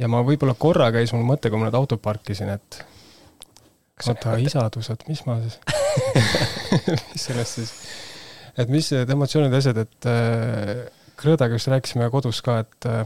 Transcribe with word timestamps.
ja 0.00 0.08
ma 0.08 0.22
võib-olla 0.26 0.56
korra 0.58 0.90
käis 0.94 1.12
mul 1.14 1.26
mõte, 1.28 1.52
kui 1.52 1.60
ma 1.60 1.68
need 1.68 1.78
autod 1.78 2.00
parkisin, 2.02 2.52
et 2.56 2.80
oota, 4.08 4.36
isadus, 4.40 4.90
et 4.94 5.06
mis 5.10 5.22
ma 5.26 5.38
siis 5.42 5.58
mis 7.12 7.26
sellest 7.26 7.58
siis, 7.60 7.72
et 8.58 8.70
mis 8.72 8.92
need 8.94 9.12
emotsioonid 9.16 9.54
ja 9.54 9.62
asjad, 9.64 9.82
et 9.84 10.10
äh, 10.10 10.86
Krõõdaga 11.20 11.58
just 11.58 11.68
rääkisime 11.68 12.06
kodus 12.08 12.38
ka, 12.40 12.62
et 12.64 12.86
äh, 12.88 13.02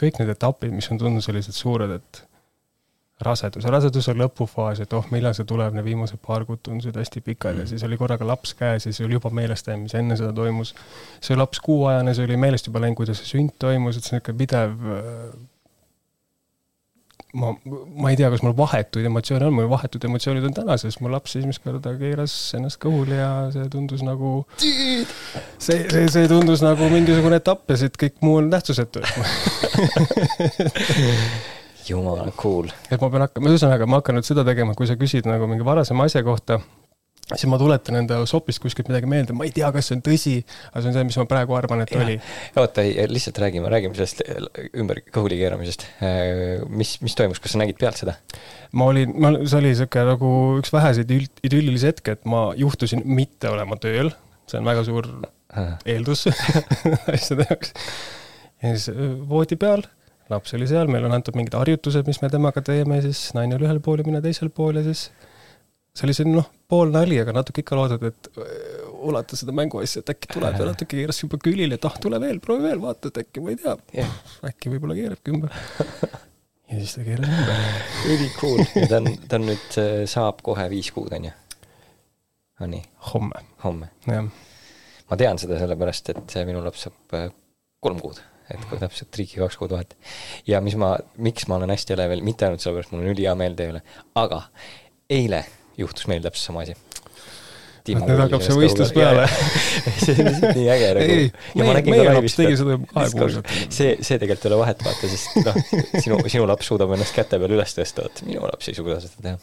kõik 0.00 0.16
need 0.20 0.32
etapid, 0.32 0.72
mis 0.72 0.88
on 0.92 1.00
tundnud 1.00 1.24
sellised 1.24 1.52
suured, 1.52 1.92
et 1.98 2.22
rasedus, 3.24 3.64
raseduse 3.72 4.12
lõpufaas, 4.16 4.80
et 4.84 4.92
oh, 4.96 5.04
millal 5.12 5.32
see 5.36 5.46
tuleb, 5.48 5.76
need 5.76 5.86
viimased 5.86 6.20
paar 6.24 6.44
kuud 6.48 6.60
tundusid 6.64 6.96
hästi 7.00 7.22
pikad 7.24 7.54
mm. 7.54 7.64
ja 7.64 7.70
siis 7.70 7.84
oli 7.86 7.96
korraga 8.00 8.28
laps 8.28 8.52
käes 8.56 8.84
ja 8.84 8.92
siis 8.92 9.04
oli 9.06 9.16
juba 9.16 9.32
meelest 9.32 9.68
läinud, 9.68 9.86
mis 9.86 9.96
enne 9.96 10.18
seda 10.20 10.34
toimus. 10.36 10.74
see 11.24 11.36
laps 11.36 11.60
kuuajane, 11.64 12.12
see 12.16 12.28
oli 12.28 12.36
meelest 12.40 12.68
juba 12.68 12.84
läinud, 12.84 12.98
kuidas 12.98 13.22
see 13.22 13.30
sünd 13.32 13.56
toimus, 13.60 13.96
et 13.96 14.04
see 14.08 14.16
on 14.16 14.20
niisugune 14.20 14.40
pidev 14.42 14.88
äh, 14.96 15.30
ma, 17.36 17.52
ma 17.96 18.12
ei 18.12 18.18
tea, 18.18 18.30
kas 18.32 18.42
mul 18.44 18.54
vahetuid 18.56 19.06
emotsioone 19.10 19.48
on, 19.48 19.56
mul 19.58 19.68
vahetud 19.70 20.04
emotsioonid 20.08 20.46
on 20.48 20.54
täna, 20.56 20.76
sest 20.80 21.02
mu 21.04 21.10
laps 21.12 21.36
esimest 21.38 21.62
korda 21.64 21.92
keeras 22.00 22.34
ennast 22.58 22.80
kõhuli 22.82 23.18
ja 23.18 23.30
see 23.54 23.66
tundus 23.72 24.04
nagu, 24.06 24.30
see, 24.62 25.04
see, 25.58 26.06
see 26.12 26.30
tundus 26.30 26.64
nagu 26.64 26.88
mingisugune 26.92 27.40
etapp 27.42 27.70
ja 27.72 27.78
siit 27.82 27.98
kõik 28.00 28.16
muu 28.24 28.40
on 28.40 28.50
tähtsusetu. 28.54 29.04
Jumala 31.86 32.32
cool. 32.34 32.66
et 32.90 32.98
ma 32.98 33.10
pean 33.12 33.22
hakkama, 33.28 33.52
ühesõnaga 33.52 33.86
ma 33.86 34.00
hakkan 34.00 34.18
nüüd 34.18 34.26
seda 34.26 34.42
tegema, 34.46 34.74
kui 34.74 34.88
sa 34.90 34.96
küsid 34.98 35.28
nagu 35.28 35.46
mingi 35.50 35.66
varasema 35.66 36.08
asja 36.08 36.24
kohta 36.26 36.58
siis 37.32 37.46
ma 37.50 37.58
tuletan 37.58 37.98
enda 38.00 38.20
sopist 38.28 38.60
kuskilt 38.62 38.90
midagi 38.90 39.08
meelde, 39.10 39.34
ma 39.36 39.46
ei 39.46 39.52
tea, 39.54 39.68
kas 39.74 39.88
see 39.90 39.96
on 39.98 40.02
tõsi, 40.06 40.34
aga 40.70 40.82
see 40.82 40.90
on 40.92 40.96
see, 40.96 41.06
mis 41.08 41.18
ma 41.18 41.26
praegu 41.30 41.56
arvan, 41.58 41.82
et 41.82 41.94
ja. 41.94 42.02
oli. 42.04 42.18
oota, 42.62 42.84
ei, 42.86 43.08
lihtsalt 43.10 43.40
räägime, 43.42 43.70
räägime 43.72 43.98
sellest 43.98 44.22
ümber 44.78 45.02
kõhuli 45.14 45.40
keeramisest. 45.40 45.88
Äh, 46.06 46.62
mis, 46.70 46.96
mis 47.02 47.18
toimus, 47.18 47.42
kas 47.42 47.56
sa 47.56 47.62
nägid 47.62 47.80
pealt 47.82 47.98
seda? 48.02 48.14
ma 48.76 48.90
olin, 48.92 49.14
ma, 49.22 49.32
see 49.42 49.58
oli 49.58 49.72
niisugune 49.72 50.12
nagu 50.12 50.30
üks 50.60 50.70
väheseid 50.74 51.10
idüllilisi 51.16 51.90
hetke, 51.90 52.16
et 52.18 52.28
ma 52.28 52.48
juhtusin 52.58 53.02
mitte 53.08 53.50
olema 53.50 53.78
tööl, 53.80 54.12
see 54.46 54.60
on 54.60 54.68
väga 54.68 54.86
suur 54.86 55.10
eeldus 55.88 56.26
asjade 57.14 57.46
jaoks. 57.48 57.72
ja 58.62 58.74
siis 58.74 58.90
äh, 58.92 59.14
voodi 59.28 59.58
peal, 59.58 59.82
laps 60.30 60.54
oli 60.58 60.68
seal, 60.70 60.90
meil 60.90 61.06
on 61.08 61.16
antud 61.18 61.38
mingid 61.38 61.56
harjutused, 61.58 62.06
mis 62.06 62.22
me 62.22 62.30
temaga 62.30 62.62
teeme, 62.66 63.00
siis 63.02 63.30
naine 63.34 63.58
oli 63.58 63.66
ühel 63.66 63.82
pool 63.82 64.02
ja 64.02 64.06
mina 64.06 64.22
teisel 64.22 64.52
pool 64.54 64.78
ja 64.78 64.86
siis 64.86 65.08
see 65.96 66.06
oli 66.06 66.16
selline 66.16 66.42
noh, 66.42 66.50
pool 66.70 66.92
nali, 66.94 67.18
aga 67.22 67.34
natuke 67.36 67.62
ikka 67.62 67.78
loodad, 67.78 68.04
et 68.08 68.30
äh, 68.42 68.76
ulata 69.06 69.38
seda 69.38 69.54
mänguasja, 69.56 70.02
et 70.02 70.12
äkki 70.14 70.30
tuleb 70.34 70.58
ja 70.60 70.68
natuke 70.72 70.98
keeras 70.98 71.22
juba 71.22 71.38
külili, 71.42 71.78
et 71.78 71.88
ah, 71.88 71.98
tule 72.02 72.20
veel, 72.22 72.40
proovi 72.44 72.66
veel, 72.68 72.80
vaata, 72.82 73.12
et 73.12 73.22
äkki, 73.24 73.42
ma 73.44 73.52
ei 73.54 73.60
tea 73.62 73.74
yeah., 73.94 74.14
äkki 74.50 74.72
võib-olla 74.74 74.96
keerabki 74.98 75.34
ümber. 75.34 75.56
ja 76.70 76.78
siis 76.80 76.96
ta 76.98 77.06
keeras 77.06 77.32
ümber. 77.32 77.66
ülikool 78.14 78.62
ja 78.64 78.86
ta 78.90 79.02
on, 79.02 79.10
ta 79.26 79.40
on 79.40 79.50
nüüd, 79.52 79.66
äh, 79.82 79.98
saab 80.10 80.42
kohe 80.46 80.68
viis 80.72 80.92
kuud, 80.94 81.12
on 81.16 81.28
ju? 81.30 81.34
on 82.64 82.72
nii? 82.74 82.86
homme. 83.12 83.44
homme? 83.64 83.92
jah. 84.10 84.30
ma 85.10 85.20
tean 85.20 85.42
seda 85.42 85.60
sellepärast, 85.62 86.14
et 86.14 86.40
minu 86.48 86.64
laps 86.64 86.88
saab 86.88 87.18
äh, 87.18 87.28
kolm 87.84 88.02
kuud 88.02 88.22
et 88.46 88.62
kui 88.70 88.78
täpselt 88.78 89.10
triiki 89.10 89.40
kaks 89.40 89.56
kuud 89.58 89.72
vahet. 89.74 89.96
ja 90.46 90.60
mis 90.62 90.76
ma, 90.78 90.92
miks 91.22 91.48
ma 91.50 91.58
olen 91.58 91.72
hästi 91.74 91.96
elevil, 91.96 92.22
mitte 92.26 92.46
ainult 92.46 92.62
sellepärast, 92.62 92.92
mul 92.94 93.02
on 93.02 93.14
ülihea 93.14 93.34
meel 93.38 93.56
teie 93.58 93.72
üle, 93.74 93.82
aga 94.18 94.44
eile 95.10 95.44
juhtus 95.80 96.08
meil 96.10 96.24
täpselt 96.24 96.50
sama 96.50 96.64
asi. 96.66 96.76
nüüd 97.86 98.18
hakkab 98.18 98.42
see 98.42 98.56
võistlus 98.58 98.90
peale 98.94 99.28
see 100.02 100.16
on 100.16 100.30
lihtsalt 100.30 100.58
nii 100.58 100.70
äge 100.74 100.88
nagu. 100.96 101.18
ei, 101.18 101.28
meie, 101.60 101.84
meie 101.92 102.16
laps 102.16 102.38
tegi 102.38 102.56
seda 102.58 102.74
juba 102.74 102.88
kahe 102.94 103.12
kuu 103.12 103.28
eest. 103.28 103.52
see, 103.76 103.92
see 104.00 104.18
tegelikult 104.22 104.48
ei 104.48 104.52
ole 104.52 104.62
vahet, 104.64 104.82
vaata, 104.88 105.12
sest 105.12 105.38
noh, 105.46 105.60
sinu, 106.02 106.18
sinu 106.32 106.48
laps 106.50 106.72
suudab 106.72 106.96
ennast 106.96 107.14
käte 107.14 107.38
peal 107.42 107.54
üles 107.58 107.78
tõsta, 107.78 108.08
vot 108.08 108.24
minu 108.26 108.48
laps 108.48 108.72
ei 108.72 108.78
suuda 108.78 108.98
seda 109.04 109.28
teha. 109.28 109.38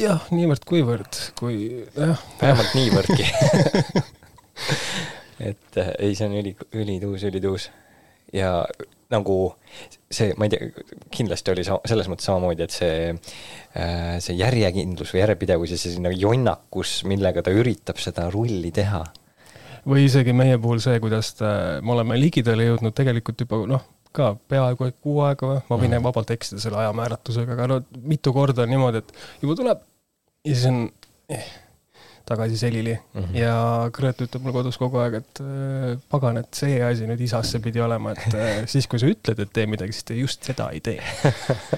jah, 0.00 0.26
niivõrd-kuivõrd, 0.34 1.22
kui 1.38 1.56
jah. 1.94 2.26
vähemalt 2.42 2.74
niivõrdki 2.80 3.30
et 5.50 5.78
äh, 5.78 5.92
ei, 5.98 6.16
see 6.18 6.28
on 6.28 6.36
üli, 6.38 6.54
ülituus, 6.76 7.24
ülituus. 7.28 7.68
ja 8.34 8.52
nagu 9.12 9.36
see, 10.12 10.32
ma 10.38 10.46
ei 10.46 10.52
tea, 10.52 10.84
kindlasti 11.12 11.52
oli 11.54 11.64
sa-, 11.66 11.80
selles 11.88 12.10
mõttes 12.10 12.28
samamoodi, 12.28 12.66
et 12.66 12.74
see, 12.74 13.14
äh, 13.78 14.18
see 14.24 14.36
järjekindlus 14.38 15.14
või 15.14 15.22
järjepidevus 15.22 15.74
ja 15.74 15.80
see 15.80 16.02
nagu 16.02 16.18
jonnakus, 16.18 17.00
millega 17.08 17.44
ta 17.44 17.54
üritab 17.54 18.00
seda 18.02 18.28
rulli 18.32 18.72
teha. 18.74 19.04
või 19.88 20.06
isegi 20.06 20.34
meie 20.36 20.58
puhul 20.62 20.78
see, 20.82 21.00
kuidas 21.02 21.32
ta, 21.38 21.80
me 21.82 21.96
oleme 21.96 22.18
ligidale 22.20 22.68
jõudnud 22.68 22.94
tegelikult 22.94 23.40
juba 23.42 23.64
noh, 23.66 23.88
ka 24.14 24.34
peaaegu 24.48 24.92
kuu 25.00 25.22
aega 25.26 25.48
või, 25.48 25.64
ma 25.70 25.80
võin 25.80 25.96
mm. 25.96 26.04
vabalt 26.04 26.30
eksida 26.34 26.60
selle 26.62 26.78
ajamääratlusega, 26.84 27.56
aga 27.56 27.68
no 27.70 27.80
mitu 28.06 28.34
korda 28.36 28.66
on 28.66 28.70
niimoodi, 28.74 29.02
et 29.02 29.42
juba 29.42 29.58
tuleb 29.58 29.82
ja 30.44 30.54
siis 30.54 30.68
on 30.70 30.84
eh 31.32 31.50
tagasi 32.26 32.58
selili 32.58 32.94
mm. 32.94 33.20
-hmm. 33.20 33.36
ja 33.38 33.90
Grete 33.92 34.26
ütleb 34.26 34.42
mulle 34.42 34.56
kodus 34.58 34.78
kogu 34.78 35.00
aeg, 35.02 35.18
et 35.22 35.42
äh, 35.42 35.98
pagan, 36.10 36.38
et 36.42 36.54
see 36.54 36.78
asi 36.84 37.08
nüüd 37.08 37.20
isasse 37.20 37.60
pidi 37.60 37.80
olema, 37.80 38.12
et 38.12 38.34
äh, 38.34 38.62
siis, 38.72 38.86
kui 38.86 39.02
sa 39.02 39.10
ütled, 39.10 39.42
et 39.42 39.52
tee 39.52 39.66
midagi, 39.66 39.92
siis 39.92 40.04
te 40.04 40.18
just 40.18 40.44
seda 40.44 40.70
ei 40.70 40.80
tee 40.80 41.00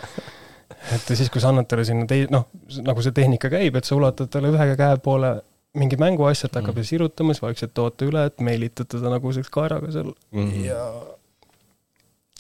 et 0.95 1.09
siis, 1.15 1.31
kui 1.31 1.41
sa 1.41 1.51
annad 1.53 1.69
talle 1.71 1.85
sinna 1.85 2.07
tei-, 2.11 2.29
noh, 2.31 2.49
nagu 2.85 3.03
see 3.03 3.17
tehnika 3.17 3.51
käib, 3.53 3.77
et 3.77 3.89
sa 3.89 3.97
ulatad 3.97 4.31
talle 4.33 4.53
ühe 4.55 4.77
käe 4.77 5.01
poole 5.03 5.35
mingi 5.75 5.97
mänguasja, 5.99 6.49
ta 6.49 6.61
hakkab 6.61 6.79
mm. 6.79 6.87
sirutama, 6.87 7.35
siis 7.35 7.43
vaikselt 7.43 7.75
tood 7.75 7.97
ta 7.99 8.07
üle, 8.07 8.29
et 8.31 8.41
meelitad 8.41 8.91
teda 8.91 9.11
nagu 9.11 9.33
sellise 9.33 9.51
kaeraga 9.55 9.91
seal 9.91 10.13
mm 10.13 10.51
-hmm. 10.51 10.65
ja 10.69 10.83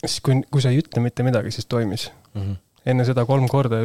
siis, 0.04 0.20
kui, 0.20 0.42
kui 0.50 0.62
sa 0.62 0.70
ei 0.70 0.78
ütle 0.84 1.02
mitte 1.02 1.26
midagi, 1.26 1.50
siis 1.50 1.66
toimis 1.66 2.12
mm. 2.34 2.42
-hmm 2.42 2.63
enne 2.84 3.06
seda 3.08 3.24
kolm 3.28 3.46
korda 3.48 3.80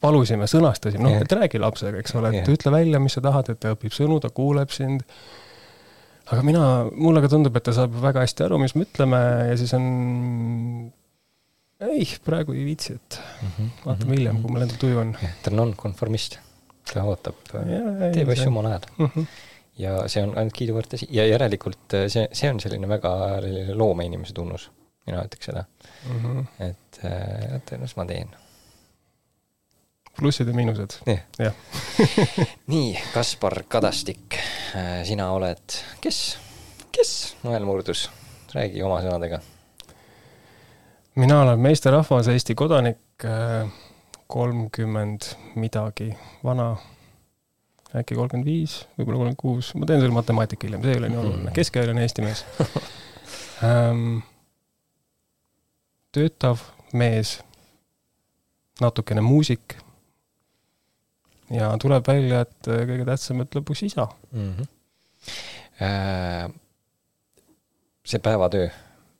palusime, 0.00 0.48
sõnastasime, 0.48 1.04
noh, 1.04 1.20
et 1.20 1.36
räägi 1.36 1.60
lapsega, 1.60 2.00
eks 2.00 2.16
ole, 2.16 2.32
et 2.40 2.48
ütle 2.48 2.72
välja, 2.72 3.00
mis 3.02 3.16
sa 3.18 3.22
tahad, 3.24 3.52
et 3.52 3.60
ta 3.60 3.74
õpib 3.76 3.92
sõnu, 3.96 4.18
ta 4.24 4.32
kuuleb 4.32 4.72
sind. 4.72 5.04
aga 6.32 6.40
mina, 6.46 6.64
mulle 6.96 7.20
ka 7.24 7.28
tundub, 7.32 7.56
et 7.58 7.66
ta 7.68 7.76
saab 7.76 7.94
väga 8.00 8.24
hästi 8.24 8.46
aru, 8.46 8.58
mis 8.62 8.76
me 8.78 8.86
ütleme 8.88 9.20
ja 9.50 9.56
siis 9.60 9.74
on 9.76 9.86
ei, 11.82 12.06
praegu 12.24 12.56
ei 12.56 12.64
viitsi, 12.64 12.96
et 12.96 13.20
mm 13.20 13.48
-hmm. 13.48 13.70
vaatame 13.84 14.10
mhm, 14.10 14.18
hiljem, 14.18 14.42
kui 14.42 14.50
mul 14.50 14.66
endal 14.66 14.80
tuju 14.80 14.98
on. 14.98 15.16
ta 15.42 15.50
on 15.50 15.56
nonkonformist, 15.56 16.38
ta 16.92 17.04
ootab, 17.04 17.40
teeb 18.14 18.28
asju 18.28 18.48
omal 18.48 18.70
ajal 18.70 18.86
mm. 18.98 19.06
-hmm. 19.06 19.26
ja 19.78 19.96
see 20.08 20.22
on 20.22 20.36
ainult 20.38 20.56
kiiduväärt 20.56 20.94
asi 20.94 21.08
ja 21.10 21.26
järelikult 21.26 21.94
äh, 21.94 22.06
see, 22.08 22.28
see 22.32 22.50
on 22.50 22.60
selline 22.60 22.88
väga 22.88 23.12
loomeinimese 23.74 24.32
tunnus, 24.32 24.70
mina 25.06 25.24
ütleks 25.26 25.50
seda 25.50 25.64
mm. 26.08 26.22
-hmm. 26.24 26.46
et, 26.68 27.00
äh, 27.04 27.56
et 27.56 27.74
las 27.80 27.96
ma 27.96 28.06
teen. 28.06 28.30
plussid 30.18 30.48
ja 30.48 30.54
miinused. 30.54 30.98
jah. 31.38 31.54
nii, 32.72 33.00
Kaspar 33.14 33.62
Kadastik, 33.68 34.36
äh, 34.76 35.04
sina 35.04 35.30
oled, 35.32 35.78
kes, 36.00 36.38
kes 36.92 37.36
Noel 37.42 37.64
Murdus, 37.64 38.10
räägi 38.54 38.82
oma 38.82 39.00
sõnadega. 39.02 39.40
mina 41.14 41.40
olen 41.42 41.60
meesterahvas, 41.60 42.28
Eesti 42.28 42.54
kodanik, 42.54 43.00
äh, 43.24 43.68
kolmkümmend 44.26 45.34
midagi 45.54 46.14
vana 46.44 46.76
äkki 47.96 48.14
kolmkümmend 48.16 48.46
viis, 48.48 48.82
võib-olla 48.96 49.18
kolmkümmend 49.18 49.40
kuus, 49.40 49.74
ma 49.74 49.86
teen 49.86 50.00
selle 50.00 50.14
matemaatika 50.16 50.66
hiljem, 50.66 50.84
see 50.84 50.94
ei 50.94 51.00
ole 51.00 51.08
nii 51.12 51.18
oluline, 51.18 51.48
mhm. 51.48 51.56
keskealine 51.56 52.04
Eesti 52.06 52.24
mees 52.24 52.44
um, 53.62 54.22
töötav 56.12 56.62
mees, 56.92 57.38
natukene 58.80 59.24
muusik. 59.24 59.76
ja 61.50 61.70
tuleb 61.80 62.06
välja, 62.08 62.40
et 62.46 62.68
äh, 62.68 62.84
kõige 62.88 63.06
tähtsam, 63.08 63.40
et 63.44 63.54
lõpuks 63.56 63.84
isa 63.86 64.08
mm. 64.32 64.52
-hmm. 64.52 64.70
See 68.04 68.18
päevatöö, 68.18 68.68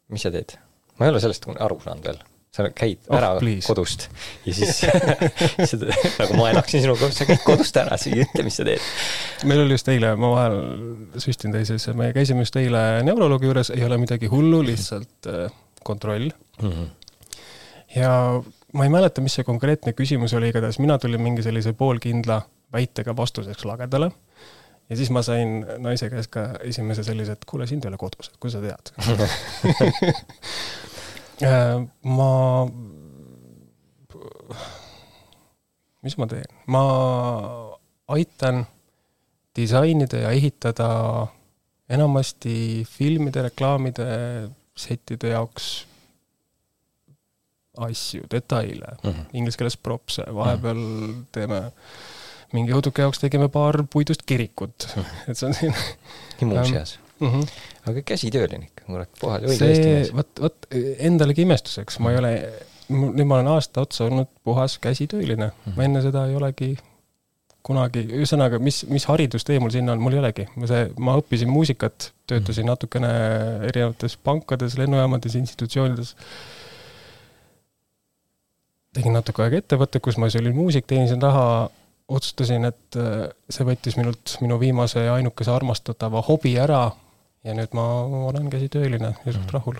mis 0.09 0.23
sa 0.23 0.31
teed? 0.31 0.59
ma 0.99 1.07
ei 1.07 1.11
ole 1.11 1.21
sellest 1.21 1.49
aru 1.59 1.81
saanud 1.81 2.05
veel 2.05 2.21
sa 2.53 2.67
käid 2.77 3.01
oh, 3.09 3.17
ära 3.17 3.31
please. 3.41 3.65
kodust 3.65 4.11
ja 4.45 4.53
siis 4.53 4.83
seda, 5.71 5.95
nagu 6.19 6.37
ma 6.37 6.51
elaksin 6.53 6.83
sinuga, 6.85 7.09
sa 7.15 7.25
käid 7.25 7.41
kodust 7.47 7.77
ära, 7.81 7.97
sa 7.97 8.11
ei 8.11 8.27
ütle, 8.27 8.45
mis 8.45 8.59
sa 8.61 8.67
teed. 8.69 8.91
meil 9.49 9.63
oli 9.65 9.79
just 9.79 9.89
eile, 9.89 10.13
ma 10.21 10.33
vahel 10.35 10.59
süstin 11.23 11.57
teises, 11.57 11.89
me 11.97 12.11
käisime 12.13 12.45
just 12.45 12.59
eile 12.61 12.83
neuroloogi 13.09 13.49
juures, 13.49 13.73
ei 13.73 13.87
ole 13.87 13.97
midagi 14.03 14.29
hullu, 14.33 14.61
lihtsalt 14.69 15.31
äh, 15.33 15.47
kontroll 15.85 16.29
mm. 16.63 16.69
-hmm. 16.69 16.87
ja 17.97 18.43
ma 18.73 18.85
ei 18.85 18.91
mäleta, 18.91 19.21
mis 19.21 19.35
see 19.39 19.45
konkreetne 19.45 19.93
küsimus 19.93 20.35
oli, 20.37 20.49
igatahes 20.53 20.79
mina 20.79 20.99
tulin 20.99 21.23
mingi 21.23 21.43
sellise 21.43 21.73
poolkindla 21.73 22.43
väitega 22.73 23.17
vastuseks 23.17 23.65
lagedale. 23.65 24.13
ja 24.91 24.97
siis 24.97 25.11
ma 25.11 25.23
sain 25.23 25.67
naise 25.79 26.11
käest 26.11 26.31
ka 26.31 26.49
esimese 26.61 27.05
sellise, 27.05 27.33
et 27.33 27.45
kuule, 27.45 27.67
sind 27.67 27.85
ei 27.85 27.89
ole 27.93 27.99
kodus, 28.01 28.29
et 28.29 28.37
kuidas 28.41 28.53
sa 28.53 28.61
tead 28.61 28.93
äh, 31.49 31.89
ma, 32.03 32.67
mis 36.03 36.19
ma 36.19 36.27
teen, 36.27 36.45
ma 36.67 36.83
aitan 38.09 38.67
disainida 39.57 40.17
ja 40.25 40.31
ehitada 40.31 40.89
enamasti 41.93 42.87
filmide, 42.89 43.43
reklaamide, 43.49 44.07
settide 44.83 45.29
jaoks 45.35 45.71
asju, 47.79 48.25
detaile 48.31 48.89
mm, 48.93 49.11
Mhm. 49.11 49.19
-hmm. 49.21 49.27
inglise 49.33 49.59
keeles 49.59 49.77
props'e, 49.77 50.25
vahepeal 50.35 50.77
mm 50.77 51.07
-hmm. 51.13 51.25
teeme 51.33 51.63
mingi 52.53 52.73
õuduke 52.77 53.01
jaoks 53.01 53.19
tegime 53.23 53.49
paar 53.49 53.83
puidust 53.93 54.23
kirikut 54.27 54.89
mm, 54.97 55.03
-hmm. 55.03 55.31
et 55.31 55.39
see 55.39 55.47
on 55.49 55.55
siin 55.55 55.75
nii 56.41 56.49
muuseas 56.51 56.99
mm. 57.21 57.29
-hmm. 57.33 57.49
aga 57.91 58.03
käsitööline 58.03 58.65
ikka, 58.69 58.85
kurat, 58.87 59.09
puhas 59.21 59.43
õige 59.43 59.69
eesti 59.71 59.83
see, 59.83 59.95
mees. 59.95 60.13
vot, 60.17 60.29
vot 60.41 60.67
endalegi 60.99 61.43
imestuseks, 61.49 61.99
ma 61.99 62.13
ei 62.13 62.19
ole, 62.19 62.33
nüüd 62.93 63.25
ma 63.27 63.35
olen 63.41 63.49
aasta 63.55 63.81
otsa 63.87 64.05
olnud 64.05 64.29
puhas 64.45 64.79
käsitööline 64.79 65.47
mm, 65.47 65.53
Mhm. 65.53 65.71
-hmm. 65.71 65.77
ma 65.77 65.85
enne 65.85 66.03
seda 66.03 66.27
ei 66.27 66.35
olegi 66.37 66.77
kunagi, 67.67 68.03
ühesõnaga, 68.19 68.59
mis, 68.63 68.83
mis 68.91 69.07
haridustee 69.07 69.61
mul 69.63 69.71
sinna 69.75 69.95
on, 69.95 70.03
mul 70.03 70.17
ei 70.17 70.23
olegi. 70.23 70.49
ma 70.59 70.69
see, 70.71 70.89
ma 70.99 71.15
õppisin 71.21 71.51
muusikat, 71.51 72.11
töötasin 72.31 72.67
natukene 72.71 73.13
erinevates 73.69 74.17
pankades, 74.19 74.77
lennujaamades, 74.81 75.37
institutsioonides. 75.39 76.17
tegin 78.93 79.15
natuke 79.17 79.45
aega 79.45 79.63
ettevõtte, 79.63 80.03
kus 80.05 80.19
ma 80.19 80.29
siis 80.29 80.43
olin 80.43 80.57
muusik, 80.57 80.89
teenisin 80.91 81.23
raha, 81.23 81.71
otsustasin, 82.13 82.67
et 82.69 82.99
äh, 83.01 83.31
see 83.49 83.65
võttis 83.65 83.97
minult 83.97 84.37
minu 84.43 84.59
viimase 84.61 85.07
ja 85.07 85.15
ainukese 85.17 85.55
armastatava 85.55 86.21
hobi 86.27 86.57
ära 86.61 86.85
ja 87.47 87.55
nüüd 87.57 87.75
ma 87.79 87.87
olen 88.29 88.51
käsitööline 88.51 89.15
ja 89.25 89.35
suht 89.35 89.55
rahul. 89.55 89.79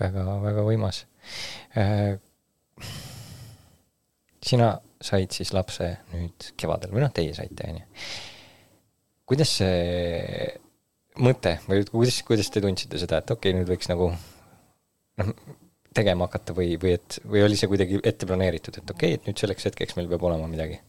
väga, 0.00 0.24
väga 0.42 0.62
võimas. 0.66 1.04
sina 4.44 4.74
said 5.02 5.34
siis 5.34 5.52
lapse 5.56 5.90
nüüd 6.12 6.52
kevadel 6.60 6.92
või 6.94 7.04
noh, 7.04 7.12
teie 7.14 7.34
saite, 7.36 7.70
on 7.70 7.80
ju. 7.80 8.06
kuidas 9.32 9.56
see 9.60 10.48
mõte 11.22 11.58
või 11.68 11.84
kuidas, 11.90 12.22
kuidas 12.26 12.50
te 12.50 12.62
tundsite 12.64 13.00
seda, 13.00 13.20
et 13.22 13.34
okei 13.34 13.52
okay,, 13.52 13.60
nüüd 13.60 13.70
võiks 13.70 13.90
nagu 13.90 14.10
noh, 14.10 15.34
tegema 15.94 16.28
hakata 16.28 16.56
või, 16.56 16.74
või 16.80 16.96
et, 16.98 17.20
või 17.28 17.44
oli 17.46 17.58
see 17.58 17.70
kuidagi 17.70 18.00
ette 18.02 18.26
planeeritud, 18.26 18.80
et 18.80 18.90
okei 18.90 19.14
okay,, 19.14 19.20
et 19.20 19.28
nüüd 19.28 19.40
selleks 19.40 19.70
hetkeks 19.70 19.98
meil 19.98 20.10
peab 20.10 20.26
olema 20.30 20.48
midagi? 20.50 20.80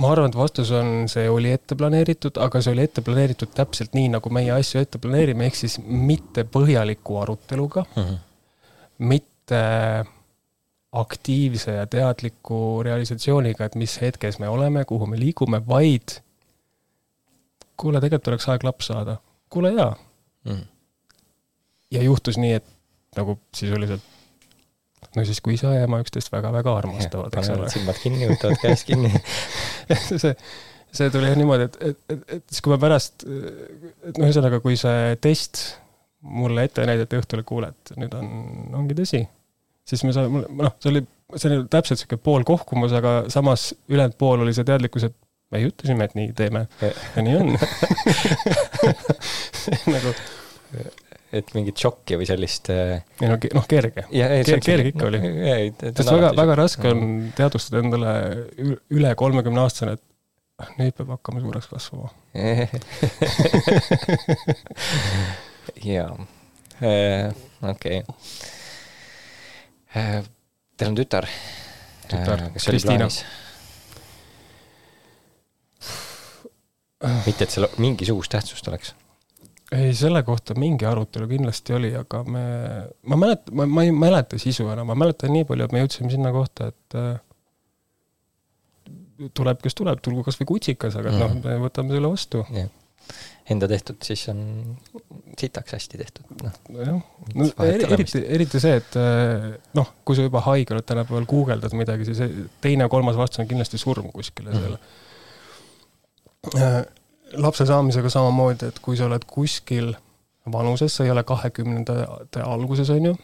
ma 0.00 0.08
arvan, 0.14 0.30
et 0.30 0.38
vastus 0.38 0.70
on, 0.74 1.04
see 1.10 1.26
oli 1.28 1.52
ette 1.52 1.76
planeeritud, 1.78 2.38
aga 2.40 2.62
see 2.64 2.72
oli 2.72 2.86
ette 2.86 3.04
planeeritud 3.04 3.52
täpselt 3.54 3.92
nii, 3.96 4.08
nagu 4.14 4.32
meie 4.32 4.54
asju 4.54 4.80
ette 4.80 5.00
planeerime, 5.02 5.48
ehk 5.50 5.58
siis 5.58 5.76
mitte 5.82 6.46
põhjaliku 6.48 7.18
aruteluga 7.22 7.84
mm, 7.84 8.02
-hmm. 8.02 8.18
mitte 9.12 9.62
aktiivse 10.92 11.72
ja 11.72 11.86
teadliku 11.86 12.82
realisatsiooniga, 12.84 13.64
et 13.64 13.74
mis 13.80 13.94
hetkes 14.00 14.38
me 14.42 14.48
oleme, 14.48 14.84
kuhu 14.84 15.06
me 15.08 15.18
liigume, 15.20 15.62
vaid 15.68 16.18
kuule, 17.80 18.00
tegelikult 18.00 18.32
oleks 18.32 18.48
aeg 18.52 18.66
laps 18.66 18.90
saada. 18.92 19.16
kuule, 19.50 19.72
jaa 19.72 19.96
mm. 20.44 20.52
-hmm. 20.52 20.66
ja 21.90 22.02
juhtus 22.02 22.38
nii, 22.38 22.52
et 22.52 22.66
nagu 23.16 23.38
sisuliselt 23.54 24.02
no 25.16 25.24
siis, 25.24 25.40
kui 25.40 25.54
isa 25.54 25.74
ja 25.74 25.86
ema 25.88 26.00
üksteist 26.00 26.32
väga-väga 26.32 26.76
armastavad, 26.76 27.34
eks 27.36 27.50
ole. 27.54 27.70
silmad 27.70 27.98
kinni, 28.02 28.28
võtavad 28.30 28.60
käest 28.62 28.88
kinni 28.88 29.12
see, 30.22 30.34
see 30.92 31.10
tuli 31.10 31.28
jah 31.28 31.36
niimoodi, 31.36 31.68
et, 31.68 31.76
et, 31.80 32.00
et, 32.08 32.24
et 32.38 32.44
siis, 32.48 32.62
kui 32.64 32.72
ma 32.72 32.80
pärast, 32.80 33.26
et 33.26 34.18
noh, 34.18 34.26
ühesõnaga, 34.28 34.60
kui 34.64 34.78
see 34.80 35.16
test 35.24 35.62
mulle 36.22 36.64
ette 36.68 36.86
näidati 36.86 37.18
õhtul, 37.18 37.42
et 37.42 37.48
kuule, 37.48 37.72
et 37.72 37.94
nüüd 37.98 38.14
on, 38.16 38.28
ongi 38.78 38.96
tõsi, 39.02 39.24
siis 39.92 40.06
me 40.08 40.14
saime, 40.16 40.44
noh, 40.62 40.72
see 40.80 40.90
oli, 40.94 41.02
see 41.36 41.50
oli 41.50 41.58
täpselt 41.72 41.98
niisugune 42.00 42.24
pool 42.24 42.42
kohkumus, 42.48 42.92
aga 42.96 43.10
samas 43.32 43.60
ülejäänud 43.92 44.16
pool 44.20 44.38
oli 44.46 44.54
see 44.56 44.66
teadlikkus, 44.68 45.04
et 45.10 45.16
me 45.52 45.56
ju 45.60 45.66
ütlesime, 45.72 46.02
et 46.08 46.14
nii 46.16 46.28
teeme 46.36 46.60
ja 46.80 47.20
nii 47.26 47.36
on 47.36 47.48
nagu 49.94 50.10
et 51.32 51.48
mingit 51.56 51.80
šokki 51.80 52.18
või 52.20 52.26
sellist 52.28 52.68
ei 52.72 52.98
no, 53.24 53.38
noh, 53.56 53.64
kerge. 53.68 54.02
kerge 54.12 54.88
ikka 54.92 55.06
oli. 55.08 55.20
sest 55.80 56.08
väga, 56.08 56.32
väga 56.36 56.54
raske 56.60 56.86
on 56.92 57.00
teadvustada 57.36 57.78
endale 57.80 58.12
üle 58.92 59.14
kolmekümne 59.18 59.60
aastasena, 59.64 59.92
et 59.96 60.04
nüüd 60.78 60.94
peab 60.96 61.10
hakkama 61.16 61.38
suureks 61.44 61.68
kasvama 61.72 62.08
jaa, 65.92 66.12
okei. 67.72 67.98
Teil 69.92 70.88
on 70.88 70.98
tütar? 70.98 71.28
tütar, 72.08 72.48
see 72.56 72.72
oli 72.72 72.82
plaanis? 72.86 73.22
mitte, 77.26 77.44
et 77.44 77.50
seal 77.50 77.66
mingisugust 77.82 78.32
tähtsust 78.32 78.68
oleks 78.70 78.94
ei, 79.72 79.94
selle 79.96 80.22
kohta 80.22 80.54
mingi 80.58 80.86
arutelu 80.86 81.26
kindlasti 81.30 81.74
oli, 81.76 81.90
aga 81.96 82.22
me, 82.28 82.44
ma 83.08 83.18
mäletan, 83.18 83.54
ma, 83.56 83.66
ma 83.66 83.84
ei 83.86 83.92
mäleta 83.96 84.38
sisu 84.40 84.68
enam, 84.72 84.90
ma 84.90 84.96
mäletan 84.98 85.32
nii 85.32 85.46
palju, 85.48 85.66
et 85.66 85.74
me 85.74 85.82
jõudsime 85.82 86.12
sinna 86.12 86.32
kohta, 86.34 86.68
et 86.72 86.96
äh, 86.98 87.14
tuleb, 89.38 89.62
kes 89.64 89.78
tuleb, 89.78 90.02
tulgu 90.04 90.24
kas 90.26 90.38
või 90.40 90.50
kutsikas, 90.54 90.98
aga 91.00 91.12
mm. 91.12 91.22
noh, 91.22 91.36
me 91.46 91.58
võtame 91.64 91.94
selle 91.96 92.12
vastu. 92.12 92.44
Enda 93.52 93.66
tehtud 93.68 93.98
siis 94.06 94.22
on 94.30 94.38
sitaks 95.38 95.74
hästi 95.74 95.98
tehtud, 95.98 96.28
noh. 96.44 96.58
jah, 96.78 97.00
no 97.34 97.48
eri, 97.66 97.88
eriti, 97.96 98.20
eriti 98.36 98.60
see, 98.62 98.76
et 98.78 98.94
noh, 99.74 99.90
kui 100.06 100.16
sa 100.16 100.24
juba 100.24 100.44
haige 100.46 100.76
oled 100.76 100.86
tänapäeval, 100.86 101.26
guugeldad 101.28 101.74
midagi, 101.76 102.06
siis 102.06 102.22
teine-kolmas 102.62 103.18
vastus 103.18 103.42
on 103.42 103.50
kindlasti 103.50 103.80
surm 103.82 104.12
kuskile 104.14 104.54
selle. 104.54 104.78
Mm 106.54 106.82
lapse 107.32 107.66
saamisega 107.66 108.10
samamoodi, 108.10 108.68
et 108.68 108.78
kui 108.82 108.96
sa 108.98 109.06
oled 109.08 109.24
kuskil 109.28 109.92
vanuses, 110.52 110.94
sa 110.96 111.06
ei 111.06 111.12
ole 111.12 111.24
kahekümnendate 111.26 112.42
alguses, 112.44 112.90
on 112.90 113.12
ju, 113.12 113.14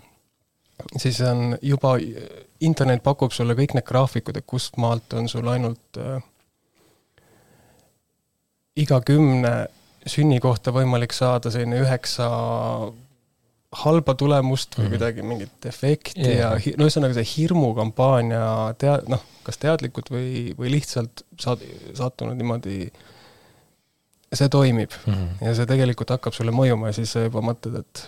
siis 0.97 1.21
on 1.27 1.57
juba, 1.63 1.97
internet 2.65 3.03
pakub 3.05 3.35
sulle 3.35 3.57
kõik 3.59 3.77
need 3.77 3.87
graafikud, 3.89 4.39
et 4.39 4.47
kust 4.47 4.79
maalt 4.81 5.15
on 5.19 5.29
sul 5.31 5.49
ainult 5.51 6.01
äh, 6.01 6.23
iga 8.79 9.01
kümne 9.05 9.53
sünni 10.09 10.39
kohta 10.41 10.73
võimalik 10.75 11.13
saada 11.17 11.51
selline 11.53 11.83
üheksa 11.83 12.29
halba 13.83 14.15
tulemust 14.17 14.79
või 14.79 14.87
mm 14.87 14.95
kuidagi 14.95 15.25
mingit 15.27 15.67
efekti 15.69 16.25
yeah. 16.25 16.55
ja 16.57 16.77
no 16.81 16.87
ühesõnaga 16.87 17.19
see 17.19 17.29
hirmukampaania 17.35 18.45
tea-, 18.81 19.03
noh, 19.13 19.25
kas 19.45 19.61
teadlikult 19.61 20.09
või, 20.13 20.55
või 20.57 20.73
lihtsalt 20.73 21.25
saad, 21.41 21.65
sattunud 21.99 22.39
niimoodi 22.39 22.87
see 24.33 24.49
toimib 24.53 24.95
mm 25.05 25.13
-hmm. 25.13 25.45
ja 25.45 25.55
see 25.59 25.69
tegelikult 25.69 26.17
hakkab 26.17 26.37
sulle 26.37 26.55
mõjuma 26.55 26.89
ja 26.89 26.97
siis 26.97 27.13
sa 27.13 27.27
juba 27.27 27.45
mõtled, 27.45 27.81
et 27.83 28.05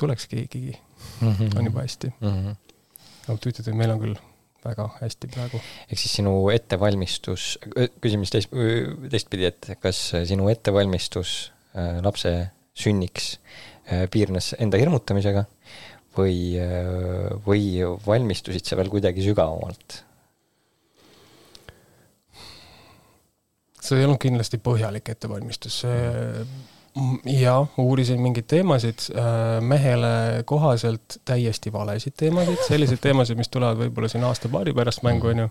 tuleks 0.00 0.26
keegi 0.26 0.74
mm, 0.74 1.32
-hmm. 1.32 1.58
on 1.58 1.70
juba 1.70 1.86
hästi 1.86 2.10
mm. 2.20 2.28
-hmm. 2.28 2.56
aga 3.28 3.38
tüütud, 3.46 3.68
et 3.68 3.74
meil 3.78 3.94
on 3.94 4.00
küll 4.02 4.18
väga 4.64 4.88
hästi 5.00 5.30
praegu. 5.34 5.60
ehk 5.88 6.00
siis 6.00 6.16
sinu 6.20 6.34
ettevalmistus, 6.54 7.58
küsimus 8.04 8.32
teist, 8.34 8.54
teistpidi, 9.10 9.50
et 9.50 9.74
kas 9.82 10.00
sinu 10.28 10.48
ettevalmistus 10.52 11.36
lapse 12.04 12.32
sünniks 12.78 13.36
piirnes 14.10 14.54
enda 14.62 14.80
hirmutamisega 14.80 15.44
või 16.16 16.56
või 17.46 17.68
valmistusid 18.06 18.66
sa 18.66 18.78
veel 18.78 18.90
kuidagi 18.92 19.24
sügavamalt 19.26 20.02
see 23.84 24.00
ei 24.00 24.06
olnud 24.06 24.20
kindlasti 24.22 24.60
põhjalik 24.64 25.10
ettevalmistus, 25.12 25.82
see 25.84 26.44
jaa, 27.26 27.66
uurisin 27.78 28.22
mingeid 28.22 28.46
teemasid, 28.50 29.08
mehele 29.60 30.42
kohaselt 30.44 31.18
täiesti 31.24 31.72
valesid 31.72 32.16
teemasid, 32.16 32.58
selliseid 32.68 33.02
teemasid, 33.06 33.38
mis 33.38 33.52
tulevad 33.52 33.80
võib-olla 33.82 34.10
siin 34.12 34.26
aasta-paari 34.26 34.74
pärast 34.76 35.04
mängu, 35.06 35.32
on 35.32 35.44
ju. 35.44 35.48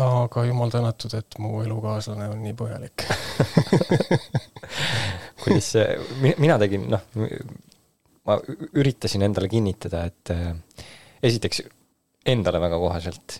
aga 0.00 0.44
jumal 0.48 0.72
tänatud, 0.72 1.16
et 1.18 1.38
mu 1.38 1.60
elukaaslane 1.64 2.30
on 2.32 2.40
nii 2.44 2.56
põhjalik 2.56 3.04
kuidas 5.44 5.72
see, 5.76 5.86
mina 6.40 6.56
tegin, 6.60 6.88
noh, 6.92 7.04
ma 8.24 8.38
üritasin 8.72 9.26
endale 9.26 9.50
kinnitada, 9.52 10.06
et 10.08 10.32
äh, 10.32 10.54
esiteks 11.24 11.64
endale 12.24 12.60
väga 12.62 12.78
kohaselt, 12.80 13.38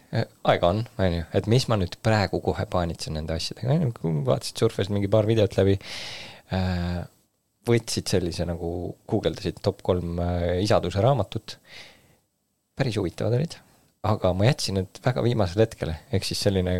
aega 0.51 0.71
on, 0.71 0.83
on 1.01 1.17
ju, 1.19 1.25
et 1.39 1.47
mis 1.51 1.67
ma 1.71 1.79
nüüd 1.81 1.97
praegu 2.05 2.41
kohe 2.45 2.67
paanitsen 2.71 3.17
nende 3.17 3.37
asjadega, 3.37 3.73
on 3.73 3.87
ju, 3.87 4.15
vaatasid, 4.27 4.61
surfasid 4.61 4.93
mingi 4.95 5.09
paar 5.13 5.29
videot 5.29 5.57
läbi, 5.57 5.79
võtsid 7.65 8.11
sellise 8.13 8.45
nagu, 8.49 8.71
guugeldasid 9.09 9.63
top 9.65 9.81
kolm 9.87 10.21
isaduse 10.61 11.01
raamatut, 11.05 11.57
päris 12.77 12.99
huvitavad 13.01 13.39
olid, 13.39 13.57
aga 14.05 14.35
ma 14.37 14.51
jätsin 14.51 14.77
need 14.81 15.01
väga 15.05 15.25
viimasele 15.25 15.65
hetkele, 15.65 15.97
ehk 16.13 16.29
siis 16.29 16.45
selline 16.45 16.77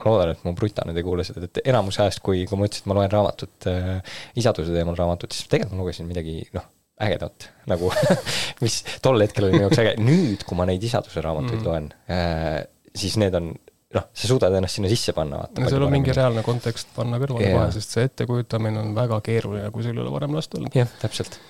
ma 0.00 0.12
loodan, 0.12 0.34
et 0.34 0.44
mu 0.44 0.52
bruta 0.56 0.84
nüüd 0.88 1.00
ei 1.00 1.04
kuule 1.04 1.24
seda, 1.24 1.44
et 1.44 1.62
enamus 1.68 2.00
ajast, 2.00 2.22
kui, 2.24 2.44
kui 2.48 2.60
ma 2.60 2.68
ütlesin, 2.68 2.84
et 2.84 2.92
ma 2.92 2.98
loen 3.00 3.12
raamatut 3.12 3.68
äh,, 3.68 4.20
isaduse 4.40 4.72
teemal 4.76 4.96
raamatut, 4.96 5.32
siis 5.36 5.48
tegelikult 5.48 5.76
ma 5.76 5.84
lugesin 5.84 6.08
midagi, 6.08 6.42
noh 6.56 6.68
ägedat, 7.00 7.48
nagu 7.70 7.90
mis 8.64 8.82
tol 9.04 9.20
hetkel 9.22 9.46
oli 9.46 9.56
minu 9.56 9.66
jaoks 9.68 9.82
äge, 9.82 9.96
nüüd, 10.04 10.44
kui 10.48 10.58
ma 10.58 10.68
neid 10.68 10.84
isaduse 10.84 11.24
raamatuid 11.24 11.60
mm. 11.60 11.66
loen 11.66 11.90
äh,, 12.12 12.62
siis 12.96 13.16
need 13.20 13.36
on 13.38 13.52
noh, 13.96 14.06
sa 14.14 14.30
suudad 14.30 14.54
ennast 14.54 14.78
sinna 14.78 14.90
sisse 14.90 15.14
panna. 15.16 15.42
no 15.58 15.70
seal 15.70 15.86
on 15.86 15.94
mingi 15.94 16.14
reaalne 16.14 16.44
kontekst 16.46 16.92
panna 16.96 17.18
kõrvale 17.22 17.46
yeah. 17.46 17.58
kohe, 17.58 17.72
sest 17.74 17.96
see 17.96 18.06
ettekujutamine 18.08 18.82
on 18.84 18.94
väga 18.98 19.20
keeruline, 19.26 19.70
kui 19.74 19.86
sul 19.86 19.96
ei 19.96 20.04
ole 20.04 20.14
varem 20.14 20.36
last 20.36 20.54
olnud. 20.58 20.74
jah, 20.76 20.90
täpselt. 21.02 21.40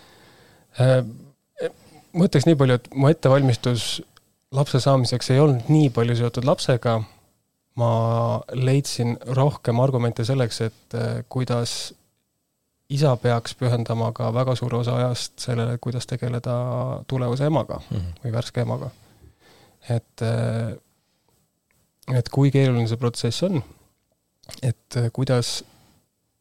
Äh, 0.81 1.01
ma 2.17 2.29
ütleks 2.29 2.49
nii 2.49 2.59
palju, 2.61 2.81
et 2.81 2.91
mu 2.97 3.11
ettevalmistus 3.13 3.89
lapse 4.57 4.81
saamiseks 4.83 5.33
ei 5.35 5.43
olnud 5.43 5.71
nii 5.71 5.91
palju 5.95 6.17
seotud 6.23 6.49
lapsega, 6.49 6.99
ma 7.81 7.93
leidsin 8.57 9.17
rohkem 9.37 9.81
argumente 9.83 10.25
selleks, 10.27 10.63
et 10.71 10.97
äh, 10.99 11.21
kuidas 11.33 11.93
isa 12.91 13.15
peaks 13.17 13.55
pühendama 13.55 14.13
ka 14.13 14.33
väga 14.35 14.55
suure 14.59 14.81
osa 14.81 14.97
ajast 14.97 15.39
sellele, 15.39 15.79
kuidas 15.79 16.07
tegeleda 16.11 16.55
tulevase 17.09 17.47
emaga 17.47 17.81
mm 17.91 17.97
-hmm. 17.97 18.23
või 18.25 18.33
värske 18.33 18.61
emaga. 18.61 18.91
et, 19.89 20.23
äh, 20.23 20.77
et 22.19 22.29
kui 22.29 22.51
keeruline 22.51 22.89
see 22.89 22.97
protsess 22.97 23.43
on, 23.43 23.63
et 24.63 24.97
kuidas 25.13 25.65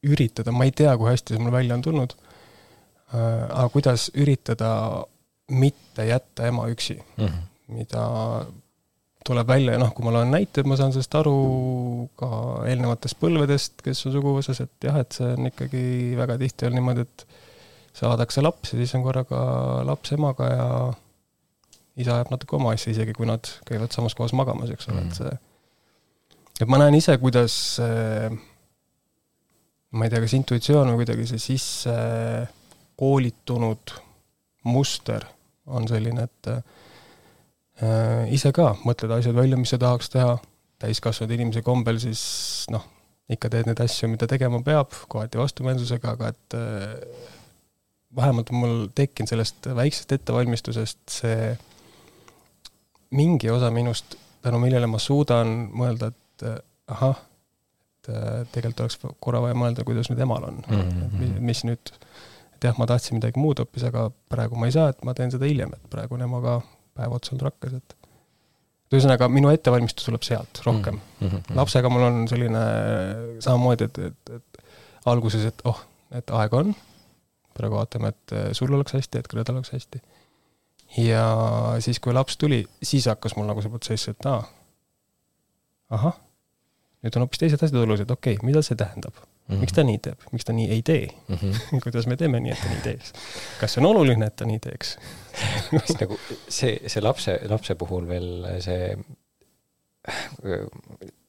üritada, 0.03 0.51
ma 0.51 0.63
ei 0.63 0.71
tea, 0.71 0.97
kui 0.97 1.09
hästi 1.09 1.33
see 1.33 1.43
mul 1.43 1.51
välja 1.51 1.75
on 1.75 1.81
tulnud, 1.81 2.13
aga 3.49 3.69
kuidas 3.73 4.11
üritada 4.13 5.05
mitte 5.49 6.05
jätta 6.05 6.47
ema 6.47 6.67
üksi 6.69 6.99
mm, 7.17 7.25
-hmm. 7.25 7.41
mida 7.67 8.05
tuleb 9.29 9.49
välja 9.49 9.75
ja 9.75 9.81
noh, 9.81 9.91
kui 9.95 10.05
ma 10.05 10.13
loen 10.15 10.31
näiteid, 10.33 10.67
ma 10.69 10.77
saan 10.79 10.93
sellest 10.95 11.13
aru 11.19 11.35
ka 12.19 12.29
eelnevatest 12.69 13.19
põlvedest, 13.21 13.83
kes 13.85 14.07
on 14.09 14.15
suguvõsas, 14.15 14.61
et 14.65 14.87
jah, 14.89 14.97
et 15.01 15.13
see 15.15 15.29
on 15.35 15.51
ikkagi 15.51 15.83
väga 16.17 16.39
tihti 16.41 16.69
on 16.69 16.77
niimoodi, 16.77 17.05
et 17.05 17.25
saadakse 17.99 18.43
laps 18.45 18.73
ja 18.73 18.79
siis 18.81 18.95
on 18.97 19.05
korraga 19.05 19.41
laps 19.87 20.15
emaga 20.15 20.49
ja 20.49 20.67
isa 21.99 22.15
ajab 22.15 22.33
natuke 22.33 22.57
oma 22.57 22.73
asja, 22.73 22.93
isegi 22.93 23.13
kui 23.17 23.27
nad 23.29 23.47
käivad 23.67 23.93
samas 23.93 24.15
kohas 24.17 24.33
magamas, 24.37 24.71
eks 24.73 24.89
ole 24.89 25.03
mm, 25.03 25.09
et 25.09 25.19
see, 25.19 25.33
et 26.63 26.71
ma 26.71 26.79
näen 26.81 26.97
ise, 26.97 27.17
kuidas 27.21 27.57
ma 29.91 30.05
ei 30.05 30.13
tea, 30.13 30.23
kas 30.23 30.35
intuitsioon 30.37 30.93
või 30.93 31.01
kuidagi 31.03 31.27
see 31.31 31.43
sisse 31.43 31.95
koolitunud 32.99 33.95
muster 34.69 35.25
on 35.69 35.87
selline, 35.89 36.25
et 36.25 36.51
ise 38.35 38.51
ka 38.55 38.73
mõtled 38.83 39.11
asjad 39.15 39.35
välja, 39.37 39.57
mis 39.59 39.71
sa 39.71 39.77
tahaks 39.79 40.11
teha, 40.11 40.37
täiskasvanud 40.79 41.35
inimese 41.35 41.61
kombel 41.63 41.99
siis 42.01 42.21
noh, 42.73 42.83
ikka 43.29 43.51
teed 43.53 43.69
neid 43.69 43.81
asju, 43.83 44.09
mida 44.11 44.27
tegema 44.29 44.61
peab, 44.65 44.95
kohati 45.11 45.39
vastumeelsusega, 45.39 46.15
aga 46.15 46.31
et 46.33 46.57
äh, 46.57 47.27
vähemalt 48.15 48.51
mul 48.55 48.87
tekkinud 48.97 49.29
sellest 49.29 49.69
väiksest 49.77 50.15
ettevalmistusest 50.17 51.19
see 51.19 51.51
mingi 53.15 53.49
osa 53.53 53.69
minust, 53.73 54.17
tänu 54.45 54.61
millele 54.61 54.89
ma 54.89 55.01
suudan 55.01 55.69
mõelda, 55.75 56.09
et 56.13 56.47
äh, 56.47 56.57
ahah, 56.95 57.21
et 57.99 58.11
äh, 58.13 58.41
tegelikult 58.55 58.85
oleks 58.87 58.99
korra 59.21 59.43
vaja 59.45 59.57
mõelda, 59.57 59.85
kuidas 59.85 60.09
nüüd 60.09 60.25
emal 60.25 60.49
on 60.49 60.63
mm, 60.65 60.81
-hmm. 60.81 61.21
mis, 61.21 61.37
mis 61.51 61.63
nüüd 61.69 61.93
et 62.59 62.65
jah, 62.65 62.75
ma 62.81 62.89
tahtsin 62.89 63.19
midagi 63.19 63.39
muud 63.39 63.61
hoopis, 63.61 63.85
aga 63.87 64.09
praegu 64.31 64.57
ma 64.59 64.67
ei 64.67 64.75
saa, 64.75 64.89
et 64.91 65.05
ma 65.05 65.13
teen 65.15 65.31
seda 65.31 65.47
hiljem, 65.47 65.71
et 65.77 65.89
praegu 65.93 66.17
on 66.17 66.25
emaga 66.25 66.59
päev 66.99 67.15
otsa 67.15 67.33
olnud 67.33 67.47
rakkes, 67.47 67.79
et 67.79 67.97
ühesõnaga, 68.89 69.29
minu 69.31 69.51
ettevalmistus 69.53 70.07
tuleb 70.07 70.25
sealt 70.25 70.61
rohkem 70.65 70.99
mm. 70.99 71.27
-hmm. 71.27 71.55
lapsega 71.59 71.91
mul 71.93 72.07
on 72.07 72.21
selline 72.31 72.63
samamoodi, 73.45 73.89
et, 73.89 73.99
et, 74.09 74.35
et 74.35 74.63
alguses, 75.09 75.45
et 75.45 75.65
oh, 75.69 75.83
et 76.15 76.31
aega 76.33 76.63
on, 76.63 76.71
praegu 77.57 77.77
vaatame, 77.77 78.13
et 78.13 78.35
sul 78.57 78.73
oleks 78.73 78.95
hästi, 78.97 79.21
et 79.21 79.27
Gredal 79.29 79.59
oleks 79.59 79.73
hästi. 79.75 80.01
ja 80.97 81.25
siis, 81.85 81.99
kui 81.99 82.13
laps 82.13 82.37
tuli, 82.37 82.63
siis 82.83 83.05
hakkas 83.11 83.35
mul 83.37 83.49
nagu 83.49 83.61
see 83.61 83.73
protsess, 83.73 84.09
et 84.09 84.29
aa, 84.29 84.41
ahah, 85.93 86.17
nüüd 87.03 87.15
on 87.15 87.27
hoopis 87.27 87.45
teised 87.45 87.63
asjad 87.63 87.83
olulised, 87.83 88.09
okei 88.09 88.39
okay,, 88.39 88.47
mida 88.49 88.65
see 88.65 88.79
tähendab 88.79 89.21
-hmm. 89.49 89.61
miks 89.65 89.73
ta 89.75 89.83
nii 89.83 90.01
teeb, 90.09 90.27
miks 90.31 90.45
ta 90.45 90.53
nii 90.53 90.67
ei 90.75 90.81
tee 90.85 91.07
mm? 91.27 91.35
-hmm. 91.35 91.79
kuidas 91.85 92.07
me 92.07 92.17
teeme 92.17 92.39
nii, 92.39 92.51
et 92.53 92.61
ta 92.61 92.69
nii 92.69 92.83
teeks? 92.83 93.13
kas 93.59 93.73
see 93.73 93.83
on 93.83 93.89
oluline, 93.89 94.25
et 94.25 94.35
ta 94.35 94.45
nii 94.45 94.59
teeks 94.59 94.97
nagu 96.01 96.19
see, 96.47 96.77
see 96.87 97.01
lapse, 97.01 97.39
lapse 97.49 97.75
puhul 97.75 98.07
veel 98.07 98.29
see, 98.61 98.93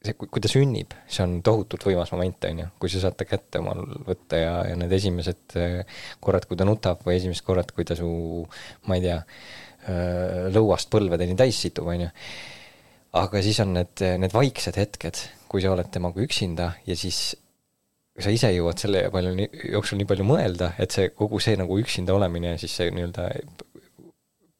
see, 0.04 0.14
kui 0.20 0.40
ta 0.40 0.50
sünnib, 0.50 0.94
see 1.10 1.24
on 1.24 1.40
tohutult 1.46 1.84
võimas 1.88 2.12
moment, 2.14 2.46
on 2.48 2.62
ju, 2.62 2.68
kui 2.82 2.92
sa 2.92 3.02
saad 3.02 3.18
ta 3.18 3.26
kätte 3.28 3.60
omal 3.62 3.82
võtta 4.06 4.40
ja, 4.40 4.54
ja 4.70 4.78
need 4.78 4.92
esimesed 4.96 5.58
korrad, 6.22 6.46
kui 6.48 6.58
ta 6.60 6.68
nutab 6.68 7.02
või 7.06 7.18
esimesed 7.18 7.44
korrad, 7.46 7.74
kui 7.76 7.88
ta 7.88 7.98
su, 7.98 8.08
ma 8.88 8.96
ei 8.98 9.04
tea, 9.04 9.18
lõuast 10.54 10.90
põlvedeni 10.92 11.36
täis 11.38 11.60
situb, 11.60 11.88
on 11.90 12.06
ju. 12.06 12.08
aga 13.20 13.42
siis 13.42 13.60
on 13.64 13.74
need, 13.74 14.02
need 14.22 14.34
vaiksed 14.34 14.76
hetked, 14.78 15.22
kui 15.50 15.64
sa 15.64 15.72
oled 15.74 15.90
temaga 15.92 16.22
üksinda 16.22 16.72
ja 16.86 16.96
siis 16.96 17.34
kui 18.20 18.26
sa 18.28 18.32
ise 18.36 18.50
jõuad 18.52 18.76
selle 18.76 19.06
palju 19.08 19.46
jooksul 19.72 19.96
nii 19.96 20.08
palju 20.10 20.24
mõelda, 20.28 20.74
et 20.82 20.92
see 20.92 21.08
kogu 21.16 21.40
see 21.40 21.56
nagu 21.56 21.78
üksinda 21.80 22.12
olemine 22.12 22.52
ja 22.52 22.58
siis 22.60 22.74
see 22.76 22.90
nii-öelda 22.92 23.30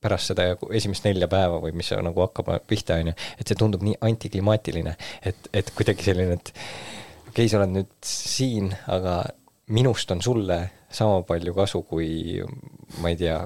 pärast 0.01 0.31
seda 0.31 0.47
esimest 0.79 1.05
nelja 1.05 1.29
päeva 1.29 1.59
või 1.61 1.75
mis 1.77 1.91
nagu 1.93 2.25
hakkab 2.25 2.49
pihta, 2.65 2.97
on 3.03 3.11
ju, 3.11 3.15
et 3.37 3.51
see 3.51 3.59
tundub 3.61 3.85
nii 3.85 3.99
antiklimaatiline, 4.09 4.95
et, 5.29 5.51
et 5.53 5.73
kuidagi 5.77 6.09
selline, 6.09 6.39
et 6.41 6.55
okei 6.55 7.35
okay,, 7.35 7.51
sa 7.53 7.61
oled 7.61 7.75
nüüd 7.75 7.93
siin, 8.09 8.73
aga 8.89 9.19
minust 9.77 10.17
on 10.17 10.25
sulle 10.25 10.59
sama 10.91 11.21
palju 11.29 11.53
kasu 11.55 11.83
kui 11.87 12.41
ma 13.05 13.13
ei 13.13 13.21
tea, 13.21 13.37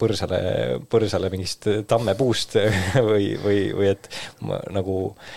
põrsale, 0.00 0.40
põrsale 0.88 1.28
mingist 1.34 1.68
tammepuust 1.92 2.56
või, 3.10 3.34
või, 3.44 3.60
või 3.76 3.92
et 3.92 4.08
ma 4.48 4.62
nagu 4.72 4.98
äh, 5.12 5.36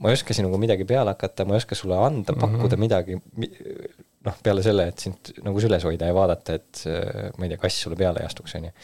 ma 0.00 0.10
ei 0.10 0.18
oska 0.18 0.34
sinuga 0.36 0.58
midagi 0.60 0.86
peale 0.88 1.14
hakata, 1.14 1.46
ma 1.46 1.56
ei 1.56 1.62
oska 1.62 1.78
sulle 1.78 1.98
anda, 1.98 2.32
pakkuda 2.32 2.76
mm 2.76 2.82
-hmm. 2.82 2.84
midagi, 2.86 3.18
noh, 4.26 4.40
peale 4.42 4.62
selle, 4.62 4.88
et 4.88 4.98
sind 4.98 5.32
nagu 5.44 5.60
süles 5.60 5.84
hoida 5.84 6.08
ja 6.08 6.14
vaadata, 6.16 6.58
et 6.58 6.84
ma 7.38 7.46
ei 7.46 7.52
tea, 7.52 7.60
kass 7.62 7.84
sulle 7.86 7.96
peale 7.96 8.22
ei 8.22 8.26
astuks, 8.26 8.54
on 8.58 8.68
ju. 8.70 8.74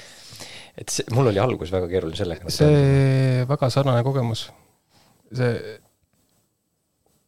et 0.78 0.88
see, 0.94 1.04
mul 1.14 1.32
oli 1.32 1.42
alguses 1.42 1.72
väga 1.74 1.88
keeruline 1.88 2.16
sellega. 2.16 2.50
see 2.50 3.44
väga 3.48 3.70
sarnane 3.70 4.04
kogemus, 4.06 4.48
see, 5.32 5.52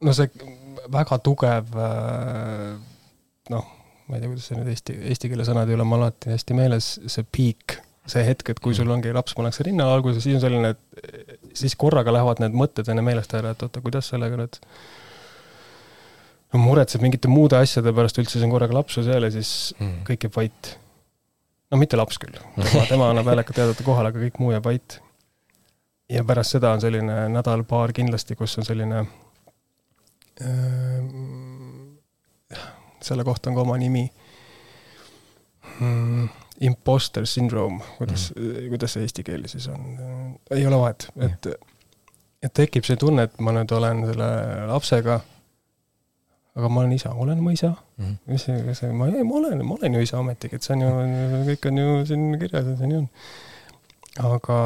no 0.01 0.13
see 0.13 0.31
väga 0.93 1.19
tugev 1.19 1.77
noh, 3.51 3.67
ma 4.07 4.17
ei 4.17 4.21
tea, 4.21 4.31
kuidas 4.31 4.49
see 4.49 4.59
nüüd 4.59 4.73
eesti, 4.75 4.99
eesti 5.13 5.31
keele 5.31 5.47
sõnad 5.47 5.71
ei 5.71 5.79
ole 5.79 5.87
mul 5.89 6.03
alati 6.05 6.35
hästi 6.35 6.57
meeles, 6.59 6.93
see 7.07 7.27
peak 7.27 7.81
see 8.11 8.25
hetk, 8.27 8.53
et 8.53 8.61
kui 8.63 8.75
sul 8.77 8.91
ongi 8.91 9.13
laps 9.15 9.37
pannakse 9.39 9.65
rinnale 9.67 9.95
alguses, 9.99 10.23
siis 10.25 10.39
on 10.39 10.43
selline, 10.43 10.73
et 10.75 11.55
siis 11.57 11.77
korraga 11.79 12.13
lähevad 12.15 12.43
need 12.43 12.57
mõtted 12.59 12.89
enne 12.91 13.05
meelest 13.07 13.35
ära, 13.39 13.55
et 13.55 13.63
oota, 13.67 13.83
kuidas 13.85 14.11
sellega 14.13 14.39
nüüd 14.41 14.59
muretseb 16.59 17.03
mingite 17.05 17.31
muude 17.31 17.59
asjade 17.61 17.93
pärast 17.95 18.19
üldse, 18.19 18.35
siis 18.35 18.47
on 18.47 18.51
korraga 18.51 18.75
lapsu 18.75 19.05
seal 19.07 19.27
ja 19.27 19.31
siis 19.35 19.53
mm. 19.79 20.01
kõik 20.09 20.27
jääb 20.27 20.39
vait. 20.41 20.73
no 21.71 21.79
mitte 21.79 21.99
laps 22.01 22.19
küll, 22.23 22.35
tema 22.91 23.13
annab 23.13 23.31
häälekalt 23.31 23.61
teada, 23.61 23.77
et 23.77 23.87
kohal, 23.87 24.11
aga 24.11 24.23
kõik 24.25 24.43
muu 24.43 24.51
jääb 24.55 24.67
vait. 24.67 24.99
ja 26.11 26.25
pärast 26.27 26.57
seda 26.57 26.75
on 26.75 26.83
selline 26.83 27.23
nädal-paar 27.31 27.95
kindlasti, 27.95 28.39
kus 28.39 28.59
on 28.59 28.67
selline 28.67 29.05
äh, 30.43 31.01
selle 33.01 33.25
kohta 33.25 33.51
on 33.51 33.59
ka 33.59 33.67
oma 33.69 33.79
nimi 33.79 34.09
mm 35.79 36.40
imposter 36.61 37.27
syndrome, 37.27 37.81
kuidas 37.99 38.31
mm., 38.37 38.69
kuidas 38.69 38.97
see 38.97 39.05
eesti 39.07 39.25
keel 39.25 39.47
siis 39.49 39.69
on, 39.73 39.85
ei 40.51 40.67
ole 40.67 40.81
vahet, 40.81 41.09
et 41.25 41.53
et 42.41 42.53
tekib 42.57 42.87
see 42.89 42.97
tunne, 43.01 43.27
et 43.29 43.41
ma 43.45 43.53
nüüd 43.53 43.73
olen 43.77 44.03
selle 44.09 44.29
lapsega, 44.71 45.19
aga 46.57 46.71
ma 46.73 46.83
olen 46.83 46.95
isa, 46.97 47.13
olen 47.13 47.43
ma 47.45 47.53
isa 47.53 47.71
mm? 47.71 48.05
-hmm. 48.05 48.17
mis 48.33 48.45
see, 48.49 48.59
kas 48.67 48.83
see, 48.83 48.93
ma, 48.93 49.09
ei, 49.09 49.25
ma 49.25 49.39
olen, 49.41 49.65
ma 49.67 49.77
olen 49.77 49.95
ju 49.95 50.05
isa 50.05 50.19
ometigi, 50.19 50.57
et 50.57 50.67
see 50.67 50.77
on 50.77 50.85
ju, 50.85 51.43
kõik 51.51 51.71
on 51.71 51.81
ju 51.83 51.97
siin 52.07 52.27
kirjas 52.41 52.71
ja 52.73 52.77
see 52.77 52.91
nii 52.91 53.01
on. 53.03 53.09
aga, 54.31 54.61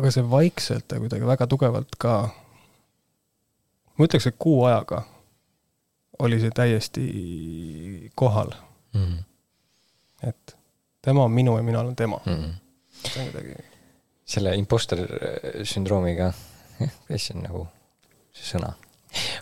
aga 0.00 0.14
see 0.14 0.30
vaikselt 0.30 0.92
ja 0.92 1.00
kuidagi 1.00 1.28
väga 1.28 1.46
tugevalt 1.46 1.96
ka, 1.98 2.16
ma 3.96 4.08
ütleks, 4.08 4.28
et 4.28 4.38
kuu 4.38 4.64
ajaga 4.64 5.04
oli 6.24 6.40
see 6.40 6.50
täiesti 6.54 7.06
kohal 8.14 8.52
mm. 8.94 9.04
-hmm. 9.04 9.22
et 10.28 10.56
tema 11.02 11.26
on 11.26 11.34
minu 11.34 11.56
ja 11.56 11.66
mina 11.66 11.80
olen 11.80 11.96
tema 11.96 12.20
mm. 12.24 12.32
-hmm. 12.32 13.08
see 13.08 13.22
on 13.22 13.30
kuidagi. 13.30 13.56
selle 14.24 14.54
imposter 14.56 14.98
äh, 14.98 15.62
sündroomiga, 15.62 16.32
mis 17.10 17.30
on 17.34 17.42
nagu 17.42 17.66
see 18.32 18.56
sõna? 18.56 18.72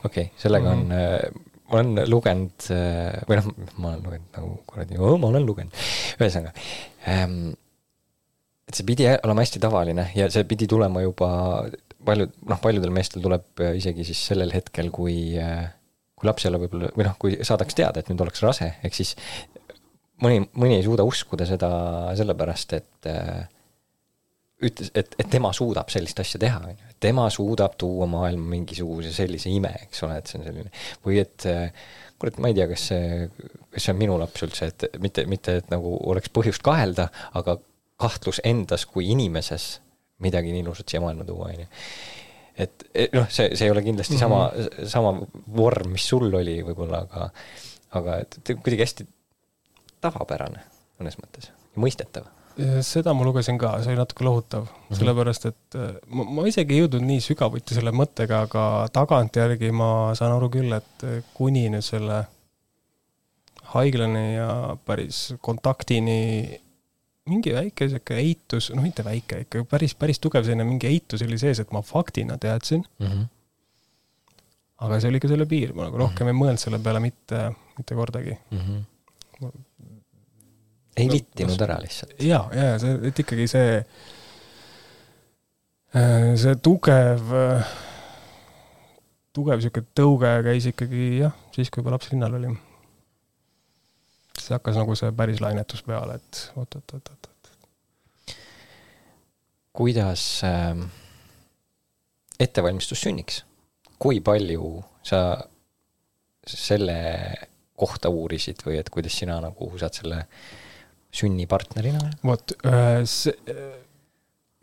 okei 0.05 0.25
okay,, 0.25 0.38
sellega 0.38 0.75
mm 0.75 0.83
-hmm. 0.83 0.93
on 0.93 0.93
äh, 0.93 1.47
ma 1.71 1.79
olen 1.79 2.11
lugenud 2.11 2.71
äh, 2.75 3.21
või 3.29 3.40
noh, 3.40 3.50
ma 3.76 3.88
olen 3.88 4.05
lugenud 4.07 4.38
nagu 4.38 4.55
kuradi, 4.67 4.99
ma 4.99 5.26
olen 5.33 5.47
lugenud, 5.47 5.83
ühesõnaga 6.19 6.55
ähm,. 7.09 7.52
et 8.69 8.75
see 8.75 8.87
pidi 8.87 9.07
olema 9.12 9.45
hästi 9.45 9.62
tavaline 9.62 10.11
ja 10.14 10.31
see 10.31 10.45
pidi 10.45 10.67
tulema 10.67 11.02
juba 11.02 11.31
paljud, 12.05 12.33
noh, 12.49 12.61
paljudel 12.61 12.90
meestel 12.90 13.23
tuleb 13.23 13.62
isegi 13.76 14.05
siis 14.09 14.26
sellel 14.33 14.52
hetkel, 14.55 14.90
kui 14.90 15.35
kui 16.21 16.29
laps 16.29 16.45
ei 16.45 16.50
ole 16.50 16.61
võib-olla, 16.61 16.90
või 16.97 17.07
noh, 17.07 17.17
kui 17.19 17.37
saadakse 17.47 17.76
teada, 17.76 18.00
et 18.00 18.11
nüüd 18.11 18.21
ollakse 18.21 18.45
rase, 18.45 18.67
ehk 18.85 18.97
siis 18.97 19.14
mõni, 20.25 20.43
mõni 20.55 20.77
ei 20.79 20.85
suuda 20.87 21.07
uskuda 21.07 21.47
seda 21.49 21.71
sellepärast, 22.19 22.77
et 22.79 23.09
äh, 23.11 23.49
ütles, 24.67 24.93
et, 24.95 25.15
et 25.19 25.31
tema 25.31 25.53
suudab 25.57 25.91
sellist 25.93 26.21
asja 26.23 26.41
teha, 26.43 26.61
on 26.61 26.75
ju, 26.75 26.91
et 26.93 26.99
tema 27.00 27.27
suudab 27.33 27.77
tuua 27.81 28.09
maailma 28.11 28.53
mingisuguse 28.55 29.12
sellise 29.15 29.53
ime, 29.53 29.73
eks 29.87 30.05
ole, 30.07 30.21
et 30.21 30.31
see 30.31 30.41
on 30.41 30.47
selline, 30.49 30.73
või 31.07 31.21
et 31.23 31.49
äh, 31.49 31.73
kurat, 32.21 32.39
ma 32.43 32.50
ei 32.50 32.59
tea, 32.59 32.69
kas 32.71 32.87
see, 32.93 33.27
kas 33.73 33.87
see 33.87 33.95
on 33.95 34.00
minu 34.00 34.19
laps 34.21 34.45
üldse, 34.47 34.71
et 34.73 35.00
mitte, 35.03 35.25
mitte, 35.31 35.59
et 35.62 35.73
nagu 35.73 35.97
oleks 36.12 36.33
põhjust 36.35 36.65
kahelda, 36.67 37.09
aga 37.41 37.57
kahtlus 38.00 38.41
endas 38.49 38.87
kui 38.89 39.11
inimeses 39.12 39.75
midagi 40.25 40.53
nii 40.53 40.65
ilusat 40.65 40.93
siia 40.93 41.00
maailma 41.05 41.25
tuua, 41.29 41.53
on 41.53 41.65
ju. 41.65 41.71
et 42.61 42.85
noh, 43.17 43.29
see, 43.33 43.55
see 43.57 43.69
ei 43.69 43.73
ole 43.73 43.83
kindlasti 43.85 44.19
mm 44.19 44.21
-hmm. 44.21 44.85
sama, 44.85 44.89
sama 44.89 45.55
vorm, 45.57 45.95
mis 45.97 46.05
sul 46.09 46.29
oli 46.29 46.61
võib-olla, 46.67 47.07
aga, 47.07 47.31
aga 47.97 48.19
et 48.27 48.53
kuidagi 48.53 48.85
hästi 48.85 49.07
tavapärane 50.00 50.62
mõnes 51.00 51.19
mõttes 51.21 51.50
ja 51.50 51.83
mõistetav 51.83 52.28
seda 52.85 53.12
ma 53.16 53.25
lugesin 53.25 53.59
ka, 53.61 53.76
see 53.83 53.92
oli 53.92 54.00
natuke 54.00 54.25
lohutav 54.26 54.64
mm, 54.64 54.73
-hmm. 54.73 54.99
sellepärast 54.99 55.47
et 55.47 55.76
äh, 55.78 55.95
ma, 56.09 56.25
ma 56.25 56.47
isegi 56.49 56.75
ei 56.75 56.83
jõudnud 56.83 57.07
nii 57.07 57.23
sügavuti 57.25 57.76
selle 57.76 57.92
mõttega, 57.95 58.42
aga 58.49 58.64
tagantjärgi 58.92 59.71
ma 59.73 60.12
saan 60.19 60.35
aru 60.37 60.50
küll, 60.52 60.73
et 60.76 61.07
äh, 61.07 61.23
kuni 61.35 61.69
nüüd 61.73 61.87
selle 61.87 62.25
haiglani 63.75 64.26
ja 64.35 64.76
päris 64.85 65.35
kontaktini 65.40 66.61
mingi 67.30 67.52
väike 67.54 67.87
sihuke 67.88 68.16
eitus, 68.19 68.73
noh, 68.75 68.83
mitte 68.83 69.04
väike, 69.07 69.45
ikka 69.45 69.64
päris, 69.71 69.95
päris 69.95 70.19
tugev 70.19 70.45
selline 70.45 70.66
mingi 70.66 70.88
eitus 70.90 71.23
oli 71.23 71.38
sees, 71.38 71.62
et 71.62 71.71
ma 71.73 71.83
faktina 71.87 72.38
teadsin 72.38 72.83
mm. 72.99 73.07
-hmm. 73.07 73.26
aga 74.87 75.00
see 75.00 75.12
oli 75.14 75.21
ka 75.23 75.30
selle 75.30 75.47
piir, 75.47 75.73
ma 75.75 75.87
nagu 75.88 76.02
rohkem 76.02 76.26
mm 76.26 76.30
-hmm. 76.30 76.35
ei 76.35 76.42
mõelnud 76.42 76.64
selle 76.66 76.78
peale 76.78 77.00
mitte, 77.00 77.50
mitte 77.78 77.95
kordagi 77.95 78.37
mm. 78.50 78.59
-hmm 78.59 78.88
ei 81.00 81.11
vittinud 81.11 81.62
ära 81.64 81.78
lihtsalt. 81.83 82.16
ja, 82.23 82.40
ja 82.54 82.78
see, 82.80 82.97
et 83.09 83.23
ikkagi 83.23 83.47
see, 83.50 83.76
äh, 85.97 86.26
see 86.40 86.57
tugev, 86.64 87.33
tugev 89.37 89.62
sihuke 89.62 89.85
tõuge 89.97 90.33
käis 90.47 90.69
ikkagi 90.71 91.07
jah, 91.23 91.37
siis 91.54 91.71
kui 91.71 91.83
juba 91.83 91.95
laps 91.97 92.11
rinnal 92.12 92.37
oli. 92.40 92.52
siis 94.37 94.52
hakkas 94.57 94.80
nagu 94.80 94.97
see 94.99 95.12
päris 95.16 95.42
lainetus 95.45 95.85
peale, 95.87 96.19
et 96.21 96.47
oot-oot-oot-oot. 96.57 97.52
kuidas 99.80 100.25
äh, 100.47 100.83
ettevalmistus 102.40 103.07
sünniks, 103.07 103.45
kui 103.99 104.21
palju 104.25 104.80
sa 105.07 105.23
selle 106.50 106.97
kohta 107.80 108.11
uurisid 108.12 108.61
või 108.66 108.76
et 108.80 108.90
kuidas 108.92 109.14
sina 109.16 109.38
nagu 109.40 109.71
saad 109.80 109.97
selle 109.97 110.19
äh, 110.21 110.60
sünnipartnerina? 111.14 112.02
vot, 112.25 112.55
äh, 112.64 113.02
äh, 113.02 113.61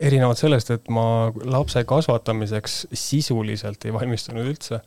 erinevalt 0.00 0.40
sellest, 0.40 0.70
et 0.74 0.90
ma 0.92 1.30
lapse 1.44 1.82
kasvatamiseks 1.88 2.80
sisuliselt 2.94 3.84
ei 3.84 3.94
valmistunud 3.94 4.48
üldse, 4.52 4.82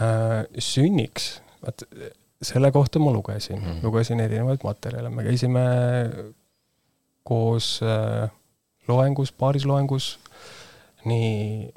äh, 0.00 0.44
sünniks, 0.58 1.38
vaat 1.64 1.86
selle 2.44 2.70
kohta 2.74 3.00
ma 3.00 3.12
lugesin 3.14 3.60
mm., 3.60 3.82
lugesin 3.84 4.20
erinevaid 4.20 4.64
materjale, 4.66 5.10
me 5.10 5.24
käisime 5.26 5.64
koos 7.24 7.78
loengus, 8.88 9.30
paaris 9.32 9.64
loengus, 9.64 10.10
nii 11.08 11.70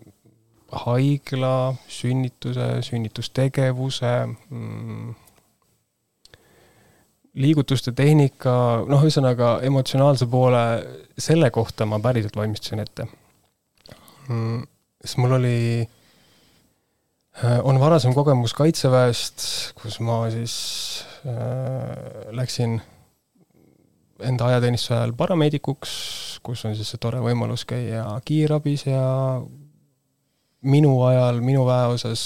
haigla, 0.83 1.75
sünnituse, 1.87 2.81
sünnitustegevuse 2.83 4.11
mm,, 4.27 5.13
liigutuste 7.37 7.93
tehnika, 7.97 8.53
noh, 8.89 9.03
ühesõnaga 9.05 9.57
emotsionaalse 9.65 10.27
poole, 10.31 10.63
selle 11.17 11.51
kohta 11.53 11.85
ma 11.89 11.99
päriselt 12.03 12.35
valmistusin 12.37 12.81
ette 12.83 13.07
mm,. 14.27 14.65
sest 15.03 15.19
mul 15.21 15.37
oli, 15.37 15.57
äh, 17.43 17.59
on 17.63 17.79
varasem 17.81 18.15
kogemus 18.17 18.55
Kaitseväest, 18.57 19.47
kus 19.81 19.99
ma 20.03 20.23
siis 20.33 20.55
äh, 21.25 22.31
läksin 22.35 22.79
enda 24.25 24.49
ajateenistuse 24.49 24.95
ajal 24.97 25.13
parameedikuks, 25.17 25.91
kus 26.43 26.65
on 26.65 26.75
siis 26.77 26.89
see 26.89 27.01
tore 27.01 27.21
võimalus 27.21 27.67
käia 27.69 28.05
kiirabis 28.25 28.87
ja 28.89 29.03
minu 30.65 30.95
ajal, 31.05 31.41
minu 31.45 31.67
väeosas 31.69 32.23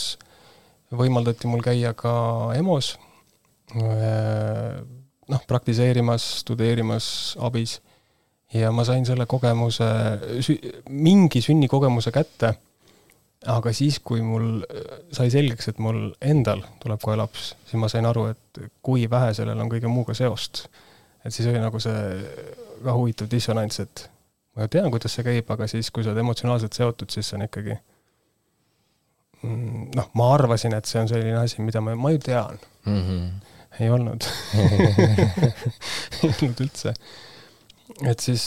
võimaldati 0.95 1.51
mul 1.51 1.63
käia 1.63 1.91
ka 1.97 2.13
EMO-s 2.55 2.95
äh, 3.75 4.79
noh, 5.31 5.41
praktiseerimas, 5.47 6.25
studeerimas 6.43 7.07
abis 7.39 7.79
ja 8.53 8.71
ma 8.75 8.83
sain 8.87 9.05
selle 9.07 9.25
kogemuse, 9.29 9.87
mingi 10.91 11.41
sünnikogemuse 11.43 12.11
kätte, 12.15 12.53
aga 13.51 13.73
siis, 13.73 13.99
kui 14.03 14.21
mul 14.25 14.61
sai 15.15 15.31
selgeks, 15.33 15.71
et 15.71 15.81
mul 15.81 16.09
endal 16.21 16.63
tuleb 16.81 17.01
kohe 17.01 17.17
laps, 17.19 17.53
siis 17.65 17.79
ma 17.81 17.89
sain 17.91 18.05
aru, 18.09 18.27
et 18.33 18.63
kui 18.83 19.07
vähe 19.09 19.31
sellel 19.37 19.61
on 19.63 19.71
kõige 19.71 19.91
muuga 19.91 20.15
seost. 20.17 20.67
et 21.25 21.33
siis 21.33 21.47
oli 21.47 21.61
nagu 21.61 21.79
see 21.79 22.25
ka 22.83 22.93
huvitav 22.97 23.29
dissonants, 23.29 23.79
et 23.79 24.09
ma 24.55 24.65
ju 24.65 24.73
tean, 24.73 24.89
kuidas 24.91 25.15
see 25.15 25.25
käib, 25.25 25.49
aga 25.53 25.67
siis, 25.69 25.91
kui 25.91 26.03
sa 26.03 26.11
oled 26.11 26.23
emotsionaalselt 26.23 26.73
seotud, 26.73 27.09
siis 27.13 27.29
see 27.29 27.37
on 27.37 27.45
ikkagi 27.45 27.77
mm, 29.43 29.91
noh, 29.95 30.11
ma 30.17 30.33
arvasin, 30.33 30.75
et 30.75 30.89
see 30.89 31.01
on 31.01 31.09
selline 31.09 31.37
asi, 31.39 31.61
mida 31.61 31.81
ma, 31.81 31.95
ma 31.95 32.11
ju 32.11 32.19
tean 32.25 32.59
mm. 32.85 33.01
-hmm 33.07 33.50
ei 33.81 33.91
olnud 33.93 34.27
ei 34.57 36.27
olnud 36.27 36.63
üldse. 36.65 36.93
et 38.07 38.23
siis, 38.23 38.45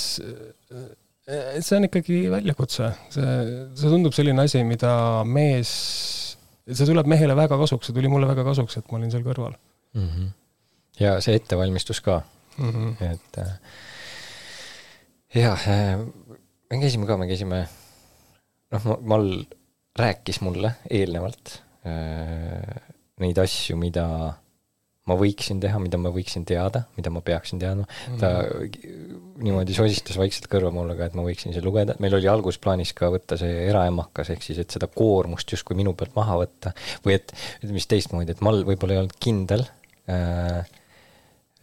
et 1.27 1.65
see 1.65 1.79
on 1.79 1.89
ikkagi 1.89 2.21
väljakutse, 2.33 2.91
see, 3.15 3.35
see 3.79 3.93
tundub 3.93 4.17
selline 4.17 4.47
asi, 4.47 4.63
mida 4.69 4.93
mees, 5.29 5.73
see 6.67 6.89
tuleb 6.89 7.09
mehele 7.11 7.37
väga 7.39 7.59
kasuks, 7.61 7.91
see 7.91 7.97
tuli 7.97 8.11
mulle 8.13 8.29
väga 8.31 8.47
kasuks, 8.47 8.79
et 8.81 8.91
ma 8.91 9.01
olin 9.01 9.13
seal 9.15 9.27
kõrval 9.27 9.57
mm. 9.57 10.07
-hmm. 10.09 10.31
ja 11.03 11.17
see 11.25 11.37
ettevalmistus 11.41 12.03
ka 12.05 12.21
mm, 12.59 12.71
-hmm. 12.71 13.13
et 13.13 13.43
äh, 13.43 13.59
jah 15.43 15.69
äh,, 15.69 15.99
me 16.71 16.81
käisime 16.81 17.07
ka, 17.07 17.19
me 17.21 17.29
käisime, 17.31 17.67
noh, 18.75 18.89
Mal 19.03 19.29
rääkis 19.99 20.41
mulle 20.43 20.75
eelnevalt 20.91 21.61
äh, 21.87 22.81
neid 23.23 23.39
asju, 23.39 23.77
mida 23.79 24.07
ma 25.09 25.17
võiksin 25.21 25.61
teha, 25.61 25.79
mida 25.83 25.99
ma 26.01 26.11
võiksin 26.13 26.47
teada, 26.49 26.85
mida 26.97 27.13
ma 27.13 27.21
peaksin 27.25 27.61
teadma 27.61 27.85
mm. 27.85 28.15
-hmm. 28.15 28.21
ta 28.23 29.43
niimoodi 29.45 29.77
sosistas 29.77 30.17
vaikselt 30.21 30.49
kõrva 30.53 30.71
mulle 30.73 30.97
ka, 30.97 31.09
et 31.11 31.19
ma 31.19 31.27
võiksin 31.27 31.53
seal 31.53 31.67
lugeda, 31.67 31.97
meil 32.01 32.17
oli 32.17 32.31
alguses 32.31 32.61
plaanis 32.63 32.95
ka 32.97 33.11
võtta 33.13 33.39
see 33.41 33.67
eraemakas, 33.69 34.33
ehk 34.33 34.47
siis, 34.47 34.63
et 34.63 34.73
seda 34.73 34.89
koormust 34.89 35.53
justkui 35.53 35.77
minu 35.77 35.93
pealt 35.99 36.17
maha 36.17 36.39
võtta 36.45 36.73
või 37.05 37.19
et 37.19 37.35
ütleme 37.61 37.83
siis 37.83 37.91
teistmoodi, 37.93 38.33
et 38.33 38.41
Mall 38.45 38.65
võib-olla 38.65 38.97
ei 38.97 39.03
olnud 39.03 39.21
kindel 39.21 39.67
äh,, 40.09 40.65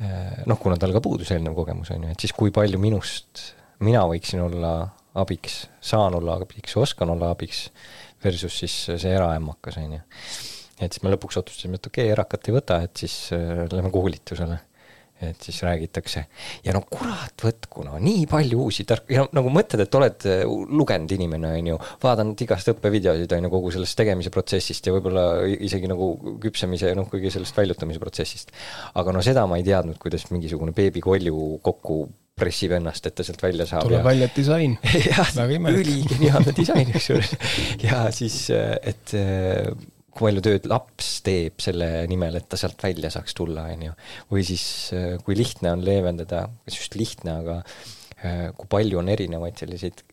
äh, 0.06 0.46
noh, 0.46 0.62
kuna 0.62 0.78
tal 0.78 0.94
ka 0.94 1.02
puudus 1.02 1.34
eelnev 1.34 1.58
kogemus, 1.58 1.90
on 1.96 2.06
ju, 2.06 2.14
et 2.14 2.28
siis 2.28 2.38
kui 2.38 2.54
palju 2.54 2.82
minust, 2.82 3.48
mina 3.82 4.06
võiksin 4.10 4.46
olla 4.46 4.76
abiks, 5.18 5.66
saan 5.82 6.14
olla 6.22 6.38
abiks, 6.38 6.78
oskan 6.78 7.10
olla 7.10 7.34
abiks, 7.34 7.70
versus 8.22 8.62
siis 8.62 8.78
see 8.94 9.18
eraemakas, 9.18 9.82
on 9.82 9.98
ju 9.98 10.02
et 10.82 10.96
siis 10.96 11.06
me 11.06 11.14
lõpuks 11.14 11.40
otsustasime, 11.42 11.78
et 11.78 11.88
okei 11.88 12.08
okay,, 12.08 12.16
erakat 12.16 12.50
ei 12.50 12.58
võta, 12.58 12.82
et 12.86 13.04
siis 13.04 13.16
äh, 13.36 13.64
lähme 13.72 13.94
koolitusele. 13.94 14.60
et 15.22 15.44
siis 15.46 15.60
räägitakse 15.62 16.24
ja 16.66 16.74
no 16.74 16.80
kurat 16.90 17.44
võtku, 17.46 17.84
no 17.86 18.00
nii 18.02 18.24
palju 18.26 18.64
uusi 18.64 18.88
tark- 18.90 19.12
ja 19.14 19.28
nagu 19.38 19.52
mõtled, 19.54 19.84
et 19.84 19.98
oled 20.00 20.26
äh, 20.26 20.40
lugenud 20.50 21.14
inimene, 21.14 21.52
on 21.60 21.70
ju, 21.70 21.76
vaadanud 22.02 22.42
igast 22.42 22.72
õppevideosid, 22.74 23.36
on 23.38 23.46
ju, 23.46 23.52
kogu 23.54 23.74
sellest 23.76 24.00
tegemise 24.00 24.34
protsessist 24.34 24.90
ja 24.90 24.96
võib-olla 24.96 25.28
isegi 25.46 25.92
nagu 25.92 26.16
küpsemise, 26.42 26.96
noh, 26.98 27.06
kõige 27.12 27.30
sellest 27.34 27.58
väljutamise 27.58 28.02
protsessist. 28.02 28.50
aga 28.98 29.14
no 29.14 29.22
seda 29.22 29.46
ma 29.46 29.62
ei 29.62 29.68
teadnud, 29.68 30.02
kuidas 30.02 30.26
mingisugune 30.34 30.74
beebikolju 30.74 31.62
kokku 31.62 32.02
pressib 32.42 32.74
ennast, 32.80 33.06
et 33.06 33.16
ta 33.18 33.26
sealt 33.26 33.42
välja 33.44 33.68
saab. 33.70 33.86
tuleb 33.86 34.02
ja... 34.02 34.08
välja 34.08 34.30
disain. 34.36 34.78
jah, 35.12 35.34
üligeniaalne 35.70 36.58
disain, 36.58 36.90
kusjuures. 36.96 37.36
ja 37.86 38.08
siis, 38.16 38.44
äh, 38.56 38.78
et 38.82 39.14
kui 40.12 40.28
palju 40.28 40.44
tööd 40.44 40.68
laps 40.70 41.12
teeb 41.26 41.62
selle 41.64 41.88
nimel, 42.12 42.36
et 42.40 42.48
ta 42.52 42.60
sealt 42.60 42.82
välja 42.84 43.12
saaks 43.14 43.36
tulla, 43.38 43.68
on 43.72 43.86
ju. 43.88 43.94
või 44.34 44.44
siis 44.48 44.66
äh, 44.96 45.16
kui 45.24 45.38
lihtne 45.40 45.72
on 45.76 45.86
leevendada, 45.88 46.46
kas 46.66 46.80
just 46.82 46.98
lihtne, 47.00 47.38
aga 47.44 47.62
äh, 47.62 48.50
kui 48.58 48.70
palju 48.72 49.00
on 49.02 49.12
erinevaid 49.14 49.62
selliseid 49.62 50.04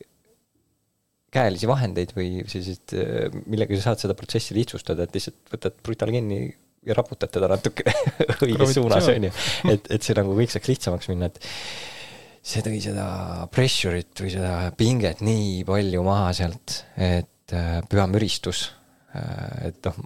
käelisi 1.34 1.68
vahendeid 1.68 2.14
või 2.16 2.44
selliseid, 2.46 2.94
äh, 2.94 3.42
millega 3.50 3.78
sa 3.78 3.90
saad 3.90 4.06
seda 4.06 4.16
protsessi 4.18 4.56
lihtsustada, 4.56 5.08
et 5.08 5.18
lihtsalt 5.18 5.52
võtad 5.56 5.82
brutalgenni 5.84 6.40
ja 6.86 6.96
raputad 6.96 7.34
teda 7.34 7.50
natuke 7.50 7.90
õiges 8.46 8.78
suunas, 8.78 9.10
on 9.10 9.28
ju. 9.28 9.34
et, 9.74 9.92
et 9.98 10.06
see 10.06 10.16
nagu 10.16 10.38
kõik 10.38 10.54
saaks 10.54 10.70
lihtsamaks 10.70 11.10
minna, 11.10 11.32
et 11.32 11.42
see 12.48 12.62
tõi 12.64 12.78
seda 12.80 13.10
pressure'it 13.52 14.22
või 14.22 14.30
seda 14.32 14.54
pinget 14.78 15.26
nii 15.26 15.66
palju 15.68 16.06
maha 16.06 16.30
sealt, 16.38 16.82
et 16.94 17.56
püha 17.90 18.04
müristus 18.08 18.68
et 19.14 19.86
noh, 19.88 20.00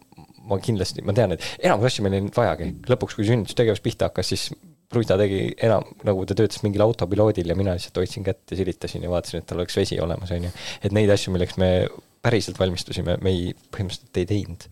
ma 0.48 0.58
kindlasti, 0.62 1.02
ma 1.06 1.14
tean, 1.16 1.34
et 1.34 1.46
enamus 1.62 1.88
asju 1.88 2.04
meil 2.04 2.16
ei 2.16 2.22
olnud 2.22 2.36
vajagi, 2.36 2.68
lõpuks, 2.92 3.16
kui 3.18 3.26
sünnitustegevus 3.28 3.82
pihta 3.84 4.10
hakkas, 4.10 4.34
siis 4.34 4.52
Pruita 4.92 5.16
tegi 5.16 5.46
enam, 5.64 5.86
nagu 6.04 6.26
ta 6.28 6.34
töötas 6.36 6.60
mingil 6.60 6.82
autopiloodil 6.84 7.48
ja 7.48 7.54
mina 7.56 7.72
lihtsalt 7.72 7.96
hoidsin 7.96 8.26
kätt 8.26 8.52
ja 8.52 8.58
silitasin 8.58 9.06
ja 9.06 9.08
vaatasin, 9.08 9.40
et 9.40 9.46
tal 9.48 9.62
oleks 9.62 9.78
vesi 9.78 9.96
olemas, 10.04 10.34
on 10.36 10.44
ju. 10.44 10.50
et 10.84 10.92
neid 10.92 11.08
asju, 11.14 11.32
milleks 11.32 11.56
me 11.60 11.70
päriselt 12.22 12.60
valmistusime, 12.60 13.16
me 13.24 13.32
ei, 13.32 13.54
põhimõtteliselt 13.72 14.20
ei 14.20 14.28
teinud. 14.28 14.66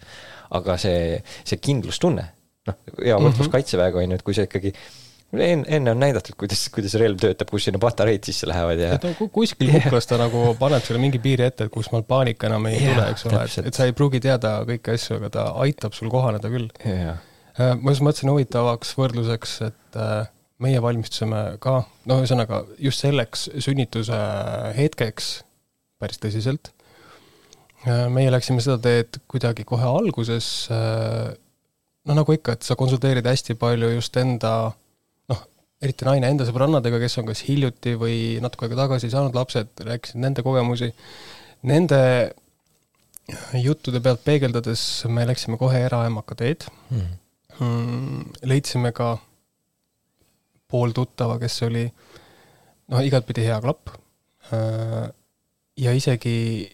aga 0.58 0.76
see, 0.82 1.22
see 1.46 1.60
kindlustunne, 1.62 2.26
noh, 2.68 2.78
hea 2.98 3.16
võrdlus 3.16 3.38
mm 3.38 3.46
-hmm. 3.46 3.54
kaitseväega 3.54 4.02
on 4.02 4.12
ju, 4.12 4.20
et 4.20 4.26
kui 4.26 4.36
sa 4.36 4.44
ikkagi 4.44 4.74
enne, 5.32 5.64
enne 5.68 5.92
on 5.92 6.00
näidatud, 6.02 6.34
kuidas, 6.38 6.64
kuidas 6.74 6.94
relv 6.98 7.20
töötab, 7.22 7.50
kus 7.52 7.68
sinna 7.68 7.80
patareid 7.82 8.26
sisse 8.26 8.48
lähevad 8.50 8.82
ja. 8.82 8.94
et 8.96 9.06
no 9.06 9.28
kuskil 9.32 9.70
kuklas 9.76 10.08
ta 10.10 10.18
nagu 10.20 10.54
paneb 10.58 10.82
sulle 10.84 11.02
mingi 11.02 11.20
piiri 11.22 11.46
ette, 11.46 11.68
et 11.68 11.74
kus 11.74 11.90
mal 11.94 12.02
paanika 12.08 12.48
enam 12.50 12.66
ei 12.70 12.80
ja, 12.80 12.94
tule, 12.94 13.06
eks 13.14 13.26
ole, 13.28 13.42
et, 13.46 13.70
et 13.70 13.78
sa 13.78 13.86
ei 13.86 13.94
pruugi 13.96 14.22
teada 14.24 14.56
kõiki 14.68 14.96
asju, 14.96 15.20
aga 15.20 15.30
ta 15.36 15.46
aitab 15.62 15.94
sul 15.96 16.10
kohaneda 16.12 16.50
küll. 16.52 16.66
Äh, 16.80 17.76
ma 17.78 17.94
just 17.94 18.04
mõtlesin 18.04 18.32
huvitavaks 18.32 18.92
võrdluseks, 18.98 19.54
et 19.68 20.00
äh, 20.00 20.26
meie 20.62 20.82
valmistusime 20.82 21.44
ka, 21.62 21.80
no 22.10 22.20
ühesõnaga 22.22 22.64
just 22.82 23.04
selleks 23.04 23.48
sünnituse 23.62 24.18
hetkeks 24.76 25.32
päris 26.00 26.20
tõsiselt. 26.22 26.72
Äh, 27.86 28.06
meie 28.12 28.32
läksime 28.34 28.64
seda 28.64 28.80
teed 28.82 29.22
kuidagi 29.30 29.66
kohe 29.68 29.86
alguses, 29.86 30.50
no 30.70 32.16
nagu 32.16 32.34
ikka, 32.34 32.58
et 32.58 32.66
sa 32.66 32.74
konsulteerid 32.78 33.26
hästi 33.30 33.54
palju 33.60 33.94
just 33.94 34.16
enda 34.20 34.54
noh, 34.70 34.78
eriti 35.80 36.04
naine 36.04 36.28
enda 36.28 36.44
sõbrannadega, 36.48 37.00
kes 37.00 37.18
on 37.22 37.30
kas 37.30 37.44
hiljuti 37.46 37.96
või 38.00 38.18
natuke 38.44 38.66
aega 38.66 38.82
tagasi 38.82 39.10
saanud 39.12 39.36
lapsed, 39.36 39.72
rääkisid 39.86 40.20
nende 40.20 40.44
kogemusi, 40.44 40.90
nende 41.68 42.02
juttude 43.62 44.02
pealt 44.04 44.22
peegeldades 44.26 44.82
me 45.08 45.24
läksime 45.28 45.56
kohe 45.60 45.84
eraemaka 45.86 46.36
teed 46.38 46.66
mm. 46.90 47.00
-hmm 47.00 47.18
mm, 47.60 48.24
leidsime 48.42 48.92
ka 48.96 49.14
pooltuttava, 50.70 51.38
kes 51.42 51.62
oli 51.66 51.84
noh, 52.90 53.00
igatpidi 53.04 53.46
hea 53.48 53.58
klapp. 53.62 53.92
Äh, 54.54 55.08
ja 55.80 55.94
isegi 55.96 56.70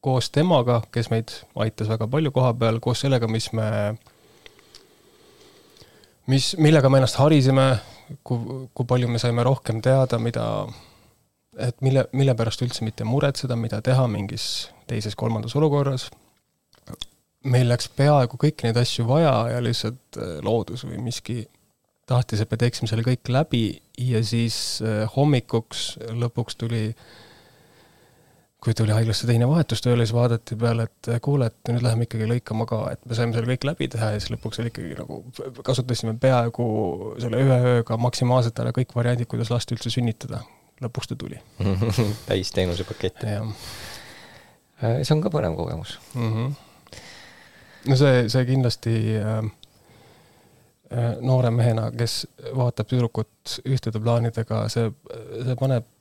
koos 0.00 0.30
temaga, 0.32 0.80
kes 0.92 1.10
meid 1.12 1.34
aitas 1.60 1.90
väga 1.90 2.08
palju 2.10 2.32
koha 2.34 2.52
peal, 2.56 2.80
koos 2.80 3.02
sellega, 3.04 3.28
mis 3.28 3.50
me, 3.56 3.68
mis, 6.30 6.54
millega 6.58 6.90
me 6.90 7.00
ennast 7.00 7.20
harisime, 7.20 7.66
kui, 8.24 8.64
kui 8.74 8.88
palju 8.88 9.10
me 9.10 9.20
saime 9.22 9.44
rohkem 9.46 9.80
teada, 9.84 10.18
mida, 10.22 10.46
et 11.58 11.76
mille, 11.84 12.06
mille 12.16 12.34
pärast 12.38 12.62
üldse 12.64 12.86
mitte 12.86 13.06
muretseda, 13.08 13.56
mida 13.58 13.80
teha 13.84 14.06
mingis 14.10 14.44
teises-kolmandas 14.90 15.56
olukorras. 15.58 16.08
Meil 17.50 17.70
läks 17.70 17.88
peaaegu 17.96 18.36
kõiki 18.40 18.68
neid 18.68 18.76
asju 18.80 19.06
vaja 19.08 19.32
ja 19.54 19.62
lihtsalt 19.64 20.20
äh, 20.20 20.36
loodus 20.44 20.84
või 20.84 21.00
miski 21.06 21.44
tahtis, 22.10 22.42
et 22.42 22.50
me 22.50 22.58
teeksime 22.60 22.90
selle 22.90 23.06
kõik 23.06 23.30
läbi 23.32 23.64
ja 24.02 24.20
siis 24.26 24.80
äh, 24.84 25.06
hommikuks 25.14 25.94
lõpuks 26.20 26.58
tuli, 26.60 26.90
kui 28.60 28.74
tuli 28.76 28.92
haiglasse 28.92 29.28
teine 29.28 29.48
vahetus 29.48 29.80
tööle, 29.84 30.04
siis 30.04 30.14
vaadati 30.16 30.56
peale, 30.60 30.86
et 30.90 31.10
äh, 31.14 31.20
kuule, 31.24 31.48
et 31.48 31.72
nüüd 31.72 31.84
läheme 31.84 32.06
ikkagi 32.06 32.28
lõikama 32.28 32.66
ka, 32.68 32.80
et 32.94 33.04
me 33.08 33.16
saime 33.16 33.36
selle 33.36 33.48
kõik 33.54 33.66
läbi 33.70 33.88
teha 33.92 34.12
ja 34.14 34.22
siis 34.22 34.34
lõpuks 34.34 34.60
oli 34.60 34.72
ikkagi 34.72 34.96
nagu, 34.98 35.20
kasutasime 35.66 36.16
peaaegu 36.20 36.70
selle 37.22 37.44
ühe 37.44 37.60
ööga 37.74 38.00
maksimaalselt 38.00 38.60
ära 38.64 38.74
kõik 38.76 38.96
variandid, 38.96 39.30
kuidas 39.30 39.52
last 39.52 39.72
üldse 39.72 39.92
sünnitada. 39.92 40.44
lõpuks 40.80 41.10
ta 41.10 41.16
tuli 41.20 41.40
täis 42.28 42.52
teenusepakett. 42.56 43.24
see 44.80 45.14
on 45.14 45.20
ka 45.24 45.32
põnev 45.32 45.56
kogemus 45.56 45.98
mm. 46.14 46.34
-hmm 46.34 46.58
no 47.88 47.96
see, 47.96 48.28
see 48.28 48.44
kindlasti 48.48 48.94
äh, 49.20 49.38
äh, 50.92 51.14
noore 51.24 51.52
mehena, 51.54 51.88
kes 51.96 52.24
vaatab 52.56 52.90
tüdrukut 52.90 53.60
ühtede 53.68 54.02
plaanidega, 54.02 54.66
see, 54.72 54.90
see 55.46 55.56
paneb 55.60 55.86
ne-, 55.86 55.96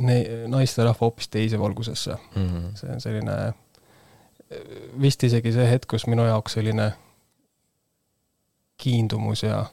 naisterahva 0.00 0.98
hoopis 1.00 1.28
teise 1.28 1.58
valgusesse 1.58 2.16
mm. 2.34 2.46
-hmm. 2.46 2.70
see 2.74 2.92
on 2.92 3.00
selline, 3.00 3.36
vist 5.00 5.22
isegi 5.24 5.52
see 5.52 5.70
hetk, 5.70 5.88
kus 5.90 6.06
minu 6.06 6.26
jaoks 6.26 6.58
selline 6.58 6.92
kiindumus 8.80 9.42
ja 9.42 9.66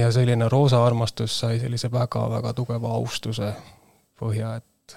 ja 0.00 0.10
selline 0.12 0.48
roosa 0.48 0.84
armastus 0.86 1.38
sai 1.40 1.60
sellise 1.60 1.90
väga-väga 1.92 2.52
tugeva 2.52 2.90
austuse 2.98 3.52
põhja, 4.18 4.56
et 4.56 4.96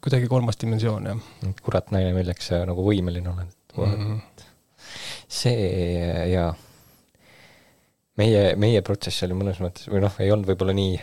kuidagi 0.00 0.28
kolmas 0.28 0.58
dimensioon, 0.60 1.06
jah. 1.06 1.20
kurat 1.62 1.90
naine, 1.94 2.12
milleks 2.16 2.50
sa 2.52 2.64
nagu 2.68 2.84
võimeline 2.84 3.32
oled 3.32 3.52
mm. 3.76 3.94
-hmm. 3.94 4.44
see 5.28 5.68
jaa, 6.32 6.54
meie, 8.20 8.44
meie 8.60 8.84
protsess 8.86 9.24
oli 9.26 9.36
mõnes 9.38 9.60
mõttes, 9.62 9.88
või 9.90 10.04
noh, 10.04 10.16
ei 10.20 10.32
olnud 10.34 10.48
võib-olla 10.50 10.76
nii, 10.76 10.96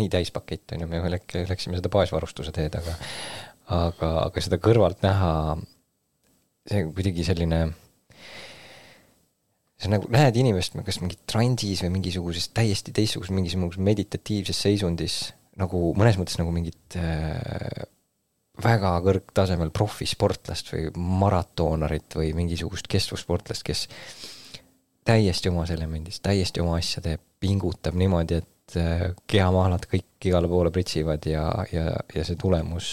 nii 0.00 0.12
täispakett, 0.12 0.72
on 0.74 0.84
ju, 0.84 0.90
me 0.90 1.02
läk-, 1.12 1.36
läksime 1.50 1.78
seda 1.78 1.92
baasvarustuse 1.92 2.54
teed, 2.56 2.78
aga 2.80 2.96
aga, 3.72 4.12
aga 4.26 4.44
seda 4.44 4.58
kõrvalt 4.62 5.02
näha, 5.04 5.32
see 6.66 6.86
kuidagi 6.94 7.26
selline 7.26 7.60
sa 9.76 9.90
nagu 9.92 10.08
näed 10.12 10.38
inimest 10.40 10.78
kas 10.86 11.00
mingi 11.02 11.18
transis 11.28 11.82
või 11.84 11.98
mingisuguses 11.98 12.48
täiesti 12.56 12.94
teistsuguses, 12.96 13.34
mingisuguses 13.36 13.82
meditatiivses 13.82 14.62
seisundis, 14.68 15.18
nagu 15.60 15.90
mõnes 15.98 16.16
mõttes 16.20 16.38
nagu 16.40 16.54
mingit 16.54 16.96
äh, 17.00 17.84
väga 18.62 18.94
kõrgtasemel 19.04 19.72
profisportlast 19.76 20.72
või 20.72 20.88
maratoonarit 20.96 22.16
või 22.16 22.32
mingisugust 22.38 22.88
kestvussportlast, 22.88 23.66
kes 23.66 23.84
täiesti 25.06 25.50
omas 25.52 25.70
elemendis, 25.74 26.20
täiesti 26.24 26.62
oma 26.62 26.76
asja 26.80 27.02
teeb, 27.04 27.22
pingutab 27.40 27.96
niimoodi, 27.98 28.40
et 28.42 28.78
äh, 28.80 29.04
kehamahlad 29.30 29.86
kõik 29.90 30.28
igale 30.30 30.48
poole 30.50 30.72
pritsivad 30.74 31.28
ja, 31.30 31.44
ja, 31.72 31.90
ja 32.14 32.24
see 32.26 32.38
tulemus 32.40 32.88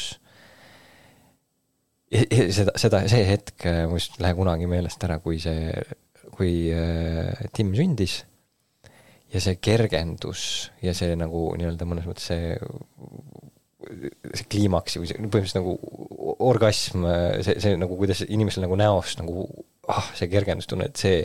seda, 2.58 2.76
seda, 2.78 3.04
see 3.10 3.24
hetk 3.28 3.66
äh, 3.70 3.84
mul 3.88 3.98
vist 3.98 4.20
ei 4.20 4.28
lähe 4.28 4.38
kunagi 4.38 4.70
meelest 4.70 5.06
ära, 5.08 5.18
kui 5.24 5.40
see, 5.42 5.72
kui 6.36 6.54
äh, 6.76 7.48
Tim 7.56 7.74
sündis 7.78 8.22
ja 9.34 9.42
see 9.42 9.58
kergendus 9.64 10.70
ja 10.86 10.94
see 10.98 11.16
nagu 11.18 11.48
nii-öelda 11.58 11.90
mõnes 11.90 12.06
mõttes 12.10 12.30
see 12.30 12.54
see 13.84 14.46
kliimaks 14.48 14.96
või 15.00 15.10
see 15.10 15.18
põhimõtteliselt 15.20 15.60
nagu 15.60 15.74
orgasm, 16.48 17.04
see, 17.44 17.58
see 17.60 17.74
nagu 17.80 17.98
kuidas 18.00 18.24
inimesel 18.30 18.64
nagu 18.64 18.78
näost 18.80 19.20
nagu 19.20 19.48
ah, 19.92 20.06
see 20.16 20.30
kergendustunne, 20.32 20.88
et 20.88 21.02
see 21.02 21.18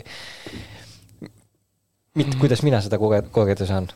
mitte 2.17 2.33
mhm. 2.35 2.39
kuidas 2.41 2.63
mina 2.65 2.81
seda 2.83 2.99
koge-, 3.01 3.25
kogeda 3.33 3.67
saan, 3.69 3.89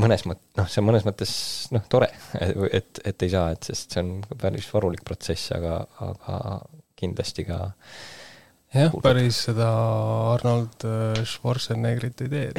mõnes 0.00 0.24
mõt-, 0.28 0.42
noh, 0.58 0.68
see 0.70 0.82
on 0.82 0.88
mõnes 0.88 1.06
mõttes 1.06 1.34
noh, 1.74 1.84
tore, 1.90 2.10
et, 2.40 3.00
et 3.04 3.26
ei 3.26 3.32
saa, 3.32 3.52
et 3.54 3.70
sest 3.70 3.94
see 3.94 4.02
on 4.02 4.10
päris 4.40 4.68
varulik 4.72 5.04
protsess, 5.06 5.52
aga, 5.56 5.80
aga 6.04 6.58
kindlasti 6.98 7.46
ka 7.48 7.60
jah, 8.74 8.94
päris 9.04 9.44
seda 9.48 9.68
Arnold 10.34 10.86
äh, 10.88 11.22
Schwarzeneggerit 11.28 12.24
ei 12.26 12.32
tee, 12.32 12.46
et 12.50 12.58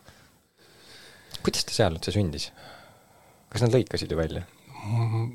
kuidas 1.44 1.66
ta 1.66 1.76
seal 1.76 1.96
üldse 1.96 2.14
sündis? 2.16 2.50
kas 3.50 3.64
nad 3.64 3.74
lõikasid 3.74 4.12
ju 4.12 4.18
välja? 4.18 4.46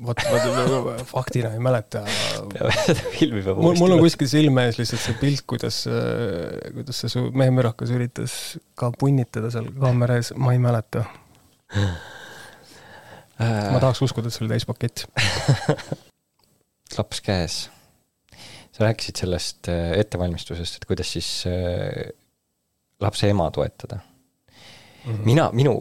Vot, 0.06 0.22
ma 0.30 0.96
faktina 1.06 1.52
ei 1.54 1.62
mäleta, 1.62 2.02
filmi 3.16 3.42
peab 3.44 3.60
mul, 3.62 3.76
mul 3.78 3.94
on 3.96 4.02
kuskil 4.02 4.28
silme 4.30 4.66
ees 4.68 4.80
lihtsalt 4.80 5.02
see 5.02 5.16
pilt, 5.20 5.44
kuidas, 5.48 5.82
kuidas 6.74 7.02
see 7.02 7.12
su 7.12 7.24
mehemürakas 7.36 7.92
üritas 7.94 8.34
ka 8.78 8.90
punnitada 8.98 9.52
seal 9.54 9.70
kaamera 9.76 10.18
ees, 10.20 10.32
ma 10.40 10.54
ei 10.56 10.62
mäleta. 10.62 11.06
ma 13.38 13.80
tahaks 13.82 14.02
uskuda, 14.06 14.30
et 14.30 14.36
see 14.36 14.44
oli 14.44 14.54
täispakett 14.54 15.06
laps 16.96 17.22
käes. 17.26 17.62
sa 18.72 18.84
rääkisid 18.84 19.22
sellest 19.22 19.70
äh, 19.72 19.94
ettevalmistusest, 20.00 20.80
et 20.80 20.88
kuidas 20.88 21.14
siis 21.16 21.30
äh, 21.50 22.10
lapse 23.00 23.30
ema 23.30 23.50
toetada 23.54 24.02
mm. 25.06 25.12
-hmm. 25.12 25.24
mina, 25.24 25.50
minu 25.52 25.78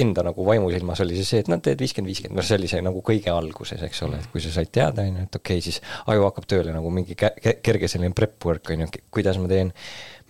enda 0.00 0.24
nagu 0.26 0.46
vaimusilmas 0.46 1.00
oli 1.04 1.18
see 1.18 1.28
see, 1.28 1.42
et 1.44 1.50
noh, 1.52 1.60
teed 1.62 1.80
viiskümmend, 1.80 2.10
viiskümmend, 2.10 2.38
noh, 2.38 2.46
see 2.46 2.58
oli 2.58 2.70
see 2.70 2.80
nagu 2.84 3.02
kõige 3.04 3.30
alguses, 3.32 3.82
eks 3.84 4.02
ole, 4.06 4.18
et 4.22 4.30
kui 4.32 4.42
sa 4.42 4.52
said 4.54 4.72
teada, 4.74 5.04
on 5.04 5.20
ju, 5.20 5.28
et 5.28 5.38
okei 5.38 5.60
okay,, 5.60 5.64
siis 5.68 5.80
aju 6.10 6.26
hakkab 6.28 6.48
tööle 6.50 6.74
nagu 6.74 6.90
mingi 6.94 7.16
kerge 7.18 7.90
selline 7.90 8.16
prep 8.16 8.48
work, 8.48 8.72
on 8.74 8.84
ju, 8.86 8.90
kuidas 9.14 9.38
ma 9.42 9.50
teen, 9.50 9.70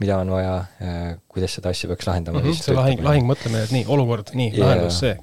mida 0.03 0.17
on 0.19 0.33
vaja 0.35 0.55
äh,, 0.83 1.15
kuidas 1.31 1.55
seda 1.55 1.71
asja 1.71 1.89
peaks 1.91 2.09
lahendama 2.09 2.41
mm. 2.41 2.49
-hmm, 2.49 2.67
see 2.67 2.75
lahing, 2.75 3.03
lahingmõtlemine, 3.07 3.63
et 3.69 3.75
nii, 3.77 3.85
olukord, 3.95 4.35
nii 4.35 4.51
lahendus 4.59 4.99
see. 5.05 5.15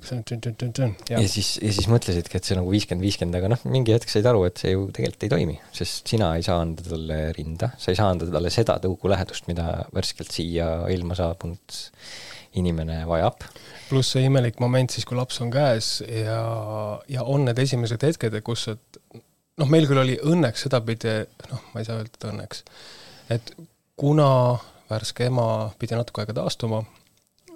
ja 1.11 1.21
siis, 1.35 1.53
ja 1.59 1.73
siis 1.75 1.89
mõtlesidki, 1.91 2.39
et 2.39 2.47
see 2.47 2.57
nagu 2.57 2.71
viiskümmend, 2.71 3.03
viiskümmend, 3.03 3.39
aga 3.41 3.51
noh, 3.51 3.65
mingi 3.67 3.95
hetk 3.95 4.11
said 4.11 4.27
aru, 4.31 4.45
et 4.47 4.63
see 4.63 4.71
ju 4.71 4.87
tegelikult 4.95 5.27
ei 5.27 5.33
toimi, 5.35 5.57
sest 5.75 6.07
sina 6.15 6.33
ei 6.39 6.47
saa 6.47 6.61
anda 6.63 6.87
talle 6.87 7.21
rinda, 7.35 7.73
sa 7.77 7.91
ei 7.91 7.99
saa 7.99 8.13
anda 8.15 8.31
talle 8.31 8.53
seda 8.53 8.79
tõugulähedust, 8.83 9.51
mida 9.51 9.67
värskelt 9.91 10.31
siia 10.31 10.71
ilma 10.95 11.19
saabunud 11.19 11.81
inimene 12.59 13.01
vajab. 13.07 13.45
pluss 13.89 14.13
see 14.15 14.25
imelik 14.27 14.59
moment 14.63 14.91
siis, 14.91 15.05
kui 15.07 15.17
laps 15.17 15.41
on 15.43 15.51
käes 15.51 15.99
ja, 16.07 16.41
ja 17.11 17.23
on 17.23 17.45
need 17.47 17.59
esimesed 17.59 18.03
hetked, 18.03 18.37
kus, 18.47 18.67
et 18.71 19.01
noh, 19.59 19.69
meil 19.71 19.87
küll 19.89 20.01
oli 20.01 20.17
õnneks 20.17 20.67
sedapidi, 20.67 21.21
noh, 21.51 21.63
ma 21.73 21.81
ei 21.81 21.87
saa 21.87 21.99
öelda, 21.99 22.11
et 22.15 22.27
õnneks, 22.31 22.63
et 23.35 23.53
kuna 23.99 24.29
värske 24.91 25.27
ema 25.29 25.45
pidi 25.79 25.95
natuke 25.95 26.23
aega 26.23 26.35
taastuma, 26.41 26.81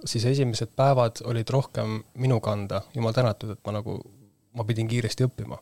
siis 0.06 0.26
esimesed 0.30 0.72
päevad 0.78 1.24
olid 1.28 1.50
rohkem 1.52 2.02
minu 2.22 2.40
kanda, 2.44 2.84
jumal 2.96 3.16
tänatud, 3.16 3.56
et 3.56 3.64
ma 3.68 3.78
nagu, 3.80 3.98
ma 4.56 4.68
pidin 4.68 4.92
kiiresti 4.92 5.28
õppima. 5.28 5.60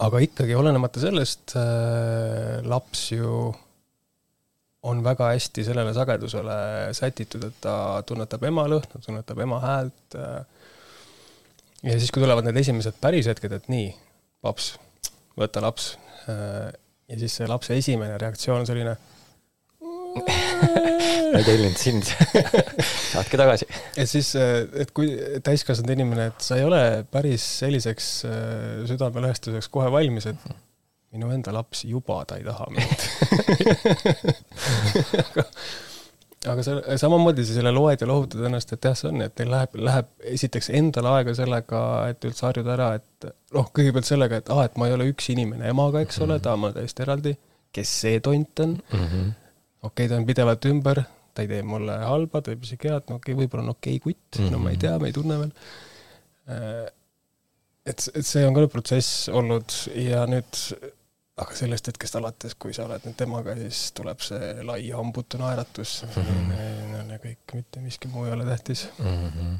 aga 0.00 0.22
ikkagi, 0.24 0.54
olenemata 0.56 1.00
sellest 1.02 1.52
äh,, 1.60 2.62
laps 2.64 3.10
ju 3.12 3.50
on 4.82 5.02
väga 5.04 5.32
hästi 5.34 5.64
sellele 5.64 5.92
sagedusele 5.96 6.56
sätitud, 6.96 7.44
et 7.50 7.58
ta 7.60 7.74
tunnetab 8.06 8.44
ema 8.48 8.64
lõhna, 8.70 9.02
tunnetab 9.04 9.42
ema 9.44 9.60
häält 9.64 10.16
äh,. 10.16 10.38
ja 11.84 11.98
siis, 11.98 12.12
kui 12.12 12.22
tulevad 12.24 12.48
need 12.48 12.60
esimesed 12.62 12.96
päris 13.00 13.28
hetked, 13.28 13.58
et 13.58 13.68
nii, 13.72 13.90
paps, 14.44 14.72
võta 15.38 15.62
laps 15.64 15.92
äh,. 16.30 16.70
ja 17.10 17.20
siis 17.20 17.36
see 17.40 17.50
lapse 17.50 17.76
esimene 17.76 18.16
reaktsioon 18.20 18.64
on 18.64 18.70
selline 18.70 18.96
ma 21.30 21.38
ei 21.38 21.44
tellinud 21.46 21.76
sind 21.78 22.08
saatke 23.12 23.38
tagasi. 23.38 23.68
et 24.00 24.08
siis, 24.10 24.32
et 24.34 24.90
kui 24.96 25.12
täiskasvanud 25.44 25.92
inimene, 25.94 26.30
et 26.32 26.42
sa 26.44 26.58
ei 26.58 26.66
ole 26.66 26.82
päris 27.12 27.44
selliseks 27.60 28.10
äh, 28.26 28.40
südamelõhestuseks 28.90 29.70
kohe 29.72 29.92
valmis, 29.92 30.26
et 30.32 30.50
minu 31.14 31.30
enda 31.34 31.54
laps 31.54 31.84
juba, 31.88 32.20
ta 32.28 32.38
ei 32.38 32.44
taha 32.46 32.66
mind 32.74 33.00
aga, 35.26 35.44
aga 36.52 36.64
sa 36.66 36.76
samamoodi 37.02 37.44
sa 37.48 37.56
selle 37.58 37.72
loed 37.74 38.00
ja 38.00 38.08
lohutad 38.08 38.46
ennast, 38.46 38.72
et 38.76 38.88
jah, 38.88 38.96
see 38.98 39.10
on, 39.10 39.20
et 39.26 39.34
teil 39.36 39.50
läheb, 39.50 39.76
läheb 39.90 40.30
esiteks 40.36 40.70
endal 40.78 41.10
aega 41.16 41.34
sellega, 41.36 41.82
et 42.12 42.30
üldse 42.30 42.46
harjuda 42.46 42.74
ära, 42.76 42.88
et 43.00 43.30
noh, 43.56 43.68
kõigepealt 43.74 44.08
sellega, 44.08 44.40
et 44.40 44.50
aa 44.54 44.62
ah,, 44.62 44.70
et 44.70 44.78
ma 44.80 44.88
ei 44.88 44.96
ole 44.96 45.10
üks 45.10 45.32
inimene 45.34 45.68
emaga, 45.74 46.04
eks 46.06 46.22
ole, 46.26 46.38
ta 46.42 46.54
on 46.56 46.70
täiesti 46.76 47.06
eraldi. 47.06 47.36
kes 47.70 47.90
see 48.02 48.18
tont 48.18 48.60
on 48.64 48.72
mm? 48.78 49.06
-hmm 49.06 49.28
okei 49.82 50.06
okay,, 50.06 50.08
ta 50.08 50.20
on 50.20 50.26
pidevalt 50.28 50.66
ümber, 50.70 51.02
ta 51.34 51.44
ei 51.44 51.50
tee 51.50 51.62
mulle 51.66 51.96
halba, 52.04 52.42
teeb 52.44 52.64
isegi 52.66 52.90
head, 52.90 53.08
no 53.08 53.18
okei 53.20 53.34
okay,, 53.34 53.42
võib-olla 53.42 53.66
on 53.66 53.74
okei 53.74 53.96
okay, 53.96 54.04
kutt 54.04 54.38
mm, 54.38 54.46
-hmm. 54.46 54.54
no 54.54 54.62
ma 54.62 54.72
ei 54.72 54.76
mhm. 54.76 54.82
tea, 54.84 54.98
me 54.98 55.10
ei 55.10 55.16
tunne 55.16 55.38
veel. 55.40 55.52
Äh, 56.50 56.86
et, 57.90 58.08
et 58.14 58.26
see 58.26 58.46
on 58.46 58.56
ka 58.56 58.66
protsess 58.72 59.28
olnud 59.32 59.76
ja 59.96 60.26
nüüd, 60.28 60.64
aga 61.40 61.56
sellest 61.56 61.90
hetkest 61.90 62.16
alates, 62.20 62.54
kui 62.60 62.74
sa 62.76 62.84
oled 62.86 63.06
nüüd 63.06 63.16
temaga, 63.18 63.54
siis 63.58 63.90
tuleb 63.96 64.22
see 64.24 64.52
lai 64.66 64.82
hambutu 64.92 65.40
naeratus 65.40 66.02
mm, 66.04 66.28
-hmm. 66.28 67.18
kõik, 67.24 67.56
mitte 67.58 67.80
miski 67.84 68.08
muu 68.12 68.26
ei 68.26 68.32
ole 68.36 68.44
tähtis 68.44 68.88
mm. 68.98 69.28
-hmm. 69.28 69.58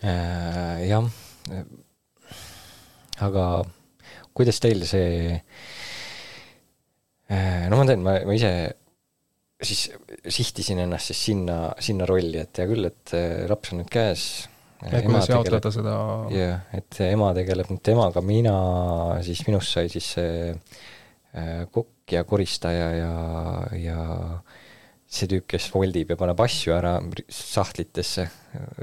Äh, 0.00 0.88
jah, 0.88 1.04
aga 3.20 3.64
kuidas 4.32 4.60
teil 4.60 4.86
see 4.88 5.42
äh, 7.28 7.68
no 7.68 7.76
ma 7.76 7.84
tean, 7.84 8.00
ma, 8.00 8.14
ma 8.24 8.32
ise 8.32 8.52
siis 9.62 9.90
sihtisin 10.28 10.78
ennast 10.78 11.10
siis 11.12 11.24
sinna, 11.24 11.58
sinna 11.84 12.06
rolli, 12.08 12.38
et 12.40 12.58
hea 12.58 12.68
küll, 12.70 12.88
et 12.88 13.14
äh, 13.16 13.44
laps 13.50 13.74
on 13.74 13.82
nüüd 13.82 13.92
käes. 13.92 14.24
Ja 14.88 15.02
kuidas 15.04 15.28
jaotada 15.30 15.72
seda 15.74 15.96
jah, 16.32 16.62
et 16.76 17.00
ema 17.10 17.32
tegeleb 17.36 17.70
nüüd 17.72 17.82
temaga, 17.84 18.22
mina 18.24 18.54
siis, 19.26 19.42
minust 19.48 19.76
sai 19.76 19.90
siis 19.92 20.12
see 20.16 20.50
äh, 20.50 21.66
kokk 21.72 22.16
ja 22.16 22.24
koristaja 22.28 22.88
ja, 22.96 23.12
ja 23.76 24.00
see 25.10 25.28
tüüp, 25.30 25.48
kes 25.50 25.68
voldib 25.74 26.12
ja 26.12 26.18
paneb 26.18 26.40
asju 26.44 26.74
ära 26.76 26.94
sahtlitesse, 27.34 28.28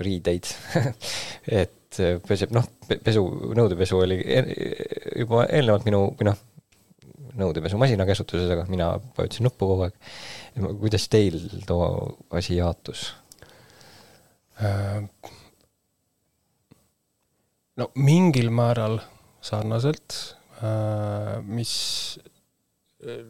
riideid. 0.03 0.49
Et 1.61 2.01
äh, 2.03 2.17
peseb, 2.27 2.51
noh, 2.55 2.67
pesu, 3.03 3.23
nõudepesu 3.55 4.01
oli 4.03 4.19
e-, 4.19 4.43
juba 5.23 5.45
eelnevalt 5.47 5.87
minu, 5.87 6.03
või 6.19 6.29
noh, 6.29 6.41
nõudepesumasina 7.37 8.07
käsutuses, 8.09 8.49
aga 8.53 8.65
mina 8.71 8.89
vajutasin 9.17 9.47
nuppu 9.47 9.69
kogu 9.69 9.87
aeg. 9.87 9.97
Kuidas 10.81 11.07
teil 11.13 11.37
too 11.69 11.87
asi 12.35 12.57
jaotus? 12.57 13.11
No 17.77 17.89
mingil 18.01 18.49
määral 18.53 18.99
sarnaselt, 19.45 20.15
äh, 20.61 21.37
mis 21.45 21.73
äh, 23.05 23.21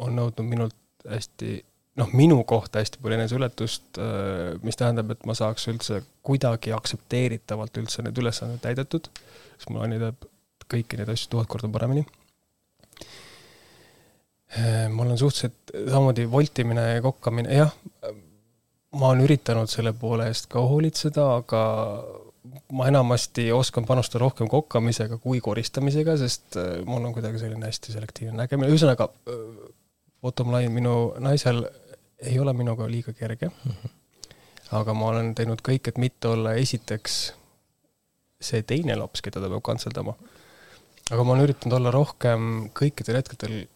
on 0.00 0.16
nõudnud 0.16 0.48
minult 0.48 1.06
hästi, 1.08 1.58
noh, 2.00 2.12
minu 2.16 2.40
kohta 2.48 2.80
hästi 2.82 3.02
palju 3.02 3.18
eneseületust, 3.18 4.00
äh, 4.00 4.54
mis 4.64 4.80
tähendab, 4.80 5.12
et 5.12 5.26
ma 5.28 5.36
saaks 5.38 5.68
üldse 5.72 6.02
kuidagi 6.24 6.74
aktsepteeritavalt 6.76 7.82
üldse 7.82 8.04
need 8.06 8.18
ülesanded 8.22 8.62
täidetud, 8.64 9.10
siis 9.56 9.68
mul 9.70 9.84
Anni 9.84 10.00
teeb 10.02 10.28
kõiki 10.72 10.98
neid 10.98 11.12
asju 11.12 11.34
tuhat 11.34 11.50
korda 11.52 11.68
paremini. 11.72 12.06
Mul 14.92 15.08
on 15.14 15.16
suhteliselt 15.16 15.70
samamoodi 15.72 16.26
voltimine 16.28 16.82
ja 16.84 17.00
kokkamine, 17.04 17.54
jah, 17.56 17.70
ma 19.00 19.08
olen 19.08 19.24
üritanud 19.24 19.70
selle 19.72 19.94
poole 19.96 20.26
eest 20.28 20.50
ka 20.52 20.60
hoolitseda, 20.68 21.24
aga 21.38 21.62
ma 22.72 22.88
enamasti 22.90 23.46
oskan 23.54 23.86
panustada 23.86 24.24
rohkem 24.24 24.48
kokkamisega 24.50 25.18
kui 25.22 25.40
koristamisega, 25.40 26.16
sest 26.18 26.58
äh, 26.58 26.80
mul 26.86 27.04
on 27.04 27.14
kuidagi 27.14 27.38
selline 27.42 27.68
hästi 27.68 27.94
selektiivne 27.94 28.34
nägemine, 28.40 28.70
ühesõnaga 28.72 29.08
äh, 29.08 29.44
bottom 30.22 30.50
line, 30.54 30.72
minu 30.74 31.12
naisel 31.22 31.62
ei 32.22 32.38
ole 32.42 32.54
minuga 32.56 32.88
liiga 32.90 33.14
kerge 33.14 33.48
mm. 33.48 33.70
-hmm. 33.70 33.94
aga 34.78 34.94
ma 34.94 35.12
olen 35.14 35.34
teinud 35.38 35.62
kõik, 35.68 35.88
et 35.88 35.98
mitte 35.98 36.28
olla 36.34 36.54
esiteks 36.58 37.20
see 38.42 38.62
teine 38.66 38.96
laps, 38.98 39.22
keda 39.22 39.40
ta 39.40 39.48
peab 39.48 39.62
kantseldama. 39.62 40.14
aga 41.10 41.24
ma 41.24 41.32
olen 41.32 41.44
üritanud 41.44 41.76
olla 41.78 41.90
rohkem 41.90 42.70
kõikidel 42.74 43.20
hetkedel 43.22 43.66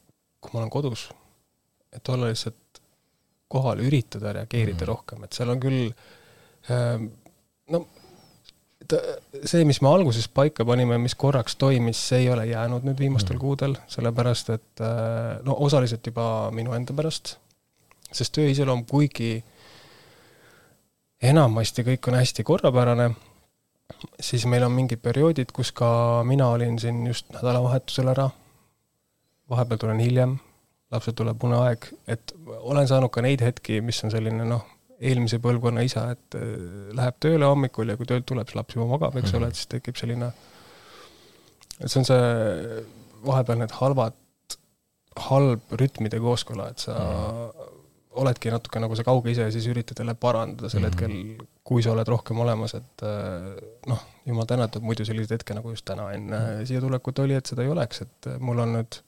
kui 0.41 0.55
ma 0.55 0.63
olen 0.63 0.71
kodus, 0.71 1.09
et 1.93 2.09
olla 2.09 2.31
lihtsalt 2.31 2.81
kohal, 3.49 3.79
üritada 3.79 4.33
reageerida 4.33 4.85
mm. 4.85 4.89
rohkem, 4.91 5.25
et 5.25 5.33
seal 5.33 5.53
on 5.55 5.61
küll 5.63 5.93
ähm, 6.71 7.07
no 7.71 7.87
see, 8.93 9.65
mis 9.69 9.81
me 9.83 9.91
alguses 9.91 10.29
paika 10.29 10.65
panime, 10.69 10.99
mis 11.03 11.17
korraks 11.19 11.57
toimis, 11.61 12.01
see 12.09 12.25
ei 12.25 12.31
ole 12.33 12.47
jäänud 12.47 12.87
nüüd 12.87 13.01
viimastel 13.01 13.37
mm. 13.37 13.43
kuudel, 13.43 13.77
sellepärast 13.91 14.53
et 14.55 14.83
äh, 14.85 15.37
no 15.47 15.57
osaliselt 15.67 16.07
juba 16.07 16.51
minu 16.55 16.75
enda 16.77 16.97
pärast, 16.97 17.37
sest 18.13 18.35
töö 18.37 18.49
iseloom, 18.53 18.85
kuigi 18.89 19.39
enamasti 21.23 21.87
kõik 21.87 22.11
on 22.11 22.19
hästi 22.21 22.45
korrapärane, 22.47 23.11
siis 24.21 24.47
meil 24.51 24.67
on 24.67 24.75
mingid 24.75 25.03
perioodid, 25.03 25.53
kus 25.57 25.73
ka 25.73 26.23
mina 26.27 26.51
olin 26.55 26.79
siin 26.83 27.05
just 27.07 27.31
nädalavahetusel 27.35 28.13
ära 28.13 28.31
vahepeal 29.51 29.79
tulen 29.81 30.01
hiljem, 30.03 30.39
lapsel 30.93 31.15
tuleb 31.17 31.45
uneaeg, 31.47 31.91
et 32.11 32.35
olen 32.59 32.89
saanud 32.89 33.13
ka 33.15 33.23
neid 33.25 33.43
hetki, 33.45 33.81
mis 33.85 34.03
on 34.05 34.13
selline 34.15 34.47
noh, 34.49 34.65
eelmise 35.01 35.41
põlvkonna 35.43 35.85
isa, 35.87 36.07
et 36.15 36.37
äh, 36.39 36.53
läheb 36.97 37.19
tööle 37.23 37.49
hommikul 37.51 37.93
ja 37.93 37.97
kui 37.99 38.09
töölt 38.09 38.27
tuleb, 38.29 38.49
siis 38.49 38.59
laps 38.59 38.77
juba 38.77 38.89
magab, 38.95 39.17
eks 39.21 39.35
ole, 39.37 39.51
et 39.51 39.59
siis 39.59 39.71
tekib 39.73 39.99
selline, 40.01 40.31
et 41.79 41.89
see 41.89 42.01
on 42.01 42.09
see, 42.09 42.85
vahepeal 43.27 43.61
need 43.61 43.75
halvad, 43.77 44.17
halb 45.27 45.73
rütmide 45.81 46.21
kooskõla, 46.21 46.71
et 46.73 46.85
sa 46.89 46.97
mm. 46.97 47.67
oledki 48.21 48.53
natuke 48.53 48.81
nagu 48.81 48.97
see 48.97 49.07
kauge 49.07 49.33
ise 49.33 49.49
ja 49.49 49.53
siis 49.53 49.69
üritad 49.73 50.01
jälle 50.01 50.17
parandada 50.21 50.69
sel 50.73 50.83
mm. 50.85 50.91
hetkel, 50.91 51.47
kui 51.67 51.85
sa 51.85 51.93
oled 51.93 52.09
rohkem 52.09 52.41
olemas, 52.45 52.77
et 52.79 53.05
äh, 53.05 53.53
noh, 53.91 54.07
jumal 54.29 54.49
tänatud, 54.49 54.85
muidu 54.85 55.09
selliseid 55.09 55.39
hetke 55.39 55.57
nagu 55.57 55.73
just 55.73 55.89
täna 55.89 56.11
enne 56.17 56.39
mm. 56.39 56.67
siia 56.69 56.85
tulekut 56.85 57.25
oli, 57.25 57.37
et 57.37 57.53
seda 57.53 57.65
ei 57.65 57.73
oleks, 57.73 58.05
et 58.07 58.33
mul 58.41 58.65
on 58.65 58.77
nüüd 58.79 59.01
Äh, 59.01 59.06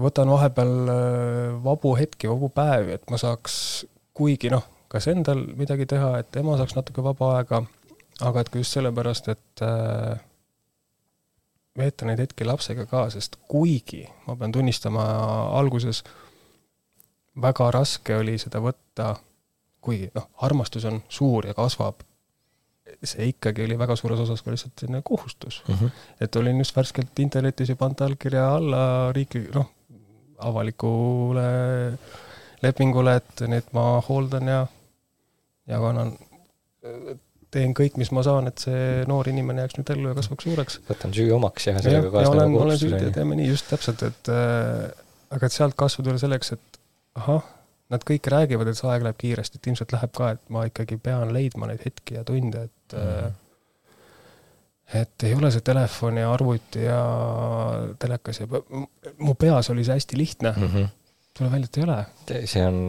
võtan 0.00 0.30
vahepeal 0.30 0.74
äh, 0.92 1.62
vabu 1.64 1.94
hetki, 1.98 2.28
vabu 2.30 2.50
päevi, 2.54 2.96
et 2.96 3.10
ma 3.10 3.18
saaks, 3.20 3.54
kuigi 4.16 4.50
noh, 4.52 4.64
kas 4.90 5.08
endal 5.12 5.44
midagi 5.58 5.86
teha, 5.90 6.16
et 6.22 6.40
ema 6.40 6.56
saaks 6.58 6.76
natuke 6.78 7.04
vaba 7.04 7.34
aega, 7.38 7.62
aga 8.26 8.42
et 8.42 8.50
ka 8.52 8.62
just 8.62 8.76
sellepärast, 8.76 9.30
et 9.32 9.64
äh, 9.66 10.20
veeta 11.78 12.08
neid 12.08 12.20
hetki 12.22 12.46
lapsega 12.48 12.86
ka, 12.90 13.06
sest 13.14 13.38
kuigi 13.50 14.04
ma 14.26 14.36
pean 14.36 14.52
tunnistama, 14.54 15.06
alguses 15.60 16.02
väga 17.40 17.70
raske 17.74 18.18
oli 18.20 18.36
seda 18.42 18.62
võtta, 18.62 19.14
kuigi 19.80 20.10
noh, 20.16 20.28
armastus 20.44 20.84
on 20.88 21.00
suur 21.08 21.48
ja 21.48 21.56
kasvab 21.56 22.02
see 23.04 23.30
ikkagi 23.32 23.64
oli 23.66 23.78
väga 23.78 23.96
suures 23.98 24.20
osas 24.24 24.42
ka 24.44 24.54
lihtsalt 24.54 24.82
selline 24.82 25.02
kohustus 25.06 25.62
mm. 25.68 25.74
-hmm. 25.74 25.90
et 26.20 26.36
olin 26.36 26.58
just 26.58 26.76
värskelt 26.76 27.18
internetis 27.18 27.68
ju 27.68 27.76
pannud 27.76 28.00
allkirja 28.06 28.48
alla 28.56 28.82
riikli-, 29.16 29.48
noh, 29.54 29.70
avalikule 30.38 31.48
lepingule, 32.64 33.16
et 33.20 33.42
nüüd 33.48 33.72
ma 33.76 33.84
hooldan 34.04 34.48
ja, 34.50 34.60
ja 35.70 35.78
kannan, 35.80 36.14
teen 37.50 37.72
kõik, 37.76 37.96
mis 38.00 38.12
ma 38.14 38.24
saan, 38.26 38.50
et 38.50 38.62
see 38.62 39.04
noor 39.10 39.28
inimene 39.30 39.64
jääks 39.64 39.78
nüüd 39.78 39.92
ellu 39.94 40.12
ja 40.12 40.18
kasvaks 40.18 40.46
suureks. 40.46 40.80
võtan 40.90 41.14
süü 41.16 41.30
omaks 41.36 41.70
ja 41.70 41.78
sellega 41.80 42.12
kaasneb 42.12 42.36
kohustus. 42.36 42.66
olen 42.66 42.82
süüdi 42.82 43.08
ja 43.08 43.14
teeme 43.16 43.38
nii, 43.40 43.48
just 43.50 43.70
täpselt, 43.72 44.04
et 44.06 44.32
äh, 44.32 44.90
aga 45.34 45.48
et 45.48 45.56
sealt 45.56 45.78
kasvada 45.78 46.18
selleks, 46.20 46.52
et 46.58 46.80
ahah 47.18 47.48
nad 47.90 48.04
kõik 48.06 48.28
räägivad, 48.32 48.70
et 48.70 48.78
see 48.78 48.88
aeg 48.90 49.04
läheb 49.04 49.18
kiiresti, 49.20 49.58
et 49.58 49.68
ilmselt 49.70 49.94
läheb 49.94 50.12
ka, 50.16 50.32
et 50.36 50.42
ma 50.54 50.64
ikkagi 50.68 50.98
pean 51.02 51.32
leidma 51.34 51.70
neid 51.70 51.82
hetki 51.84 52.18
ja 52.18 52.24
tunde, 52.26 52.66
et 52.68 52.96
mm. 52.96 53.38
et 55.00 55.26
ei 55.26 55.34
ole 55.34 55.50
see 55.54 55.64
telefon 55.66 56.20
ja 56.20 56.30
arvuti 56.32 56.84
ja 56.86 57.00
telekas 58.02 58.42
ja 58.42 58.48
mu 59.18 59.34
peas 59.38 59.70
oli 59.74 59.86
see 59.86 59.98
hästi 59.98 60.18
lihtne 60.18 60.54
mm. 60.56 60.72
-hmm. 60.74 60.88
tuleb 61.38 61.52
välja, 61.52 61.70
et 61.70 61.78
ei 61.78 61.84
ole. 61.88 62.46
see 62.46 62.66
on 62.66 62.80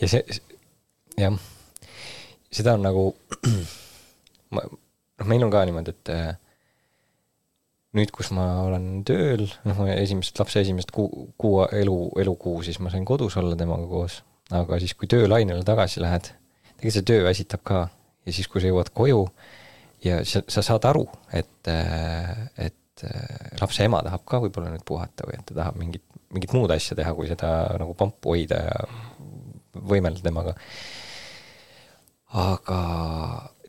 ja 0.00 0.08
see, 0.08 0.38
jah, 1.18 1.38
seda 2.50 2.74
on 2.74 2.82
nagu, 2.82 3.10
noh, 4.54 4.78
meil 5.24 5.46
on 5.46 5.50
ka 5.50 5.64
niimoodi, 5.64 5.94
et 5.94 6.43
nüüd, 7.94 8.10
kus 8.14 8.30
ma 8.34 8.44
olen 8.64 9.02
tööl, 9.06 9.46
noh, 9.68 9.82
esimest, 9.94 10.38
lapse 10.40 10.62
esimest 10.64 10.90
kuu, 10.94 11.28
kuu 11.40 11.64
elu, 11.66 11.98
elukuu, 12.22 12.60
siis 12.66 12.80
ma 12.82 12.92
sain 12.92 13.06
kodus 13.08 13.36
olla 13.40 13.56
temaga 13.58 13.86
koos. 13.90 14.22
aga 14.54 14.78
siis, 14.82 14.92
kui 14.98 15.08
töölainele 15.08 15.64
tagasi 15.64 16.02
lähed, 16.04 16.28
tegelikult 16.76 16.96
see 16.98 17.06
töö 17.08 17.22
väsitab 17.24 17.62
ka 17.64 17.84
ja 18.26 18.34
siis, 18.34 18.48
kui 18.50 18.60
sa 18.60 18.68
jõuad 18.68 18.90
koju 18.94 19.22
ja 20.04 20.20
sa, 20.28 20.42
sa 20.52 20.62
saad 20.66 20.84
aru, 20.90 21.06
et, 21.32 21.70
et 22.60 23.06
lapse 23.60 23.86
ema 23.86 24.02
tahab 24.04 24.26
ka 24.28 24.42
võib-olla 24.44 24.74
nüüd 24.74 24.84
puhata 24.86 25.26
või 25.28 25.38
et 25.38 25.46
ta 25.48 25.56
tahab 25.56 25.78
mingit, 25.80 26.04
mingit 26.34 26.52
muud 26.56 26.74
asja 26.74 26.96
teha, 26.98 27.14
kui 27.16 27.30
seda 27.30 27.54
nagu 27.80 27.96
pampu 27.98 28.34
hoida 28.34 28.60
ja 28.68 28.76
võimelda 29.74 30.22
temaga. 30.24 30.54
aga 32.34 32.78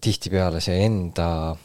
tihtipeale 0.01 0.59
see 0.61 0.83
enda 0.85 1.29
äh, 1.53 1.64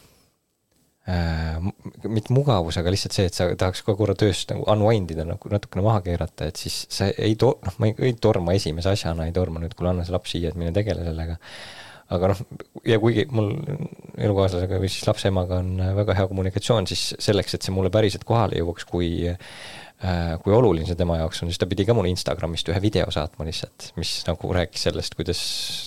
mitte 1.07 2.33
mugavus, 2.33 2.77
aga 2.77 2.91
lihtsalt 2.93 3.15
see, 3.15 3.25
et 3.25 3.37
sa 3.37 3.47
tahaks 3.57 3.81
ka 3.85 3.95
korra 3.97 4.13
tööst 4.17 4.51
nagu 4.53 4.67
unwind 4.69 5.09
ida 5.15 5.25
nagu 5.25 5.49
natukene 5.49 5.85
maha 5.85 6.03
keerata, 6.05 6.51
et 6.51 6.61
siis 6.61 6.83
sa 6.93 7.09
ei 7.17 7.33
to-, 7.41 7.55
noh, 7.65 7.77
ma 7.81 7.89
ei, 7.89 7.95
ei 8.11 8.17
torma 8.21 8.53
esimese 8.57 8.91
asjana, 8.93 9.25
ei 9.25 9.33
torma 9.33 9.63
nüüd, 9.63 9.73
kuule, 9.77 9.95
anna 9.95 10.05
see 10.05 10.13
laps 10.13 10.35
siia, 10.35 10.51
et 10.51 10.59
mine 10.61 10.73
tegele 10.75 11.05
sellega. 11.07 11.39
aga 12.11 12.29
noh, 12.33 12.43
ja 12.85 12.99
kuigi 13.01 13.25
mul 13.33 13.49
elukaaslasega 14.19 14.81
või 14.83 14.91
siis 14.91 15.07
lapse 15.07 15.31
emaga 15.31 15.61
on 15.63 15.77
väga 15.97 16.17
hea 16.19 16.27
kommunikatsioon, 16.29 16.89
siis 16.91 17.15
selleks, 17.23 17.55
et 17.55 17.65
see 17.65 17.73
mulle 17.73 17.89
päriselt 17.93 18.27
kohale 18.27 18.61
jõuaks, 18.61 18.85
kui 18.85 19.13
äh, 19.31 19.41
kui 20.41 20.53
oluline 20.53 20.85
see 20.89 20.97
tema 20.97 21.17
jaoks 21.19 21.41
on, 21.41 21.49
siis 21.49 21.61
ta 21.61 21.69
pidi 21.69 21.85
ka 21.85 21.95
mulle 21.97 22.09
Instagramist 22.13 22.69
ühe 22.69 22.81
video 22.81 23.09
saatma 23.13 23.45
lihtsalt, 23.47 23.91
mis 23.97 24.15
nagu 24.27 24.53
rääkis 24.53 24.87
sellest, 24.89 25.17
kuidas 25.17 25.41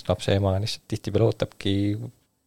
lapse 0.07 0.35
ema 0.35 0.57
lihtsalt 0.59 0.85
tihtipeale 0.91 1.27
ootabki 1.27 1.75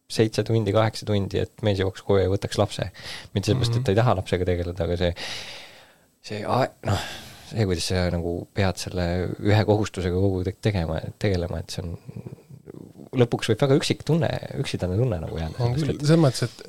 seitse 0.09 0.43
tundi, 0.47 0.73
kaheksa 0.73 1.07
tundi, 1.07 1.41
et 1.43 1.65
mees 1.65 1.79
jõuaks 1.81 2.03
koju 2.05 2.23
ja 2.23 2.31
võtaks 2.31 2.57
lapse. 2.59 2.89
mitte 3.35 3.51
sellepärast, 3.51 3.77
et 3.77 3.85
ta 3.85 3.93
ei 3.93 3.99
taha 3.99 4.15
lapsega 4.17 4.47
tegeleda, 4.49 4.87
aga 4.87 4.97
see, 4.97 5.11
see 6.25 6.41
noh, 6.89 7.03
see, 7.51 7.67
kuidas 7.69 7.89
sa 7.91 8.07
nagu 8.13 8.33
pead 8.57 8.81
selle 8.81 9.05
ühe 9.37 9.61
kohustusega 9.69 10.17
kogu 10.17 10.41
aeg 10.43 10.59
tegema, 10.65 10.99
tegelema, 11.21 11.61
et 11.61 11.75
see 11.75 11.85
on, 11.85 11.95
lõpuks 13.21 13.51
võib 13.51 13.63
väga 13.65 13.79
üksik 13.79 14.03
tunne, 14.07 14.31
üksildane 14.61 14.97
tunne 14.97 15.21
nagu 15.21 15.37
jääda. 15.37 15.61
on 15.65 15.77
küll, 15.77 15.93
selles 16.01 16.21
mõttes, 16.25 16.49
et 16.49 16.65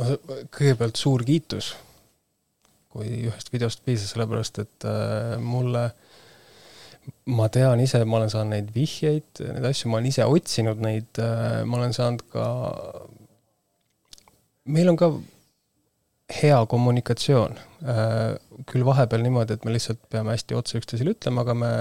noh, 0.00 0.16
kõigepealt 0.56 1.00
suur 1.00 1.24
kiitus, 1.28 1.74
kui 2.90 3.26
ühest 3.28 3.52
videost 3.52 3.84
piisas, 3.84 4.14
sellepärast 4.14 4.64
et 4.64 4.88
äh, 4.88 5.36
mulle 5.44 5.90
äh, 5.90 6.09
ma 7.30 7.48
tean 7.52 7.80
ise, 7.82 8.02
ma 8.04 8.18
olen 8.18 8.32
saanud 8.32 8.54
neid 8.54 8.70
vihjeid, 8.74 9.42
neid 9.54 9.66
asju, 9.70 9.90
ma 9.90 9.98
olen 9.98 10.10
ise 10.10 10.26
otsinud 10.26 10.82
neid, 10.84 11.20
äh, 11.22 11.60
ma 11.68 11.78
olen 11.80 11.94
saanud 11.96 12.24
ka, 12.32 12.44
meil 14.70 14.90
on 14.92 14.98
ka 15.00 15.10
hea 16.40 16.58
kommunikatsioon. 16.70 17.56
Äh, 17.90 18.34
küll 18.70 18.84
vahepeal 18.86 19.24
niimoodi, 19.24 19.56
et 19.56 19.66
me 19.66 19.74
lihtsalt 19.74 20.02
peame 20.12 20.34
hästi 20.34 20.58
otse 20.58 20.78
üksteisele 20.80 21.14
ütlema, 21.16 21.44
aga 21.46 21.56
me 21.56 21.72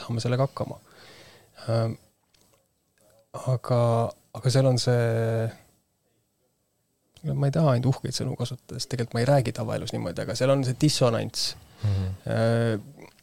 saame 0.00 0.24
sellega 0.24 0.48
hakkama. 0.48 0.80
Äh, 1.68 1.86
aga, 3.54 3.80
aga 4.38 4.52
seal 4.52 4.68
on 4.70 4.80
see 4.82 5.48
ma 7.34 7.48
ei 7.48 7.52
taha 7.54 7.74
ainult 7.74 7.88
uhkeid 7.90 8.14
sõnu 8.14 8.36
kasutada, 8.38 8.78
sest 8.78 8.92
tegelikult 8.92 9.16
ma 9.16 9.22
ei 9.24 9.28
räägi 9.28 9.52
tavaelus 9.56 9.90
niimoodi, 9.94 10.22
aga 10.22 10.36
seal 10.38 10.52
on 10.54 10.62
see 10.64 10.76
dissonants 10.80 11.50
mm. 11.82 11.96
-hmm 11.98 13.16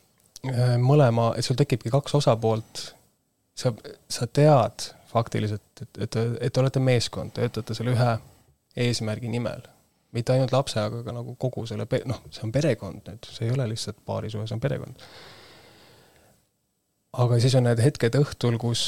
mõlema, 0.81 1.31
et 1.37 1.45
sul 1.45 1.57
tekibki 1.57 1.91
kaks 1.93 2.15
osapoolt, 2.19 2.81
sa, 3.55 3.71
sa 4.09 4.27
tead 4.27 4.89
faktiliselt, 5.09 5.63
et, 5.81 6.01
et, 6.01 6.17
et 6.41 6.53
te 6.53 6.61
olete 6.61 6.81
meeskond, 6.83 7.33
töötate 7.35 7.75
selle 7.77 7.95
ühe 7.95 8.11
eesmärgi 8.85 9.31
nimel. 9.31 9.63
mitte 10.15 10.31
ainult 10.31 10.53
lapse, 10.55 10.79
aga 10.79 11.01
ka 11.03 11.11
nagu 11.11 11.33
kogu 11.35 11.65
selle, 11.67 11.83
noh, 12.07 12.21
see 12.31 12.45
on 12.47 12.51
perekond 12.55 13.09
nüüd, 13.09 13.25
see 13.35 13.49
ei 13.49 13.51
ole 13.51 13.65
lihtsalt 13.67 13.97
paarisuhe, 14.07 14.45
see 14.47 14.55
on 14.55 14.61
perekond. 14.63 15.01
aga 17.23 17.39
siis 17.43 17.55
on 17.59 17.67
need 17.67 17.81
hetked 17.83 18.15
õhtul, 18.19 18.59
kus 18.59 18.85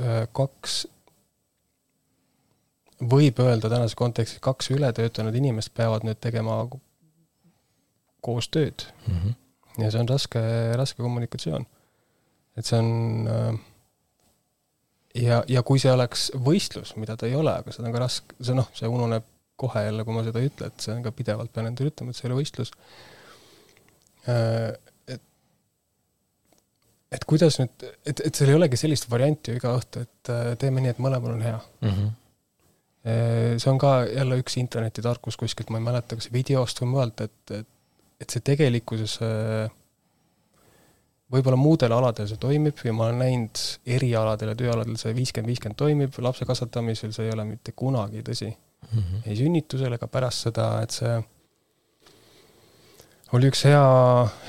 äh, 0.00 0.26
kaks 0.36 0.82
võib 3.00 3.40
öelda 3.44 3.68
tänases 3.72 3.96
kontekstis, 3.96 4.40
kaks 4.44 4.70
ületöötanud 4.72 5.36
inimest 5.36 5.74
peavad 5.76 6.04
nüüd 6.08 6.20
tegema 6.20 6.62
koos 8.24 8.48
tööd 8.48 8.88
mm. 9.06 9.18
-hmm 9.18 9.42
ja 9.78 9.90
see 9.92 10.02
on 10.02 10.08
raske, 10.08 10.42
raske 10.76 11.02
kommunikatsioon. 11.02 11.66
et 12.56 12.68
see 12.68 12.78
on 12.78 13.28
äh, 13.30 13.58
ja, 15.22 15.40
ja 15.48 15.62
kui 15.66 15.80
see 15.82 15.92
oleks 15.92 16.28
võistlus, 16.44 16.94
mida 17.00 17.16
ta 17.18 17.28
ei 17.28 17.36
ole, 17.38 17.54
aga 17.60 17.74
seda 17.74 17.88
on 17.88 17.96
ka 17.96 18.02
raske, 18.04 18.36
see 18.40 18.56
noh, 18.56 18.68
see 18.76 18.90
ununeb 18.90 19.26
kohe 19.60 19.86
jälle, 19.86 20.04
kui 20.04 20.16
ma 20.16 20.24
seda 20.26 20.42
ei 20.42 20.50
ütle, 20.50 20.68
et 20.68 20.84
see 20.84 20.92
on 20.92 21.04
ka 21.04 21.12
pidevalt 21.16 21.52
pean 21.54 21.70
endale 21.70 21.92
ütlema, 21.92 22.12
et 22.12 22.18
see 22.18 22.26
ei 22.26 22.30
ole 22.30 22.40
võistlus. 22.42 22.72
Äh, 24.28 24.74
et, 25.14 25.22
et 27.16 27.24
kuidas 27.28 27.56
nüüd, 27.62 27.86
et, 28.04 28.20
et 28.28 28.36
seal 28.36 28.52
ei 28.52 28.58
olegi 28.58 28.80
sellist 28.80 29.08
varianti 29.12 29.54
ju 29.54 29.60
iga 29.60 29.72
õhtu, 29.78 30.04
et 30.04 30.32
äh, 30.32 30.50
teeme 30.60 30.84
nii, 30.84 30.96
et 30.96 31.02
mõlemal 31.02 31.36
on 31.36 31.44
hea 31.46 31.56
mm. 31.56 31.90
-hmm. 31.90 32.14
see 33.62 33.70
on 33.70 33.78
ka 33.78 33.92
jälle 34.10 34.40
üks 34.42 34.56
internetitarkus 34.60 35.36
kuskilt, 35.38 35.70
ma 35.70 35.78
ei 35.78 35.88
mäleta, 35.88 36.18
kas 36.18 36.32
videost 36.34 36.82
või 36.82 36.92
mujalt, 36.96 37.20
et, 37.22 37.54
et 37.60 37.68
et 38.20 38.32
see 38.32 38.44
tegelikkuses 38.44 39.18
äh, 39.24 39.66
võib-olla 41.32 41.58
muudel 41.58 41.92
aladel 41.96 42.28
see 42.30 42.40
toimib 42.40 42.80
ja 42.86 42.94
ma 42.96 43.08
olen 43.08 43.22
näinud 43.24 43.62
erialadel 43.96 44.52
ja 44.52 44.58
tööaladel 44.58 44.98
see 45.00 45.14
viiskümmend, 45.16 45.50
viiskümmend 45.50 45.78
toimib, 45.80 46.18
lapse 46.22 46.46
kasvatamisel 46.48 47.12
see 47.16 47.26
ei 47.26 47.34
ole 47.34 47.46
mitte 47.48 47.74
kunagi 47.76 48.22
tõsi 48.26 48.50
mm. 48.50 48.98
-hmm. 48.98 49.26
ei 49.26 49.36
sünnitusel 49.36 49.98
ega 49.98 50.06
pärast 50.06 50.46
seda, 50.48 50.68
et 50.82 50.94
see 50.94 51.16
oli 53.34 53.50
üks 53.50 53.64
hea, 53.66 53.86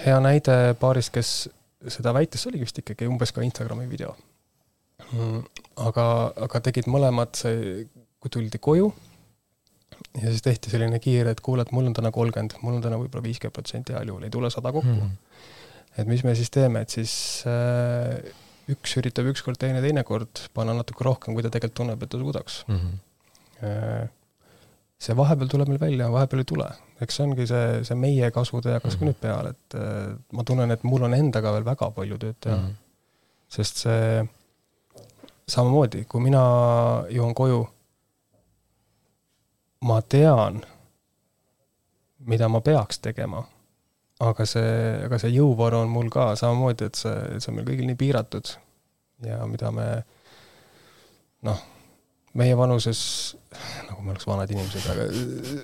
hea 0.06 0.18
näide 0.22 0.58
paarist, 0.80 1.12
kes 1.14 1.50
seda 1.88 2.14
väitis, 2.14 2.44
see 2.44 2.52
oligi 2.52 2.68
vist 2.68 2.82
ikkagi 2.84 3.08
umbes 3.10 3.34
ka 3.34 3.42
Instagrami 3.42 3.88
video. 3.90 4.14
Mm, 5.12 5.42
aga, 5.88 6.06
aga 6.46 6.62
tegid 6.62 6.90
mõlemad, 6.90 7.34
see, 7.38 7.88
kui 8.22 8.34
tuldi 8.34 8.60
koju 8.62 8.92
ja 10.22 10.32
siis 10.32 10.44
tehti 10.46 10.72
selline 10.74 11.00
kiire, 11.04 11.34
et 11.36 11.44
kuule, 11.46 11.66
et 11.66 11.72
mul 11.76 11.90
on 11.90 11.96
täna 11.98 12.12
kolmkümmend, 12.14 12.58
mul 12.64 12.80
on 12.80 12.84
täna 12.84 13.00
võib-olla 13.02 13.26
viiskümmend 13.26 13.56
protsenti 13.56 13.96
heal 13.96 14.12
juhul, 14.12 14.26
ei 14.28 14.34
tule 14.34 14.50
sada 14.54 14.74
kokku 14.74 14.90
mm. 14.90 15.00
-hmm. 15.00 16.02
et 16.02 16.10
mis 16.10 16.24
me 16.26 16.36
siis 16.36 16.52
teeme, 16.54 16.82
et 16.86 16.94
siis 16.94 17.14
äh, 17.50 18.34
üks 18.72 18.98
üritab 19.00 19.30
ükskord, 19.32 19.60
teine 19.62 19.82
teinekord 19.84 20.48
panna 20.58 20.76
natuke 20.78 21.06
rohkem, 21.08 21.36
kui 21.36 21.46
ta 21.46 21.52
tegelikult 21.54 21.82
tunneb, 21.82 22.04
et 22.04 22.10
ta 22.10 22.22
suudaks 22.22 22.64
mm. 22.68 22.80
-hmm. 22.80 24.10
see 25.00 25.16
vahepeal 25.18 25.50
tuleb 25.54 25.70
meil 25.74 25.80
välja, 25.80 26.12
vahepeal 26.12 26.44
ei 26.44 26.50
tule. 26.54 26.72
eks 27.02 27.16
see 27.16 27.28
ongi 27.28 27.48
see, 27.48 27.84
see 27.84 27.96
meie 27.96 28.32
kasvutee 28.32 28.74
hakkas 28.74 28.98
mm 28.98 29.00
-hmm. 29.00 29.00
ka 29.00 29.12
nüüd 29.12 29.22
peale, 29.22 29.50
et 29.50 29.76
äh, 29.76 30.18
ma 30.32 30.44
tunnen, 30.44 30.72
et 30.72 30.84
mul 30.84 31.04
on 31.04 31.14
endaga 31.14 31.54
veel 31.54 31.66
väga 31.66 31.92
palju 31.92 32.18
tööd 32.18 32.36
teha 32.42 32.58
mm. 32.58 32.66
-hmm. 32.66 32.76
sest 33.50 33.78
see 33.86 34.28
samamoodi, 35.48 36.06
kui 36.10 36.22
mina 36.22 36.44
jõuan 37.10 37.34
koju 37.34 37.68
ma 39.86 40.02
tean, 40.02 40.62
mida 42.26 42.50
ma 42.50 42.62
peaks 42.62 43.00
tegema. 43.04 43.46
aga 44.18 44.48
see, 44.50 44.70
aga 45.06 45.20
see 45.22 45.36
jõuvaru 45.36 45.84
on 45.84 45.92
mul 45.94 46.08
ka 46.10 46.32
samamoodi, 46.40 46.88
et 46.90 46.98
see, 46.98 47.18
see 47.38 47.52
on 47.52 47.60
meil 47.60 47.68
kõigil 47.68 47.86
nii 47.90 48.00
piiratud. 48.00 48.54
ja 49.26 49.44
mida 49.50 49.70
me 49.74 49.88
noh, 51.46 51.60
meie 52.38 52.56
vanuses, 52.58 53.00
nagu 53.88 54.02
me 54.02 54.14
oleks 54.14 54.28
vanad 54.30 54.52
inimesed, 54.54 54.88
aga 54.94 55.06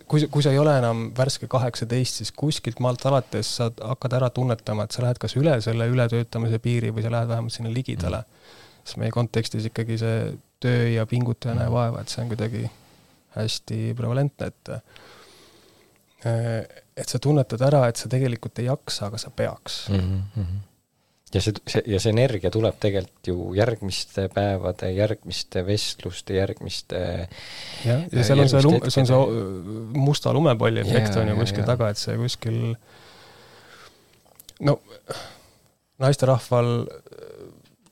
kui, 0.10 0.26
kui 0.30 0.45
sa 0.45 0.54
ei 0.54 0.62
ole 0.62 0.76
enam 0.80 1.08
värske 1.17 1.49
kaheksateist, 1.49 2.21
siis 2.21 2.34
kuskilt 2.38 2.82
maalt 2.84 3.06
alates 3.10 3.56
sa 3.60 3.69
hakkad 3.73 4.17
ära 4.19 4.30
tunnetama, 4.34 4.85
et 4.85 4.96
sa 4.96 5.06
lähed 5.06 5.21
kas 5.21 5.38
üle 5.40 5.58
selle 5.65 5.90
ületöötamise 5.90 6.62
piiri 6.63 6.94
või 6.94 7.06
sa 7.06 7.13
lähed 7.13 7.29
vähemalt 7.33 7.58
sinna 7.58 7.73
ligidale 7.73 8.23
mm.. 8.23 8.62
sest 8.83 9.02
meie 9.02 9.13
kontekstis 9.13 9.69
ikkagi 9.69 10.00
see 10.02 10.23
töö 10.63 10.88
ja 10.96 11.06
pinguta 11.10 11.54
ja 11.58 11.69
vaeva, 11.73 12.02
et 12.02 12.13
see 12.13 12.23
on 12.23 12.33
kuidagi 12.33 12.65
hästi 13.36 13.94
prevalentne, 13.98 14.52
et 14.52 14.73
et 16.23 17.10
sa 17.10 17.19
tunnetad 17.19 17.62
ära, 17.67 17.88
et 17.90 18.00
sa 18.00 18.08
tegelikult 18.12 18.62
ei 18.62 18.69
jaksa, 18.69 19.10
aga 19.10 19.19
sa 19.19 19.31
peaks 19.36 19.90
mm. 19.92 20.21
-hmm. 20.36 20.62
ja 21.34 21.42
see, 21.42 21.54
see, 21.67 21.84
ja 21.88 22.00
see 22.00 22.13
energia 22.13 22.52
tuleb 22.54 22.77
tegelikult 22.79 23.27
ju 23.27 23.54
järgmiste 23.58 24.29
päevade, 24.34 24.92
järgmiste 24.96 25.65
vestluste, 25.67 26.38
järgmiste 26.38 27.02
jah, 27.86 28.06
ja 28.12 28.23
seal 28.23 28.40
on 28.40 28.50
see 28.50 28.62
see 28.62 29.02
on 29.02 29.12
see 29.12 30.00
musta 30.00 30.34
lumepalli 30.34 30.86
efekt 30.86 31.17
on 31.19 31.27
ju 31.27 31.36
kuskil 31.36 31.67
taga, 31.67 31.90
et 31.90 32.00
see 32.00 32.15
kuskil 32.17 32.62
no 34.62 34.79
naisterahval 36.00 36.71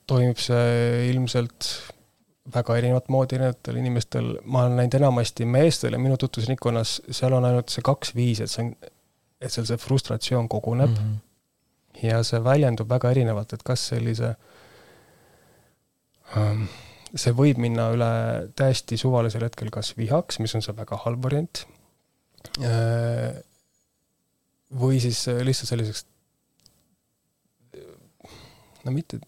toimib 0.06 0.40
see 0.40 1.10
ilmselt 1.10 1.68
väga 2.54 2.76
erinevat 2.80 3.08
moodi 3.12 3.36
erinevatel 3.38 3.78
inimestel, 3.78 4.30
ma 4.44 4.64
olen 4.64 4.80
näinud 4.80 4.96
enamasti 4.98 5.46
meestel 5.46 5.94
ja 5.94 6.00
minu 6.02 6.16
tutvusringkonnas, 6.18 6.96
seal 7.10 7.36
on 7.36 7.46
ainult 7.46 7.70
see 7.70 7.84
kaks 7.86 8.14
viisi, 8.18 8.46
et 8.46 8.50
see 8.50 8.64
on, 8.64 8.72
et 9.42 9.54
seal 9.54 9.68
see 9.68 9.78
frustratsioon 9.78 10.48
koguneb 10.50 10.90
mm 10.90 10.96
-hmm. 10.96 12.08
ja 12.08 12.22
see 12.26 12.42
väljendub 12.44 12.90
väga 12.90 13.10
erinevalt, 13.14 13.52
et 13.52 13.62
kas 13.62 13.86
sellise 13.92 14.34
um, 16.36 16.66
see 17.14 17.32
võib 17.36 17.60
minna 17.62 17.90
üle 17.94 18.12
täiesti 18.56 18.96
suvalisel 18.96 19.44
hetkel 19.46 19.70
kas 19.70 19.96
vihaks, 19.96 20.38
mis 20.38 20.54
on 20.54 20.62
see 20.62 20.76
väga 20.76 20.98
halb 21.04 21.22
variant, 21.24 21.66
või 24.80 25.00
siis 25.00 25.26
lihtsalt 25.26 25.68
selliseks 25.68 26.06
no 28.84 28.94
mitte 28.94 29.18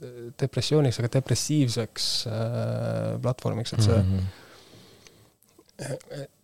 depressiooniks, 0.40 0.98
aga 1.00 1.10
depressiivseks 1.18 2.08
äh, 2.30 3.20
platvormiks, 3.22 3.74
et 3.76 3.84
see 3.86 3.98
mm. 3.98 4.18
-hmm. 4.18 4.24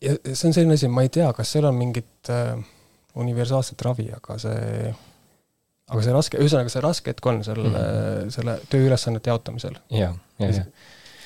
ja 0.03 0.17
see 0.35 0.49
on 0.49 0.55
selline 0.55 0.75
asi, 0.79 0.89
ma 0.89 1.03
ei 1.07 1.13
tea, 1.13 1.33
kas 1.37 1.53
seal 1.53 1.69
on 1.71 1.75
mingit 1.79 2.31
äh, 2.31 2.59
universaalset 3.15 3.83
ravi, 3.83 4.09
aga 4.15 4.39
see, 4.39 4.95
aga 5.91 6.07
see 6.07 6.15
raske, 6.15 6.39
ühesõnaga 6.39 6.73
see 6.73 6.85
raske 6.87 7.15
hetk 7.15 7.27
on 7.27 7.45
selle 7.45 7.69
mm, 7.69 7.77
-hmm. 7.77 8.31
selle 8.37 8.59
tööülesannete 8.71 9.31
jaotamisel. 9.31 9.79
ja, 9.91 10.15
ja, 10.39 10.51
ja. 10.51 10.65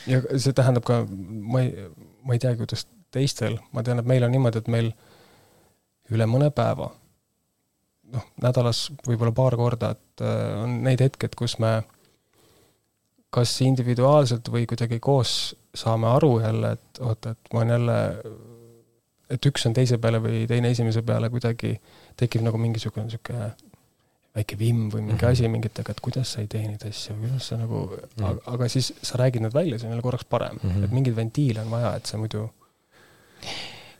ja 0.06 0.22
see 0.38 0.52
tähendab 0.52 0.84
ka, 0.88 1.04
ma 1.54 1.64
ei, 1.64 1.88
ma 2.24 2.36
ei 2.36 2.38
teagi, 2.38 2.58
kuidas 2.64 2.86
teistel, 3.14 3.58
ma 3.72 3.82
tean, 3.82 3.98
et 3.98 4.06
meil 4.06 4.24
on 4.24 4.32
niimoodi, 4.32 4.58
et 4.58 4.68
meil 4.68 4.92
üle 6.12 6.26
mõne 6.28 6.50
päeva 6.50 6.90
noh, 8.14 8.30
nädalas 8.42 8.86
võib-olla 9.06 9.34
paar 9.36 9.56
korda, 9.60 9.90
et 9.96 10.24
äh, 10.24 10.62
on 10.62 10.80
neid 10.86 11.02
hetked, 11.04 11.36
kus 11.38 11.58
me 11.62 11.82
kas 13.34 13.52
individuaalselt 13.66 14.48
või 14.52 14.66
kuidagi 14.70 15.00
koos 15.02 15.54
saame 15.74 16.06
aru 16.12 16.38
jälle, 16.42 16.74
et 16.76 17.00
oota, 17.02 17.34
et 17.34 17.52
ma 17.52 17.62
olen 17.62 17.74
jälle, 17.74 17.98
et 19.34 19.46
üks 19.50 19.66
on 19.66 19.74
teise 19.74 19.98
peale 19.98 20.20
või 20.22 20.44
teine 20.50 20.70
esimese 20.70 21.02
peale 21.02 21.30
kuidagi 21.32 21.74
tekib 22.20 22.44
nagu 22.46 22.60
mingisugune 22.62 23.08
niisugune 23.08 23.48
väike 24.34 24.58
vimm 24.58 24.88
või 24.90 25.02
mingi 25.04 25.14
mm 25.14 25.20
-hmm. 25.20 25.32
asi 25.32 25.48
mingitega, 25.48 25.94
et 25.94 26.00
kuidas 26.02 26.32
sa 26.34 26.42
ei 26.42 26.50
tee 26.50 26.62
neid 26.66 26.82
asju, 26.88 27.14
kuidas 27.20 27.48
sa 27.48 27.58
nagu 27.58 27.84
mm, 27.86 27.96
-hmm. 27.96 28.28
aga, 28.30 28.40
aga 28.54 28.68
siis 28.68 28.92
sa 29.02 29.18
räägid 29.18 29.42
need 29.42 29.54
välja, 29.54 29.78
see 29.78 29.86
on 29.86 29.94
jälle 29.94 30.02
korraks 30.02 30.24
parem 30.24 30.58
mm, 30.62 30.70
-hmm. 30.70 30.84
et 30.84 30.90
mingeid 30.90 31.16
ventiile 31.16 31.60
on 31.60 31.70
vaja, 31.70 31.94
et 31.96 32.06
see 32.06 32.18
muidu. 32.18 32.50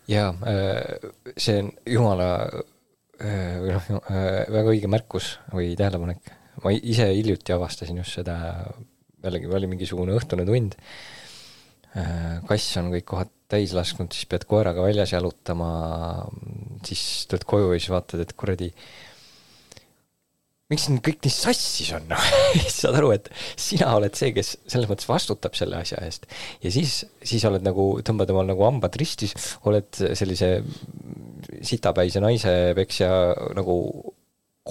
jaa, 0.08 0.28
äh, 0.28 1.10
see 1.38 1.58
on 1.62 1.72
jumala 1.86 2.30
või 3.18 3.74
noh, 3.74 3.90
äh, 4.10 4.40
väga 4.52 4.72
õige 4.72 4.90
märkus 4.90 5.34
või 5.52 5.74
tähelepanek. 5.78 6.32
ma 6.64 6.72
ise 6.74 7.08
hiljuti 7.10 7.52
avastasin 7.54 7.98
just 8.00 8.18
seda, 8.20 8.36
jällegi 9.24 9.50
oli 9.50 9.70
mingisugune 9.70 10.14
õhtune 10.16 10.46
tund, 10.48 10.76
äh, 11.94 12.42
kass 12.48 12.76
on 12.80 12.92
kõik 12.94 13.08
kohad 13.10 13.32
täis 13.50 13.74
lasknud, 13.76 14.12
siis 14.14 14.26
pead 14.26 14.46
koeraga 14.50 14.82
väljas 14.82 15.12
jalutama, 15.12 15.70
siis 16.86 17.26
tuled 17.30 17.44
koju 17.46 17.74
ja 17.74 17.80
siis 17.80 17.92
vaatad, 17.92 18.24
et 18.24 18.32
kuradi 18.38 18.70
äh, 18.72 18.86
miks 20.72 20.86
siin 20.88 21.00
kõik 21.04 21.20
nii 21.24 21.32
sassis 21.32 21.90
on, 21.96 22.06
noh 22.12 22.28
saad 22.72 22.96
aru, 22.98 23.12
et 23.16 23.30
sina 23.60 23.90
oled 23.98 24.14
see, 24.16 24.32
kes 24.36 24.54
selles 24.62 24.88
mõttes 24.90 25.08
vastutab 25.08 25.56
selle 25.58 25.78
asja 25.80 26.00
eest. 26.06 26.26
ja 26.64 26.72
siis, 26.74 27.02
siis 27.24 27.44
oled 27.48 27.64
nagu, 27.66 27.90
tõmbad 28.06 28.32
omal 28.34 28.48
nagu 28.48 28.66
hambad 28.66 28.96
ristis, 29.00 29.36
oled 29.68 29.90
sellise 30.16 30.56
sitapäise 31.68 32.22
naisepeksja 32.22 33.10
nagu 33.56 33.76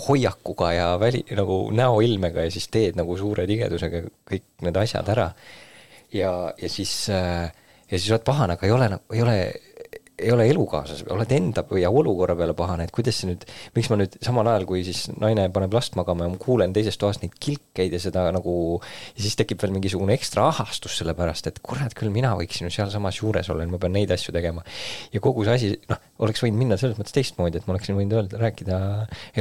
hoiakuga 0.08 0.72
ja 0.74 0.88
väli, 1.00 1.22
nagu 1.38 1.68
näoilmega 1.76 2.48
ja 2.48 2.52
siis 2.54 2.68
teed 2.74 2.98
nagu 2.98 3.18
suure 3.18 3.46
tigedusega 3.50 4.02
kõik 4.30 4.48
need 4.66 4.80
asjad 4.82 5.10
ära. 5.14 5.28
ja, 6.14 6.32
ja 6.62 6.70
siis, 6.70 6.94
ja 7.10 7.52
siis 7.92 8.10
oled 8.12 8.26
pahane, 8.26 8.58
aga 8.58 8.66
ei 8.68 8.74
ole 8.74 8.90
nagu, 8.96 9.14
ei 9.14 9.22
ole 9.22 9.38
ei 10.20 10.32
ole 10.32 10.46
elukaaslase, 10.52 11.08
oled 11.14 11.32
enda 11.34 11.64
ja 11.82 11.90
olukorra 11.90 12.36
peale 12.38 12.54
pahane, 12.58 12.86
et 12.86 12.92
kuidas 12.94 13.18
see 13.18 13.32
nüüd, 13.32 13.46
miks 13.74 13.90
ma 13.90 13.98
nüüd 13.98 14.18
samal 14.22 14.48
ajal, 14.52 14.66
kui 14.70 14.84
siis 14.86 15.08
naine 15.18 15.48
paneb 15.54 15.74
last 15.74 15.98
magama 15.98 16.28
ja 16.28 16.34
ma 16.34 16.38
kuulen 16.42 16.74
teisest 16.76 17.02
toast 17.02 17.24
neid 17.24 17.34
kilkeid 17.42 17.96
ja 17.96 18.02
seda 18.02 18.28
nagu 18.36 18.54
ja 18.78 19.24
siis 19.26 19.38
tekib 19.40 19.64
veel 19.64 19.74
mingisugune 19.74 20.14
ekstra 20.14 20.46
ahastus 20.52 21.00
selle 21.00 21.16
pärast, 21.18 21.50
et 21.50 21.58
kurat 21.66 21.96
küll, 21.98 22.14
mina 22.14 22.36
võiksin 22.38 22.70
ju 22.70 22.76
sealsamas 22.76 23.18
juures 23.24 23.50
olla, 23.50 23.66
ma 23.72 23.82
pean 23.82 23.96
neid 23.98 24.14
asju 24.14 24.36
tegema. 24.36 24.62
ja 25.16 25.24
kogu 25.24 25.48
see 25.48 25.58
asi, 25.58 25.72
noh, 25.90 26.02
oleks 26.26 26.46
võinud 26.46 26.62
minna 26.62 26.78
selles 26.78 27.00
mõttes 27.00 27.18
teistmoodi, 27.18 27.58
et 27.58 27.68
ma 27.68 27.74
oleksin 27.76 27.98
võinud 27.98 28.18
öelda, 28.20 28.42
rääkida 28.44 28.80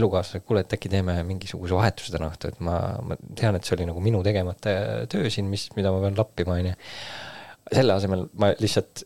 elukaaslasele, 0.00 0.46
kuule, 0.48 0.64
et 0.64 0.72
äkki 0.78 0.92
teeme 0.92 1.18
mingisuguse 1.28 1.76
vahetuse 1.76 2.16
täna 2.16 2.32
õhtul, 2.32 2.56
et 2.56 2.64
ma, 2.64 2.80
ma 3.04 3.20
tean, 3.36 3.60
et 3.60 3.68
see 3.68 3.76
oli 3.76 3.92
nagu 3.92 4.00
minu 4.04 4.24
tegemata 4.24 5.04
töö 5.12 5.28
siin, 5.32 5.52
mis, 5.52 5.68
mida 5.76 5.92
ma 5.92 6.00
pean 6.06 6.16
lappima, 6.16 6.56
on 6.56 6.72
ju. 6.72 6.76
selle 7.72 8.00
asemel 8.00 8.30
ma 8.40 8.54
lihtsalt 8.56 9.04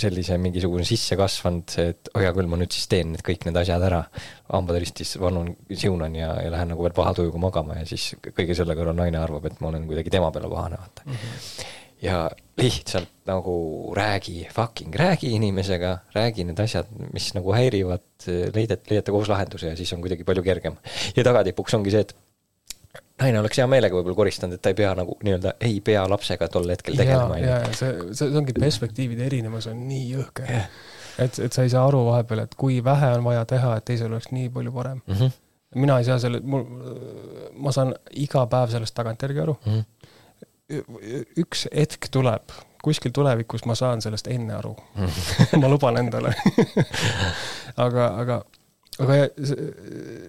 sellise 0.00 0.36
mingisugune 0.40 0.84
sissekasvanud, 0.86 1.76
et 1.82 2.10
oh 2.12 2.22
hea 2.22 2.32
küll, 2.36 2.48
ma 2.50 2.58
nüüd 2.60 2.74
siis 2.74 2.88
teen 2.90 3.14
need 3.14 3.24
kõik 3.26 3.46
need 3.48 3.58
asjad 3.62 3.84
ära, 3.88 4.02
hambad 4.50 4.80
ristis 4.82 5.14
vannun, 5.20 5.54
siunan 5.72 6.14
ja, 6.18 6.34
ja 6.44 6.52
lähen 6.52 6.72
nagu 6.74 6.84
veel 6.84 6.96
paha 6.96 7.14
tujuga 7.16 7.40
magama 7.42 7.78
ja 7.80 7.86
siis 7.88 8.12
kõige 8.26 8.56
selle 8.58 8.76
kõrval 8.78 8.98
naine 8.98 9.20
arvab, 9.22 9.48
et 9.48 9.62
ma 9.62 9.72
olen 9.72 9.88
kuidagi 9.88 10.12
tema 10.12 10.30
peale 10.34 10.50
pahane, 10.52 10.80
vaata 10.82 11.06
mm. 11.06 11.16
-hmm. 11.22 11.64
ja 12.04 12.18
lihtsalt 12.60 13.12
nagu 13.26 13.56
räägi, 13.96 14.46
fucking 14.52 14.94
räägi 14.94 15.32
inimesega, 15.36 15.98
räägi 16.14 16.44
need 16.44 16.60
asjad, 16.60 16.92
mis 17.12 17.32
nagu 17.34 17.52
häirivad, 17.56 18.06
leidad, 18.54 18.84
leiate 18.90 19.12
koos 19.12 19.28
lahenduse 19.32 19.72
ja 19.72 19.76
siis 19.76 19.92
on 19.92 20.04
kuidagi 20.04 20.24
palju 20.24 20.42
kergem. 20.42 20.76
ja 21.16 21.24
tagatipuks 21.24 21.74
ongi 21.74 21.90
see, 21.90 22.00
et 22.00 22.16
naine 23.20 23.40
oleks 23.40 23.60
hea 23.60 23.66
meelega 23.70 23.96
võib-olla 23.96 24.18
koristanud, 24.18 24.58
et 24.58 24.62
ta 24.62 24.72
ei 24.72 24.76
pea 24.78 24.90
nagu 24.96 25.16
nii-öelda, 25.24 25.54
ei 25.64 25.78
pea 25.84 26.04
lapsega 26.10 26.48
tol 26.52 26.68
hetkel 26.72 26.98
tegelema. 26.98 27.38
ja, 27.40 27.60
ja 27.64 27.72
see, 27.76 27.94
see 28.16 28.36
ongi 28.36 28.54
perspektiivide 28.56 29.24
erinevus 29.26 29.70
on 29.70 29.80
nii 29.88 30.04
jõhker 30.12 30.50
yeah.. 30.52 30.68
et, 31.24 31.40
et 31.46 31.56
sa 31.56 31.64
ei 31.64 31.72
saa 31.72 31.86
aru 31.88 32.04
vahepeal, 32.10 32.44
et 32.44 32.54
kui 32.60 32.78
vähe 32.84 33.14
on 33.16 33.24
vaja 33.24 33.46
teha, 33.48 33.76
et 33.78 33.88
teisel 33.88 34.12
oleks 34.12 34.30
nii 34.36 34.50
palju 34.52 34.74
parem 34.74 35.00
mm. 35.06 35.14
-hmm. 35.14 35.36
mina 35.82 35.98
ei 36.02 36.08
saa 36.08 36.18
selle, 36.22 36.42
mul, 36.44 36.66
ma 37.56 37.72
saan 37.72 37.94
iga 38.26 38.44
päev 38.52 38.74
sellest 38.74 38.96
tagantjärgi 38.98 39.44
aru 39.46 39.56
mm. 39.64 39.80
-hmm. 39.80 41.24
üks 41.40 41.68
hetk 41.72 42.10
tuleb, 42.12 42.52
kuskil 42.84 43.14
tulevikus 43.16 43.64
ma 43.64 43.74
saan 43.74 44.02
sellest 44.04 44.28
enne 44.28 44.54
aru 44.60 44.76
mm. 44.76 45.06
-hmm. 45.06 45.60
ma 45.64 45.72
luban 45.72 45.96
endale 45.96 46.34
aga, 47.86 48.06
aga, 48.20 48.42
aga 48.98 49.18
see, 49.40 49.56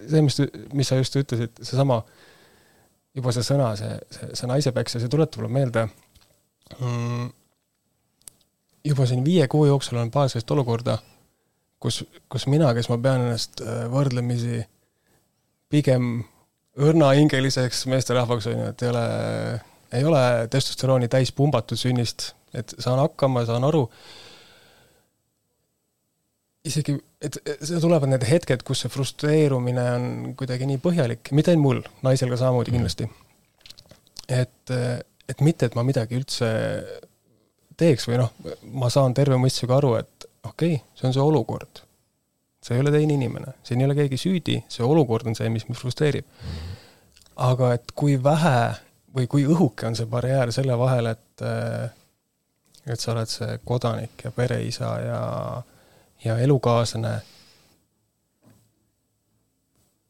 see, 0.07 0.21
mis, 0.21 0.41
mis 0.73 0.87
sa 0.87 0.95
just 0.95 1.19
ütlesid, 1.19 1.59
seesama 1.61 2.01
juba 3.17 3.33
see 3.33 3.45
sõna, 3.45 3.71
see, 3.79 3.97
see, 4.13 4.29
see 4.37 4.49
naisepeksja, 4.49 5.01
see 5.01 5.11
tuletab 5.11 5.41
mulle 5.41 5.53
meelde. 5.55 5.85
Mm, 6.77 7.29
juba 8.87 9.07
siin 9.09 9.23
viie 9.25 9.47
kuu 9.51 9.65
jooksul 9.67 9.99
on 10.01 10.11
paar 10.13 10.29
sellist 10.31 10.51
olukorda, 10.53 10.97
kus, 11.81 12.03
kus 12.29 12.47
mina, 12.51 12.73
kes 12.77 12.91
ma 12.91 12.99
pean 13.01 13.25
ennast 13.25 13.63
äh, 13.63 13.85
võrdlemisi 13.91 14.61
pigem 15.71 16.21
õrnahingeliseks 16.77 17.87
meesterahvaks, 17.91 18.47
on 18.51 18.61
ju, 18.61 18.69
et 18.71 18.85
ei 18.85 18.91
ole, 18.91 19.05
ei 19.97 20.07
ole 20.07 20.23
testosterooni 20.53 21.09
täis 21.11 21.33
pumbatud 21.35 21.79
sünnist, 21.79 22.31
et 22.53 22.75
saan 22.77 23.01
hakkama, 23.01 23.43
saan 23.49 23.65
aru, 23.67 23.87
isegi, 26.67 26.93
et 27.21 27.37
see 27.65 27.79
tulevad 27.81 28.11
need 28.11 28.25
hetked, 28.29 28.63
kus 28.65 28.83
see 28.83 28.93
frustreerumine 28.93 29.85
on 29.95 30.07
kuidagi 30.37 30.67
nii 30.69 30.81
põhjalik, 30.83 31.31
mitte 31.37 31.53
ainult 31.53 31.65
mul, 31.65 31.81
naisel 32.05 32.29
ka 32.33 32.39
samamoodi 32.43 32.73
mhm. 32.73 32.77
kindlasti. 32.77 33.09
et, 34.29 34.73
et 35.31 35.41
mitte, 35.41 35.69
et 35.69 35.75
ma 35.77 35.85
midagi 35.87 36.17
üldse 36.19 36.49
teeks 37.77 38.07
või 38.09 38.21
noh, 38.21 38.33
ma 38.77 38.89
saan 38.93 39.15
terve 39.17 39.37
mõistusega 39.41 39.77
aru, 39.79 39.93
et 40.01 40.27
okei 40.45 40.77
okay,, 40.77 40.81
see 40.97 41.09
on 41.09 41.15
see 41.15 41.23
olukord. 41.23 41.83
see 42.61 42.75
ei 42.75 42.83
ole 42.83 42.91
teine 42.93 43.15
inimene, 43.15 43.53
siin 43.63 43.81
ei 43.81 43.87
ole 43.87 43.95
keegi 43.97 44.19
süüdi, 44.21 44.57
see 44.69 44.85
olukord 44.85 45.29
on 45.29 45.37
see, 45.37 45.49
mis 45.53 45.65
mind 45.69 45.79
frustreerib. 45.79 46.27
aga 47.47 47.73
et 47.77 47.93
kui 47.95 48.17
vähe 48.21 48.59
või 49.17 49.29
kui 49.31 49.45
õhuke 49.47 49.87
on 49.87 49.97
see 49.97 50.09
barjäär 50.09 50.51
selle 50.53 50.77
vahel, 50.77 51.13
et 51.15 51.45
et 52.87 53.01
sa 53.01 53.11
oled 53.11 53.29
see 53.29 53.57
kodanik 53.67 54.21
ja 54.23 54.31
pereisa 54.31 54.91
ja 55.01 55.21
äh, 55.57 55.76
ja 56.23 56.37
elukaaslane. 56.37 57.21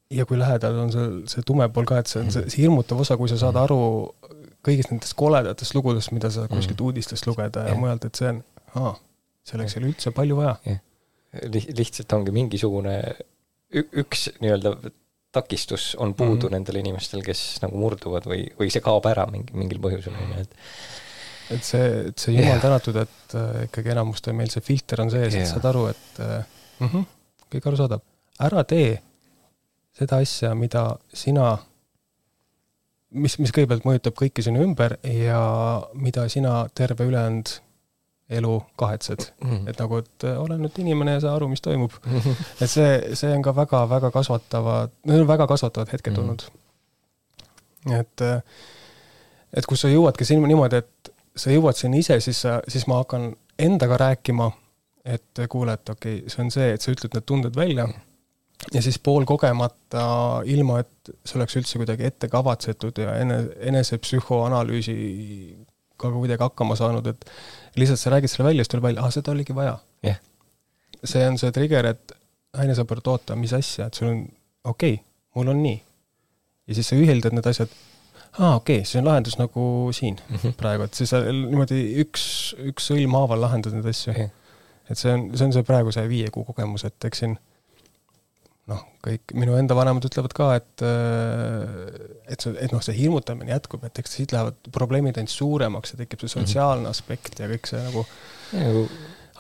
ja 0.10 0.26
kui 0.26 0.39
lähedal 0.39 0.78
on 0.80 0.91
see, 0.91 1.08
see 1.28 1.43
tume 1.45 1.68
pool 1.70 1.88
ka, 1.88 1.99
et 1.99 2.08
see 2.08 2.22
on 2.24 2.32
see, 2.32 2.45
see 2.47 2.64
hirmutav 2.64 3.01
osa, 3.03 3.18
kui 3.20 3.28
sa 3.28 3.39
saad 3.41 3.58
aru 3.60 3.80
kõigist 4.68 4.91
nendest 4.91 5.16
koledatest 5.20 5.76
lugudest, 5.76 6.14
mida 6.16 6.32
sa 6.32 6.47
kuskilt 6.51 6.82
uudistest 6.84 7.28
lugeda 7.28 7.66
ja, 7.68 7.74
ja 7.74 7.80
mujalt, 7.80 8.08
et 8.08 8.20
see 8.20 8.30
on, 8.32 8.39
aa, 8.80 8.93
selleks 9.47 9.76
ei 9.76 9.82
ole 9.82 9.91
üldse 9.91 10.14
palju 10.16 10.39
vaja. 10.39 10.78
lihtsalt 11.51 12.14
ongi 12.16 12.32
mingisugune 12.36 12.95
üks 13.76 14.30
nii-öelda 14.39 14.78
takistus 15.36 15.95
on 15.99 16.14
puudu 16.14 16.34
mm 16.34 16.39
-hmm. 16.39 16.51
nendel 16.51 16.76
inimestel, 16.76 17.24
kes 17.24 17.60
nagu 17.62 17.78
murduvad 17.78 18.26
või, 18.26 18.47
või 18.60 18.72
see 18.72 18.82
kaob 18.82 19.05
ära 19.05 19.28
mingi, 19.32 19.53
mingil 19.53 19.82
põhjusel, 19.84 20.16
on 20.16 20.32
ju, 20.34 20.45
et 20.45 20.55
et 21.54 21.64
see, 21.64 21.88
et 22.10 22.20
see 22.20 22.36
jumal 22.36 22.56
yeah. 22.56 22.62
tänatud, 22.62 23.00
et 23.04 23.36
äh, 23.39 23.64
ikkagi 23.68 23.93
enamustel 23.93 24.36
meil 24.38 24.52
see 24.54 24.66
filter 24.66 25.02
on 25.04 25.12
sees 25.14 25.34
yeah., 25.34 25.43
et 25.43 25.52
saad 25.52 25.68
aru, 25.70 25.88
et 25.93 26.20
mm 26.20 26.88
-hmm, 26.88 27.06
kõik 27.54 27.70
arusaadav. 27.72 28.04
ära 28.39 28.64
tee 28.64 28.98
seda 29.98 30.20
asja, 30.22 30.56
mida 30.56 30.84
sina, 31.14 31.58
mis, 33.10 33.38
mis 33.39 33.54
kõigepealt 33.56 33.88
mõjutab 33.88 34.18
kõiki 34.20 34.43
sinu 34.45 34.62
ümber 34.66 34.98
ja 35.04 35.41
mida 35.93 36.28
sina 36.30 36.68
terve 36.76 37.08
ülejäänud 37.10 37.56
elu 38.30 38.64
kahetsed 38.76 39.24
mm. 39.43 39.50
-hmm. 39.50 39.70
et 39.70 39.80
nagu, 39.80 39.98
et 39.98 40.24
äh, 40.24 40.39
ole 40.41 40.58
nüüd 40.60 40.80
inimene 40.84 41.16
ja 41.16 41.20
saa 41.24 41.36
aru, 41.36 41.48
mis 41.48 41.62
toimub 41.62 41.91
mm. 42.06 42.20
-hmm. 42.20 42.48
et 42.62 42.70
see, 42.72 43.16
see 43.16 43.34
on 43.34 43.41
ka 43.41 43.56
väga-väga 43.56 44.12
kasvatavad, 44.12 44.91
need 45.06 45.22
on 45.22 45.28
väga 45.28 45.48
kasvatavad 45.48 45.91
hetked 45.91 46.14
mm 46.14 46.18
-hmm. 46.18 46.22
olnud. 46.22 46.41
et, 48.00 48.43
et 49.54 49.66
kus 49.66 49.82
sa 49.82 49.88
jõuadki 49.88 50.26
sinna 50.26 50.48
niimoodi, 50.48 50.76
et 50.76 51.14
sa 51.38 51.54
jõuad 51.54 51.78
sinna 51.78 52.00
ise, 52.02 52.18
siis 52.24 52.42
sa, 52.46 52.58
siis 52.68 52.88
ma 52.90 53.04
hakkan 53.04 53.30
endaga 53.58 54.00
rääkima 54.02 54.50
et 55.08 55.42
kuule, 55.50 55.78
et 55.78 55.90
okei 55.90 56.20
okay,, 56.20 56.32
see 56.32 56.44
on 56.44 56.52
see, 56.54 56.68
et 56.76 56.84
sa 56.84 56.94
ütled 56.94 57.16
need 57.16 57.26
tunded 57.30 57.58
välja. 57.58 57.88
Ja 58.74 58.82
siis 58.82 58.98
poolkogemata, 59.04 60.04
ilma 60.50 60.80
et 60.82 61.12
see 61.22 61.38
oleks 61.38 61.58
üldse 61.60 61.80
kuidagi 61.80 62.08
ette 62.08 62.30
kavatsetud 62.32 63.04
ja 63.04 63.14
ene, 63.22 63.40
enese 63.70 64.00
psühhoanalüüsiga 64.02 66.12
kuidagi 66.14 66.44
hakkama 66.44 66.78
saanud, 66.80 67.12
et 67.14 67.28
lihtsalt 67.78 68.02
sa 68.02 68.16
räägid 68.16 68.34
selle 68.34 68.50
välja, 68.50 68.66
siis 68.66 68.74
tuleb 68.74 68.90
välja, 68.90 69.06
aa, 69.06 69.14
seda 69.14 69.36
oligi 69.36 69.56
vaja. 69.56 69.78
Yeah.. 70.06 70.24
see 71.06 71.28
on 71.30 71.38
see 71.38 71.54
trigger, 71.54 71.92
et 71.94 72.16
ainesõber, 72.58 73.04
et 73.04 73.12
oota, 73.14 73.38
mis 73.38 73.54
asja, 73.54 73.88
et 73.88 74.00
sul 74.00 74.10
on, 74.10 74.24
okei 74.66 74.98
okay,, 74.98 75.04
mul 75.38 75.54
on 75.54 75.62
nii. 75.62 75.78
ja 76.68 76.80
siis 76.80 76.90
sa 76.90 76.98
ühildad 76.98 77.38
need 77.38 77.48
asjad, 77.48 77.72
aa, 78.38 78.55
okei 78.55 78.82
okay,, 78.82 78.88
see 78.89 79.01
on 79.01 79.09
lahendus 79.09 79.38
nagu 79.39 79.67
siin 79.95 80.19
mm 80.19 80.36
-hmm. 80.36 80.57
praegu, 80.59 80.88
et 80.88 80.93
siis 80.99 81.13
niimoodi 81.13 81.82
üks, 82.03 82.23
üks 82.71 82.91
sõlm 82.91 83.17
haaval 83.17 83.41
lahendad 83.47 83.75
neid 83.78 83.88
asju 83.93 84.13
yeah.. 84.13 84.32
et 84.89 84.97
see 84.97 85.13
on, 85.13 85.30
see 85.36 85.49
on 85.49 85.55
see 85.55 85.67
praegu 85.67 85.93
see 85.95 86.07
viie 86.09 86.32
kuu 86.34 86.45
kogemus, 86.47 86.86
et 86.88 87.09
eks 87.09 87.23
siin 87.23 87.38
noh, 88.71 88.84
kõik 89.05 89.34
minu 89.39 89.55
enda 89.57 89.75
vanemad 89.78 90.05
ütlevad 90.09 90.34
ka, 90.36 90.53
et 90.59 90.86
et 92.28 92.43
see, 92.43 92.55
et 92.59 92.73
noh, 92.75 92.84
see 92.84 92.97
hirmutamine 92.97 93.53
jätkub, 93.53 93.86
et 93.88 93.99
eks 94.01 94.17
siit 94.19 94.36
lähevad 94.36 94.71
probleemid 94.75 95.19
ainult 95.19 95.34
suuremaks 95.34 95.93
ja 95.93 96.01
tekib 96.03 96.23
see 96.23 96.34
sotsiaalne 96.36 96.88
mhm. 96.88 96.95
aspekt 96.95 97.39
ja 97.39 97.49
kõik 97.51 97.69
see 97.69 97.84
nagu, 97.84 98.03
nagu 98.53 98.88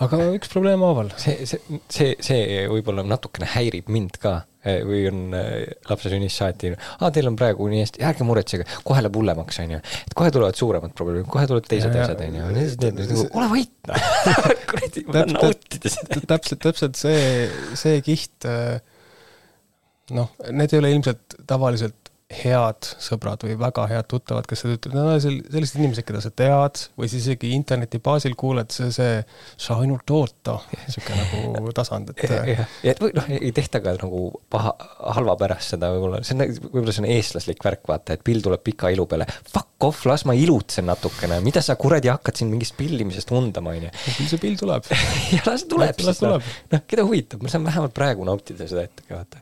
aga 0.05 0.21
üks 0.37 0.51
probleem 0.53 0.83
haaval. 0.85 1.11
see, 1.19 1.45
see, 1.49 1.79
see, 1.89 2.13
see 2.23 2.63
võib-olla 2.71 3.05
natukene 3.07 3.49
häirib 3.55 3.91
mind 3.93 4.19
ka 4.23 4.39
või 4.87 5.03
on 5.11 5.21
eh, 5.37 5.53
lapse 5.89 6.11
sünnist 6.11 6.41
saati, 6.41 6.73
aa, 6.99 7.11
teil 7.13 7.29
on 7.29 7.37
praegu 7.39 7.67
nii 7.71 7.83
hästi, 7.85 8.03
ärge 8.07 8.27
muretsege, 8.27 8.67
kohe 8.87 9.03
läheb 9.03 9.19
hullemaks, 9.19 9.61
onju. 9.63 9.79
et 9.79 10.17
kohe 10.17 10.33
tulevad 10.33 10.59
suuremad 10.59 10.95
probleemid, 10.97 11.29
kohe 11.31 11.47
tulevad 11.49 11.69
teised 11.71 11.95
ja, 11.95 12.05
asjad, 12.05 12.25
onju. 12.27 12.49
ole 13.37 13.49
vait, 13.53 13.73
noh. 13.91 14.11
kuradi, 14.71 15.05
ma 15.07 15.17
tahan 15.19 15.33
nautida 15.37 15.93
seda. 15.93 16.21
täpselt, 16.33 16.63
täpselt 16.65 16.99
see, 16.99 17.23
see 17.79 18.01
kiht 18.05 18.47
äh, 18.49 18.77
noh, 20.15 20.33
need 20.51 20.73
ei 20.73 20.81
ole 20.81 20.91
ilmselt 20.95 21.39
tavaliselt 21.47 22.06
head 22.27 22.87
sõbrad 22.99 23.39
või 23.45 23.53
väga 23.55 23.85
head 23.87 24.07
tuttavad, 24.11 24.47
kes 24.49 24.65
seda 24.65 24.75
ütlevad, 24.75 24.97
no 24.99 25.13
sellised 25.23 25.77
inimesed, 25.79 26.03
keda 26.07 26.19
sa 26.23 26.31
tead 26.35 26.81
või 26.99 27.07
siis 27.07 27.23
isegi 27.23 27.53
interneti 27.55 28.01
baasil 28.03 28.35
kuuled, 28.39 28.67
see, 28.75 28.89
see, 28.91 29.21
sa 29.55 29.77
ainult 29.79 30.11
oota, 30.11 30.57
niisugune 30.73 31.53
nagu 31.53 31.71
tasand, 31.75 32.11
et. 32.11 32.25
jah, 32.51 32.67
ja 32.83 32.91
et 32.91 32.99
või 32.99 33.13
noh, 33.15 33.29
ei 33.31 33.53
tehta 33.55 33.79
ka 33.83 33.95
nagu 33.95 34.25
paha, 34.51 34.75
halva 35.15 35.37
pärast 35.39 35.77
seda 35.77 35.93
võib-olla, 35.95 36.19
see 36.27 36.35
on, 36.35 36.43
võib-olla 36.67 36.97
see 36.97 37.05
on 37.05 37.09
eestlaslik 37.15 37.63
värk, 37.63 37.87
vaata, 37.87 38.17
et 38.17 38.27
pill 38.27 38.43
tuleb 38.43 38.65
pika 38.65 38.91
ilu 38.91 39.07
peale. 39.07 39.27
Fuck 39.47 39.87
off, 39.87 40.03
las 40.09 40.27
ma 40.27 40.35
ilutsen 40.35 40.89
natukene, 40.91 41.39
mida 41.45 41.63
sa 41.63 41.77
kuradi 41.79 42.11
hakkad 42.11 42.41
siin 42.41 42.51
mingist 42.51 42.75
pillimisest 42.75 43.31
undama, 43.31 43.71
onju. 43.77 43.93
küll 44.17 44.27
see 44.27 44.43
pill 44.43 44.59
tuleb. 44.59 44.83
Ja 45.37 45.43
las 45.47 45.63
tuleb, 45.67 45.99
noh, 46.71 46.83
keda 46.87 47.03
huvitab, 47.07 47.43
ma 47.43 47.51
saan 47.51 47.63
vähemalt 47.67 47.93
praegu 47.95 48.25
nautida 48.27 48.67
seda 48.67 48.83
hetke, 48.83 49.07
vaata 49.13 49.39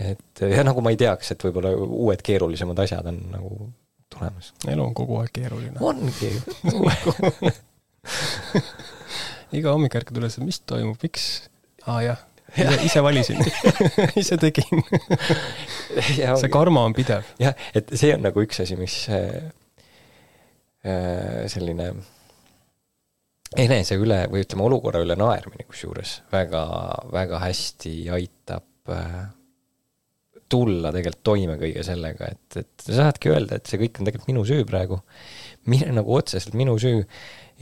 et 0.00 0.44
ja 0.50 0.64
nagu 0.66 0.82
ma 0.84 0.92
ei 0.94 1.00
teaks, 1.00 1.34
et 1.34 1.46
võib-olla 1.46 1.74
uued 1.76 2.22
keerulisemad 2.24 2.84
asjad 2.84 3.06
on 3.10 3.18
nagu 3.32 3.50
tulemas. 4.10 4.52
elu 4.68 4.84
on 4.84 4.94
kogu 4.94 5.18
aeg 5.22 5.32
keeruline. 5.34 5.78
ongi 5.80 6.32
iga 9.58 9.74
hommik 9.74 9.98
ärkad 10.00 10.20
üles, 10.20 10.38
mis 10.42 10.60
toimub, 10.66 10.98
miks? 11.02 11.26
aa 11.84 11.96
ah, 11.96 12.00
jah, 12.04 12.24
ise, 12.56 12.78
ise 12.88 13.04
valisin 13.04 13.44
ise 14.22 14.38
tegin 14.40 14.82
see 16.00 16.50
karma 16.52 16.86
on 16.88 16.96
pidev. 16.96 17.28
jah, 17.42 17.54
et 17.74 17.94
see 17.94 18.14
on 18.16 18.24
nagu 18.26 18.44
üks 18.44 18.62
asi, 18.64 18.78
mis 18.80 18.96
äh, 19.12 19.52
äh 20.84 21.44
selline 21.52 21.92
enese 23.60 23.94
üle 24.00 24.24
või 24.32 24.42
ütleme, 24.42 24.66
olukorra 24.66 25.04
üle 25.04 25.16
naermine 25.18 25.64
kusjuures 25.68 26.10
väga, 26.32 26.64
väga 27.14 27.36
hästi 27.44 27.94
aitab 28.16 28.66
äh, 28.90 29.24
tulla 30.54 30.92
tegelikult 30.94 31.24
toime 31.26 31.56
kõige 31.60 31.84
sellega, 31.86 32.30
et, 32.34 32.60
et 32.62 32.86
sa 32.86 32.98
saadki 33.00 33.32
öelda, 33.34 33.58
et 33.58 33.70
see 33.70 33.80
kõik 33.82 34.00
on 34.00 34.08
tegelikult 34.08 34.30
minu 34.30 34.44
süü 34.48 34.66
praegu. 34.68 35.00
mine 35.70 35.90
nagu 35.96 36.14
otseselt 36.14 36.54
minu 36.58 36.76
süü 36.78 37.02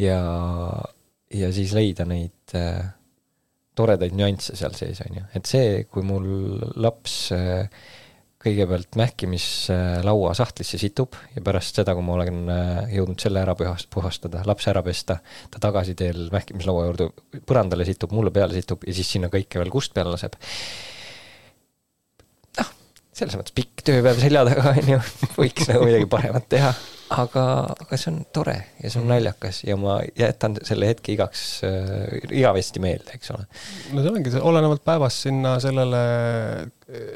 ja, 0.03 0.19
ja 1.33 1.53
siis 1.55 1.73
leida 1.77 2.07
neid 2.09 2.57
äh, 2.59 2.93
toredaid 3.79 4.15
nüansse 4.17 4.57
seal 4.59 4.77
sees, 4.77 5.01
on 5.07 5.21
ju. 5.21 5.27
et 5.39 5.49
see, 5.49 5.83
kui 5.91 6.05
mul 6.07 6.27
laps 6.83 7.17
äh, 7.37 7.69
kõigepealt 8.43 8.97
mähkimislaua 8.99 10.33
sahtlisse 10.35 10.81
situb 10.81 11.15
ja 11.37 11.43
pärast 11.47 11.79
seda, 11.79 11.95
kui 11.95 12.05
ma 12.05 12.17
olen 12.17 12.41
äh, 12.51 12.95
jõudnud 12.99 13.23
selle 13.23 13.43
ära 13.45 13.55
puhast-, 13.59 13.91
puhastada, 13.93 14.43
lapse 14.49 14.71
ära 14.73 14.83
pesta, 14.87 15.21
ta 15.53 15.63
tagasiteel 15.63 16.27
mähkimislaua 16.35 16.89
juurde 16.89 17.13
põrandale 17.49 17.87
situb, 17.89 18.15
mulle 18.17 18.35
peale 18.35 18.59
situb 18.59 18.89
ja 18.89 18.97
siis 18.97 19.15
sinna 19.15 19.31
kõike 19.33 19.63
veel 19.63 19.73
kust 19.73 19.95
peale 19.95 20.17
laseb 20.17 20.37
selles 23.23 23.39
mõttes 23.39 23.55
pikk 23.55 23.85
tööpäev 23.87 24.19
selja 24.23 24.43
taga, 24.49 24.73
on 24.75 24.91
ju, 24.95 24.99
võiks 25.37 25.69
nagu 25.71 25.87
midagi 25.87 26.09
paremat 26.11 26.49
teha, 26.51 26.73
aga, 27.15 27.45
aga 27.85 27.99
see 28.01 28.11
on 28.13 28.19
tore 28.35 28.57
ja 28.83 28.91
see 28.91 29.03
on 29.03 29.09
naljakas 29.13 29.63
ja 29.67 29.77
ma 29.81 30.01
jätan 30.19 30.59
selle 30.67 30.91
hetke 30.91 31.15
igaks 31.15 31.45
äh,, 31.69 32.19
igavesti 32.31 32.83
meelde, 32.83 33.17
eks 33.19 33.33
ole. 33.35 33.47
no 33.93 34.05
see 34.05 34.15
ongi, 34.15 34.35
olenevalt 34.41 34.85
päevast 34.87 35.29
sinna 35.29 35.57
sellele 35.63 36.03
äh, 36.63 37.09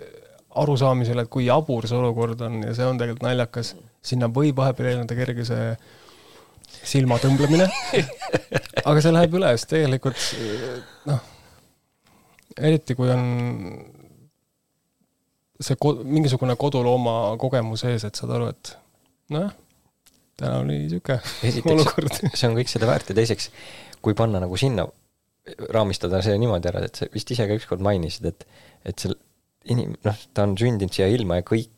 arusaamisele, 0.57 1.27
et 1.27 1.33
kui 1.33 1.49
jabur 1.49 1.89
see 1.89 1.99
olukord 1.99 2.47
on 2.47 2.63
ja 2.65 2.75
see 2.77 2.87
on 2.89 3.01
tegelikult 3.01 3.27
naljakas, 3.27 3.75
sinna 4.07 4.31
võib 4.33 4.59
vahepeal 4.63 4.95
eelneda 4.95 5.19
kerge 5.19 5.47
see 5.49 5.71
silmatõmblemine 6.87 7.67
aga 8.89 9.03
see 9.03 9.15
läheb 9.15 9.35
üle, 9.39 9.51
sest 9.57 9.73
tegelikult 9.75 10.23
noh, 11.11 11.21
eriti 12.57 12.97
kui 12.99 13.11
on 13.13 13.27
see 15.61 15.79
ko-, 15.81 15.97
mingisugune 16.05 16.57
kodulooma 16.61 17.37
kogemus 17.41 17.87
ees, 17.89 18.05
et 18.09 18.19
saad 18.19 18.35
aru, 18.37 18.51
et 18.53 18.73
nojah, 19.35 19.55
täna 20.37 20.61
oli 20.63 20.83
niisugune 20.85 21.73
olukord. 21.77 22.21
see 22.33 22.49
on 22.49 22.57
kõik 22.59 22.73
seda 22.73 22.89
väärt 22.91 23.13
ja 23.13 23.19
teiseks, 23.19 23.51
kui 24.05 24.17
panna 24.19 24.43
nagu 24.43 24.59
sinna, 24.61 24.87
raamistada 25.73 26.21
see 26.25 26.37
niimoodi 26.43 26.71
ära, 26.73 26.83
et 26.87 26.99
sa 26.99 27.09
vist 27.13 27.31
ise 27.33 27.47
ka 27.49 27.57
ükskord 27.57 27.85
mainisid, 27.85 28.29
et, 28.33 28.47
et 28.87 29.07
see 29.07 29.17
inim-, 29.73 29.97
noh, 30.07 30.27
ta 30.35 30.47
on 30.47 30.57
sündinud 30.59 30.95
siia 30.95 31.09
ilma 31.13 31.41
ja 31.41 31.47
kõik 31.47 31.73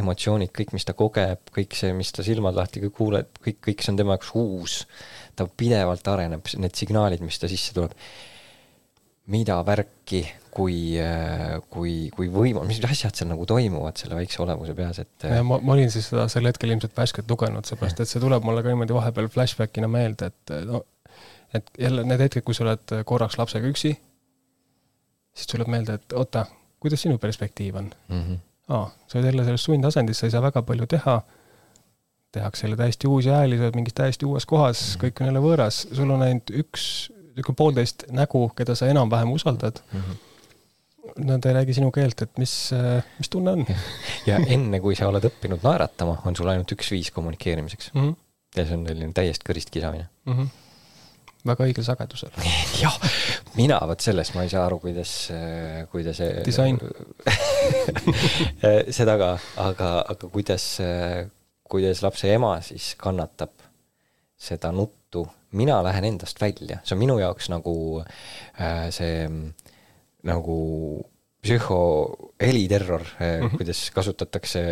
emotsioonid, 0.00 0.50
kõik, 0.56 0.72
mis 0.74 0.86
ta 0.88 0.96
kogeb, 0.96 1.52
kõik 1.54 1.76
see, 1.76 1.92
mis 1.94 2.10
ta 2.16 2.24
silmad 2.26 2.56
lahti 2.56 2.80
kuuleb, 2.88 3.28
kõik, 3.44 3.60
kõik 3.68 3.84
see 3.84 3.92
on 3.92 4.00
tema 4.00 4.16
jaoks 4.16 4.32
uus. 4.40 4.76
ta 5.36 5.46
pidevalt 5.46 6.08
areneb, 6.10 6.48
need 6.58 6.74
signaalid, 6.76 7.22
mis 7.24 7.38
ta 7.38 7.48
sisse 7.48 7.76
tuleb 7.76 7.94
mida 9.30 9.60
värki, 9.66 10.24
kui, 10.50 10.98
kui, 11.70 11.94
kui 12.14 12.28
võima-, 12.32 12.64
mis 12.66 12.80
asjad 12.84 13.16
seal 13.16 13.30
nagu 13.30 13.46
toimuvad 13.48 14.00
selle 14.00 14.18
väikse 14.18 14.42
olemuse 14.42 14.74
peas, 14.78 14.98
et 15.02 15.26
ma, 15.46 15.58
ma 15.62 15.74
olin 15.76 15.90
siis 15.92 16.08
seda 16.10 16.26
sel 16.32 16.48
hetkel 16.48 16.72
ilmselt 16.74 16.96
värskelt 16.96 17.30
lugenud, 17.30 17.66
seepärast 17.68 18.02
et 18.02 18.10
see 18.10 18.22
tuleb 18.22 18.46
mulle 18.46 18.64
ka 18.64 18.72
niimoodi 18.72 18.96
vahepeal 18.96 19.30
flashbackina 19.30 19.90
meelde, 19.90 20.30
et 20.32 20.54
no 20.66 20.84
et 21.54 21.70
jälle 21.78 22.04
need 22.06 22.22
hetked, 22.22 22.44
kui 22.46 22.54
sa 22.54 22.64
oled 22.66 22.94
korraks 23.06 23.38
lapsega 23.38 23.70
üksi, 23.70 23.92
siis 25.34 25.50
tuleb 25.50 25.70
meelde, 25.72 25.98
et 25.98 26.16
oota, 26.18 26.46
kuidas 26.82 27.02
sinu 27.02 27.18
perspektiiv 27.18 27.76
on 27.76 27.90
mm? 28.08 28.22
-hmm. 28.22 28.40
aa, 28.68 28.90
sa 29.06 29.18
oled 29.18 29.30
jälle 29.32 29.44
selles 29.44 29.64
sundasendis, 29.64 30.18
sa 30.18 30.26
ei 30.26 30.34
saa 30.34 30.42
väga 30.42 30.62
palju 30.62 30.86
teha, 30.86 31.20
tehakse 32.32 32.66
jälle 32.66 32.76
täiesti 32.76 33.06
uusi 33.06 33.28
hääli, 33.28 33.58
sa 33.58 33.68
oled 33.68 33.74
mingis 33.74 33.94
täiesti 33.94 34.26
uues 34.26 34.46
kohas 34.46 34.80
mm, 34.80 34.94
-hmm. 34.94 35.04
kõik 35.04 35.20
on 35.20 35.26
jälle 35.26 35.40
võõras, 35.40 35.86
sul 35.92 36.10
on 36.10 36.22
ainult 36.22 36.50
üks 36.50 37.10
niisugune 37.10 37.56
poolteist 37.56 38.04
nägu, 38.10 38.48
keda 38.56 38.74
sa 38.74 38.86
enam-vähem 38.86 39.32
usaldad 39.32 39.82
mm. 39.92 40.00
-hmm 40.00 40.29
Nad 41.24 41.44
ei 41.48 41.54
räägi 41.56 41.74
sinu 41.76 41.90
keelt, 41.94 42.22
et 42.22 42.38
mis, 42.38 42.54
mis 43.18 43.30
tunne 43.32 43.54
on. 43.56 43.62
ja 44.28 44.38
enne, 44.40 44.80
kui 44.84 44.96
sa 44.98 45.08
oled 45.10 45.24
õppinud 45.30 45.64
naeratama, 45.64 46.18
on 46.28 46.36
sul 46.36 46.50
ainult 46.52 46.72
üks 46.76 46.90
viis 46.92 47.10
kommunikeerimiseks 47.14 47.92
mm. 47.94 48.00
-hmm. 48.00 48.18
ja 48.56 48.66
see 48.66 48.76
on 48.78 48.84
selline 48.88 49.16
täiesti 49.16 49.48
kõrist 49.48 49.72
kisamine 49.74 50.08
mm. 50.26 50.34
-hmm 50.34 50.58
väga 51.46 51.64
õigel 51.64 51.84
sagedusel 51.84 52.34
jah, 52.82 52.96
mina 53.56 53.78
vot 53.88 54.02
sellest 54.04 54.34
ma 54.36 54.42
ei 54.44 54.50
saa 54.52 54.66
aru, 54.66 54.76
kuidas, 54.82 55.12
kuidas 55.88 56.20
see 56.20 56.42
disain 56.44 56.76
seda 58.98 59.16
ka, 59.16 59.30
aga, 59.64 59.88
aga 60.14 60.28
kuidas, 60.28 60.66
kuidas 61.64 62.02
lapse 62.04 62.28
ema 62.34 62.58
siis 62.60 62.92
kannatab 63.00 63.54
seda 64.40 64.72
nuttu 64.72 65.24
mina 65.52 65.82
lähen 65.82 66.04
endast 66.04 66.40
välja, 66.40 66.78
see 66.84 66.94
on 66.94 67.02
minu 67.02 67.18
jaoks 67.20 67.50
nagu 67.50 67.74
äh, 68.00 68.88
see 68.94 69.26
nagu 70.26 70.58
psühho 71.40 71.80
heliterror 72.40 73.00
mm, 73.00 73.24
-hmm. 73.24 73.56
kuidas 73.56 73.90
kasutatakse 73.96 74.62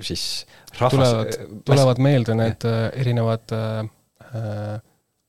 siis 0.00 0.46
rahvas 0.78 1.10
tulevad, 1.10 1.62
tulevad 1.64 2.02
meelde 2.02 2.34
need 2.34 2.66
äh, 2.66 3.00
erinevad 3.00 3.54
äh, 3.54 4.80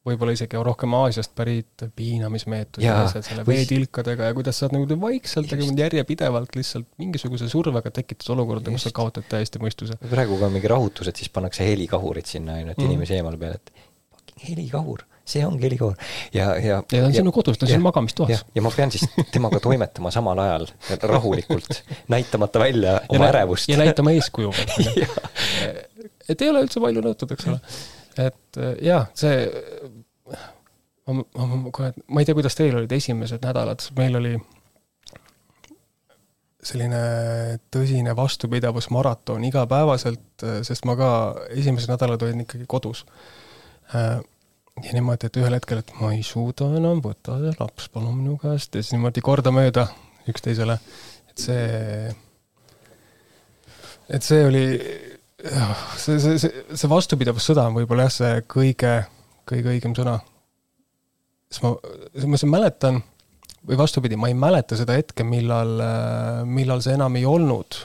võib-olla 0.10 0.34
isegi 0.34 0.60
rohkem 0.64 0.94
Aasiast 0.98 1.34
pärit 1.38 1.84
piinamismeetodid 1.98 2.88
ja 2.88 2.96
asjad 3.04 3.26
selle 3.28 3.44
või... 3.48 3.60
veetilkadega 3.60 4.30
ja 4.30 4.38
kuidas 4.38 4.62
saad 4.62 4.74
nagu 4.76 4.98
vaikselt, 5.02 5.52
aga 5.54 5.68
järjepidevalt 5.84 6.56
lihtsalt 6.58 6.88
mingisuguse 7.02 7.50
survega 7.52 7.92
tekitada 7.94 8.34
olukorda, 8.38 8.74
kus 8.74 8.88
sa 8.88 8.94
kaotad 8.96 9.28
täiesti 9.30 9.62
mõistuse. 9.62 10.00
praegu, 10.10 10.40
on 10.46 10.56
mingi 10.56 10.72
rahutused, 10.72 11.20
siis 11.20 11.32
pannakse 11.36 11.68
helikahurid 11.68 12.30
sinna, 12.30 12.58
on 12.58 12.64
ju, 12.64 12.72
et 12.72 12.78
mm 12.78 12.84
-hmm. 12.84 12.92
inimesi 12.92 13.20
eemale 13.20 13.38
peale, 13.38 13.60
et 13.60 14.48
helikahur, 14.48 15.04
see 15.30 15.46
ongi 15.46 15.68
helikoor 15.68 15.96
ja, 16.34 16.52
ja. 16.58 16.80
ja 16.80 16.84
ta 16.90 17.06
on 17.06 17.16
sinu 17.16 17.34
kodus, 17.36 17.60
ta 17.60 17.68
on 17.68 17.74
sinu 17.74 17.86
magamistoas. 17.86 18.46
ja 18.56 18.66
ma 18.66 18.72
pean 18.76 18.92
siis 18.92 19.08
temaga 19.34 19.62
toimetama 19.64 20.12
samal 20.14 20.40
ajal 20.46 20.68
rahulikult, 21.04 21.84
näitamata 22.12 22.60
välja 22.60 23.00
oma 23.10 23.26
ja 23.26 23.34
ärevust. 23.34 23.70
ja 23.70 23.78
näitama 23.78 24.16
eeskuju 24.18 24.54
et 26.30 26.42
ei 26.42 26.52
ole 26.52 26.64
üldse 26.66 26.82
palju 26.84 27.04
nõutud, 27.04 27.34
eks 27.36 27.50
ole. 27.50 27.60
et 28.26 28.62
jaa, 28.86 29.02
see, 29.18 29.42
ma, 31.10 31.24
ma, 31.24 31.50
ma 31.56 31.74
kohe, 31.76 31.92
ma 32.08 32.22
ei 32.22 32.30
tea, 32.30 32.38
kuidas 32.38 32.58
teil 32.58 32.78
olid 32.80 32.94
esimesed 32.96 33.46
nädalad, 33.46 33.86
meil 33.98 34.20
oli 34.20 34.36
selline 36.70 37.02
tõsine 37.72 38.14
vastupidavusmaraton 38.18 39.46
igapäevaselt, 39.48 40.44
sest 40.68 40.86
ma 40.90 40.98
ka 41.00 41.12
esimesed 41.56 41.92
nädalad 41.94 42.26
olin 42.28 42.44
ikkagi 42.44 42.68
kodus. 42.70 43.06
Ja 44.84 44.96
niimoodi, 44.96 45.30
et 45.30 45.38
ühel 45.42 45.56
hetkel, 45.58 45.82
et 45.84 45.94
ma 46.00 46.12
ei 46.16 46.24
suuda 46.26 46.70
enam, 46.80 47.02
võta 47.04 47.38
see 47.42 47.54
laps 47.60 47.90
palun 47.94 48.18
minu 48.20 48.38
käest 48.42 48.76
ja 48.76 48.84
siis 48.84 48.96
niimoodi 48.96 49.24
kordamööda 49.26 49.88
üksteisele, 50.30 50.78
et 51.32 51.44
see, 51.44 52.10
et 54.10 54.26
see 54.26 54.42
oli, 54.46 54.66
see, 55.42 56.18
see, 56.18 56.36
see, 56.42 56.66
see 56.74 56.92
vastupidavussõda 56.92 57.68
on 57.70 57.80
võib-olla 57.80 58.08
jah, 58.08 58.18
see 58.20 58.42
kõige, 58.56 58.96
kõige 59.50 59.74
õigem 59.76 59.96
sõna. 59.98 60.20
sest 61.50 61.66
ma, 61.66 61.76
ma 62.36 62.42
mäletan 62.58 63.02
või 63.68 63.80
vastupidi, 63.80 64.20
ma 64.20 64.30
ei 64.32 64.38
mäleta 64.38 64.78
seda 64.80 64.96
hetke, 64.98 65.26
millal, 65.28 65.82
millal 66.48 66.84
see 66.86 66.96
enam 66.96 67.18
ei 67.20 67.26
olnud 67.28 67.82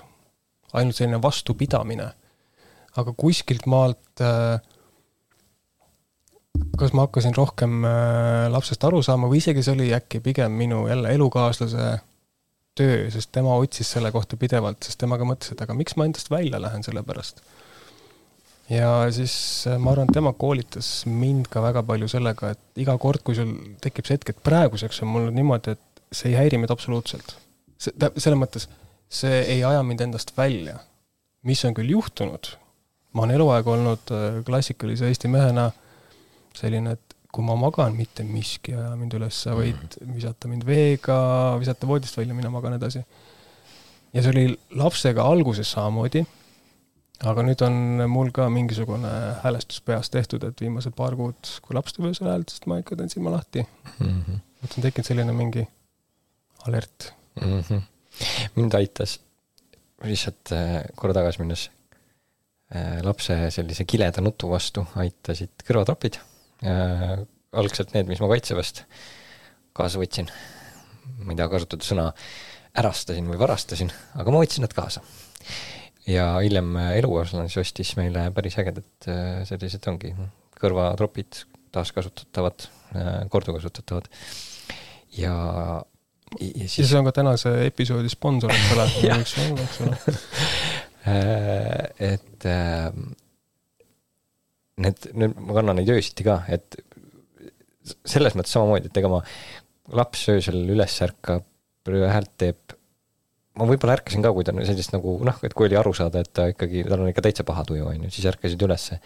ainult 0.74 0.98
selline 0.98 1.20
vastupidamine. 1.22 2.10
aga 2.94 3.12
kuskilt 3.18 3.66
maalt, 3.66 4.22
kas 6.78 6.94
ma 6.94 7.06
hakkasin 7.06 7.34
rohkem 7.36 7.84
lapsest 8.50 8.84
aru 8.86 9.02
saama 9.02 9.28
või 9.30 9.40
isegi 9.42 9.62
see 9.62 9.74
oli 9.76 9.92
äkki 9.94 10.20
pigem 10.24 10.54
minu 10.58 10.84
jälle 10.88 11.12
elukaaslase 11.14 11.94
töö, 12.78 13.10
sest 13.10 13.30
tema 13.34 13.54
otsis 13.60 13.90
selle 13.94 14.10
kohta 14.14 14.38
pidevalt, 14.38 14.82
sest 14.82 14.98
temaga 15.02 15.26
mõtles, 15.28 15.52
et 15.54 15.62
aga 15.62 15.76
miks 15.78 15.96
ma 15.98 16.08
endast 16.08 16.30
välja 16.32 16.60
lähen 16.62 16.82
selle 16.86 17.04
pärast. 17.06 17.42
ja 18.70 18.90
siis 19.14 19.34
ma 19.78 19.92
arvan, 19.92 20.08
et 20.08 20.16
tema 20.16 20.32
koolitas 20.32 20.88
mind 21.06 21.50
ka 21.52 21.62
väga 21.62 21.84
palju 21.86 22.08
sellega, 22.10 22.54
et 22.54 22.82
iga 22.84 22.96
kord, 22.98 23.22
kui 23.26 23.36
sul 23.38 23.52
tekib 23.84 24.08
see 24.08 24.18
hetk, 24.18 24.32
et 24.32 24.42
praeguseks 24.46 25.02
on 25.04 25.12
mul 25.14 25.30
niimoodi, 25.34 25.76
et 25.76 26.02
see 26.14 26.32
ei 26.32 26.40
häiri 26.40 26.58
mind 26.58 26.74
absoluutselt. 26.74 27.36
see, 27.78 27.94
selles 28.16 28.40
mõttes, 28.40 28.68
see 29.08 29.42
ei 29.54 29.62
aja 29.62 29.82
mind 29.86 30.02
endast 30.08 30.34
välja. 30.36 30.80
mis 31.44 31.64
on 31.68 31.74
küll 31.76 31.90
juhtunud, 31.92 32.54
ma 33.12 33.22
olen 33.22 33.36
eluaeg 33.36 33.66
olnud 33.68 34.12
klassikalise 34.46 35.06
Eesti 35.06 35.28
mehena 35.28 35.70
selline, 36.58 36.94
et 36.96 37.14
kui 37.34 37.44
ma 37.46 37.56
magan, 37.58 37.96
mitte 37.98 38.24
miski 38.26 38.74
ei 38.74 38.78
aja 38.78 38.94
mind 38.98 39.16
üles, 39.18 39.40
sa 39.46 39.56
võid 39.58 39.98
visata 40.14 40.50
mind 40.50 40.64
veega, 40.68 41.16
visata 41.58 41.88
voodist 41.90 42.18
välja, 42.18 42.36
mina 42.36 42.50
magan 42.52 42.76
edasi. 42.76 43.02
ja 44.14 44.22
see 44.22 44.30
oli 44.30 44.44
lapsega 44.78 45.24
alguses 45.26 45.72
samamoodi, 45.74 46.22
aga 47.30 47.44
nüüd 47.46 47.62
on 47.66 48.04
mul 48.10 48.30
ka 48.34 48.46
mingisugune 48.52 49.10
häälestus 49.42 49.82
peas 49.86 50.10
tehtud, 50.14 50.46
et 50.46 50.62
viimased 50.62 50.94
paar 50.94 51.16
kuud, 51.18 51.50
kui 51.64 51.74
laps 51.74 51.96
tuleb 51.96 52.12
öösel 52.12 52.30
häält, 52.30 52.54
siis 52.54 52.68
ma 52.70 52.78
ikka 52.82 52.98
teen 53.00 53.10
silma 53.10 53.34
lahti 53.34 53.64
mm. 53.64 54.20
-hmm. 54.20 54.42
et 54.62 54.76
on 54.76 54.86
tekkinud 54.86 55.08
selline 55.08 55.34
mingi 55.34 55.66
alert 56.68 57.12
mm. 57.40 57.60
-hmm. 57.60 57.80
mind 58.54 58.74
aitas 58.78 59.18
lihtsalt 60.04 60.52
korra 60.94 61.14
tagasi 61.16 61.42
minnes 61.42 61.70
lapse 63.02 63.50
sellise 63.50 63.84
kileda 63.84 64.22
nutu 64.22 64.50
vastu 64.50 64.86
aitasid 65.02 65.66
kõrvatropid 65.66 66.20
äh,. 66.64 67.22
algselt 67.54 67.94
need, 67.94 68.08
mis 68.10 68.20
ma 68.22 68.28
Kaitseväest 68.32 68.82
kaasa 69.74 70.00
võtsin. 70.00 70.30
ma 71.22 71.32
ei 71.32 71.38
taha 71.38 71.52
kasutada 71.52 71.86
sõna 71.86 72.08
ärastasin 72.80 73.28
või 73.30 73.38
varastasin, 73.38 73.92
aga 74.18 74.34
ma 74.34 74.42
võtsin 74.42 74.64
nad 74.66 74.74
kaasa. 74.74 75.02
ja 76.10 76.34
hiljem 76.42 76.76
elukaaslane 76.76 77.48
siis 77.48 77.62
ostis 77.66 77.94
meile 78.00 78.28
päris 78.34 78.58
ägedad 78.60 79.08
sellised 79.48 79.86
ongi 79.90 80.14
kõrvatropid, 80.60 81.44
taaskasutatavad, 81.74 82.66
korduvkasutatavad 83.30 84.08
ja 85.18 85.34
ja 86.40 86.68
siis 86.68 86.78
ja 86.78 86.86
see 86.88 86.98
on 86.98 87.08
ka 87.08 87.14
tänase 87.20 87.52
episoodi 87.66 88.10
sponsor, 88.10 88.52
eks 88.54 88.72
ole, 88.74 88.86
eks 89.20 89.80
ole. 89.84 89.98
et 92.10 92.46
need, 94.82 95.10
need, 95.14 95.36
ma 95.38 95.58
kannan 95.58 95.78
neid 95.80 95.92
öösiti 95.94 96.26
ka, 96.26 96.40
et 96.52 96.78
selles 98.08 98.34
mõttes 98.38 98.54
samamoodi, 98.56 98.90
et 98.90 99.00
ega 99.02 99.10
ma, 99.12 99.20
laps 99.94 100.24
öösel 100.32 100.62
üles 100.72 100.96
ärkab, 101.04 101.44
häält 101.84 102.32
teeb, 102.40 102.76
ma 103.60 103.68
võib-olla 103.68 103.98
ärkasin 103.98 104.24
ka, 104.24 104.32
kui 104.34 104.46
ta 104.46 104.54
sellist 104.64 104.94
nagu 104.94 105.18
noh, 105.26 105.40
et 105.44 105.54
kui 105.54 105.68
oli 105.68 105.78
aru 105.78 105.92
saada, 105.96 106.24
et 106.24 106.32
ta 106.32 106.48
ikkagi, 106.52 106.86
tal 106.88 107.04
on 107.04 107.10
ikka 107.12 107.26
täitsa 107.26 107.46
paha 107.46 107.66
tuju, 107.68 107.86
on 107.90 108.06
ju, 108.06 108.14
siis 108.14 108.30
ärkasid 108.32 108.64
ülesse 108.66 109.00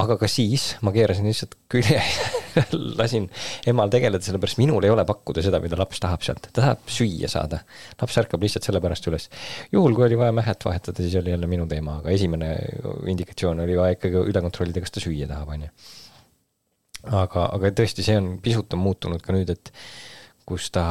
aga 0.00 0.16
ka 0.16 0.28
siis 0.30 0.72
ma 0.84 0.92
keerasin 0.94 1.26
lihtsalt 1.28 1.56
külje 1.72 1.98
ja 2.56 2.62
lasin 2.96 3.26
emal 3.68 3.90
tegeleda, 3.92 4.24
sellepärast 4.24 4.60
minul 4.60 4.84
ei 4.86 4.92
ole 4.92 5.04
pakkuda 5.08 5.44
seda, 5.44 5.60
mida 5.60 5.76
laps 5.80 6.00
tahab 6.00 6.24
sealt, 6.24 6.40
ta 6.46 6.54
tahab 6.60 6.86
süüa 6.88 7.28
saada. 7.32 7.62
laps 8.00 8.16
ärkab 8.22 8.44
lihtsalt 8.44 8.68
sellepärast 8.68 9.08
üles. 9.10 9.28
juhul, 9.72 9.96
kui 9.96 10.06
oli 10.08 10.18
vaja 10.20 10.36
mähet 10.36 10.64
vahetada, 10.64 11.04
siis 11.04 11.18
oli 11.20 11.34
jälle 11.34 11.50
minu 11.50 11.68
teema, 11.68 11.98
aga 12.00 12.14
esimene 12.16 12.54
indikatsioon 13.12 13.60
oli 13.66 13.76
vaja 13.76 13.98
ikkagi 13.98 14.24
üle 14.32 14.44
kontrollida, 14.44 14.84
kas 14.84 14.96
ta 14.96 15.04
süüa 15.04 15.28
tahab, 15.28 15.52
on 15.52 15.68
ju. 15.68 15.70
aga, 17.22 17.46
aga 17.46 17.76
tõesti, 17.82 18.06
see 18.06 18.16
on, 18.20 18.34
pisut 18.42 18.72
on 18.72 18.84
muutunud 18.88 19.24
ka 19.24 19.36
nüüd, 19.36 19.52
et 19.52 19.72
kus 20.48 20.72
ta 20.72 20.86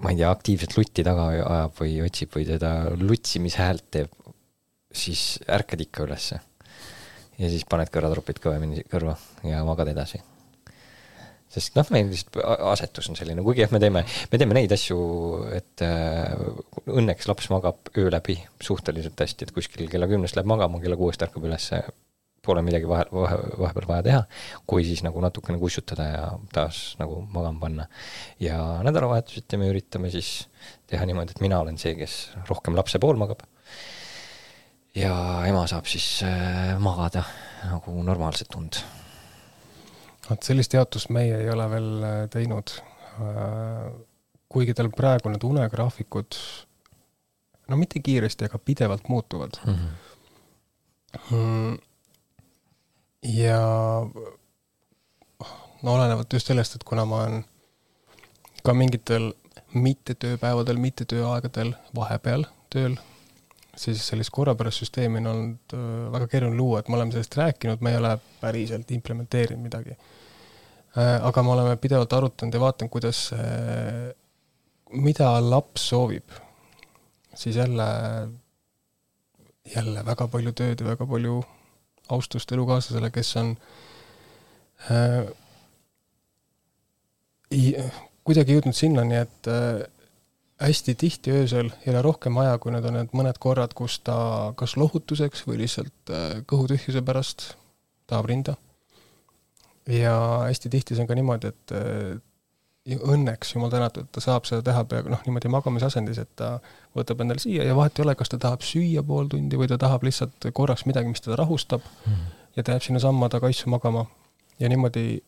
ma 0.00 0.12
ei 0.12 0.16
tea, 0.16 0.30
aktiivselt 0.32 0.76
lutti 0.78 1.04
taga 1.04 1.32
ajab 1.36 1.80
või 1.82 1.98
otsib 2.06 2.32
või 2.32 2.48
teda 2.48 2.76
lutsimishäält 2.96 3.90
teeb, 3.92 4.14
siis 4.88 5.34
ärkad 5.44 5.84
ikka 5.84 6.08
ülesse 6.08 6.46
ja 7.40 7.48
siis 7.48 7.64
paned 7.68 7.90
kõrvatropid 7.92 8.42
kõvemini 8.42 8.84
kõrva 8.90 9.16
ja 9.46 9.62
magad 9.66 9.90
edasi. 9.92 10.20
sest 11.50 11.74
noh, 11.74 11.88
meil 11.90 12.06
lihtsalt 12.12 12.36
asetus 12.70 13.08
on 13.10 13.16
selline, 13.18 13.42
kuigi 13.42 13.64
jah, 13.64 13.72
me 13.74 13.80
teeme, 13.82 14.04
me 14.04 14.38
teeme 14.38 14.54
neid 14.54 14.72
asju, 14.76 14.98
et 15.56 15.82
äh, 15.82 16.36
õnneks 16.86 17.26
laps 17.30 17.50
magab 17.50 17.90
öö 17.96 18.12
läbi 18.12 18.38
suhteliselt 18.62 19.18
hästi, 19.18 19.48
et 19.48 19.56
kuskil 19.56 19.90
kella 19.90 20.06
kümnest 20.10 20.38
läheb 20.38 20.50
magama, 20.52 20.82
kella 20.84 20.98
kuuest 21.00 21.24
ärkab 21.26 21.48
ülesse, 21.48 21.82
pole 22.46 22.62
midagi 22.64 22.88
vahe, 22.88 23.04
vahe, 23.12 23.38
vahepeal 23.60 23.88
vaja 23.88 24.04
teha, 24.06 24.20
kui 24.70 24.84
siis 24.86 25.02
nagu 25.04 25.20
natukene 25.20 25.58
kussutada 25.60 26.06
ja 26.06 26.24
taas 26.54 26.94
nagu 27.00 27.18
magama 27.34 27.66
panna. 27.66 27.88
ja 28.40 28.60
nädalavahetuseti 28.86 29.58
me 29.60 29.72
üritame 29.72 30.12
siis 30.12 30.46
teha 30.90 31.08
niimoodi, 31.08 31.34
et 31.34 31.42
mina 31.44 31.60
olen 31.64 31.80
see, 31.80 31.96
kes 31.98 32.20
rohkem 32.48 32.78
lapse 32.78 33.02
pool 33.02 33.18
magab 33.20 33.42
ja 34.94 35.14
ema 35.46 35.66
saab 35.70 35.86
siis 35.86 36.22
äh, 36.26 36.78
magada 36.78 37.22
nagu 37.70 38.02
normaalset 38.02 38.54
und. 38.58 38.84
vot 40.30 40.42
sellist 40.46 40.74
jaotust 40.74 41.10
meie 41.10 41.40
ei 41.42 41.50
ole 41.50 41.66
veel 41.70 41.90
äh, 42.06 42.28
teinud. 42.30 42.74
Äh, 43.20 43.90
kuigi 44.50 44.74
tal 44.74 44.90
praegu 44.90 45.30
need 45.30 45.44
unegraafikud 45.46 46.38
no 47.70 47.76
mitte 47.78 48.02
kiiresti, 48.02 48.48
aga 48.48 48.58
pidevalt 48.58 49.08
muutuvad 49.08 49.60
mhm. 49.66 49.86
mm. 51.30 51.76
-hmm. 51.76 51.78
ja 53.22 53.60
no 55.82 55.94
olenevalt 55.94 56.32
just 56.32 56.46
sellest, 56.46 56.74
et 56.74 56.84
kuna 56.84 57.04
ma 57.04 57.22
olen 57.22 57.44
ka 58.64 58.74
mingitel 58.74 59.32
mittetööpäevadel, 59.74 60.76
mittetööaegadel 60.76 61.74
vahepeal 61.94 62.44
tööl 62.70 62.96
siis 63.80 64.02
sellist 64.10 64.32
korrapärast 64.34 64.82
süsteemi 64.82 65.22
on 65.22 65.28
olnud 65.30 65.74
väga 66.12 66.26
keeruline 66.28 66.58
luua, 66.58 66.80
et 66.80 66.88
me 66.88 66.98
oleme 66.98 67.14
sellest 67.14 67.36
rääkinud, 67.40 67.80
me 67.84 67.94
ei 67.94 68.00
ole 68.00 68.16
päriselt 68.40 68.90
implementeerinud 68.96 69.64
midagi. 69.64 69.96
Aga 71.00 71.42
me 71.46 71.54
oleme 71.54 71.76
pidevalt 71.80 72.12
arutanud 72.12 72.54
ja 72.54 72.60
vaadanud, 72.60 72.90
kuidas, 72.92 73.20
mida 74.90 75.32
laps 75.44 75.88
soovib. 75.92 76.36
siis 77.34 77.56
jälle, 77.56 77.84
jälle 79.74 80.04
väga 80.06 80.26
palju 80.28 80.52
tööd 80.52 80.80
ja 80.80 80.86
väga 80.86 81.06
palju 81.06 81.38
austust 82.10 82.52
elukaaslasele, 82.52 83.10
kes 83.14 83.30
on 83.40 83.54
äh, 84.90 85.30
kuidagi 88.24 88.56
jõudnud 88.56 88.76
sinnani, 88.76 89.22
et 89.24 89.50
äh, 89.50 89.82
hästi 90.60 90.94
tihti 90.94 91.32
öösel 91.32 91.70
ei 91.86 91.92
ole 91.92 92.02
rohkem 92.02 92.36
aja, 92.42 92.58
kui 92.58 92.72
need 92.74 92.84
on 92.84 92.98
need 92.98 93.14
mõned 93.16 93.38
korrad, 93.40 93.72
kus 93.76 93.98
ta 94.04 94.16
kas 94.60 94.76
lohutuseks 94.76 95.46
või 95.48 95.62
lihtsalt 95.62 96.12
äh, 96.12 96.40
kõhutühjuse 96.48 97.02
pärast 97.06 97.54
tahab 98.10 98.28
rinda. 98.28 98.56
ja 99.88 100.14
hästi 100.46 100.70
tihti 100.70 100.94
see 100.94 101.02
on 101.04 101.08
ka 101.08 101.16
niimoodi, 101.16 101.52
et 101.54 101.74
äh, 101.76 102.18
õnneks, 102.90 103.54
jumal 103.54 103.70
tänatud, 103.72 104.08
ta 104.12 104.22
saab 104.24 104.46
seda 104.48 104.62
teha 104.66 104.84
peaaegu 104.88 105.12
noh, 105.12 105.20
niimoodi 105.26 105.50
magamisasendis, 105.52 106.20
et 106.22 106.30
ta 106.36 106.52
võtab 106.96 107.20
endale 107.22 107.42
siia 107.42 107.64
ja 107.64 107.76
vahet 107.76 107.98
ei 107.98 108.04
ole, 108.04 108.14
kas 108.18 108.32
ta 108.32 108.38
tahab 108.40 108.64
süüa 108.66 109.04
pool 109.06 109.28
tundi 109.32 109.58
või 109.60 109.68
ta 109.70 109.78
tahab 109.80 110.04
lihtsalt 110.06 110.50
korraks 110.56 110.86
midagi, 110.88 111.12
mis 111.12 111.24
teda 111.24 111.38
rahustab 111.40 111.84
mm. 111.84 112.24
ja 112.56 112.64
ta 112.64 112.76
jääb 112.76 112.86
sinnasamma 112.88 113.28
taga 113.32 113.52
issu 113.52 113.70
magama. 113.70 114.06
ja 114.60 114.68
niimoodi 114.68 115.22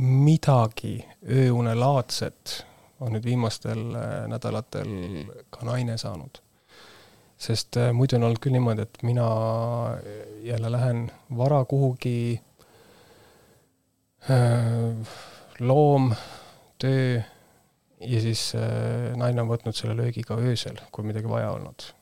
midagi 0.00 1.04
ööunelaadset 1.24 2.64
on 3.00 3.14
nüüd 3.16 3.24
viimastel 3.24 3.80
äh, 3.96 4.14
nädalatel 4.30 4.92
ka 5.52 5.64
naine 5.68 5.96
saanud. 5.98 6.42
sest 7.40 7.76
äh, 7.80 7.92
muidu 7.96 8.18
on 8.18 8.26
olnud 8.28 8.40
küll 8.44 8.52
niimoodi, 8.52 8.84
et 8.84 9.02
mina 9.02 9.26
jälle 10.44 10.72
lähen 10.72 11.06
vara 11.36 11.64
kuhugi, 11.64 12.40
äh, 14.28 15.14
loom, 15.60 16.12
töö 16.78 17.22
ja 18.00 18.20
siis 18.20 18.52
naine 19.16 19.42
on 19.42 19.48
võtnud 19.48 19.76
selle 19.76 19.96
löögi 19.96 20.22
ka 20.24 20.36
öösel, 20.40 20.78
kui 20.92 21.04
midagi 21.04 21.28
vaja 21.28 21.50
olnud. 21.56 21.92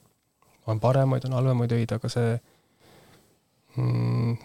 on 0.66 0.80
paremaid, 0.80 1.24
on 1.24 1.32
halvemaid 1.32 1.72
öid, 1.72 1.92
aga 1.94 2.08
see 2.12 2.34
mm, 3.76 4.36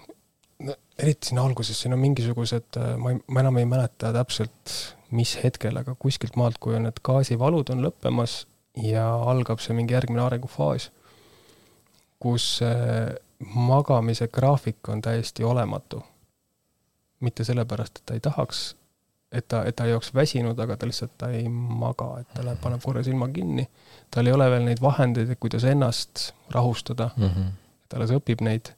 no 0.65 0.75
eriti 0.97 1.29
siin 1.29 1.41
alguses, 1.41 1.81
siin 1.81 1.93
on 1.93 1.99
mingisugused, 1.99 2.79
ma 2.97 3.11
ei, 3.11 3.19
ma 3.27 3.43
enam 3.43 3.57
ei 3.59 3.67
mäleta 3.69 4.13
täpselt, 4.15 4.77
mis 5.14 5.36
hetkel, 5.43 5.78
aga 5.78 5.95
kuskilt 5.99 6.38
maalt, 6.39 6.57
kui 6.59 6.76
on 6.78 6.88
need 6.88 6.99
gaasivalud 7.05 7.70
on 7.74 7.84
lõppemas 7.86 8.43
ja 8.82 9.05
algab 9.30 9.61
see 9.61 9.76
mingi 9.78 9.93
järgmine 9.93 10.24
arengufaas, 10.26 10.89
kus 12.24 12.59
magamise 13.55 14.28
graafik 14.28 14.89
on 14.89 15.01
täiesti 15.01 15.43
olematu. 15.43 16.03
mitte 17.24 17.43
sellepärast, 17.47 17.99
et 17.99 18.05
ta 18.05 18.14
ei 18.14 18.20
tahaks, 18.20 18.76
et 19.32 19.45
ta, 19.47 19.61
et 19.64 19.76
ta 19.76 19.86
ei 19.88 19.93
oleks 19.95 20.09
väsinud, 20.14 20.59
aga 20.59 20.76
ta 20.78 20.88
lihtsalt, 20.89 21.14
ta 21.18 21.30
ei 21.32 21.45
maga, 21.49 22.18
et 22.20 22.28
ta 22.36 22.43
läheb, 22.43 22.59
paneb 22.59 22.84
korra 22.84 23.03
silma 23.03 23.30
kinni, 23.32 23.64
tal 24.11 24.28
ei 24.28 24.36
ole 24.36 24.49
veel 24.51 24.66
neid 24.68 24.82
vahendeid, 24.84 25.32
et 25.32 25.39
kuidas 25.39 25.64
ennast 25.64 26.34
rahustada 26.51 27.09
mm, 27.16 27.30
-hmm. 27.30 27.53
ta 27.88 27.97
alles 27.97 28.11
õpib 28.11 28.43
neid 28.43 28.74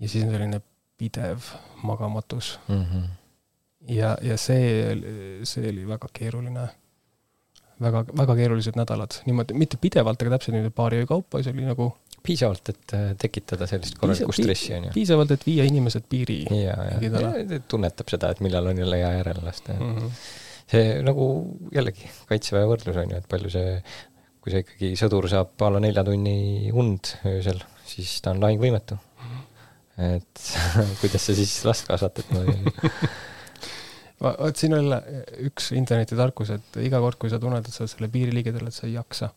ja 0.00 0.08
siis 0.08 0.24
on 0.24 0.34
selline 0.34 0.60
pidev 0.98 1.46
magamatus 1.82 2.58
mm. 2.68 2.82
-hmm 2.82 3.23
ja, 3.88 4.14
ja 4.22 4.38
see, 4.40 4.94
see 5.48 5.68
oli 5.70 5.84
väga 5.88 6.08
keeruline, 6.14 6.68
väga, 7.82 8.04
väga 8.16 8.36
keerulised 8.38 8.78
nädalad, 8.78 9.20
niimoodi, 9.28 9.56
mitte 9.58 9.80
pidevalt, 9.80 10.22
aga 10.22 10.36
täpselt 10.36 10.56
niimoodi 10.56 10.74
paari 10.76 11.02
öö 11.02 11.10
kaupa, 11.10 11.42
see 11.44 11.54
oli 11.54 11.66
nagu 11.68 11.90
piisavalt, 12.24 12.70
et 12.72 12.94
äh, 12.96 13.10
tekitada 13.20 13.68
sellist 13.68 13.98
korralikku 14.00 14.32
stressi, 14.32 14.72
on 14.78 14.88
ju? 14.88 14.94
piisavalt, 14.94 15.34
et 15.36 15.44
viia 15.44 15.66
inimesed 15.68 16.06
piiri. 16.08 16.40
ja, 16.56 16.76
ja, 16.88 17.12
ja 17.42 17.60
tunnetab 17.68 18.08
seda, 18.12 18.32
et 18.32 18.40
millal 18.44 18.72
on 18.72 18.80
jälle 18.80 19.00
hea 19.02 19.12
järele 19.18 19.44
lasta 19.44 19.76
mm. 19.76 19.92
-hmm. 19.98 20.24
see 20.72 21.02
nagu 21.04 21.28
jällegi 21.74 22.08
Kaitseväe 22.30 22.70
võrdlus 22.70 23.00
on 23.02 23.12
ju, 23.12 23.20
et 23.20 23.28
palju 23.28 23.52
see, 23.52 23.76
kui 24.40 24.54
see 24.54 24.64
ikkagi 24.64 24.94
sõdur 25.00 25.28
saab 25.32 25.66
a 25.66 25.70
la 25.76 25.84
nelja 25.84 26.04
tunni 26.06 26.72
und 26.72 27.12
öösel, 27.28 27.60
siis 27.84 28.16
ta 28.24 28.32
on 28.32 28.40
lahingvõimetu. 28.40 28.96
-hmm. 28.96 29.44
et 30.16 30.44
kuidas 31.02 31.28
sa 31.28 31.36
siis 31.36 31.58
last 31.68 31.86
kasvatad 31.92 32.32
no, 32.32 32.46
vot 34.22 34.58
siin 34.58 34.76
on 34.76 34.92
üks 35.46 35.72
internetitarkus, 35.76 36.54
et 36.54 36.78
iga 36.84 37.00
kord, 37.02 37.18
kui 37.20 37.32
sa 37.32 37.40
tunned, 37.42 37.66
et 37.66 37.74
sa 37.74 37.84
oled 37.84 37.92
selle 37.92 38.10
piiri 38.12 38.34
ligidal, 38.34 38.68
et 38.68 38.76
sa 38.76 38.86
ei 38.86 38.94
jaksa, 38.94 39.30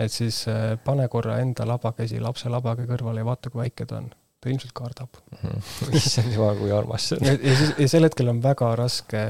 et 0.00 0.12
siis 0.12 0.44
äh, 0.50 0.74
pane 0.84 1.06
korra 1.12 1.38
enda 1.42 1.66
labakäsi 1.68 2.20
lapse 2.22 2.50
labaga 2.52 2.86
kõrvale 2.88 3.22
ja 3.22 3.28
vaata, 3.28 3.52
kui 3.52 3.62
väike 3.64 3.86
ta 3.90 4.00
on. 4.00 4.12
ta 4.44 4.50
ilmselt 4.52 4.74
kardab 4.76 5.20
mhm. 5.32 5.60
issand 6.00 6.34
jumal, 6.34 6.56
kui 6.58 6.72
armas 6.74 7.10
see 7.10 7.20
on. 7.20 7.28
ja 7.30 7.56
siis, 7.60 7.74
ja 7.78 7.90
sel 7.94 8.08
hetkel 8.08 8.32
on 8.32 8.42
väga 8.44 8.74
raske 8.80 9.22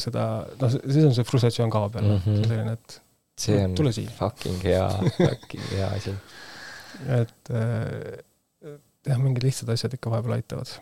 seda, 0.00 0.26
noh, 0.60 0.76
siis 0.76 1.08
on 1.08 1.16
see 1.16 1.28
frustratsioon 1.28 1.72
kaob 1.72 1.98
jälle 1.98 2.18
mm, 2.18 2.22
-hmm. 2.24 2.46
selline, 2.46 2.72
et 2.78 3.00
see 3.46 3.58
on 3.64 3.74
tule 3.76 3.92
siia. 3.92 4.14
fucking 4.16 4.64
hea, 4.64 4.88
fucking 5.18 5.68
hea 5.74 5.90
asi. 5.98 6.14
et 7.20 7.52
äh, 7.52 8.22
jah, 9.08 9.18
mingid 9.18 9.44
lihtsad 9.48 9.72
asjad 9.74 9.98
ikka 9.98 10.12
vahepeal 10.12 10.38
aitavad 10.38 10.76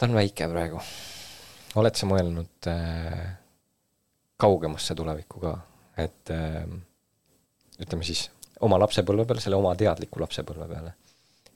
ta 0.00 0.08
on 0.08 0.16
väike 0.16 0.48
praegu. 0.48 0.80
oled 1.80 1.96
sa 1.96 2.06
mõelnud 2.08 2.68
äh, 2.72 3.24
kaugemasse 4.40 4.96
tulevikku 4.96 5.42
ka, 5.42 5.52
et 6.00 6.32
äh, 6.32 6.64
ütleme 7.84 8.06
siis 8.08 8.30
oma 8.64 8.78
lapsepõlve 8.80 9.26
peale, 9.28 9.44
selle 9.44 9.60
oma 9.60 9.74
teadliku 9.76 10.22
lapsepõlve 10.22 10.68
peale 10.70 10.94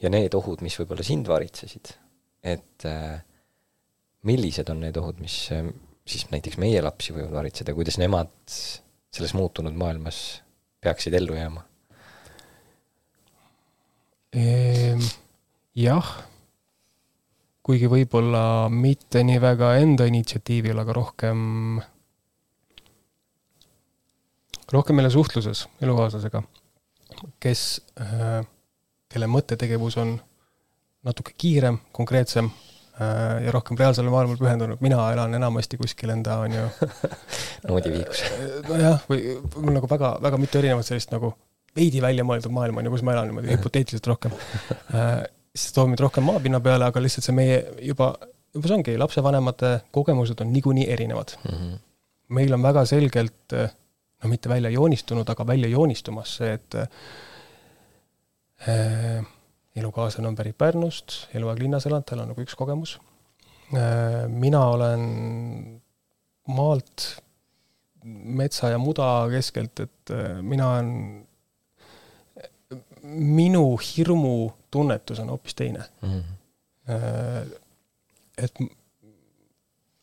ja 0.04 0.10
need 0.12 0.36
ohud, 0.36 0.60
mis 0.64 0.76
võib-olla 0.76 1.06
sind 1.06 1.28
varitsesid, 1.30 1.94
et 2.44 2.86
äh, 2.88 3.16
millised 4.28 4.68
on 4.72 4.84
need 4.84 5.00
ohud, 5.00 5.24
mis 5.24 5.38
äh, 5.56 5.64
siis 6.04 6.28
näiteks 6.34 6.60
meie 6.60 6.84
lapsi 6.84 7.16
võivad 7.16 7.32
varitseda, 7.38 7.72
kuidas 7.76 7.96
nemad 8.02 8.34
selles 9.14 9.32
muutunud 9.38 9.72
maailmas 9.78 10.20
peaksid 10.84 11.16
ellu 11.16 11.38
jääma? 11.38 11.64
Ehm, 14.36 15.00
jah 15.78 16.12
kuigi 17.64 17.88
võib-olla 17.88 18.68
mitte 18.72 19.22
nii 19.24 19.40
väga 19.40 19.74
enda 19.80 20.06
initsiatiivil, 20.08 20.76
aga 20.82 20.96
rohkem, 20.96 21.38
rohkem 24.72 25.00
meile 25.00 25.12
suhtluses 25.12 25.64
elukaaslasega, 25.84 26.42
kes, 27.40 27.64
äh, 28.04 28.42
kelle 29.12 29.30
mõttetegevus 29.32 29.96
on 30.02 30.18
natuke 31.04 31.32
kiirem, 31.40 31.78
konkreetsem 31.96 32.50
äh, 32.50 33.46
ja 33.46 33.54
rohkem 33.54 33.80
reaalsele 33.80 34.12
maailmale 34.12 34.40
pühendunud, 34.40 34.82
mina 34.84 35.00
elan 35.14 35.36
enamasti 35.40 35.80
kuskil 35.80 36.12
enda, 36.12 36.36
on 36.44 36.58
ju 36.58 36.66
noodiviikus. 37.70 38.26
nojah, 38.68 39.08
või 39.08 39.38
mul 39.56 39.78
nagu 39.78 39.88
väga, 39.88 40.18
väga 40.24 40.42
mitu 40.42 40.60
erinevat 40.60 40.88
sellist 40.88 41.16
nagu 41.16 41.32
veidi 41.74 42.04
välja 42.04 42.28
mõeldud 42.28 42.52
maailma 42.54 42.82
on 42.82 42.90
ju, 42.90 42.94
kus 42.98 43.06
ma 43.08 43.16
elan 43.16 43.32
niimoodi 43.32 43.52
hüpoteetiliselt 43.56 44.12
rohkem 44.12 44.36
äh, 44.92 45.24
siis 45.54 45.72
toob 45.74 45.88
meid 45.92 46.02
rohkem 46.02 46.26
maapinna 46.26 46.60
peale, 46.62 46.88
aga 46.90 47.02
lihtsalt 47.02 47.26
see 47.28 47.36
meie 47.36 47.58
juba, 47.86 48.06
juba 48.54 48.70
see 48.70 48.76
ongi, 48.78 48.96
lapsevanemate 49.00 49.70
kogemused 49.94 50.40
on 50.42 50.52
niikuinii 50.54 50.86
erinevad 50.90 51.36
mm. 51.42 51.54
-hmm. 51.54 51.78
meil 52.38 52.52
on 52.56 52.62
väga 52.62 52.84
selgelt, 52.90 53.52
no 54.22 54.28
mitte 54.30 54.48
välja 54.48 54.70
joonistunud, 54.70 55.28
aga 55.28 55.46
välja 55.46 55.68
joonistumas 55.68 56.36
see, 56.40 56.52
et 56.52 56.74
äh, 58.68 59.26
elukaaslane 59.76 60.28
on 60.28 60.36
pärit 60.36 60.58
Pärnust, 60.58 61.28
eluaeg 61.34 61.58
linnas 61.58 61.86
elanud, 61.86 62.06
tal 62.06 62.24
on 62.24 62.28
nagu 62.32 62.40
üks 62.42 62.54
kogemus 62.58 62.98
äh,. 63.74 64.28
mina 64.28 64.66
olen 64.66 65.02
maalt 66.46 67.22
metsa 68.04 68.68
ja 68.68 68.78
muda 68.78 69.28
keskelt, 69.30 69.80
et 69.80 70.10
äh, 70.10 70.42
mina 70.42 70.68
olen 70.74 71.26
minu 73.04 73.76
hirmu 73.76 74.52
tunnetus 74.70 75.20
on 75.20 75.28
hoopis 75.28 75.54
teine 75.54 75.84
mm. 76.02 76.22
-hmm. 76.88 77.58
et 78.38 78.54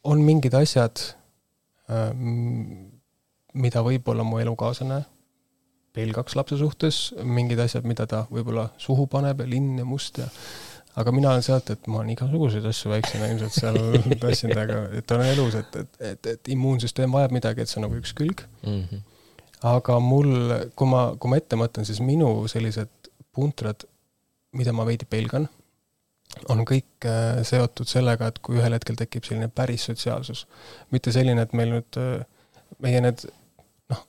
on 0.04 0.22
mingid 0.22 0.54
asjad, 0.54 1.02
äh, 1.89 2.12
mida 3.54 3.84
võib-olla 3.86 4.24
mu 4.24 4.39
elukaaslane 4.39 5.04
pelgaks 5.93 6.36
lapse 6.36 6.58
suhtes, 6.58 7.14
mingid 7.24 7.60
asjad, 7.60 7.84
mida 7.84 8.08
ta 8.08 8.26
võib-olla 8.32 8.70
suhu 8.78 9.08
paneb 9.08 9.43
ja 9.43 9.47
linn 9.49 9.80
ja 9.82 9.86
must 9.86 10.18
ja 10.18 10.28
aga 10.95 11.12
mina 11.12 11.30
olen 11.30 11.43
sealt, 11.43 11.70
et 11.70 11.88
ma 11.88 11.99
olen 11.99 12.10
igasuguseid 12.10 12.66
asju 12.68 12.91
väiksena 12.91 13.28
ilmselt 13.32 13.56
seal 13.56 13.78
tassinud, 14.24 14.58
aga 14.58 14.82
et 14.99 15.12
on 15.16 15.24
elus, 15.26 15.56
et, 15.56 15.76
et, 15.76 16.02
et, 16.12 16.34
et 16.36 16.52
immuunsüsteem 16.56 17.12
vajab 17.12 17.36
midagi, 17.36 17.64
et 17.64 17.72
see 17.72 17.80
on 17.80 17.88
nagu 17.88 17.99
üks 17.99 18.16
külg 18.18 18.45
mm. 18.64 18.84
-hmm 18.84 19.08
aga 19.68 19.97
mul, 20.01 20.32
kui 20.78 20.89
ma, 20.89 21.05
kui 21.20 21.32
ma 21.32 21.39
ette 21.41 21.59
mõtlen, 21.59 21.86
siis 21.88 22.01
minu 22.03 22.30
sellised 22.51 23.12
puntrad, 23.36 23.86
mida 24.57 24.74
ma 24.76 24.86
veidi 24.88 25.07
pelgan, 25.09 25.47
on 26.51 26.64
kõik 26.68 27.05
äh, 27.07 27.41
seotud 27.47 27.89
sellega, 27.89 28.32
et 28.32 28.39
kui 28.43 28.57
ühel 28.59 28.76
hetkel 28.76 28.97
tekib 28.99 29.28
selline 29.28 29.51
päris 29.53 29.86
sotsiaalsus. 29.89 30.45
mitte 30.91 31.14
selline, 31.14 31.43
et 31.45 31.53
meil 31.57 31.76
nüüd, 31.76 31.99
äh, 31.99 32.24
meie 32.84 33.01
need 33.03 33.26
noh, 33.91 34.03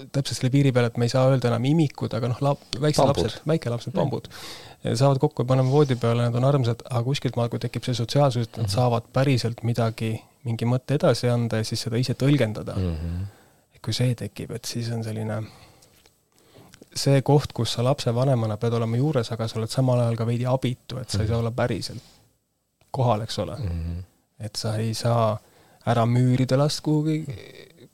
täpselt 0.00 0.38
selle 0.38 0.52
piiri 0.54 0.72
peal, 0.72 0.88
et 0.88 0.96
me 0.96 1.08
ei 1.08 1.12
saa 1.12 1.26
öelda 1.30 1.50
enam 1.50 1.66
imikud, 1.66 2.14
aga 2.16 2.30
noh, 2.30 2.42
lap-, 2.46 2.62
väiksed 2.78 3.02
pambud. 3.02 3.26
lapsed, 3.26 3.48
väikelapsed, 3.52 3.94
pambud, 3.96 4.30
saavad 4.86 5.20
kokku 5.22 5.44
ja 5.44 5.50
paneme 5.50 5.74
voodi 5.74 5.98
peale, 6.00 6.24
nad 6.28 6.38
on 6.38 6.46
armsad, 6.48 6.86
aga 6.88 7.02
kuskilt 7.10 7.36
maalt, 7.36 7.52
kui 7.52 7.62
tekib 7.62 7.84
see 7.86 7.98
sotsiaalsus, 7.98 8.48
et 8.48 8.56
nad 8.56 8.66
-hmm. 8.66 8.78
saavad 8.78 9.10
päriselt 9.12 9.66
midagi, 9.66 10.14
mingi 10.46 10.64
mõtte 10.64 10.96
edasi 10.96 11.28
anda 11.28 11.60
ja 11.60 11.68
siis 11.68 11.82
seda 11.84 12.00
ise 12.00 12.14
tõlgendada 12.14 12.78
mm. 12.78 12.96
-hmm 12.96 13.28
kui 13.84 13.96
see 13.96 14.14
tekib, 14.14 14.54
et 14.56 14.68
siis 14.68 14.90
on 14.92 15.04
selline 15.04 15.40
see 16.96 17.22
koht, 17.22 17.52
kus 17.56 17.76
sa 17.76 17.84
lapsevanemana 17.86 18.56
pead 18.60 18.74
olema 18.76 18.98
juures, 18.98 19.30
aga 19.32 19.46
sa 19.48 19.60
oled 19.60 19.70
samal 19.70 20.02
ajal 20.02 20.18
ka 20.18 20.26
veidi 20.28 20.46
abitu, 20.48 20.98
et 21.00 21.10
sa 21.10 21.22
ei 21.22 21.30
saa 21.30 21.38
olla 21.38 21.52
päriselt 21.54 22.02
kohal, 22.90 23.22
eks 23.22 23.38
ole 23.38 23.56
mm. 23.56 23.68
-hmm. 23.68 24.02
et 24.46 24.56
sa 24.56 24.74
ei 24.76 24.94
saa 24.94 25.38
ära 25.86 26.04
müürida 26.06 26.58
last 26.58 26.80
kuhugi, 26.84 27.24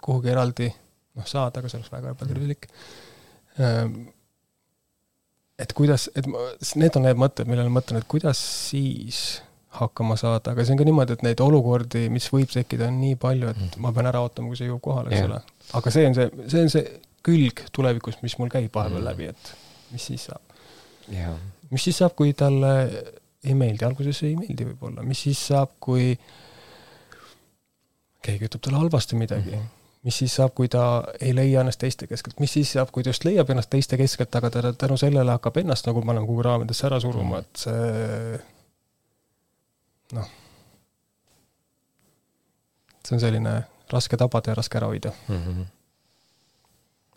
kuhugi 0.02 0.32
eraldi, 0.32 0.68
noh, 1.14 1.26
saad, 1.26 1.56
aga 1.56 1.68
see 1.68 1.78
oleks 1.78 1.92
väga 1.92 2.12
ebatervislik. 2.14 2.68
Ehm, 3.58 4.08
et 5.58 5.72
kuidas, 5.72 6.10
et 6.16 6.26
ma, 6.26 6.38
need 6.74 6.96
on 6.98 7.06
need 7.06 7.20
mõtted, 7.20 7.48
millele 7.48 7.70
ma 7.70 7.80
mõtlen, 7.80 8.00
et 8.02 8.08
kuidas 8.08 8.40
siis 8.70 9.20
hakkama 9.80 10.16
saada, 10.20 10.52
aga 10.52 10.64
see 10.64 10.74
on 10.74 10.80
ka 10.80 10.86
niimoodi, 10.88 11.16
et 11.16 11.26
neid 11.26 11.42
olukordi, 11.44 12.06
mis 12.12 12.28
võib 12.32 12.50
tekkida, 12.52 12.88
on 12.90 13.00
nii 13.02 13.18
palju, 13.20 13.52
et 13.52 13.60
mm. 13.60 13.82
ma 13.84 13.92
pean 13.96 14.10
ära 14.10 14.22
ootama, 14.24 14.50
kui 14.52 14.60
see 14.60 14.70
jõuab 14.70 14.82
kohale, 14.84 15.12
eks 15.12 15.28
ole. 15.28 15.42
aga 15.80 15.92
see 15.94 16.08
on 16.08 16.16
see, 16.18 16.48
see 16.52 16.64
on 16.64 16.72
see 16.72 16.84
külg 17.26 17.62
tulevikus, 17.74 18.18
mis 18.22 18.36
mul 18.40 18.50
käib 18.52 18.72
vahepeal 18.74 19.00
mm. 19.00 19.08
läbi, 19.10 19.30
et 19.34 19.54
mis 19.92 20.08
siis 20.12 20.26
saab. 20.30 20.42
mis 21.70 21.86
siis 21.88 22.02
saab, 22.02 22.16
kui 22.18 22.34
talle 22.38 22.74
ei 23.46 23.54
meeldi, 23.54 23.86
alguses 23.86 24.22
ei 24.26 24.34
meeldi 24.38 24.66
võib-olla, 24.72 25.04
mis 25.06 25.22
siis 25.28 25.40
saab, 25.52 25.76
kui 25.82 26.14
keegi 28.26 28.48
ütleb 28.48 28.62
talle 28.64 28.80
halvasti 28.80 29.18
midagi 29.18 29.52
mm, 29.52 29.60
-hmm. 29.60 30.02
mis 30.08 30.18
siis 30.22 30.34
saab, 30.38 30.54
kui 30.54 30.68
ta 30.72 31.04
ei 31.20 31.34
leia 31.34 31.62
ennast 31.62 31.80
teiste 31.82 32.06
keskelt, 32.10 32.40
mis 32.42 32.52
siis 32.58 32.72
saab, 32.72 32.90
kui 32.94 33.04
ta 33.06 33.14
just 33.14 33.24
leiab 33.24 33.50
ennast 33.50 33.70
teiste 33.70 33.98
keskelt, 34.00 34.34
aga 34.34 34.50
ta 34.50 34.72
tänu 34.72 34.96
sellele 34.96 35.38
hakkab 35.38 35.62
ennast 35.62 35.86
nagu 35.86 36.02
ma 36.02 36.12
olen 36.12 36.26
kuhugi 36.26 36.48
raamidesse 36.48 36.86
ära 36.86 37.00
suruma, 37.00 37.38
et 37.44 37.66
see 37.66 38.40
noh, 40.12 40.28
see 43.06 43.16
on 43.16 43.22
selline 43.22 43.56
raske 43.92 44.18
tabada 44.18 44.52
ja 44.52 44.58
raske 44.58 44.78
ära 44.78 44.92
hoida 44.92 45.14
mm. 45.28 45.40
-hmm 45.40 45.64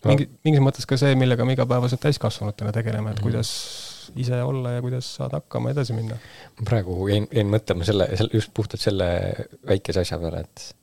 mingi, 0.05 0.29
mingis 0.45 0.61
mõttes 0.63 0.87
ka 0.87 0.97
see, 0.99 1.15
millega 1.19 1.45
me 1.47 1.55
igapäevaselt 1.55 2.01
täiskasvanutena 2.03 2.71
tegeleme, 2.75 3.11
et 3.11 3.17
mm 3.17 3.19
-hmm. 3.19 3.23
kuidas 3.23 3.49
ise 4.15 4.41
olla 4.43 4.71
ja 4.71 4.81
kuidas 4.81 5.15
saada 5.15 5.41
hakkama, 5.41 5.69
edasi 5.69 5.93
minna. 5.93 6.17
praegu 6.65 7.07
jäin, 7.07 7.27
jäin 7.31 7.49
mõtlema 7.51 7.83
selle, 7.85 8.07
selle, 8.15 8.29
just 8.33 8.51
puhtalt 8.53 8.81
selle 8.81 9.33
väikese 9.67 9.99
asja 9.99 10.19
peale, 10.19 10.39
et 10.39 10.75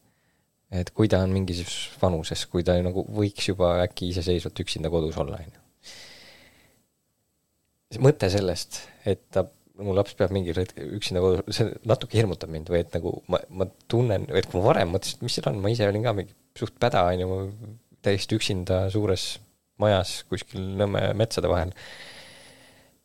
et 0.70 0.90
kui 0.90 1.08
ta 1.08 1.18
on 1.22 1.30
mingis 1.30 1.90
vanuses, 2.02 2.46
kui 2.46 2.64
ta 2.64 2.82
nagu 2.82 3.06
võiks 3.18 3.48
juba 3.48 3.82
äkki 3.84 4.08
iseseisvalt 4.08 4.60
üksinda 4.60 4.90
kodus 4.90 5.16
olla, 5.16 5.36
on 5.36 5.52
ju. 5.54 5.60
mõte 8.02 8.30
sellest, 8.30 8.80
et 9.06 9.22
ta, 9.30 9.44
mu 9.82 9.94
laps 9.96 10.16
peab 10.18 10.32
mingil 10.34 10.58
hetkel 10.60 10.92
üksinda 10.96 11.22
kodus, 11.24 11.58
see 11.58 11.72
natuke 11.88 12.18
hirmutab 12.18 12.52
mind 12.52 12.70
või 12.72 12.80
et 12.84 12.94
nagu 12.96 13.12
ma, 13.32 13.40
ma 13.50 13.68
tunnen, 13.90 14.26
et 14.32 14.48
kui 14.48 14.60
ma 14.60 14.70
varem 14.70 14.94
mõtlesin, 14.94 15.18
et 15.18 15.26
mis 15.26 15.36
seal 15.36 15.50
on, 15.50 15.60
ma 15.62 15.72
ise 15.72 15.88
olin 15.88 16.06
ka 16.06 16.14
mingi 16.16 16.36
suht 16.56 16.78
päda, 16.80 17.04
on 17.10 17.24
ju, 17.24 17.40
täiesti 18.06 18.38
üksinda 18.38 18.86
suures 18.94 19.36
majas 19.82 20.22
kuskil 20.30 20.62
Nõmme 20.80 21.10
metsade 21.18 21.50
vahel. 21.50 21.74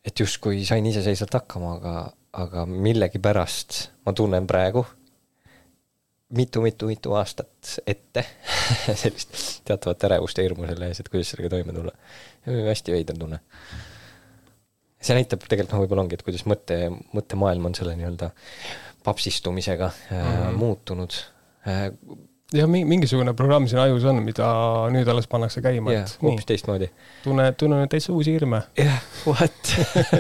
et 0.06 0.18
justkui 0.18 0.64
sain 0.66 0.86
iseseisvalt 0.86 1.36
hakkama, 1.42 1.76
aga, 1.78 1.96
aga 2.46 2.66
millegipärast 2.66 3.82
ma 4.06 4.16
tunnen 4.18 4.48
praegu 4.50 4.86
mitu-mitu-mitu 6.32 7.14
aastat 7.14 7.76
ette 7.88 8.24
sellist 9.02 9.62
teatavat 9.68 10.04
ärevust 10.10 10.38
ja 10.38 10.46
hirmu 10.48 10.68
selle 10.70 10.92
ees, 10.92 11.02
et 11.04 11.10
kuidas 11.12 11.34
sellega 11.34 11.52
toime 11.56 11.76
tulla. 11.76 11.92
hästi 12.48 12.96
veider 12.96 13.18
tunne. 13.20 13.42
See 15.02 15.18
näitab 15.18 15.46
tegelikult 15.48 15.76
noh, 15.76 15.84
võib-olla 15.86 16.06
ongi, 16.06 16.18
et 16.20 16.26
kuidas 16.26 16.46
mõtte, 16.50 16.78
mõttemaailm 17.16 17.70
on 17.72 17.78
selle 17.78 17.96
nii-öelda 18.00 18.32
papsistumisega 19.04 19.90
mm 19.90 20.18
-hmm. 20.18 20.60
muutunud 20.62 21.16
äh, 21.68 21.88
jah, 22.56 22.68
mingisugune 22.68 23.34
programm 23.38 23.68
siin 23.70 23.82
ajus 23.82 24.06
on, 24.12 24.22
mida 24.26 24.48
nüüd 24.94 25.08
alles 25.12 25.28
pannakse 25.32 25.64
käima. 25.64 25.94
jah, 25.96 26.14
hoopis 26.22 26.48
teistmoodi. 26.50 26.90
tunne, 27.24 27.52
tunnen 27.58 27.90
täitsa 27.90 28.14
uusi 28.14 28.36
hirme. 28.36 28.62
jah, 28.78 29.00
what 29.26 29.74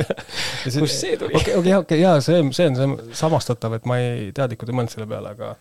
kust 0.79 0.99
see 0.99 1.17
tuli? 1.17 1.35
okei, 1.35 1.55
okei, 1.55 1.75
okei, 1.75 2.01
jaa, 2.01 2.21
see, 2.21 2.41
see 2.55 2.71
on 2.71 2.97
samastatav, 3.17 3.77
et 3.77 3.87
ma 3.89 3.99
ei, 4.01 4.31
teadlikult 4.35 4.71
ei 4.71 4.79
mõelnud 4.79 4.95
selle 4.95 5.09
peale, 5.11 5.35
aga 5.35 5.55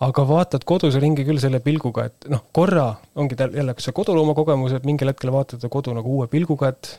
aga 0.00 0.24
vaatad 0.28 0.64
kodus 0.68 0.96
ringi 1.02 1.26
küll 1.28 1.42
selle 1.42 1.60
pilguga, 1.64 2.06
et 2.08 2.30
noh, 2.32 2.46
korra 2.56 2.94
ongi 3.20 3.36
jälle, 3.36 3.76
kas 3.76 3.90
see 3.90 3.96
kodulooma 3.96 4.34
kogemus, 4.38 4.72
et 4.76 4.88
mingil 4.88 5.12
hetkel 5.12 5.32
vaatad 5.34 5.66
kodu 5.72 5.92
nagu 5.96 6.20
uue 6.20 6.28
pilguga, 6.32 6.72
et 6.72 6.94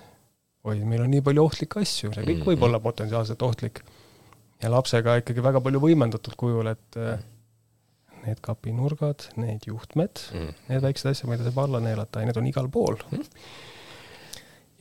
oi, 0.63 0.77
meil 0.85 1.05
on 1.05 1.11
nii 1.11 1.23
palju 1.25 1.43
ohtlikke 1.43 1.81
asju, 1.81 2.13
see 2.13 2.23
kõik 2.23 2.41
mm 2.41 2.49
võib 2.51 2.63
olla 2.67 2.79
potentsiaalselt 2.79 3.41
ohtlik. 3.41 3.83
ja 4.61 4.69
lapsega 4.69 5.17
ikkagi 5.21 5.43
väga 5.43 5.61
palju 5.61 5.79
võimendatud 5.81 6.35
kujul, 6.37 6.67
et 6.67 6.95
mm 6.95 7.05
-hmm 7.05 7.29
need 8.25 8.41
kapinurgad, 8.45 9.27
need 9.39 9.67
juhtmed 9.69 10.23
mm., 10.33 10.55
need 10.69 10.85
väiksed 10.85 11.11
asjad, 11.11 11.29
mida 11.31 11.45
saab 11.47 11.61
alla 11.65 11.81
neelata, 11.83 12.23
need 12.25 12.39
on 12.39 12.49
igal 12.49 12.67
pool 12.73 12.97
mm.. 13.09 13.23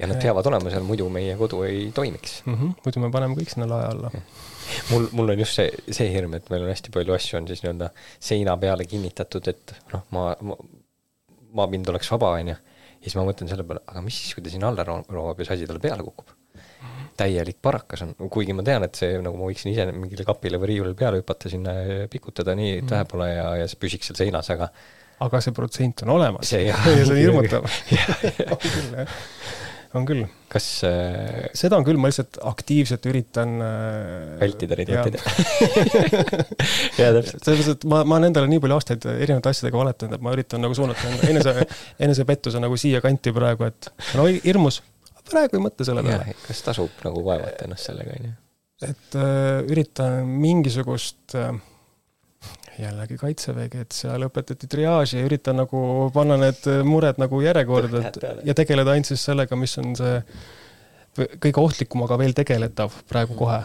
ja 0.01 0.09
nad 0.11 0.21
peavad 0.23 0.49
olema 0.51 0.73
seal, 0.73 0.87
muidu 0.87 1.09
meie 1.13 1.37
kodu 1.41 1.63
ei 1.69 1.91
toimiks 1.97 2.41
mm. 2.45 2.55
-hmm. 2.55 2.75
muidu 2.85 3.05
me 3.05 3.13
paneme 3.15 3.39
kõik 3.39 3.55
sinna 3.55 3.69
lae 3.71 3.87
alla 3.93 4.13
mm.. 4.13 4.43
mul, 4.93 5.09
mul 5.17 5.35
on 5.35 5.45
just 5.45 5.61
see, 5.61 5.71
see 5.89 6.11
hirm, 6.13 6.37
et 6.39 6.51
meil 6.53 6.67
on 6.67 6.73
hästi 6.73 6.93
palju 6.97 7.17
asju 7.17 7.41
on 7.41 7.49
siis 7.51 7.65
nii-öelda 7.65 7.91
seina 8.31 8.57
peale 8.61 8.89
kinnitatud, 8.89 9.53
et 9.55 9.77
noh, 9.95 10.05
ma, 10.17 10.27
ma, 10.41 10.59
maapind 11.61 11.89
oleks 11.91 12.11
vaba, 12.13 12.37
onju. 12.39 12.55
Ja 13.01 13.09
siis 13.09 13.17
ma 13.17 13.25
mõtlen 13.29 13.51
selle 13.51 13.65
peale, 13.67 13.83
aga 13.89 14.05
mis 14.05 14.21
siis, 14.21 14.37
kui 14.37 14.45
ta 14.45 14.53
sinna 14.53 14.71
alla 14.71 14.85
roomab 14.85 15.41
ja 15.41 15.49
see 15.49 15.59
asi 15.59 15.71
talle 15.71 15.83
peale 15.83 16.05
kukub? 16.07 16.37
Täielik 17.21 17.59
parakas 17.61 18.05
on, 18.05 18.15
kuigi 18.33 18.55
ma 18.57 18.65
tean, 18.65 18.85
et 18.87 18.97
see 18.97 19.19
nagu 19.21 19.37
ma 19.37 19.49
võiksin 19.49 19.73
ise 19.73 19.85
mingile 19.93 20.25
kapile 20.29 20.61
või 20.61 20.73
riiulile 20.73 20.97
peale 20.97 21.21
hüpata, 21.21 21.53
sinna 21.53 21.75
pikutada 22.13 22.55
nii, 22.57 22.79
et 22.81 22.93
vähe 22.93 23.09
pole 23.09 23.29
ja, 23.33 23.51
ja 23.61 23.69
see 23.69 23.81
püsiks 23.81 24.09
seal 24.09 24.21
seinas, 24.23 24.49
aga 24.55 24.71
aga 25.21 25.43
see 25.45 25.57
protsent 25.57 26.07
on 26.07 26.15
olemas. 26.17 26.53
ja 26.57 26.79
see 26.85 27.05
on 27.05 27.21
hirmutav 27.21 27.69
on 29.99 30.05
küll, 30.07 30.23
kas 30.51 30.67
äh... 30.87 31.49
seda 31.57 31.79
on 31.81 31.87
küll, 31.87 31.99
ma 32.01 32.11
lihtsalt 32.11 32.39
aktiivselt 32.47 33.07
üritan 33.11 33.57
äh... 33.65 34.37
vältida 34.41 34.79
neid 34.79 34.93
mõtteid 34.95 35.17
jaa, 37.01 37.11
täpselt. 37.17 37.43
selles 37.43 37.59
mõttes, 37.59 37.73
et 37.75 37.87
ma, 37.91 38.03
ma 38.05 38.19
olen 38.19 38.29
endale 38.31 38.51
nii 38.53 38.63
palju 38.63 38.79
aastaid 38.79 39.09
erinevate 39.17 39.55
asjadega 39.55 39.81
valetanud, 39.81 40.15
et 40.17 40.27
ma 40.27 40.35
üritan 40.37 40.63
nagu 40.63 40.77
suunata 40.79 41.11
enda 41.11 41.33
enese, 41.33 41.67
enesepettuse 42.07 42.63
nagu 42.63 42.79
siia 42.81 43.03
kanti 43.05 43.35
praegu, 43.35 43.67
et 43.71 43.91
no 44.19 44.29
hirmus 44.31 44.83
praegu 45.31 45.59
ei 45.59 45.65
mõtle 45.65 45.87
selle 45.87 46.07
peale. 46.07 46.37
kas 46.47 46.63
tasub 46.67 47.03
nagu 47.07 47.25
vaevata 47.27 47.67
ennast 47.67 47.91
sellega, 47.91 48.15
on 48.19 48.31
ju? 48.31 48.37
et 48.91 49.19
äh, 49.19 49.59
üritan 49.69 50.31
mingisugust 50.41 51.35
äh, 51.39 51.51
jällegi 52.81 53.19
kaitsevägi, 53.21 53.85
et 53.85 53.97
seal 53.97 54.25
õpetati 54.27 54.69
triaaži 54.71 55.21
ja 55.21 55.27
üritan 55.29 55.61
nagu 55.61 55.83
panna 56.15 56.39
need 56.41 56.67
mured 56.87 57.21
nagu 57.21 57.43
järjekorda 57.45 58.11
ja 58.47 58.57
tegeleda 58.57 58.95
ainult 58.95 59.11
siis 59.11 59.25
sellega, 59.29 59.59
mis 59.59 59.77
on 59.83 59.95
see 59.99 60.19
kõige 61.17 61.61
ohtlikum, 61.61 62.05
aga 62.07 62.19
veel 62.21 62.35
tegeletav 62.37 62.95
praegu 63.11 63.37
kohe. 63.39 63.63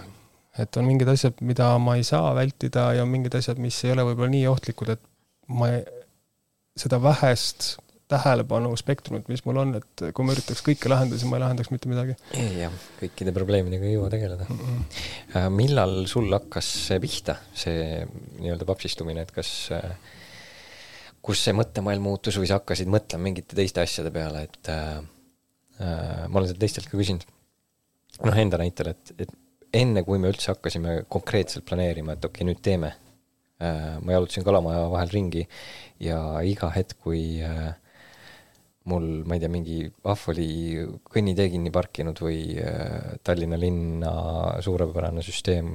et 0.57 0.77
on 0.79 0.85
mingid 0.87 1.09
asjad, 1.11 1.41
mida 1.43 1.73
ma 1.83 1.97
ei 1.99 2.03
saa 2.07 2.31
vältida 2.35 2.93
ja 2.95 3.05
mingid 3.05 3.35
asjad, 3.35 3.59
mis 3.59 3.81
ei 3.83 3.91
ole 3.91 4.05
võib-olla 4.07 4.31
nii 4.31 4.45
ohtlikud, 4.47 4.93
et 4.95 5.01
ma 5.51 5.67
ei, 5.73 5.81
seda 6.79 7.01
vähest 7.03 7.75
tähelepanu 8.11 8.69
spektrumit, 8.77 9.29
mis 9.31 9.41
mul 9.47 9.57
on, 9.63 9.71
et 9.79 10.03
kui 10.13 10.25
ma 10.25 10.33
üritaks 10.35 10.61
kõike 10.65 10.89
lahendada, 10.91 11.17
siis 11.17 11.29
ma 11.29 11.39
ei 11.39 11.43
lahendaks 11.45 11.71
mitte 11.73 11.89
midagi. 11.89 12.15
jah, 12.59 12.73
kõikide 12.99 13.33
probleemidega 13.33 13.87
ei 13.87 13.95
jõua 13.95 14.11
tegeleda 14.13 14.45
mm. 14.45 14.59
-hmm. 14.59 15.55
millal 15.55 15.95
sul 16.09 16.29
hakkas 16.33 16.69
see 16.89 16.99
pihta, 17.01 17.39
see 17.57 18.03
nii-öelda 18.43 18.67
papsistumine, 18.69 19.25
et 19.25 19.31
kas, 19.33 19.49
äh, 19.73 19.95
kus 21.25 21.41
see 21.47 21.55
mõttemaailm 21.57 22.05
muutus 22.05 22.37
või 22.37 22.49
sa 22.49 22.59
hakkasid 22.59 22.91
mõtlema 22.93 23.25
mingite 23.25 23.57
teiste 23.57 23.81
asjade 23.81 24.11
peale, 24.13 24.43
et 24.45 24.69
äh, 24.69 24.99
äh, 25.81 26.27
ma 26.27 26.39
olen 26.39 26.51
seda 26.51 26.61
teistelt 26.61 26.91
ka 26.91 26.99
küsinud, 26.99 27.25
noh, 28.21 28.37
enda 28.37 28.59
näitel, 28.61 28.91
et, 28.93 29.15
et 29.17 29.33
enne, 29.73 30.03
kui 30.05 30.21
me 30.21 30.29
üldse 30.29 30.51
hakkasime 30.53 31.01
konkreetselt 31.09 31.65
planeerima, 31.65 32.13
et 32.13 32.29
okei 32.29 32.45
okay,, 32.45 32.51
nüüd 32.51 32.61
teeme 32.61 32.93
ma 33.55 34.11
jalutasin 34.11 34.43
Kalamaja 34.43 34.81
vahel 34.91 35.13
ringi 35.13 35.45
ja 36.03 36.17
iga 36.43 36.67
hetk, 36.75 36.97
kui 36.99 37.39
mul, 38.89 39.05
ma 39.25 39.35
ei 39.35 39.41
tea, 39.41 39.51
mingi 39.51 39.79
ahv 40.05 40.29
oli 40.33 40.47
kõnnitee 41.09 41.49
kinni 41.53 41.71
parkinud 41.73 42.19
või 42.21 42.57
äh, 42.61 43.15
Tallinna 43.25 43.57
linna 43.59 44.13
suurepärane 44.65 45.23
süsteem 45.25 45.71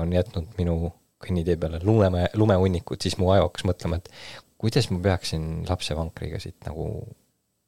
on 0.00 0.14
jätnud 0.14 0.56
minu 0.58 0.92
kõnnitee 1.20 1.58
peale 1.60 1.82
lume, 1.84 2.26
lumehunnikud, 2.34 3.00
siis 3.02 3.18
mu 3.20 3.30
aju 3.34 3.46
hakkas 3.46 3.66
mõtlema, 3.68 4.00
et 4.00 4.10
kuidas 4.60 4.88
ma 4.92 5.00
peaksin 5.04 5.66
lapsevankriga 5.68 6.40
siit 6.42 6.58
nagu 6.66 6.88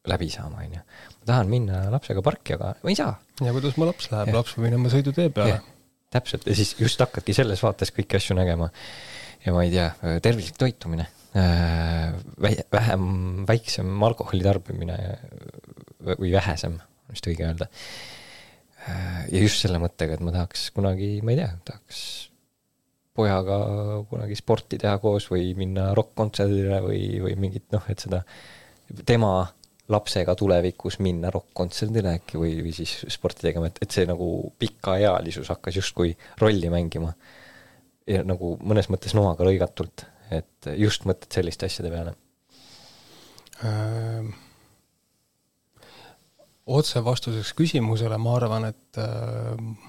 läbi 0.09 0.29
saama, 0.33 0.65
on 0.65 0.79
ju. 0.79 0.85
ma 1.21 1.29
tahan 1.31 1.51
minna 1.51 1.85
lapsega 1.93 2.25
parki, 2.25 2.57
aga 2.57 2.75
ma 2.83 2.91
ei 2.91 2.99
saa. 2.99 3.15
ja 3.45 3.55
kuidas 3.55 3.79
mu 3.79 3.87
laps 3.87 4.11
läheb, 4.11 4.35
laps 4.35 4.57
peab 4.57 4.67
minema 4.67 4.91
sõidutee 4.93 5.31
peale. 5.35 5.61
täpselt, 6.13 6.49
ja 6.49 6.57
siis 6.59 6.75
just 6.81 7.01
hakkadki 7.01 7.37
selles 7.37 7.63
vaates 7.63 7.95
kõiki 7.95 8.19
asju 8.19 8.37
nägema. 8.39 8.73
ja 9.45 9.55
ma 9.55 9.67
ei 9.67 9.75
tea, 9.75 9.93
tervislik 10.25 10.59
toitumine 10.59 11.07
vähem, 11.33 13.05
väiksem 13.49 14.03
alkoholi 14.05 14.45
tarbimine 14.45 14.99
või 16.11 16.33
vähesem, 16.35 16.77
on 16.77 17.17
vist 17.17 17.29
õige 17.31 17.47
öelda. 17.49 17.69
Äh, 18.83 19.23
ja 19.31 19.41
just 19.45 19.63
selle 19.63 19.79
mõttega, 19.83 20.19
et 20.19 20.25
ma 20.25 20.35
tahaks 20.35 20.71
kunagi, 20.75 21.15
ma 21.23 21.35
ei 21.35 21.41
tea, 21.41 21.51
tahaks 21.71 22.03
pojaga 23.15 23.59
kunagi 24.11 24.37
sporti 24.39 24.79
teha 24.81 24.97
koos 25.01 25.29
või 25.31 25.53
minna 25.57 25.91
rokk-kontserdile 25.97 26.81
või, 26.85 27.03
või 27.23 27.37
mingit 27.41 27.69
noh, 27.75 27.85
et 27.93 28.03
seda 28.03 28.23
tema 29.07 29.35
lapsega 29.93 30.35
tulevikus 30.39 30.99
minna 31.05 31.31
rokk-kontserdile 31.33 32.17
äkki 32.17 32.41
või, 32.41 32.55
või 32.65 32.73
siis 32.77 32.95
sporti 33.13 33.49
tegema, 33.49 33.69
et, 33.69 33.81
et 33.85 33.95
see 33.95 34.07
nagu 34.09 34.29
pikaealisus 34.59 35.51
hakkas 35.53 35.77
justkui 35.81 36.15
rolli 36.41 36.71
mängima. 36.73 37.13
ja 38.07 38.25
nagu 38.27 38.57
mõnes 38.67 38.89
mõttes 38.91 39.15
noaga 39.15 39.45
lõigatult 39.47 40.07
et 40.41 40.71
just 40.79 41.07
mõtled 41.09 41.31
selliste 41.35 41.69
asjade 41.69 41.93
peale 41.93 42.17
ähm,? 43.67 44.33
otse 46.73 47.03
vastuseks 47.05 47.53
küsimusele 47.59 48.19
ma 48.23 48.37
arvan, 48.39 48.69
et 48.71 48.99
äh, 49.03 49.89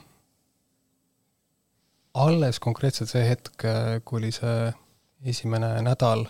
alles 2.13 2.59
konkreetselt 2.59 3.11
see 3.11 3.25
hetk, 3.27 3.65
kui 4.05 4.19
oli 4.19 4.31
see 4.33 4.71
esimene 5.29 5.75
nädal, 5.85 6.25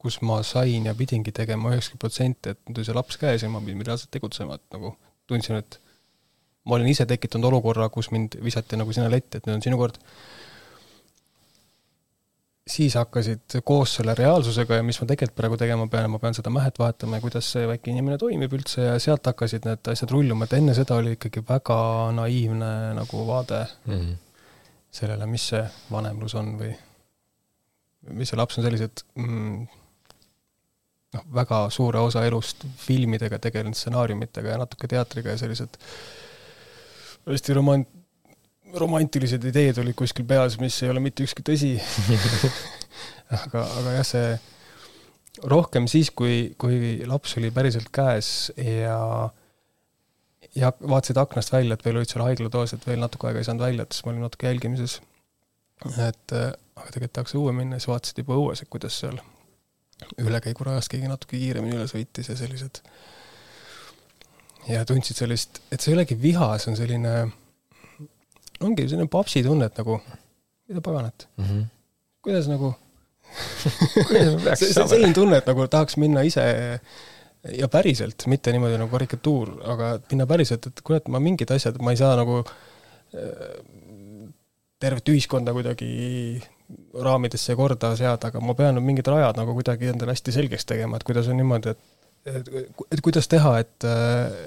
kus 0.00 0.20
ma 0.24 0.40
sain 0.46 0.86
ja 0.88 0.94
pidingi 0.96 1.32
tegema 1.36 1.74
üheksakümmend 1.74 2.02
protsenti, 2.02 2.54
et 2.54 2.60
nüüd 2.68 2.80
oli 2.80 2.88
see 2.88 2.96
laps 2.96 3.20
käes 3.20 3.44
ja 3.44 3.50
ma 3.52 3.60
pidin 3.64 3.84
reaalselt 3.84 4.12
tegutsema, 4.14 4.56
et 4.56 4.76
nagu 4.76 4.94
tundsin, 5.28 5.60
et 5.60 5.80
ma 6.64 6.76
olin 6.76 6.88
ise 6.90 7.06
tekitanud 7.08 7.50
olukorra, 7.50 7.88
kus 7.92 8.10
mind 8.14 8.38
visati 8.44 8.78
nagu 8.80 8.94
sinna 8.96 9.10
letti, 9.12 9.38
et 9.38 9.48
nüüd 9.48 9.58
on 9.58 9.64
sinu 9.64 9.80
kord. 9.80 10.00
Siis 12.70 12.94
hakkasid 12.98 13.58
koos 13.66 13.96
selle 13.98 14.14
reaalsusega 14.18 14.78
ja 14.78 14.84
mis 14.86 15.00
ma 15.00 15.08
tegelikult 15.10 15.36
praegu 15.38 15.58
tegema 15.60 15.86
pean, 15.90 16.08
ma 16.12 16.20
pean 16.22 16.36
seda 16.36 16.52
mähet 16.54 16.78
vahetama 16.78 17.18
ja 17.18 17.24
kuidas 17.24 17.48
see 17.54 17.66
väike 17.68 17.92
inimene 17.92 18.18
toimib 18.20 18.54
üldse 18.56 18.86
ja 18.86 18.98
sealt 19.02 19.26
hakkasid 19.30 19.66
need 19.68 19.90
asjad 19.92 20.14
rulluma, 20.14 20.46
et 20.46 20.56
enne 20.58 20.74
seda 20.76 21.00
oli 21.00 21.16
ikkagi 21.16 21.42
väga 21.48 21.80
naiivne 22.16 22.70
nagu 23.00 23.26
vaade 23.26 23.64
mm 23.64 23.98
-hmm. 23.98 24.14
sellele, 25.00 25.26
mis 25.26 25.48
see 25.52 25.64
vanemlus 25.90 26.34
on 26.38 26.54
või 26.60 26.72
mis 28.16 28.32
see 28.32 28.38
laps 28.40 28.58
on 28.58 28.64
sellised 28.64 29.04
mm, 29.14 29.66
noh, 31.16 31.28
väga 31.34 31.62
suure 31.74 32.00
osa 32.00 32.24
elust 32.26 32.64
filmidega 32.86 33.38
tegelenud, 33.38 33.76
stsenaariumitega 33.76 34.54
ja 34.54 34.60
natuke 34.62 34.88
teatriga 34.88 35.34
ja 35.34 35.40
sellised 35.42 35.80
hästi 37.26 37.56
romant-, 37.58 37.99
romantilised 38.78 39.44
ideed 39.50 39.80
olid 39.82 39.96
kuskil 39.98 40.26
peas, 40.28 40.58
mis 40.60 40.76
ei 40.84 40.92
ole 40.92 41.02
mitte 41.02 41.24
ükski 41.26 41.44
tõsi 41.46 41.74
aga, 43.40 43.64
aga 43.64 43.96
jah, 43.98 44.06
see 44.06 44.30
rohkem 45.50 45.86
siis, 45.90 46.10
kui, 46.14 46.52
kui 46.60 46.98
laps 47.08 47.36
oli 47.40 47.52
päriselt 47.54 47.90
käes 47.94 48.50
ja 48.56 48.98
ja 50.58 50.72
vaatasid 50.82 51.18
aknast 51.20 51.52
välja, 51.54 51.76
et 51.76 51.84
veel 51.86 52.00
olid 52.00 52.10
seal 52.10 52.24
haiglatoas, 52.26 52.74
et 52.74 52.86
veel 52.86 52.98
natuke 52.98 53.28
aega 53.28 53.38
ei 53.38 53.46
saanud 53.46 53.62
välja, 53.62 53.84
et 53.86 53.94
siis 53.94 54.06
ma 54.06 54.12
olin 54.14 54.24
natuke 54.26 54.48
jälgimises. 54.48 54.96
et 55.86 56.34
aga 56.34 56.88
tegelikult 56.90 57.14
tahaks 57.18 57.36
õue 57.38 57.54
minna, 57.56 57.78
siis 57.78 57.90
vaatasid 57.90 58.18
juba 58.22 58.38
õues, 58.38 58.62
et 58.62 58.72
kuidas 58.72 58.98
seal 59.02 59.20
ülekäigurajast 60.18 60.90
keegi 60.90 61.08
natuke 61.08 61.38
kiiremini 61.38 61.76
üle 61.76 61.86
sõitis 61.90 62.32
ja 62.32 62.36
sellised 62.36 62.80
ja 64.68 64.84
tundsid 64.88 65.16
sellist, 65.16 65.62
et 65.70 65.80
see 65.80 65.92
ei 65.92 65.98
olegi 65.98 66.16
viha, 66.20 66.52
see 66.60 66.72
on 66.72 66.78
selline, 66.78 67.14
ongi 68.66 68.86
selline 68.88 69.08
papsi 69.10 69.42
tunne, 69.46 69.70
et 69.70 69.78
nagu, 69.80 69.98
mida 70.68 70.82
paganat 70.84 71.28
mm, 71.36 71.44
-hmm. 71.44 71.64
kuidas 72.22 72.48
nagu 72.50 72.74
selline 74.60 75.14
tunne, 75.14 75.38
et 75.38 75.46
nagu 75.46 75.66
tahaks 75.68 75.96
minna 75.96 76.22
ise 76.26 76.44
ja 77.56 77.68
päriselt, 77.72 78.26
mitte 78.26 78.52
niimoodi 78.52 78.78
nagu 78.78 78.90
karikatuur, 78.92 79.52
aga 79.72 79.92
minna 80.10 80.26
päriselt, 80.28 80.66
et 80.66 80.80
kurat, 80.84 81.08
ma 81.08 81.20
mingid 81.22 81.50
asjad, 81.50 81.78
ma 81.80 81.94
ei 81.94 82.00
saa 82.00 82.16
nagu 82.18 82.42
äh, 82.44 83.54
tervet 84.80 85.08
ühiskonda 85.12 85.54
kuidagi 85.56 86.40
raamidesse 86.94 87.56
korda 87.58 87.94
seada, 87.98 88.30
aga 88.30 88.42
ma 88.44 88.54
pean 88.58 88.82
mingid 88.84 89.08
rajad 89.10 89.40
nagu 89.40 89.54
kuidagi 89.56 89.90
endale 89.92 90.14
hästi 90.14 90.34
selgeks 90.36 90.68
tegema, 90.68 90.96
et 90.96 91.06
kuidas 91.06 91.28
on 91.32 91.40
niimoodi, 91.40 91.74
et 91.74 91.99
et, 92.28 92.48
et 92.92 93.00
kuidas 93.04 93.28
teha, 93.30 93.52
et, 93.62 93.86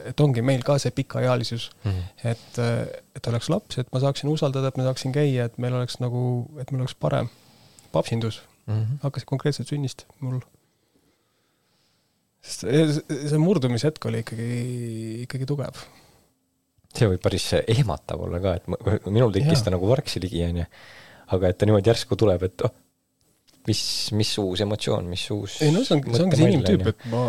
et 0.10 0.24
ongi 0.24 0.44
meil 0.46 0.64
ka 0.66 0.78
see 0.82 0.94
pikaealisus 0.96 1.70
mm, 1.84 1.92
-hmm. 1.92 2.32
et, 2.32 2.60
et 3.18 3.30
oleks 3.32 3.50
laps, 3.50 3.78
et 3.82 3.90
ma 3.94 4.02
saaksin 4.04 4.30
usaldada, 4.30 4.70
et 4.70 4.78
ma 4.78 4.88
saaksin 4.90 5.16
käia, 5.16 5.46
et 5.50 5.58
meil 5.58 5.74
oleks 5.74 6.00
nagu, 6.04 6.24
et 6.62 6.72
meil 6.72 6.84
oleks 6.84 6.96
parem. 6.96 7.30
papsindus 7.92 8.42
mm 8.66 8.74
-hmm. 8.74 8.98
hakkas 9.02 9.26
konkreetselt 9.26 9.68
sünnist 9.68 10.06
mul. 10.20 10.40
sest 12.42 12.66
see, 13.30 13.38
murdumishetk 13.38 14.06
oli 14.06 14.20
ikkagi, 14.20 14.50
ikkagi 15.24 15.46
tugev. 15.46 15.84
see 16.94 17.08
võib 17.10 17.22
päris 17.24 17.48
ehmatav 17.68 18.22
olla 18.22 18.40
ka, 18.40 18.56
et 18.56 18.68
minul 19.06 19.32
tekkis 19.32 19.64
ta 19.64 19.72
nagu 19.74 19.90
vargsi 19.90 20.22
ligi, 20.22 20.44
onju. 20.46 20.66
aga 21.28 21.48
et 21.48 21.58
ta 21.58 21.66
niimoodi 21.66 21.90
järsku 21.90 22.16
tuleb, 22.16 22.44
et 22.44 22.62
oh, 22.62 22.72
mis, 23.70 23.84
mis 24.18 24.32
uus 24.42 24.64
emotsioon, 24.66 25.06
mis 25.10 25.28
uus 25.36 25.60
ei 25.64 25.72
no 25.76 25.84
see 25.88 25.98
on, 25.98 26.04
see 26.10 26.26
ongi 26.26 26.40
see 26.40 26.50
inimtüüp, 26.52 26.90
et 26.94 27.06
ma 27.12 27.28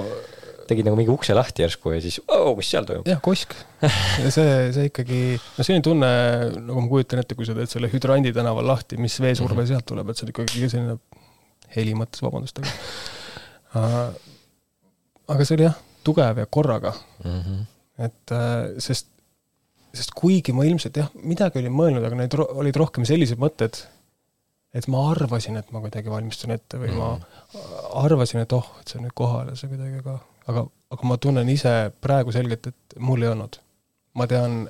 tegid 0.68 0.86
nagu 0.86 0.98
mingi 0.98 1.12
ukse 1.12 1.34
lahti 1.36 1.64
järsku 1.64 1.94
ja 1.94 2.00
siis 2.04 2.18
oh,, 2.24 2.52
mis 2.58 2.68
seal 2.72 2.86
toimub? 2.88 3.08
jah, 3.08 3.20
kosk. 3.24 3.54
ja 3.82 4.32
see, 4.32 4.52
see 4.76 4.88
ikkagi, 4.90 5.20
no 5.58 5.66
selline 5.66 5.84
tunne, 5.84 6.10
nagu 6.56 6.84
ma 6.84 6.90
kujutan 6.90 7.22
ette, 7.22 7.36
kui 7.38 7.48
sa 7.48 7.56
teed 7.56 7.72
selle 7.72 7.90
Hüdrandi 7.92 8.32
tänaval 8.36 8.68
lahti, 8.72 8.98
mis 9.00 9.16
veesurve 9.20 9.54
mm 9.54 9.60
-hmm. 9.60 9.72
sealt 9.72 9.88
tuleb, 9.90 10.10
et 10.10 10.20
see 10.20 10.26
on 10.26 10.34
ikkagi 10.34 10.70
selline 10.72 10.98
heli 11.74 11.96
mõttes, 11.98 12.22
vabandust, 12.24 12.60
aga 13.74 13.96
aga 15.34 15.46
see 15.46 15.58
oli 15.58 15.66
jah, 15.66 15.76
tugev 16.04 16.38
ja 16.42 16.46
korraga 16.46 16.94
mm. 17.24 17.40
-hmm. 17.40 17.66
et 18.06 18.36
uh, 18.36 18.78
sest, 18.78 19.10
sest 19.94 20.14
kuigi 20.16 20.52
ma 20.52 20.66
ilmselt 20.68 20.96
jah, 20.96 21.10
midagi 21.14 21.60
olin 21.60 21.76
mõelnud, 21.76 22.04
aga 22.04 22.18
need 22.18 22.38
olid 22.44 22.76
rohkem 22.80 23.06
sellised 23.08 23.40
mõtted, 23.40 23.84
et 24.74 24.88
ma 24.90 25.04
arvasin, 25.12 25.56
et 25.60 25.72
ma 25.72 25.82
kuidagi 25.84 26.10
valmistun 26.10 26.54
ette 26.54 26.80
või 26.80 26.94
ma 26.98 27.12
arvasin, 28.00 28.42
et 28.42 28.54
oh, 28.56 28.66
et 28.80 28.90
see 28.90 28.98
on 28.98 29.06
nüüd 29.06 29.16
kohal 29.16 29.52
ja 29.52 29.58
see 29.58 29.70
kuidagi 29.70 30.02
ka, 30.06 30.18
aga, 30.50 30.64
aga 30.96 31.10
ma 31.10 31.18
tunnen 31.22 31.50
ise 31.52 31.74
praegu 32.04 32.34
selgelt, 32.34 32.70
et 32.72 32.96
mul 32.98 33.22
ei 33.22 33.30
olnud. 33.30 33.60
ma 34.14 34.26
tean 34.30 34.64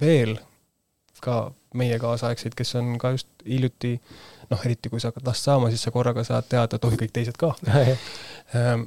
veel 0.00 0.38
ka 1.22 1.48
meie 1.78 1.98
kaasaegseid, 2.00 2.54
kes 2.58 2.74
on 2.78 2.94
ka 2.98 3.12
just 3.16 3.28
hiljuti 3.46 3.96
noh, 4.50 4.60
eriti 4.64 4.90
kui 4.90 5.00
sa 5.02 5.10
hakkad 5.10 5.26
last 5.28 5.44
saama, 5.46 5.70
siis 5.70 5.82
sa 5.84 5.92
korraga 5.94 6.24
saad 6.24 6.46
teada, 6.48 6.78
et 6.78 6.86
oh, 6.86 6.94
kõik 7.02 7.12
teised 7.14 7.36
ka 7.40 7.52
ehm, 7.74 8.86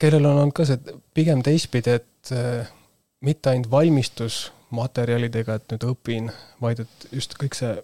kellel 0.00 0.26
on 0.26 0.42
olnud 0.44 0.56
ka 0.56 0.66
see 0.68 0.80
pigem 1.14 1.44
teistpidi, 1.46 2.00
et 2.00 2.32
äh, 2.34 2.72
mitte 3.20 3.52
ainult 3.52 3.70
valmistus 3.70 4.48
materjalidega, 4.74 5.58
et 5.58 5.72
nüüd 5.74 5.86
õpin, 5.92 6.30
vaid 6.62 6.84
et 6.84 7.08
just 7.12 7.36
kõik 7.38 7.56
see 7.58 7.74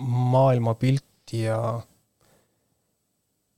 maailmapilt 0.00 1.32
ja 1.32 1.80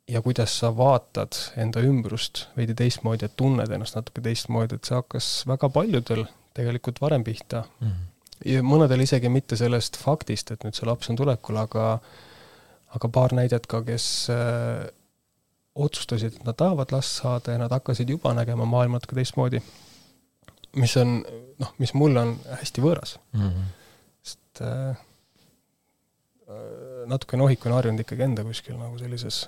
ja 0.09 0.23
kuidas 0.23 0.59
sa 0.59 0.73
vaatad 0.77 1.37
enda 1.57 1.81
ümbrust 1.81 2.47
veidi 2.57 2.75
teistmoodi, 2.77 3.25
et 3.25 3.37
tunned 3.37 3.71
ennast 3.71 3.97
natuke 3.97 4.21
teistmoodi, 4.25 4.77
et 4.77 4.89
see 4.89 4.99
hakkas 4.99 5.29
väga 5.49 5.71
paljudel 5.73 6.27
tegelikult 6.57 7.01
varem 7.01 7.25
pihta 7.25 7.63
mm. 7.81 7.89
-hmm. 7.89 8.51
ja 8.53 8.65
mõnedel 8.67 9.05
isegi 9.07 9.29
mitte 9.29 9.57
sellest 9.57 9.97
faktist, 9.97 10.51
et 10.51 10.65
nüüd 10.65 10.77
see 10.77 10.89
laps 10.89 11.11
on 11.11 11.17
tulekul, 11.17 11.57
aga 11.57 11.87
aga 12.93 13.09
paar 13.09 13.33
näidet 13.33 13.67
ka, 13.67 13.81
kes 13.83 14.29
äh, 14.31 14.89
otsustasid, 15.75 16.35
et 16.37 16.45
nad 16.45 16.57
tahavad 16.57 16.93
last 16.93 17.23
saada 17.23 17.53
ja 17.53 17.59
nad 17.59 17.73
hakkasid 17.73 18.11
juba 18.11 18.35
nägema 18.35 18.65
maailma 18.65 19.01
natuke 19.01 19.15
teistmoodi. 19.15 19.63
mis 20.77 20.97
on, 20.97 21.25
noh, 21.59 21.73
mis 21.79 21.95
mulle 21.95 22.21
on 22.21 22.37
hästi 22.51 22.81
võõras 22.81 23.19
mm. 23.33 23.41
-hmm. 23.41 23.65
sest 24.23 24.61
äh, 24.61 24.97
Äh, 26.53 27.07
natuke 27.11 27.39
nohikuna 27.39 27.79
harjunud 27.79 28.03
ikkagi 28.05 28.27
enda 28.27 28.45
kuskil 28.47 28.77
nagu 28.79 28.99
sellises 29.01 29.45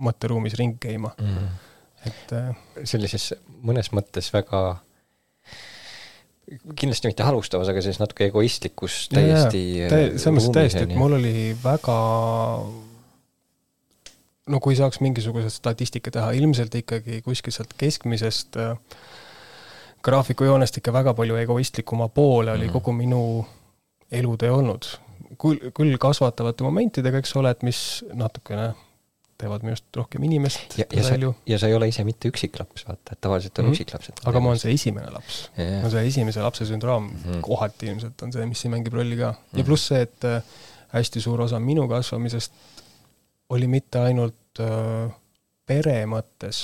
mõtteruumis 0.00 0.56
ringi 0.58 0.78
käima 0.80 1.10
mm. 1.12 1.32
-hmm. 1.34 2.06
et 2.10 2.32
äh, 2.36 2.62
sellises 2.88 3.34
mõnes 3.66 3.90
mõttes 3.96 4.30
väga 4.32 4.62
kindlasti 6.74 7.10
mitte 7.10 7.22
halvustavas, 7.22 7.68
aga 7.70 7.82
sellises 7.82 8.00
natuke 8.02 8.26
egoistlikus 8.30 9.08
täiesti 9.12 9.62
täi, 9.92 10.06
selles 10.18 10.48
mõttes 10.48 10.56
täiesti, 10.56 10.86
et 10.88 10.96
mul 10.98 11.18
oli 11.18 11.34
väga 11.62 11.98
no 14.50 14.62
kui 14.64 14.78
saaks 14.78 15.02
mingisuguse 15.04 15.52
statistika 15.52 16.10
teha, 16.10 16.32
ilmselt 16.40 16.74
ikkagi 16.80 17.20
kuskil 17.26 17.54
sealt 17.54 17.76
keskmisest 17.78 18.58
äh, 18.58 18.74
graafikujoonest 20.02 20.80
ikka 20.80 20.96
väga 20.96 21.14
palju 21.14 21.36
egoistlikuma 21.44 22.08
poole 22.08 22.56
oli 22.56 22.66
mm. 22.66 22.72
kogu 22.72 22.96
minu 22.96 23.22
elutee 24.10 24.50
olnud 24.50 24.88
küll, 25.38 25.72
küll 25.76 25.98
kasvatavate 26.00 26.64
momentidega, 26.66 27.20
eks 27.22 27.34
ole, 27.36 27.52
et 27.54 27.62
mis 27.66 27.80
natukene 28.16 28.70
teevad 29.40 29.64
minust 29.64 29.86
rohkem 29.96 30.24
inimest 30.26 30.76
ja, 30.78 30.84
ja 30.92 31.04
välja. 31.06 31.30
ja 31.48 31.58
sa 31.60 31.70
ei 31.70 31.76
ole 31.76 31.88
ise 31.88 32.04
mitte 32.04 32.28
üksiklaps, 32.28 32.84
vaata, 32.88 33.14
et 33.14 33.20
tavaliselt 33.24 33.58
on 33.58 33.64
mm 33.64 33.68
-hmm. 33.68 33.78
üksiklapsed. 33.78 34.20
aga 34.24 34.40
ma 34.40 34.52
olen 34.52 34.60
see 34.60 34.74
esimene 34.76 35.12
laps 35.14 35.38
yeah.. 35.58 35.78
no 35.84 35.90
see 35.90 36.02
esimese 36.06 36.44
lapse 36.44 36.66
sündroom 36.68 37.06
mm 37.06 37.22
-hmm. 37.24 37.40
kohati 37.46 37.88
ilmselt 37.92 38.22
on 38.22 38.32
see, 38.32 38.46
mis 38.46 38.60
siin 38.60 38.74
mängib 38.74 38.92
rolli 38.92 39.16
ka 39.16 39.30
mm. 39.30 39.38
-hmm. 39.38 39.58
ja 39.58 39.64
pluss 39.64 39.86
see, 39.92 40.02
et 40.02 40.28
äh, 40.28 40.42
hästi 40.92 41.20
suur 41.20 41.40
osa 41.40 41.60
minu 41.60 41.88
kasvamisest 41.88 42.52
oli 43.48 43.66
mitte 43.66 43.98
ainult 43.98 44.60
äh, 44.60 45.10
pere 45.66 46.04
mõttes 46.06 46.62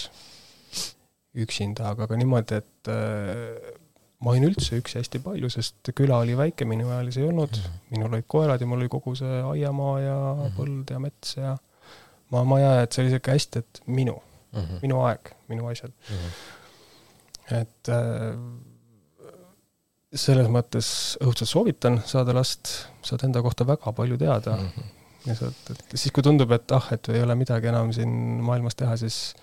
üksinda, 1.36 1.90
aga 1.92 2.06
ka 2.06 2.16
niimoodi, 2.16 2.60
et 2.62 2.90
äh, 2.92 3.75
ma 4.24 4.32
olin 4.32 4.48
üldse 4.48 4.78
üksi 4.80 5.00
hästi 5.00 5.20
palju, 5.24 5.50
sest 5.52 5.90
küla 5.96 6.22
oli 6.24 6.36
väike, 6.38 6.64
minuealisi 6.68 7.20
ei 7.20 7.28
olnud 7.28 7.52
mm, 7.52 7.62
-hmm. 7.62 7.80
minul 7.90 8.14
olid 8.14 8.28
koerad 8.28 8.60
ja 8.60 8.66
mul 8.66 8.80
oli 8.80 8.88
kogu 8.92 9.14
see 9.18 9.42
aiamaa 9.42 9.96
ja 10.00 10.16
mm 10.16 10.42
-hmm. 10.42 10.54
põld 10.58 10.92
ja 10.92 10.98
mets 10.98 11.36
ja 11.36 11.56
maamaja, 12.30 12.82
et 12.82 12.92
see 12.92 13.04
oli 13.04 13.12
sihuke 13.12 13.34
hästi, 13.36 13.58
et 13.58 13.82
minu 13.86 14.16
mm, 14.16 14.60
-hmm. 14.60 14.78
minu 14.82 15.02
aeg, 15.04 15.32
minu 15.48 15.66
asjad 15.66 15.92
mm. 15.92 16.16
-hmm. 16.16 17.60
et 17.60 17.88
äh, 17.88 18.38
selles 20.14 20.48
mõttes 20.48 20.88
õudselt 21.24 21.50
soovitan 21.50 22.00
saada 22.06 22.34
last, 22.34 22.68
saad 23.02 23.24
enda 23.24 23.42
kohta 23.42 23.66
väga 23.66 23.92
palju 23.92 24.18
teada 24.18 24.56
mm. 24.56 24.68
-hmm. 24.68 24.84
ja 25.26 25.34
saad, 25.34 25.54
et 25.70 25.84
siis, 25.94 26.12
kui 26.12 26.22
tundub, 26.22 26.52
et 26.52 26.72
ah, 26.72 26.92
et 26.92 27.08
ei 27.08 27.22
ole 27.22 27.34
midagi 27.34 27.66
enam 27.66 27.92
siin 27.92 28.08
maailmas 28.42 28.74
teha, 28.74 28.96
siis 28.96 29.34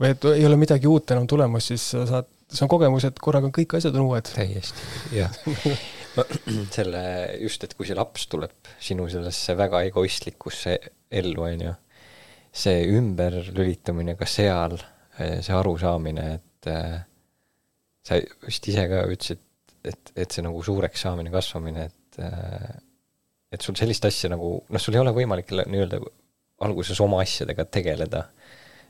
või 0.00 0.14
et 0.14 0.24
ei 0.24 0.46
ole 0.46 0.56
midagi 0.56 0.86
uut 0.86 1.10
enam 1.10 1.26
tulemas, 1.26 1.66
siis 1.66 1.90
sa 1.90 2.06
saad 2.06 2.30
see 2.54 2.66
on 2.66 2.72
kogemus, 2.72 3.06
et 3.08 3.20
korraga 3.22 3.50
kõik 3.54 3.76
asjad 3.78 3.96
on 3.98 4.08
uued. 4.08 4.30
täiesti, 4.34 4.88
jah 5.18 5.34
selle, 6.76 7.04
just, 7.42 7.64
et 7.66 7.74
kui 7.74 7.88
see 7.88 7.98
laps 7.98 8.28
tuleb 8.30 8.74
sinu 8.82 9.08
sellesse 9.10 9.56
väga 9.58 9.82
egoistlikusse 9.88 10.76
ellu, 11.10 11.46
on 11.48 11.64
ju, 11.68 11.72
see 12.54 12.84
ümberlülitumine 12.94 14.14
ka 14.18 14.28
seal, 14.30 14.78
see 15.18 15.56
arusaamine, 15.56 16.28
et 16.38 16.70
äh, 16.70 17.00
sa 18.06 18.20
vist 18.46 18.70
ise 18.70 18.86
ka 18.90 19.02
ütlesid 19.10 19.42
et, 19.84 20.12
et 20.16 20.32
see 20.32 20.44
nagu 20.44 20.62
suureks 20.64 21.04
saamine, 21.06 21.32
kasvamine, 21.34 21.88
et 21.90 22.20
äh, 22.22 22.74
et 23.54 23.62
sul 23.62 23.76
sellist 23.78 24.06
asja 24.08 24.32
nagu, 24.32 24.56
noh, 24.66 24.82
sul 24.82 24.96
ei 24.96 25.02
ole 25.02 25.12
võimalik 25.14 25.52
nii-öelda 25.54 26.00
alguses 26.66 26.98
oma 27.04 27.20
asjadega 27.22 27.66
tegeleda. 27.70 28.24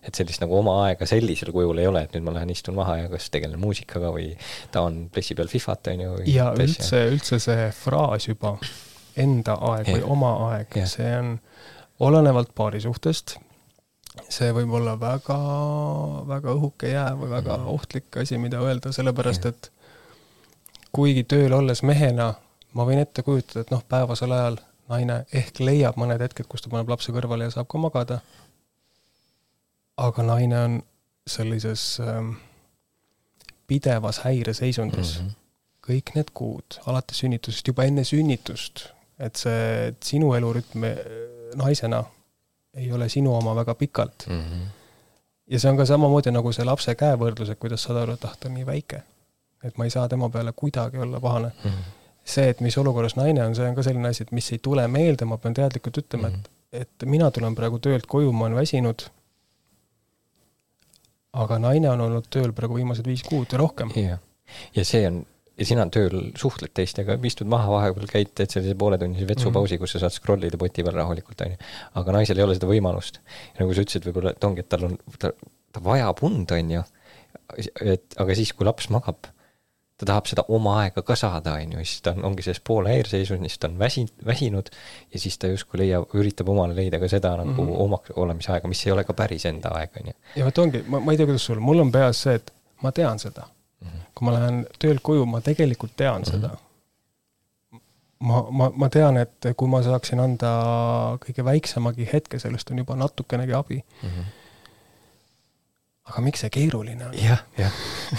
Et 0.04 0.18
sellist 0.18 0.42
nagu 0.42 0.56
oma 0.58 0.76
aega 0.86 1.06
sellisel 1.08 1.52
kujul 1.54 1.80
ei 1.80 1.88
ole, 1.88 2.04
et 2.04 2.16
nüüd 2.16 2.26
ma 2.26 2.34
lähen 2.36 2.52
istun 2.54 2.76
maha 2.76 2.98
ja 3.02 3.10
kas 3.12 3.30
tegelen 3.32 3.60
muusikaga 3.60 4.12
või 4.14 4.32
tahan 4.74 5.06
pressi 5.12 5.36
peal 5.38 5.50
Fifat, 5.50 5.92
on 5.94 6.04
ju. 6.04 6.16
ja 6.32 6.50
üldse, 6.56 7.06
üldse 7.12 7.40
see 7.42 7.70
fraas 7.76 8.28
juba, 8.28 8.56
enda 9.16 9.56
aeg 9.72 9.88
ja. 9.88 9.96
või 9.96 10.06
oma 10.16 10.34
aeg, 10.50 10.78
see 10.90 11.10
on 11.18 11.34
olenevalt 12.04 12.52
paarisuhtest, 12.58 13.36
see 14.28 14.52
võib 14.54 14.76
olla 14.80 14.98
väga, 15.00 15.38
väga 16.28 16.54
õhuke 16.54 16.92
jää 16.92 17.10
või 17.18 17.32
väga 17.32 17.58
mm. 17.58 17.72
ohtlik 17.74 18.22
asi, 18.22 18.38
mida 18.42 18.62
öelda, 18.62 18.92
sellepärast 18.94 19.50
et 19.50 19.70
kuigi 20.94 21.24
tööl 21.26 21.54
olles 21.56 21.82
mehena 21.82 22.34
ma 22.74 22.86
võin 22.86 23.00
ette 23.02 23.24
kujutada, 23.26 23.64
et 23.64 23.72
noh, 23.74 23.82
päevasel 23.88 24.34
ajal 24.34 24.58
naine 24.90 25.22
ehk 25.32 25.60
leiab 25.64 25.98
mõned 26.00 26.20
hetked, 26.20 26.48
kus 26.50 26.64
ta 26.64 26.72
paneb 26.72 26.90
lapse 26.92 27.14
kõrvale 27.14 27.48
ja 27.48 27.54
saab 27.54 27.70
ka 27.70 27.80
magada. 27.80 28.20
Aga 29.96 30.22
naine 30.22 30.58
on 30.60 30.82
sellises 31.26 32.00
ähm, 32.00 32.34
pidevas 33.66 34.18
häireseisundis 34.24 35.20
mm. 35.20 35.26
-hmm. 35.26 35.32
kõik 35.86 36.14
need 36.14 36.30
kuud, 36.34 36.78
alates 36.86 37.18
sünnitusest, 37.18 37.68
juba 37.68 37.84
enne 37.84 38.04
sünnitust, 38.04 38.86
et 39.18 39.36
see, 39.36 39.88
et 39.88 40.02
sinu 40.02 40.34
elurütm 40.34 40.84
äh, 40.84 40.96
naisena 41.54 42.04
ei 42.74 42.92
ole 42.92 43.08
sinu 43.08 43.34
oma 43.36 43.54
väga 43.56 43.74
pikalt 43.74 44.26
mm. 44.28 44.40
-hmm. 44.40 44.68
ja 45.46 45.58
see 45.58 45.70
on 45.70 45.76
ka 45.76 45.86
samamoodi 45.86 46.30
nagu 46.30 46.52
see 46.52 46.64
lapse 46.64 46.94
käevõrdlus, 46.94 47.50
et 47.50 47.58
kuidas 47.58 47.82
saad 47.82 48.02
aru, 48.02 48.12
et 48.12 48.24
ah, 48.24 48.36
ta 48.40 48.48
on 48.48 48.54
nii 48.54 48.66
väike. 48.66 49.02
et 49.64 49.78
ma 49.78 49.84
ei 49.84 49.90
saa 49.90 50.08
tema 50.08 50.28
peale 50.28 50.52
kuidagi 50.52 50.98
olla 50.98 51.20
pahane 51.20 51.52
mm. 51.64 51.70
-hmm 51.70 52.02
see, 52.24 52.48
et 52.48 52.60
mis 52.60 52.78
olukorras 52.78 53.16
naine 53.16 53.44
on, 53.44 53.54
see 53.56 53.68
on 53.68 53.74
ka 53.76 53.82
selline 53.82 54.08
asi, 54.08 54.24
et 54.24 54.32
mis 54.32 54.52
ei 54.52 54.60
tule 54.62 54.86
meelde, 54.88 55.26
ma 55.28 55.38
pean 55.38 55.54
teadlikult 55.54 55.98
ütlema 56.00 56.28
mm, 56.28 56.34
-hmm. 56.34 56.62
et, 56.72 56.88
et 56.88 57.08
mina 57.08 57.30
tulen 57.30 57.54
praegu 57.54 57.78
töölt 57.78 58.06
koju, 58.06 58.32
ma 58.32 58.46
olen 58.46 58.56
väsinud, 58.56 59.06
aga 61.42 61.60
naine 61.62 61.90
on 61.90 62.02
olnud 62.06 62.26
tööl 62.32 62.52
praegu 62.56 62.78
viimased 62.78 63.06
viis 63.08 63.24
kuud 63.26 63.52
ja 63.52 63.60
rohkem. 63.60 63.92
jah, 63.98 64.20
ja 64.76 64.84
see 64.86 65.04
on, 65.08 65.22
ja 65.58 65.68
sina 65.68 65.86
tööl 65.92 66.30
suhtled 66.38 66.74
teistega, 66.76 67.16
istud 67.30 67.50
maha 67.50 67.70
vahepeal, 67.72 68.08
käid, 68.10 68.32
teed 68.38 68.54
sellise 68.54 68.76
pooletunnise 68.78 69.28
vetsupausi 69.28 69.74
mm, 69.74 69.76
-hmm. 69.76 69.82
kus 69.84 69.96
sa 69.96 70.04
saad 70.04 70.16
scroll 70.16 70.46
ida 70.46 70.60
poti 70.60 70.86
peal 70.86 70.98
rahulikult, 70.98 71.44
on 71.46 71.54
ju. 71.54 71.60
aga 72.00 72.16
naisel 72.18 72.38
ei 72.38 72.46
ole 72.46 72.58
seda 72.58 72.70
võimalust. 72.70 73.20
nagu 73.60 73.74
sa 73.74 73.86
ütlesid, 73.86 74.08
võib-olla, 74.08 74.34
et 74.34 74.44
ongi, 74.44 74.64
et 74.64 74.68
tal 74.68 74.88
on, 74.90 74.98
ta, 75.18 75.32
ta 75.72 75.84
vajab 75.84 76.22
und, 76.26 76.50
on 76.58 76.74
ju, 76.78 76.82
et 77.94 78.18
aga 78.18 78.34
siis, 78.34 78.52
kui 78.52 78.66
laps 78.66 78.90
magab 78.90 79.30
ta 80.04 80.12
tahab 80.12 80.28
seda 80.30 80.44
oma 80.54 80.76
aega 80.82 81.02
ka 81.06 81.16
saada, 81.18 81.56
on 81.60 81.72
ju, 81.76 81.84
siis 81.84 82.02
ta 82.04 82.12
on, 82.14 82.24
ongi 82.30 82.44
selles 82.46 82.60
poolhäirseisus, 82.68 83.40
siis 83.40 83.58
ta 83.58 83.70
on 83.70 83.78
väsi-, 83.80 84.06
väsinud 84.26 84.70
ja 85.14 85.20
siis 85.20 85.38
ta 85.38 85.50
justkui 85.50 85.80
leiab, 85.82 86.12
üritab 86.20 86.50
omale 86.52 86.76
leida 86.76 87.00
ka 87.02 87.08
seda 87.10 87.34
nagu 87.40 87.52
mm 87.52 87.70
-hmm. 87.70 87.80
omaks 87.86 88.14
olemise 88.16 88.52
aega, 88.52 88.68
mis 88.68 88.86
ei 88.86 88.92
ole 88.92 89.04
ka 89.04 89.16
päris 89.16 89.46
enda 89.50 89.72
aeg, 89.78 89.96
on 90.00 90.12
ju. 90.12 90.18
ja 90.36 90.44
vot 90.44 90.58
ongi, 90.58 90.84
ma, 90.86 91.00
ma 91.00 91.12
ei 91.12 91.16
tea, 91.16 91.26
kuidas 91.26 91.46
sul, 91.50 91.60
mul 91.60 91.80
on 91.86 91.92
peas 91.92 92.22
see, 92.22 92.34
et 92.34 92.52
ma 92.82 92.92
tean 92.92 93.18
seda 93.18 93.48
mm. 93.80 93.88
-hmm. 93.88 94.04
kui 94.14 94.28
ma 94.28 94.36
lähen 94.38 94.66
töölt 94.78 95.02
koju, 95.02 95.26
ma 95.26 95.40
tegelikult 95.40 95.96
tean 95.96 96.22
mm 96.22 96.24
-hmm. 96.24 96.30
seda. 96.30 96.50
ma, 98.18 98.46
ma, 98.50 98.70
ma 98.76 98.88
tean, 98.88 99.16
et 99.16 99.52
kui 99.56 99.68
ma 99.68 99.82
saaksin 99.82 100.20
anda 100.20 100.54
kõige 101.26 101.44
väiksemagi 101.44 102.08
hetke, 102.12 102.38
sellest 102.38 102.70
on 102.70 102.78
juba 102.78 102.96
natukenegi 102.96 103.52
abi 103.52 103.84
mm. 104.02 104.08
-hmm 104.08 104.32
aga 106.10 106.22
miks 106.24 106.44
see 106.44 106.52
keeruline 106.52 107.06
on? 107.06 107.14
jah, 107.16 107.44
jah, 107.58 107.76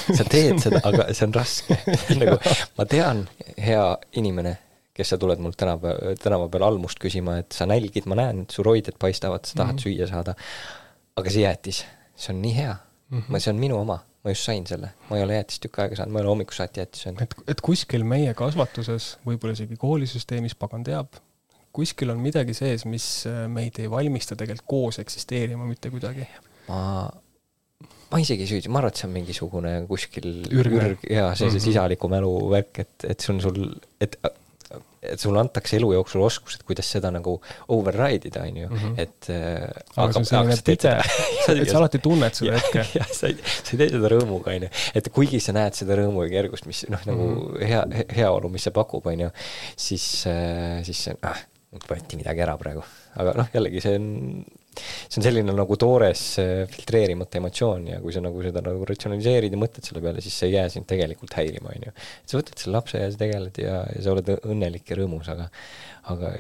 sa 0.08 0.26
teed 0.30 0.62
seda, 0.64 0.82
aga 0.90 1.08
see 1.14 1.28
on 1.28 1.36
raske 1.36 1.78
nagu 2.22 2.38
ma 2.80 2.88
tean, 2.90 3.26
hea 3.62 3.84
inimene, 4.22 4.56
kes 4.96 5.14
sa 5.14 5.20
tuled 5.22 5.42
mult 5.44 5.58
tänapäeva, 5.60 6.16
tänava 6.22 6.50
peal 6.52 6.66
almust 6.70 7.02
küsima, 7.02 7.40
et 7.44 7.56
sa 7.56 7.68
nälgid, 7.70 8.08
ma 8.10 8.18
näen, 8.18 8.46
su 8.52 8.66
roided 8.66 8.98
paistavad, 9.02 9.46
sa 9.46 9.62
tahad 9.62 9.76
mm 9.76 9.78
-hmm. 9.78 9.86
süüa 9.86 10.10
saada. 10.10 10.36
aga 11.16 11.30
see 11.30 11.46
jäätis, 11.46 11.86
see 12.16 12.34
on 12.34 12.42
nii 12.42 12.56
hea 12.56 12.76
mm. 13.10 13.22
-hmm. 13.22 13.40
see 13.40 13.54
on 13.54 13.60
minu 13.60 13.78
oma, 13.80 14.00
ma 14.24 14.32
just 14.34 14.44
sain 14.50 14.66
selle, 14.68 14.90
ma 15.10 15.18
ei 15.18 15.24
ole 15.24 15.36
jäätist 15.36 15.62
tükk 15.62 15.80
aega 15.80 15.96
saanud, 15.96 16.14
ma 16.14 16.20
ei 16.20 16.26
ole 16.26 16.30
hommikust 16.30 16.58
saati 16.58 16.80
jäätist 16.80 17.04
söönud. 17.04 17.22
et, 17.22 17.36
et 17.48 17.62
kuskil 17.62 18.04
meie 18.04 18.34
kasvatuses, 18.34 19.18
võib-olla 19.28 19.54
isegi 19.54 19.78
koolisüsteemis, 19.78 20.56
pagan 20.56 20.84
teab, 20.84 21.22
kuskil 21.74 22.10
on 22.10 22.20
midagi 22.20 22.54
sees, 22.54 22.86
mis 22.86 23.28
äh, 23.30 23.46
meid 23.48 23.78
ei 23.80 23.92
valmista 23.92 24.36
tegelikult 24.36 24.68
koos 24.68 25.00
eksisteerima 25.00 25.66
mitte 25.66 25.90
kuidagi. 25.90 26.28
ma 26.68 27.10
ma 28.12 28.22
isegi 28.22 28.46
ei 28.46 28.50
süüdi, 28.54 28.72
ma 28.72 28.82
arvan, 28.82 28.94
et 28.94 29.02
see 29.02 29.10
on 29.10 29.14
mingisugune 29.16 29.76
kuskil 29.90 30.32
ürg, 30.54 30.80
ürg 30.80 31.06
ja 31.10 31.30
see, 31.34 31.50
see 31.50 31.58
mhm. 31.58 31.66
sisaliku 31.68 32.10
mälu 32.12 32.34
värk, 32.54 32.84
et, 32.86 32.96
et 33.10 33.24
see 33.26 33.34
on 33.36 33.44
sul, 33.44 33.62
et 34.04 34.20
et 35.06 35.22
sulle 35.22 35.40
antakse 35.40 35.78
elu 35.78 35.92
jooksul 35.94 36.24
oskused, 36.26 36.64
kuidas 36.68 36.88
seda 36.96 37.12
nagu 37.14 37.36
override 37.74 38.30
ida, 38.32 38.46
on 38.48 38.60
ju, 38.62 38.70
mhm. 38.72 38.96
et 39.02 39.30
äh, 39.34 39.66
aga 39.96 40.16
see 40.16 40.22
on 40.22 40.28
selline 40.30 40.58
pidev, 40.66 41.16
et 41.54 41.70
sa 41.70 41.80
alati 41.82 42.02
tunned 42.04 42.38
seda 42.38 42.58
hetke. 42.58 42.86
jah, 42.98 43.12
sa 43.14 43.30
ei, 43.32 43.38
sa 43.38 43.76
ei 43.76 43.82
tee 43.84 43.90
seda 43.94 44.12
rõõmuga, 44.16 44.56
on 44.56 44.68
ju. 44.68 44.72
et 45.02 45.10
kuigi 45.16 45.42
sa 45.44 45.56
näed 45.58 45.78
seda 45.78 46.00
rõõmu 46.00 46.26
ja 46.26 46.34
kergust, 46.38 46.70
mis 46.70 46.86
noh, 46.92 47.04
nagu 47.10 47.28
mm 47.28 47.42
-hmm. 47.42 47.68
hea, 47.72 48.06
heaolu, 48.22 48.52
mis 48.54 48.66
see 48.68 48.76
pakub, 48.76 49.06
on 49.12 49.28
ju, 49.28 49.32
siis, 49.88 50.08
äh, 50.32 50.82
siis 50.88 51.08
ah, 51.22 51.46
võeti 51.86 52.20
midagi 52.20 52.46
ära 52.46 52.58
praegu. 52.58 52.84
aga 53.16 53.38
noh, 53.42 53.52
jällegi 53.54 53.84
see 53.84 54.00
on 54.00 54.08
see 54.80 55.20
on 55.20 55.26
selline 55.26 55.56
nagu 55.56 55.78
toores 55.80 56.22
filtreerimata 56.72 57.40
emotsioon 57.40 57.90
ja 57.94 58.00
kui 58.04 58.14
sa 58.16 58.24
nagu 58.24 58.44
seda 58.44 58.64
nagu 58.66 58.86
ratsionaliseerid 58.88 59.56
ja 59.56 59.60
mõtled 59.62 59.88
selle 59.88 60.04
peale, 60.04 60.24
siis 60.24 60.38
see 60.40 60.52
ei 60.52 60.58
jää 60.58 60.70
sind 60.74 60.88
tegelikult 60.90 61.36
häirima, 61.40 61.74
on 61.74 61.90
ju. 61.90 61.96
sa 62.26 62.40
võtad 62.40 62.62
selle 62.62 62.78
lapse 62.78 63.02
ja 63.02 63.12
sa 63.12 63.22
tegeled 63.22 63.60
ja, 63.62 63.82
ja 63.96 64.06
sa 64.06 64.16
oled 64.16 64.32
õnnelik 64.38 64.90
ja 64.92 65.00
rõõmus, 65.02 65.30
aga, 65.32 65.50
aga 66.14 66.34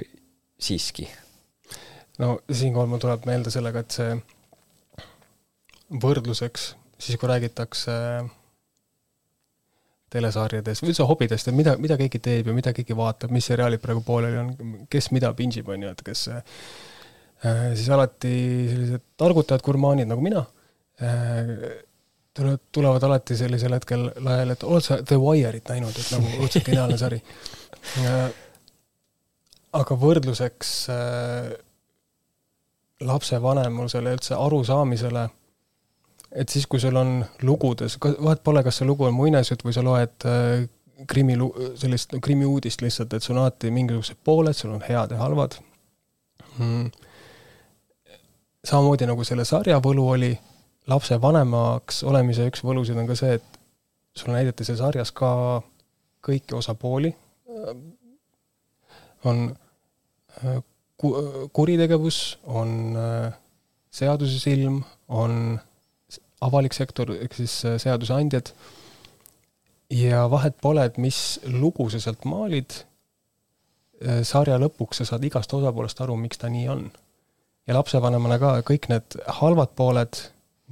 siiski. 0.60 1.10
no 2.22 2.38
siinkohal 2.52 2.90
mul 2.92 3.04
tuleb 3.04 3.28
meelde 3.30 3.54
sellega, 3.54 3.84
et 3.86 4.00
see 4.00 4.16
võrdluseks, 6.02 6.74
siis 6.98 7.20
kui 7.22 7.30
räägitakse 7.30 7.94
telesarjades 10.16 10.80
või 10.82 10.94
üldse 10.94 11.06
hobidest, 11.08 11.50
et 11.50 11.56
mida, 11.58 11.76
mida 11.82 11.98
keegi 12.00 12.22
teeb 12.24 12.50
ja 12.50 12.56
mida 12.56 12.72
keegi 12.76 12.96
vaatab, 12.98 13.34
mis 13.36 13.48
seriaalid 13.50 13.82
praegu 13.84 14.04
pooleli 14.06 14.38
on, 14.40 14.52
kes 14.92 15.12
mida 15.12 15.34
pingib, 15.36 15.68
on 15.72 15.84
ju, 15.84 15.91
et 15.91 16.03
kes 16.06 16.28
Äh, 16.32 16.44
siis 17.76 17.89
alati 17.93 18.35
sellised 18.69 19.03
targutajad 19.19 19.63
gurmaanid 19.65 20.09
nagu 20.09 20.23
mina 20.23 20.43
äh, 21.01 21.84
tulevad, 22.72 23.03
alati 23.03 23.38
sellisel 23.39 23.76
hetkel 23.77 24.09
laiali, 24.23 24.55
et 24.55 24.65
oled 24.67 24.84
sa 24.84 24.97
The 25.03 25.15
Wire'it 25.19 25.69
näinud, 25.72 25.95
et 25.95 26.09
nagu 26.11 26.31
õudselt 26.43 26.67
geniaalne 26.67 26.97
sari. 26.99 27.22
Äh, 28.01 28.26
aga 29.76 29.95
võrdluseks 29.99 30.72
lapsevanemusele 33.05 34.13
üldse 34.15 34.35
arusaamisele, 34.39 35.26
et 36.35 36.51
siis, 36.51 36.67
kui 36.67 36.80
sul 36.80 36.95
on 36.99 37.17
lugudes, 37.43 37.97
vahet 37.99 38.43
pole, 38.43 38.63
kas 38.63 38.80
see 38.80 38.88
lugu 38.88 39.07
on 39.07 39.15
muinasjutt 39.15 39.63
või 39.67 39.76
sa 39.76 39.84
loed 39.84 40.27
krimi, 41.11 41.35
sellist 41.80 42.15
krimiuudist 42.23 42.84
lihtsalt, 42.84 43.15
et 43.15 43.23
sul 43.23 43.35
on 43.35 43.43
alati 43.45 43.72
mingisugused 43.76 44.19
pooled, 44.23 44.55
sul 44.55 44.76
on 44.76 44.84
head 44.88 45.15
ja 45.15 45.19
halvad 45.23 45.59
mm 46.55 46.88
samamoodi 48.66 49.08
nagu 49.10 49.24
selle 49.28 49.46
sarja 49.46 49.80
võlu 49.84 50.08
oli, 50.16 50.32
lapsevanemaks 50.90 52.04
olemise 52.06 52.48
üks 52.50 52.64
võlusid 52.66 52.98
on 53.00 53.08
ka 53.10 53.18
see, 53.18 53.38
et 53.40 53.60
sulle 54.16 54.38
näidati 54.38 54.66
seal 54.68 54.80
sarjas 54.80 55.12
ka 55.16 55.30
kõiki 56.26 56.56
osapooli, 56.58 57.12
on 59.26 59.46
äh, 60.44 60.58
ku-, 60.98 61.16
kuritegevus, 61.54 62.40
on 62.46 62.98
äh, 62.98 63.36
seaduse 63.94 64.40
silm, 64.40 64.82
on 65.08 65.60
avalik 66.46 66.74
sektor, 66.78 67.14
ehk 67.18 67.38
siis 67.38 67.60
äh, 67.66 67.80
seadusandjad, 67.82 68.52
ja 69.94 70.26
vahet 70.30 70.58
pole, 70.62 70.86
et 70.86 70.98
mis 71.02 71.40
lugu 71.50 71.90
sa 71.94 72.02
sealt 72.02 72.26
maalid, 72.26 72.82
sarja 74.28 74.58
lõpuks 74.60 75.00
sa 75.00 75.06
saad 75.08 75.24
igast 75.24 75.54
osapoolest 75.56 76.02
aru, 76.04 76.18
miks 76.20 76.42
ta 76.42 76.50
nii 76.52 76.66
on 76.70 76.82
ja 77.68 77.76
lapsevanemana 77.78 78.38
ka 78.42 78.52
kõik 78.68 78.90
need 78.92 79.18
halvad 79.42 79.74
pooled 79.78 80.22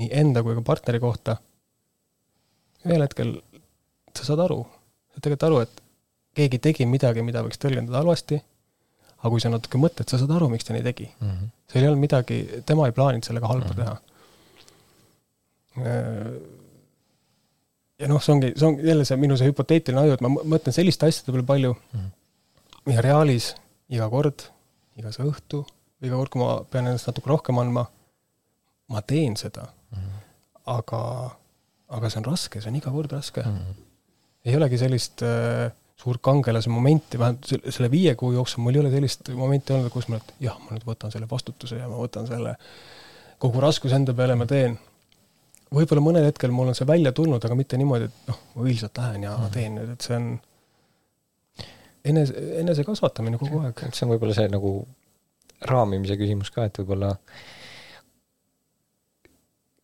nii 0.02 0.10
enda 0.22 0.44
kui 0.46 0.56
ka 0.58 0.64
partneri 0.66 1.00
kohta, 1.02 1.38
ühel 2.86 3.04
hetkel 3.06 3.36
sa 4.14 4.28
saad 4.28 4.42
aru, 4.46 4.62
saad 5.14 5.22
tegelikult 5.26 5.48
aru, 5.50 5.60
et 5.66 5.84
keegi 6.38 6.60
tegi 6.62 6.88
midagi, 6.90 7.26
mida 7.26 7.44
võiks 7.46 7.62
tõlgendada 7.62 8.02
halvasti, 8.02 8.40
aga 9.20 9.32
kui 9.32 9.42
sa 9.44 9.52
natuke 9.54 9.82
mõtled, 9.82 10.08
sa 10.10 10.20
saad 10.22 10.34
aru, 10.36 10.50
miks 10.52 10.66
ta 10.68 10.76
nii 10.76 10.86
tegi 10.86 11.08
mm. 11.10 11.30
-hmm. 11.30 11.54
seal 11.72 11.84
ei 11.84 11.90
olnud 11.92 12.04
midagi, 12.04 12.40
tema 12.66 12.90
ei 12.90 12.98
plaaninud 12.98 13.26
sellega 13.26 13.52
halba 13.52 13.70
mm 13.70 13.72
-hmm. 13.72 13.84
teha. 13.84 13.96
ja 18.00 18.08
noh, 18.10 18.22
see 18.22 18.34
ongi, 18.34 18.50
see 18.58 18.68
on 18.68 18.80
jälle 18.90 19.06
see 19.06 19.18
minu 19.18 19.38
see 19.38 19.50
hüpoteetiline 19.50 20.02
aju, 20.02 20.14
et 20.14 20.22
ma 20.22 20.30
mõtlen 20.30 20.74
selliste 20.76 21.06
asjade 21.06 21.32
peale 21.32 21.46
palju 21.46 21.74
mm 21.74 22.00
-hmm. 22.00 22.94
ja 22.94 23.02
reaalis 23.02 23.56
iga 23.90 24.10
kord, 24.10 24.50
iga 24.98 25.12
see 25.12 25.26
õhtu 25.26 25.66
iga 26.08 26.18
kord, 26.20 26.32
kui 26.34 26.42
ma 26.42 26.56
pean 26.70 26.90
ennast 26.90 27.10
natuke 27.10 27.32
rohkem 27.32 27.62
andma, 27.62 27.86
ma 28.94 29.02
teen 29.08 29.38
seda 29.40 29.68
mm. 29.68 30.00
-hmm. 30.00 30.26
aga, 30.78 31.04
aga 31.98 32.10
see 32.10 32.22
on 32.22 32.28
raske, 32.32 32.62
see 32.62 32.72
on 32.72 32.82
iga 32.82 32.92
kord 32.92 33.12
raske 33.12 33.42
mm. 33.46 33.58
-hmm. 33.58 33.88
ei 34.46 34.56
olegi 34.60 34.78
sellist 34.78 35.24
äh, 35.24 35.72
suurt 36.04 36.22
kangelase 36.22 36.70
momenti, 36.70 37.20
vähemalt 37.20 37.48
selle, 37.70 37.92
viie 37.92 38.16
kuu 38.20 38.32
jooksul 38.36 38.64
mul 38.64 38.76
ei 38.76 38.82
ole 38.82 38.92
sellist 38.92 39.30
momenti 39.40 39.74
olnud, 39.74 39.92
kus 39.94 40.10
ma, 40.12 40.20
et 40.20 40.34
jah, 40.44 40.58
ma 40.60 40.76
nüüd 40.76 40.88
võtan 40.88 41.14
selle 41.14 41.30
vastutuse 41.32 41.80
ja 41.80 41.88
ma 41.88 42.00
võtan 42.00 42.28
selle 42.28 42.58
kogu 43.44 43.62
raskuse 43.64 43.96
enda 43.96 44.16
peale, 44.18 44.36
ma 44.40 44.48
teen. 44.50 44.80
võib-olla 45.74 46.04
mõnel 46.06 46.28
hetkel 46.28 46.52
mul 46.52 46.72
on 46.72 46.76
see 46.78 46.88
välja 46.88 47.12
tulnud, 47.16 47.46
aga 47.46 47.56
mitte 47.56 47.80
niimoodi, 47.80 48.10
et 48.10 48.28
noh, 48.30 48.42
ma 48.56 48.66
õilsalt 48.68 49.00
lähen 49.00 49.24
ja 49.24 49.38
mm. 49.38 49.54
teen 49.56 49.78
nüüd, 49.80 49.94
et 49.96 50.06
see 50.06 50.18
on 50.18 50.28
enese, 52.12 52.44
enese 52.60 52.86
kasvatamine 52.88 53.40
kogu 53.42 53.64
aeg. 53.64 53.86
see 53.90 54.06
on 54.06 54.14
võib-olla 54.14 54.36
see 54.38 54.52
nagu 54.52 54.74
raamimise 55.70 56.18
küsimus 56.20 56.52
ka, 56.54 56.68
et 56.70 56.80
võib-olla 56.82 57.14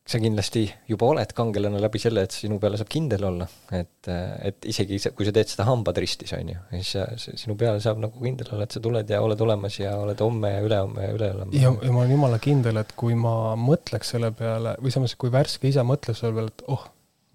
sa 0.09 0.17
kindlasti 0.17 0.63
juba 0.89 1.05
oled 1.11 1.31
kangelane 1.37 1.79
läbi 1.81 2.01
selle, 2.01 2.23
et 2.25 2.33
sinu 2.33 2.57
peale 2.61 2.79
saab 2.79 2.89
kindel 2.89 3.27
olla, 3.29 3.45
et, 3.77 4.09
et 4.49 4.67
isegi 4.71 4.97
kui 5.13 5.27
sa 5.27 5.33
teed 5.35 5.51
seda 5.51 5.67
hambad 5.67 5.99
ristis, 6.01 6.33
on 6.37 6.49
ju, 6.49 6.61
siis 6.81 7.43
sinu 7.43 7.55
peale 7.59 7.81
saab 7.83 8.01
nagu 8.01 8.17
kindel 8.23 8.49
olla, 8.55 8.65
et 8.65 8.73
sa 8.73 8.81
tuled 8.83 9.13
ja 9.13 9.21
oled 9.25 9.43
olemas 9.45 9.77
ja 9.77 9.93
oled 10.01 10.23
homme 10.25 10.53
ja 10.55 10.63
ülehomme 10.65 11.05
ja 11.05 11.11
ülehomme. 11.13 11.53
ja, 11.53 11.73
ja 11.85 11.93
ma 11.93 12.01
olen 12.03 12.15
jumala 12.15 12.39
kindel, 12.41 12.81
et 12.81 12.95
kui 12.99 13.17
ma 13.19 13.53
mõtleks 13.59 14.15
selle 14.15 14.31
peale, 14.35 14.73
või 14.81 14.95
samas, 14.95 15.13
kui 15.19 15.33
värske 15.33 15.69
isa 15.69 15.85
mõtleb 15.85 16.17
selle 16.17 16.33
peale, 16.39 16.55
et 16.55 16.65
oh, 16.73 16.87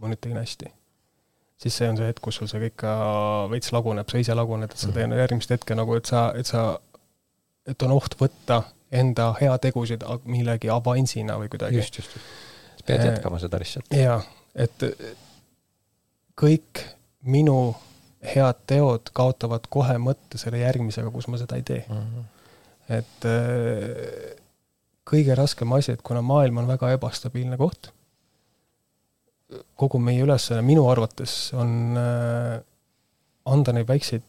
ma 0.02 0.10
nüüd 0.10 0.22
tegin 0.24 0.42
hästi, 0.42 0.72
siis 1.62 1.78
see 1.78 1.92
on 1.92 2.00
see 2.00 2.10
hetk, 2.10 2.24
kus 2.26 2.40
sul 2.40 2.50
see 2.50 2.64
kõik 2.66 2.78
ka 2.82 2.96
veits 3.54 3.70
laguneb, 3.76 4.10
sa 4.10 4.18
ise 4.18 4.34
laguned, 4.34 4.66
et 4.66 4.80
sa 4.80 4.90
teed 4.90 5.06
mm 5.06 5.12
-hmm. 5.12 5.22
järgmist 5.22 5.54
hetke 5.54 5.78
nagu, 5.78 5.94
et 5.94 6.10
sa, 6.10 6.32
et 6.34 6.50
sa, 6.50 6.72
et 7.66 7.82
on 7.82 7.94
oht 7.96 8.16
võtta 8.20 8.62
enda 8.94 9.32
heategusid 9.40 10.04
millegi 10.24 10.70
avansina 10.70 11.38
või 11.40 11.48
kuidagi. 11.52 11.80
just, 11.80 11.98
just, 11.98 12.16
just 12.16 12.86
pead 12.86 13.00
äh, 13.00 13.12
jätkama 13.12 13.40
seda 13.42 13.58
lihtsalt. 13.62 13.90
jaa, 13.96 14.20
et 14.54 14.86
kõik 16.40 16.84
minu 17.24 17.74
head 18.24 18.62
teod 18.68 19.10
kaotavad 19.16 19.66
kohe 19.72 19.96
mõtte 20.00 20.40
selle 20.40 20.62
järgmisega, 20.62 21.10
kus 21.12 21.28
ma 21.28 21.40
seda 21.40 21.58
ei 21.60 21.66
tee 21.66 21.82
mm. 21.88 22.00
-hmm. 22.00 22.24
et 22.98 23.28
äh, 23.28 24.38
kõige 25.04 25.36
raskem 25.36 25.72
asi, 25.76 25.92
et 25.92 26.02
kuna 26.02 26.22
maailm 26.22 26.62
on 26.62 26.68
väga 26.68 26.92
ebastabiilne 26.96 27.56
koht, 27.60 27.90
kogu 29.76 29.98
meie 30.00 30.22
ülesanne 30.24 30.62
minu 30.64 30.86
arvates 30.90 31.52
on 31.54 31.98
äh, 32.00 32.60
anda 33.44 33.72
neid 33.72 33.88
väikseid 33.88 34.22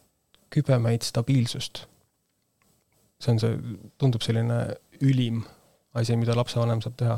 kübemeid 0.51 1.03
stabiilsust. 1.03 1.85
See 3.21 3.31
on 3.33 3.41
see, 3.41 3.57
tundub 4.01 4.23
selline 4.25 4.59
ülim 5.05 5.43
asi, 5.95 6.15
mida 6.19 6.35
lapsevanem 6.37 6.81
saab 6.83 6.95
teha. 6.99 7.17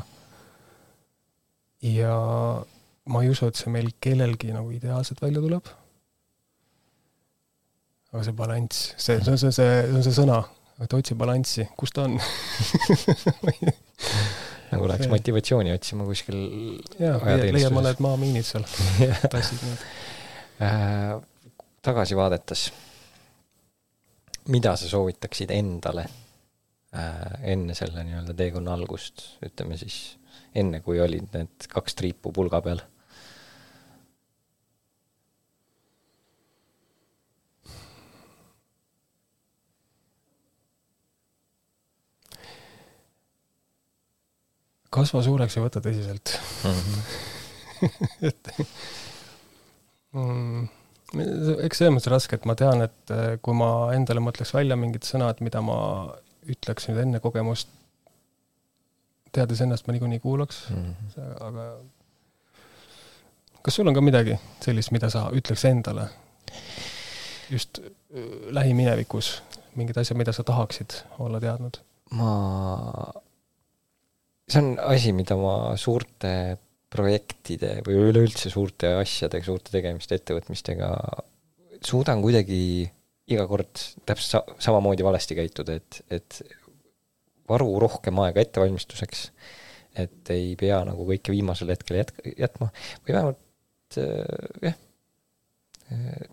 Ja 1.88 2.14
ma 3.08 3.22
ei 3.24 3.32
usu, 3.32 3.48
et 3.48 3.58
see 3.58 3.72
meil 3.72 3.90
kellelgi 4.02 4.52
nagu 4.54 4.72
ideaalselt 4.74 5.22
välja 5.22 5.42
tuleb. 5.44 5.74
aga 8.08 8.22
see 8.24 8.32
balanss, 8.36 8.94
see, 8.96 9.18
see 9.20 9.32
on 9.34 9.38
see, 9.40 9.52
see, 9.52 9.72
see 9.84 9.96
on 9.98 10.04
see 10.06 10.14
sõna, 10.16 10.38
et 10.80 10.94
otsi 10.96 11.16
balanssi, 11.18 11.66
kus 11.76 11.92
ta 11.92 12.06
on? 12.08 12.16
Nagu 14.68 14.88
läheks 14.88 15.08
motivatsiooni 15.08 15.72
otsima 15.72 16.04
kuskil 16.08 16.40
leia 16.98 17.70
mõned 17.72 18.00
maamiinid 18.04 18.44
seal 18.44 18.64
tassid 19.32 19.62
need. 19.64 19.84
Äh,. 20.64 21.14
tagasi 21.84 22.16
vaadates, 22.18 22.66
mida 24.48 24.74
sa 24.80 24.88
soovitaksid 24.88 25.52
endale 25.54 26.06
äh, 26.96 27.50
enne 27.52 27.76
selle 27.76 28.04
nii-öelda 28.04 28.36
teekonna 28.36 28.76
algust, 28.76 29.24
ütleme 29.44 29.76
siis 29.80 30.16
enne 30.56 30.80
kui 30.84 31.00
olid 31.04 31.28
need 31.34 31.68
kaks 31.72 31.98
triipu 31.98 32.32
pulga 32.34 32.62
peal? 32.64 32.84
kasva 44.98 45.20
suureks 45.22 45.54
ja 45.54 45.62
võta 45.62 45.82
tõsiselt 45.84 46.32
mm. 46.64 46.78
-hmm. 46.80 47.02
et 48.28 48.50
mm, 50.16 50.64
eks 51.16 51.80
selles 51.80 51.94
mõttes 51.94 52.12
raske, 52.12 52.36
et 52.36 52.46
ma 52.48 52.56
tean, 52.58 52.82
et 52.84 53.12
eh, 53.14 53.36
kui 53.42 53.56
ma 53.56 53.90
endale 53.96 54.20
mõtleks 54.24 54.52
välja 54.54 54.76
mingid 54.76 55.06
sõnad, 55.08 55.40
mida 55.44 55.62
ma 55.64 55.78
ütleks 56.48 56.88
nüüd 56.88 57.02
enne 57.04 57.20
kogemust, 57.24 57.70
teades 59.32 59.60
ennast 59.64 59.88
ma 59.88 59.94
niikuinii 59.94 60.20
kuulaks 60.24 60.66
mm, 60.72 60.94
-hmm. 61.14 61.32
aga 61.44 61.64
kas 63.62 63.76
sul 63.76 63.88
on 63.88 63.94
ka 63.94 64.00
midagi 64.00 64.38
sellist, 64.64 64.92
mida 64.96 65.10
sa 65.12 65.28
ütleks 65.36 65.64
endale 65.68 66.08
just 67.50 67.80
lähiminevikus, 68.50 69.42
mingid 69.76 69.96
asjad, 70.00 70.16
mida 70.16 70.32
sa 70.32 70.44
tahaksid 70.44 71.02
olla 71.18 71.40
teadnud? 71.40 71.80
ma, 72.16 72.32
see 74.48 74.62
on 74.62 74.78
asi, 74.80 75.12
mida 75.12 75.36
ma 75.36 75.76
suurte 75.76 76.58
projektide 76.92 77.78
või 77.86 77.98
üleüldse 78.08 78.50
suurte 78.52 78.94
asjadega, 79.02 79.44
suurte 79.44 79.72
tegemiste, 79.74 80.16
ettevõtmistega 80.16 80.88
suudan 81.84 82.22
kuidagi 82.24 82.60
iga 83.28 83.44
kord 83.50 83.76
täpselt 84.08 84.30
sa-, 84.32 84.58
samamoodi 84.68 85.04
valesti 85.04 85.36
käituda, 85.38 85.76
et, 85.78 86.00
et 86.10 86.40
varu 87.48 87.70
rohkem 87.82 88.18
aega 88.24 88.42
ettevalmistuseks, 88.44 89.28
et 90.00 90.32
ei 90.32 90.52
pea 90.60 90.80
nagu 90.88 91.06
kõike 91.08 91.32
viimasel 91.34 91.72
hetkel 91.74 92.00
jät-, 92.02 92.14
jätma 92.38 92.70
või 93.04 93.14
vähemalt 93.14 93.98
jah, 93.98 94.76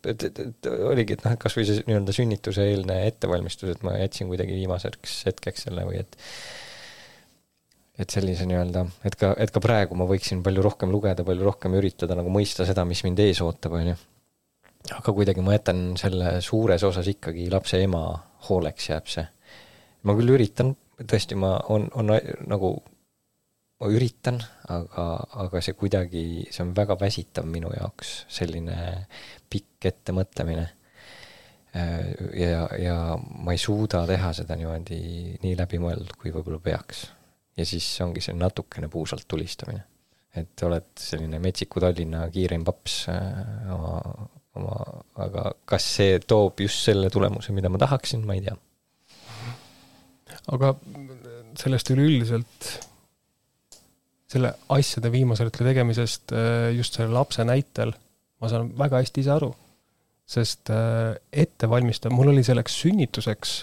et, 0.03 0.23
et, 0.27 0.40
et 0.40 0.69
oligi, 0.72 1.15
et 1.15 1.26
noh, 1.26 1.36
et 1.36 1.41
kas 1.41 1.56
või 1.56 1.68
see 1.68 1.84
nii-öelda 1.88 2.15
sünnituse-eelne 2.15 2.99
ettevalmistus, 3.10 3.72
et 3.72 3.84
ma 3.88 3.95
jätsin 3.99 4.32
kuidagi 4.32 4.57
viimaseks 4.57 5.22
hetkeks 5.30 5.68
selle 5.68 5.86
või 5.88 6.02
et 6.03 6.18
et 8.00 8.12
sellise 8.12 8.48
nii-öelda, 8.50 8.86
et 9.08 9.16
ka, 9.20 9.34
et 9.40 9.52
ka 9.54 9.62
praegu 9.64 9.96
ma 9.96 10.08
võiksin 10.10 10.44
palju 10.44 10.64
rohkem 10.66 10.92
lugeda, 10.92 11.24
palju 11.28 11.48
rohkem 11.48 11.78
üritada 11.80 12.18
nagu 12.18 12.32
mõista 12.34 12.68
seda, 12.68 12.84
mis 12.88 13.04
mind 13.08 13.22
ees 13.24 13.42
ootab, 13.46 13.78
on 13.80 13.94
ju. 13.94 14.00
aga 15.00 15.14
kuidagi 15.18 15.44
ma 15.46 15.56
jätan 15.56 15.86
selle 16.00 16.40
suures 16.46 16.84
osas 16.84 17.08
ikkagi 17.10 17.48
lapse 17.54 17.80
ema 17.82 18.04
hooleks 18.50 18.90
jääb 18.90 19.08
see. 19.12 19.28
ma 20.04 20.18
küll 20.18 20.36
üritan 20.36 20.76
tõesti, 21.04 21.36
ma, 21.40 21.56
on, 21.72 21.88
on 21.98 22.14
nagu, 22.48 22.72
ma 23.82 23.92
üritan, 23.92 24.40
aga, 24.72 25.08
aga 25.46 25.62
see 25.64 25.76
kuidagi, 25.78 26.24
see 26.52 26.64
on 26.64 26.74
väga 26.78 26.98
väsitav 27.00 27.48
minu 27.50 27.72
jaoks, 27.76 28.18
selline 28.32 28.78
pikk 29.52 29.90
ettemõtlemine. 29.92 30.70
ja, 32.40 32.68
ja 32.80 32.96
ma 33.20 33.52
ei 33.52 33.60
suuda 33.60 34.06
teha 34.08 34.32
seda 34.38 34.56
niimoodi 34.56 35.00
nii 35.44 35.58
läbimõeldud, 35.60 36.16
kui 36.20 36.32
võib-olla 36.32 36.62
peaks. 36.64 37.10
Ja 37.57 37.65
siis 37.65 37.88
ongi 38.03 38.23
see 38.23 38.36
natukene 38.38 38.90
puusalt 38.91 39.27
tulistamine. 39.27 39.84
et 40.36 40.64
oled 40.68 40.90
selline 40.99 41.40
metsiku 41.40 41.80
Tallinna 41.80 42.26
kiireim 42.32 42.65
paps 42.68 43.06
äh, 43.10 43.72
oma, 43.72 43.99
oma, 44.60 44.80
aga 45.23 45.52
kas 45.65 45.88
see 45.98 46.19
toob 46.19 46.60
just 46.65 46.84
selle 46.90 47.10
tulemuse, 47.10 47.56
mida 47.56 47.72
ma 47.72 47.80
tahaksin, 47.82 48.26
ma 48.27 48.36
ei 48.36 48.44
tea 48.48 48.57
aga 50.52 50.73
sellest 51.57 51.90
üleüldiselt, 51.94 52.72
selle 54.30 54.52
asjade 54.73 55.11
viimase 55.14 55.45
hetke 55.48 55.65
tegemisest 55.65 56.34
äh, 56.36 56.72
just 56.76 56.98
selle 56.98 57.14
lapse 57.15 57.45
näitel 57.48 57.94
ma 58.41 58.49
saan 58.52 58.72
väga 58.77 59.02
hästi 59.02 59.23
ise 59.23 59.34
aru. 59.36 59.53
sest 60.26 60.72
äh, 60.73 61.14
ette 61.32 61.69
valmistada, 61.69 62.14
mul 62.15 62.32
oli 62.32 62.44
selleks 62.44 62.80
sünnituseks 62.82 63.60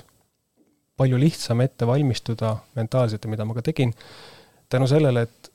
palju 0.97 1.19
lihtsam 1.21 1.61
ette 1.65 1.87
valmistuda 1.87 2.57
mentaalselt 2.75 3.25
ja 3.25 3.31
mida 3.31 3.45
ma 3.45 3.55
ka 3.55 3.63
tegin, 3.63 3.95
tänu 4.69 4.87
sellele, 4.91 5.23
et 5.23 5.53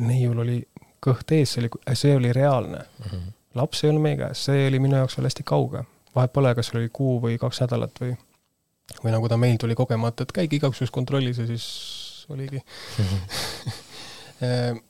neiul 0.00 0.42
oli 0.44 0.58
kõht 1.04 1.32
ees, 1.34 1.54
see 1.54 1.62
oli, 1.64 1.70
see 1.96 2.16
oli 2.16 2.32
reaalne 2.32 2.78
mm. 2.78 3.06
-hmm. 3.06 3.30
laps 3.54 3.84
ei 3.84 3.90
olnud 3.90 4.02
meie 4.02 4.18
käes, 4.20 4.44
see 4.44 4.66
oli 4.68 4.82
minu 4.82 4.96
jaoks 4.96 5.16
veel 5.18 5.30
hästi 5.30 5.46
kauge. 5.46 5.84
vahet 6.14 6.32
pole, 6.32 6.54
kas 6.54 6.74
oli 6.74 6.90
kuu 6.92 7.20
või 7.22 7.38
kaks 7.38 7.60
nädalat 7.60 8.00
või 8.00 8.16
või 9.04 9.12
nagu 9.14 9.28
ta 9.28 9.36
meil 9.36 9.56
tuli 9.56 9.74
kogemata, 9.74 10.22
et 10.22 10.32
käige 10.32 10.56
igaks 10.56 10.80
juhuks 10.80 10.90
kontrollis 10.94 11.38
ja 11.38 11.46
siis 11.46 11.66
oligi 12.28 12.60
ehm, 14.46 14.80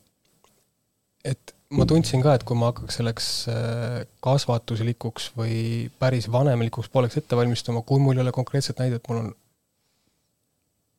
et 1.24 1.54
ma 1.70 1.86
tundsin 1.86 2.22
ka, 2.22 2.34
et 2.34 2.44
kui 2.46 2.58
ma 2.58 2.72
hakkaks 2.72 2.98
selleks 2.98 3.28
äh, 3.50 4.00
kasvatuslikuks 4.24 5.30
või 5.38 5.60
päris 6.02 6.26
vanemlikuks 6.32 6.90
pooleks 6.90 7.20
ette 7.20 7.38
valmistuma, 7.38 7.84
kui 7.86 8.02
mul 8.02 8.18
ei 8.18 8.24
ole 8.24 8.34
konkreetset 8.34 8.82
näidet, 8.82 9.06
mul 9.08 9.22
on 9.22 9.30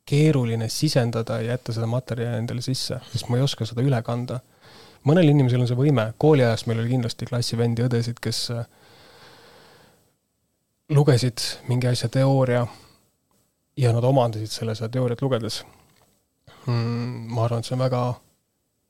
keeruline 0.07 0.69
sisendada 0.71 1.41
ja 1.41 1.53
jätta 1.55 1.75
seda 1.75 1.87
materjali 1.91 2.39
endale 2.39 2.63
sisse, 2.63 3.01
sest 3.11 3.29
ma 3.29 3.39
ei 3.39 3.45
oska 3.45 3.67
seda 3.67 3.83
üle 3.83 3.99
kanda. 4.03 4.39
mõnel 5.07 5.31
inimesel 5.31 5.63
on 5.63 5.67
see 5.67 5.77
võime, 5.77 6.11
kooliajast 6.21 6.67
meil 6.69 6.83
oli 6.83 6.91
kindlasti 6.93 7.25
klassivendi, 7.25 7.83
õdesid, 7.87 8.19
kes 8.21 8.41
äh, 8.55 8.65
lugesid 10.89 11.41
mingi 11.67 11.87
asja 11.87 12.09
teooria 12.09 12.65
ja 13.77 13.93
nad 13.95 14.03
omandasid 14.03 14.51
selle 14.51 14.75
seda 14.75 14.91
teooriat 14.93 15.21
lugedes 15.21 15.63
mm,. 16.65 17.31
ma 17.33 17.45
arvan, 17.45 17.59
et 17.59 17.67
see 17.67 17.75
on 17.75 17.83
väga 17.83 18.03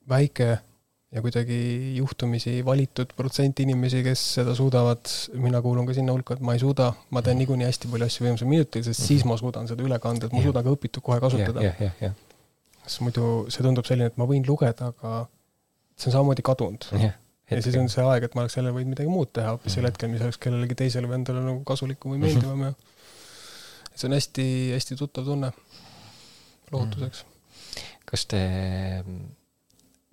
väike 0.10 0.58
ja 1.12 1.22
kuidagi 1.24 1.58
juhtumisi 1.98 2.54
valitud 2.66 3.12
protsent 3.18 3.60
inimesi, 3.60 4.00
kes 4.06 4.22
seda 4.38 4.56
suudavad, 4.56 5.12
mina 5.44 5.60
kuulun 5.64 5.88
ka 5.90 5.96
sinna 5.98 6.16
hulka, 6.16 6.38
et 6.38 6.44
ma 6.48 6.56
ei 6.56 6.62
suuda, 6.62 6.92
ma 7.12 7.24
teen 7.26 7.42
niikuinii 7.42 7.68
hästi 7.68 7.90
palju 7.92 8.08
asju 8.08 8.28
viimasel 8.28 8.48
minutil, 8.48 8.86
sest 8.88 9.04
siis 9.10 9.26
ma 9.28 9.36
suudan 9.40 9.68
seda 9.68 9.84
üle 9.84 10.00
kanda, 10.04 10.30
et 10.30 10.36
ma 10.36 10.44
suudan 10.46 10.68
ka 10.68 10.76
õpitut 10.78 11.04
kohe 11.04 11.20
kasutada. 11.24 11.66
jah, 11.68 11.82
jah, 11.84 11.98
jah. 12.06 12.16
sest 12.86 13.04
muidu 13.04 13.26
see 13.52 13.66
tundub 13.66 13.90
selline, 13.90 14.14
et 14.14 14.22
ma 14.22 14.28
võin 14.30 14.48
lugeda, 14.48 14.94
aga 14.96 15.26
see 16.00 16.12
on 16.12 16.16
samamoodi 16.16 16.48
kadunud. 16.48 16.88
jah, 16.96 17.18
ja 17.52 17.60
siis 17.66 17.76
on 17.82 17.92
see 17.92 18.08
aeg, 18.08 18.30
et 18.30 18.38
ma 18.38 18.46
oleks 18.46 18.56
jälle 18.56 18.72
võinud 18.72 18.96
midagi 18.96 19.12
muud 19.12 19.34
teha 19.36 19.58
hoopis 19.58 19.76
sel 19.76 19.90
hetkel, 19.90 20.14
mis 20.14 20.24
oleks 20.24 20.40
kellelegi 20.40 20.80
teisele 20.86 21.12
või 21.12 21.20
endale 21.20 21.44
nagu 21.44 21.66
kasulikum 21.68 22.16
või 22.16 22.24
meeldivam 22.24 22.70
ja 22.70 22.72
see 23.92 24.08
on 24.08 24.16
hästi, 24.16 24.48
hästi 24.78 24.96
tuttav 24.96 25.28
tunne 25.28 25.52
lohutuseks. 26.72 27.26
kas 28.08 28.26
te 28.32 28.40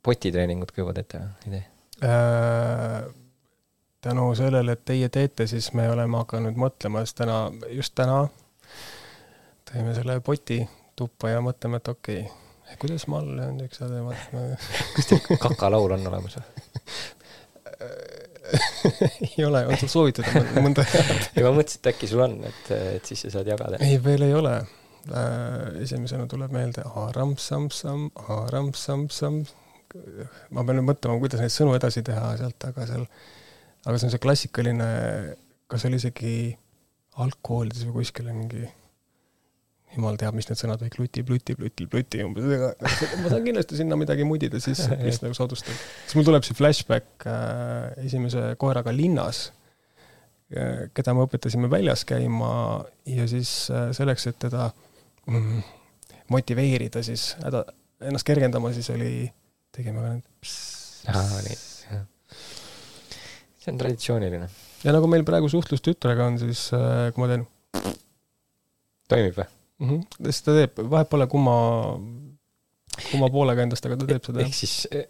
potitreeningut 0.02 0.72
ka 0.72 0.82
juba 0.82 0.94
teete 0.96 1.22
või, 1.22 1.30
ei 1.46 1.54
tee? 1.54 1.64
Äh, 2.08 3.08
tänu 4.04 4.28
sellele, 4.38 4.76
et 4.76 4.84
teie 4.86 5.08
teete, 5.12 5.46
siis 5.50 5.72
me 5.74 5.88
oleme 5.90 6.20
hakanud 6.20 6.58
mõtlema, 6.58 7.02
sest 7.04 7.18
täna, 7.22 7.38
just 7.74 7.96
täna 7.98 8.26
tõime 9.68 9.94
selle 9.96 10.20
poti 10.24 10.62
tuppa 10.96 11.34
ja 11.34 11.42
mõtleme, 11.44 11.82
et 11.82 11.90
okei 11.92 12.22
okay,, 12.22 12.78
kuidas 12.80 13.06
ma 13.10 13.20
all 13.22 13.34
löön 13.36 13.60
üks 13.66 13.82
asja, 13.84 14.02
vaata. 14.06 14.42
kas 14.96 15.10
teil 15.10 15.38
kakalaul 15.42 15.96
on 15.98 16.10
olemas 16.12 16.38
või? 16.38 16.66
ei 19.38 19.44
ole, 19.44 19.66
on 19.66 19.76
sul 19.78 19.90
soovitada 19.92 20.42
mõnda 20.64 20.84
head? 20.88 21.30
ei, 21.34 21.44
ma 21.44 21.52
mõtlesin, 21.52 21.82
et 21.82 21.90
äkki 21.92 22.10
sul 22.10 22.24
on, 22.24 22.38
et, 22.48 22.74
et 22.98 23.08
siis 23.08 23.26
sa 23.26 23.38
saad 23.38 23.50
jagada. 23.50 23.80
ei, 23.84 23.98
veel 24.02 24.26
ei 24.28 24.34
ole. 24.34 24.56
Äh, 25.08 25.82
esimesena 25.84 26.26
tuleb 26.28 26.52
meelde 26.52 26.82
aaram-sam-sam, 26.88 28.08
aaram-sam-sam, 28.34 29.42
ma 29.94 30.64
pean 30.64 30.78
nüüd 30.78 30.88
mõtlema, 30.88 31.18
kuidas 31.22 31.42
neid 31.42 31.54
sõnu 31.54 31.74
edasi 31.76 32.02
teha 32.06 32.32
sealt, 32.40 32.64
aga 32.70 32.86
seal, 32.88 33.04
aga 33.84 33.94
see 33.96 34.08
on 34.08 34.14
see 34.14 34.22
klassikaline, 34.24 34.88
kas 35.70 35.86
oli 35.88 36.00
isegi 36.00 36.34
algkoolides 37.18 37.86
või 37.88 38.00
kuskil 38.00 38.28
mingi, 38.30 38.66
jumal 39.94 40.18
teab, 40.20 40.36
mis 40.36 40.48
need 40.50 40.60
sõnad 40.60 40.82
kõik, 40.84 40.98
luti, 41.00 41.24
pluti, 41.26 41.56
pluti, 41.58 41.86
pluti 41.90 42.20
umbes, 42.24 42.48
ega 42.58 42.72
ma 43.22 43.32
saan 43.32 43.46
kindlasti 43.46 43.78
sinna 43.80 43.96
midagi 43.98 44.26
mudida 44.28 44.60
sisse, 44.62 44.98
mis 45.00 45.22
nagu 45.24 45.36
soodustab. 45.36 45.78
siis 46.04 46.18
mul 46.18 46.28
tuleb 46.28 46.44
see 46.46 46.58
flashback 46.58 47.26
äh, 47.28 48.04
esimese 48.04 48.50
koeraga 48.60 48.92
linnas 48.94 49.48
äh,, 50.52 50.86
keda 50.94 51.16
me 51.16 51.24
õpetasime 51.24 51.70
väljas 51.72 52.04
käima 52.08 52.52
ja 53.08 53.26
siis 53.30 53.54
äh, 53.72 53.88
selleks, 53.96 54.28
et 54.30 54.38
teda 54.44 54.68
mm, 55.26 55.64
motiveerida 56.32 57.02
siis 57.06 57.32
häda, 57.42 57.64
ennast 58.04 58.28
kergendama, 58.28 58.72
siis 58.76 58.92
oli 58.94 59.26
tegime 59.76 60.04
ka 60.04 60.14
need 60.14 61.58
see 63.68 63.72
on 63.72 63.78
traditsiooniline. 63.80 64.48
ja 64.84 64.94
nagu 64.94 65.08
meil 65.10 65.24
praegu 65.28 65.50
suhtlus 65.52 65.82
tütrega 65.84 66.26
on, 66.30 66.38
siis 66.40 66.68
äh, 66.76 67.08
kui 67.14 67.24
ma 67.24 67.30
teen 67.32 67.46
toimib 69.10 69.38
või 69.38 69.46
mm? 69.46 69.88
-hmm, 69.88 70.26
siis 70.28 70.42
ta 70.46 70.56
teeb, 70.56 70.82
vahet 70.90 71.10
pole, 71.12 71.28
kumma, 71.30 71.56
kumma 73.10 73.30
poolega 73.34 73.64
endast, 73.66 73.86
aga 73.86 74.00
ta 74.00 74.10
teeb 74.12 74.28
seda. 74.28 74.44
ehk 74.44 74.56
siis 74.56 74.76
eh, 74.92 75.08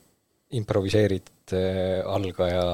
improviseerid 0.59 1.56
äh, 1.56 2.06
algaja 2.06 2.64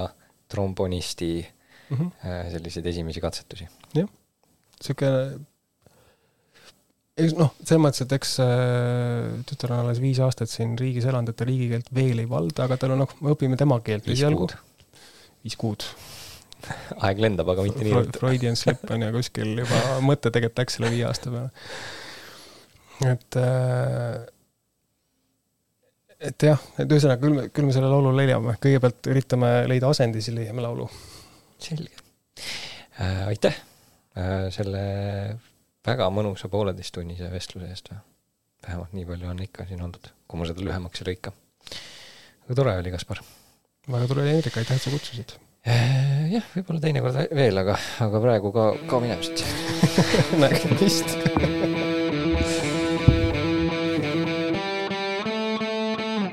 trombonisti 0.48 1.32
mm 1.42 1.96
-hmm. 1.96 2.12
äh, 2.28 2.52
selliseid 2.52 2.86
esimesi 2.92 3.24
katsetusi? 3.24 3.68
jah, 3.94 4.08
niisugune 4.78 5.44
eks 7.20 7.34
noh, 7.38 7.52
selles 7.62 7.82
mõttes, 7.82 8.02
et 8.04 8.14
eks 8.16 8.34
äh, 8.42 9.28
tütar 9.48 9.74
on 9.76 9.84
alles 9.84 10.00
viis 10.02 10.18
aastat 10.24 10.50
siin 10.50 10.74
riigis 10.78 11.06
elanud, 11.06 11.30
et 11.30 11.38
ta 11.38 11.46
riigikeelt 11.48 11.90
veel 11.94 12.22
ei 12.24 12.28
valda, 12.30 12.66
aga 12.66 12.78
tal 12.80 12.96
on 12.96 13.04
noh, 13.04 13.16
me 13.22 13.34
õpime 13.36 13.58
tema 13.60 13.78
keelt 13.86 14.08
esialgu. 14.10 14.48
viis 15.44 15.56
kuud. 15.60 15.86
aeg 17.06 17.22
lendab, 17.22 17.50
aga 17.54 17.66
mitte 17.66 17.84
nii 17.84 17.94
ruttu. 17.94 18.22
Freudian 18.22 18.58
slip 18.58 18.86
on 18.90 19.06
ju 19.06 19.12
kuskil 19.18 19.58
juba, 19.62 19.82
mõte 20.10 20.32
tegelikult 20.34 20.64
läks 20.64 20.78
selle 20.78 20.94
viie 20.94 21.06
aasta 21.08 21.34
peale. 21.34 21.50
et 23.12 23.40
äh, 23.42 24.22
et 26.24 26.46
jah, 26.50 26.60
et 26.80 26.88
ühesõnaga, 26.88 27.20
küll 27.20 27.36
me, 27.36 27.48
küll 27.52 27.68
me 27.68 27.74
selle 27.76 27.90
laulu 27.92 28.14
leiame, 28.16 28.56
kõigepealt 28.62 29.10
üritame 29.12 29.54
leida 29.70 29.90
asendi, 29.92 30.22
siis 30.24 30.34
leiame 30.34 30.64
laulu. 30.64 30.88
selge 31.62 31.94
äh,. 32.98 33.26
aitäh 33.30 33.54
äh, 34.18 34.48
selle 34.54 34.82
väga 35.86 36.08
mõnusa 36.12 36.50
pooleteisttunnise 36.52 37.30
vestluse 37.32 37.70
eest 37.70 37.92
või? 37.92 38.00
vähemalt 38.64 38.94
nii 38.96 39.06
palju 39.08 39.28
on 39.28 39.42
ikka 39.44 39.66
siin 39.68 39.82
olnud, 39.84 40.10
kui 40.28 40.40
ma 40.40 40.48
seda 40.48 40.64
lühemaks 40.64 41.02
ei 41.02 41.10
lõika. 41.10 41.34
aga 42.46 42.58
tore 42.60 42.76
oli, 42.80 42.94
Kaspar. 42.94 43.20
väga 43.88 44.10
tore, 44.10 44.28
Hendrik, 44.30 44.56
aitäh, 44.60 44.80
et 44.80 44.86
sa 44.86 44.94
kutsusid. 44.94 45.36
Äh, 45.68 46.26
jah, 46.32 46.50
võib-olla 46.56 46.84
teinekord 46.84 47.36
veel, 47.36 47.60
aga, 47.60 47.78
aga 48.04 48.24
praegu 48.24 48.52
ka, 48.56 48.68
kao 48.88 49.00
minema 49.04 49.24
siit 49.24 49.44
nägemist 50.40 51.16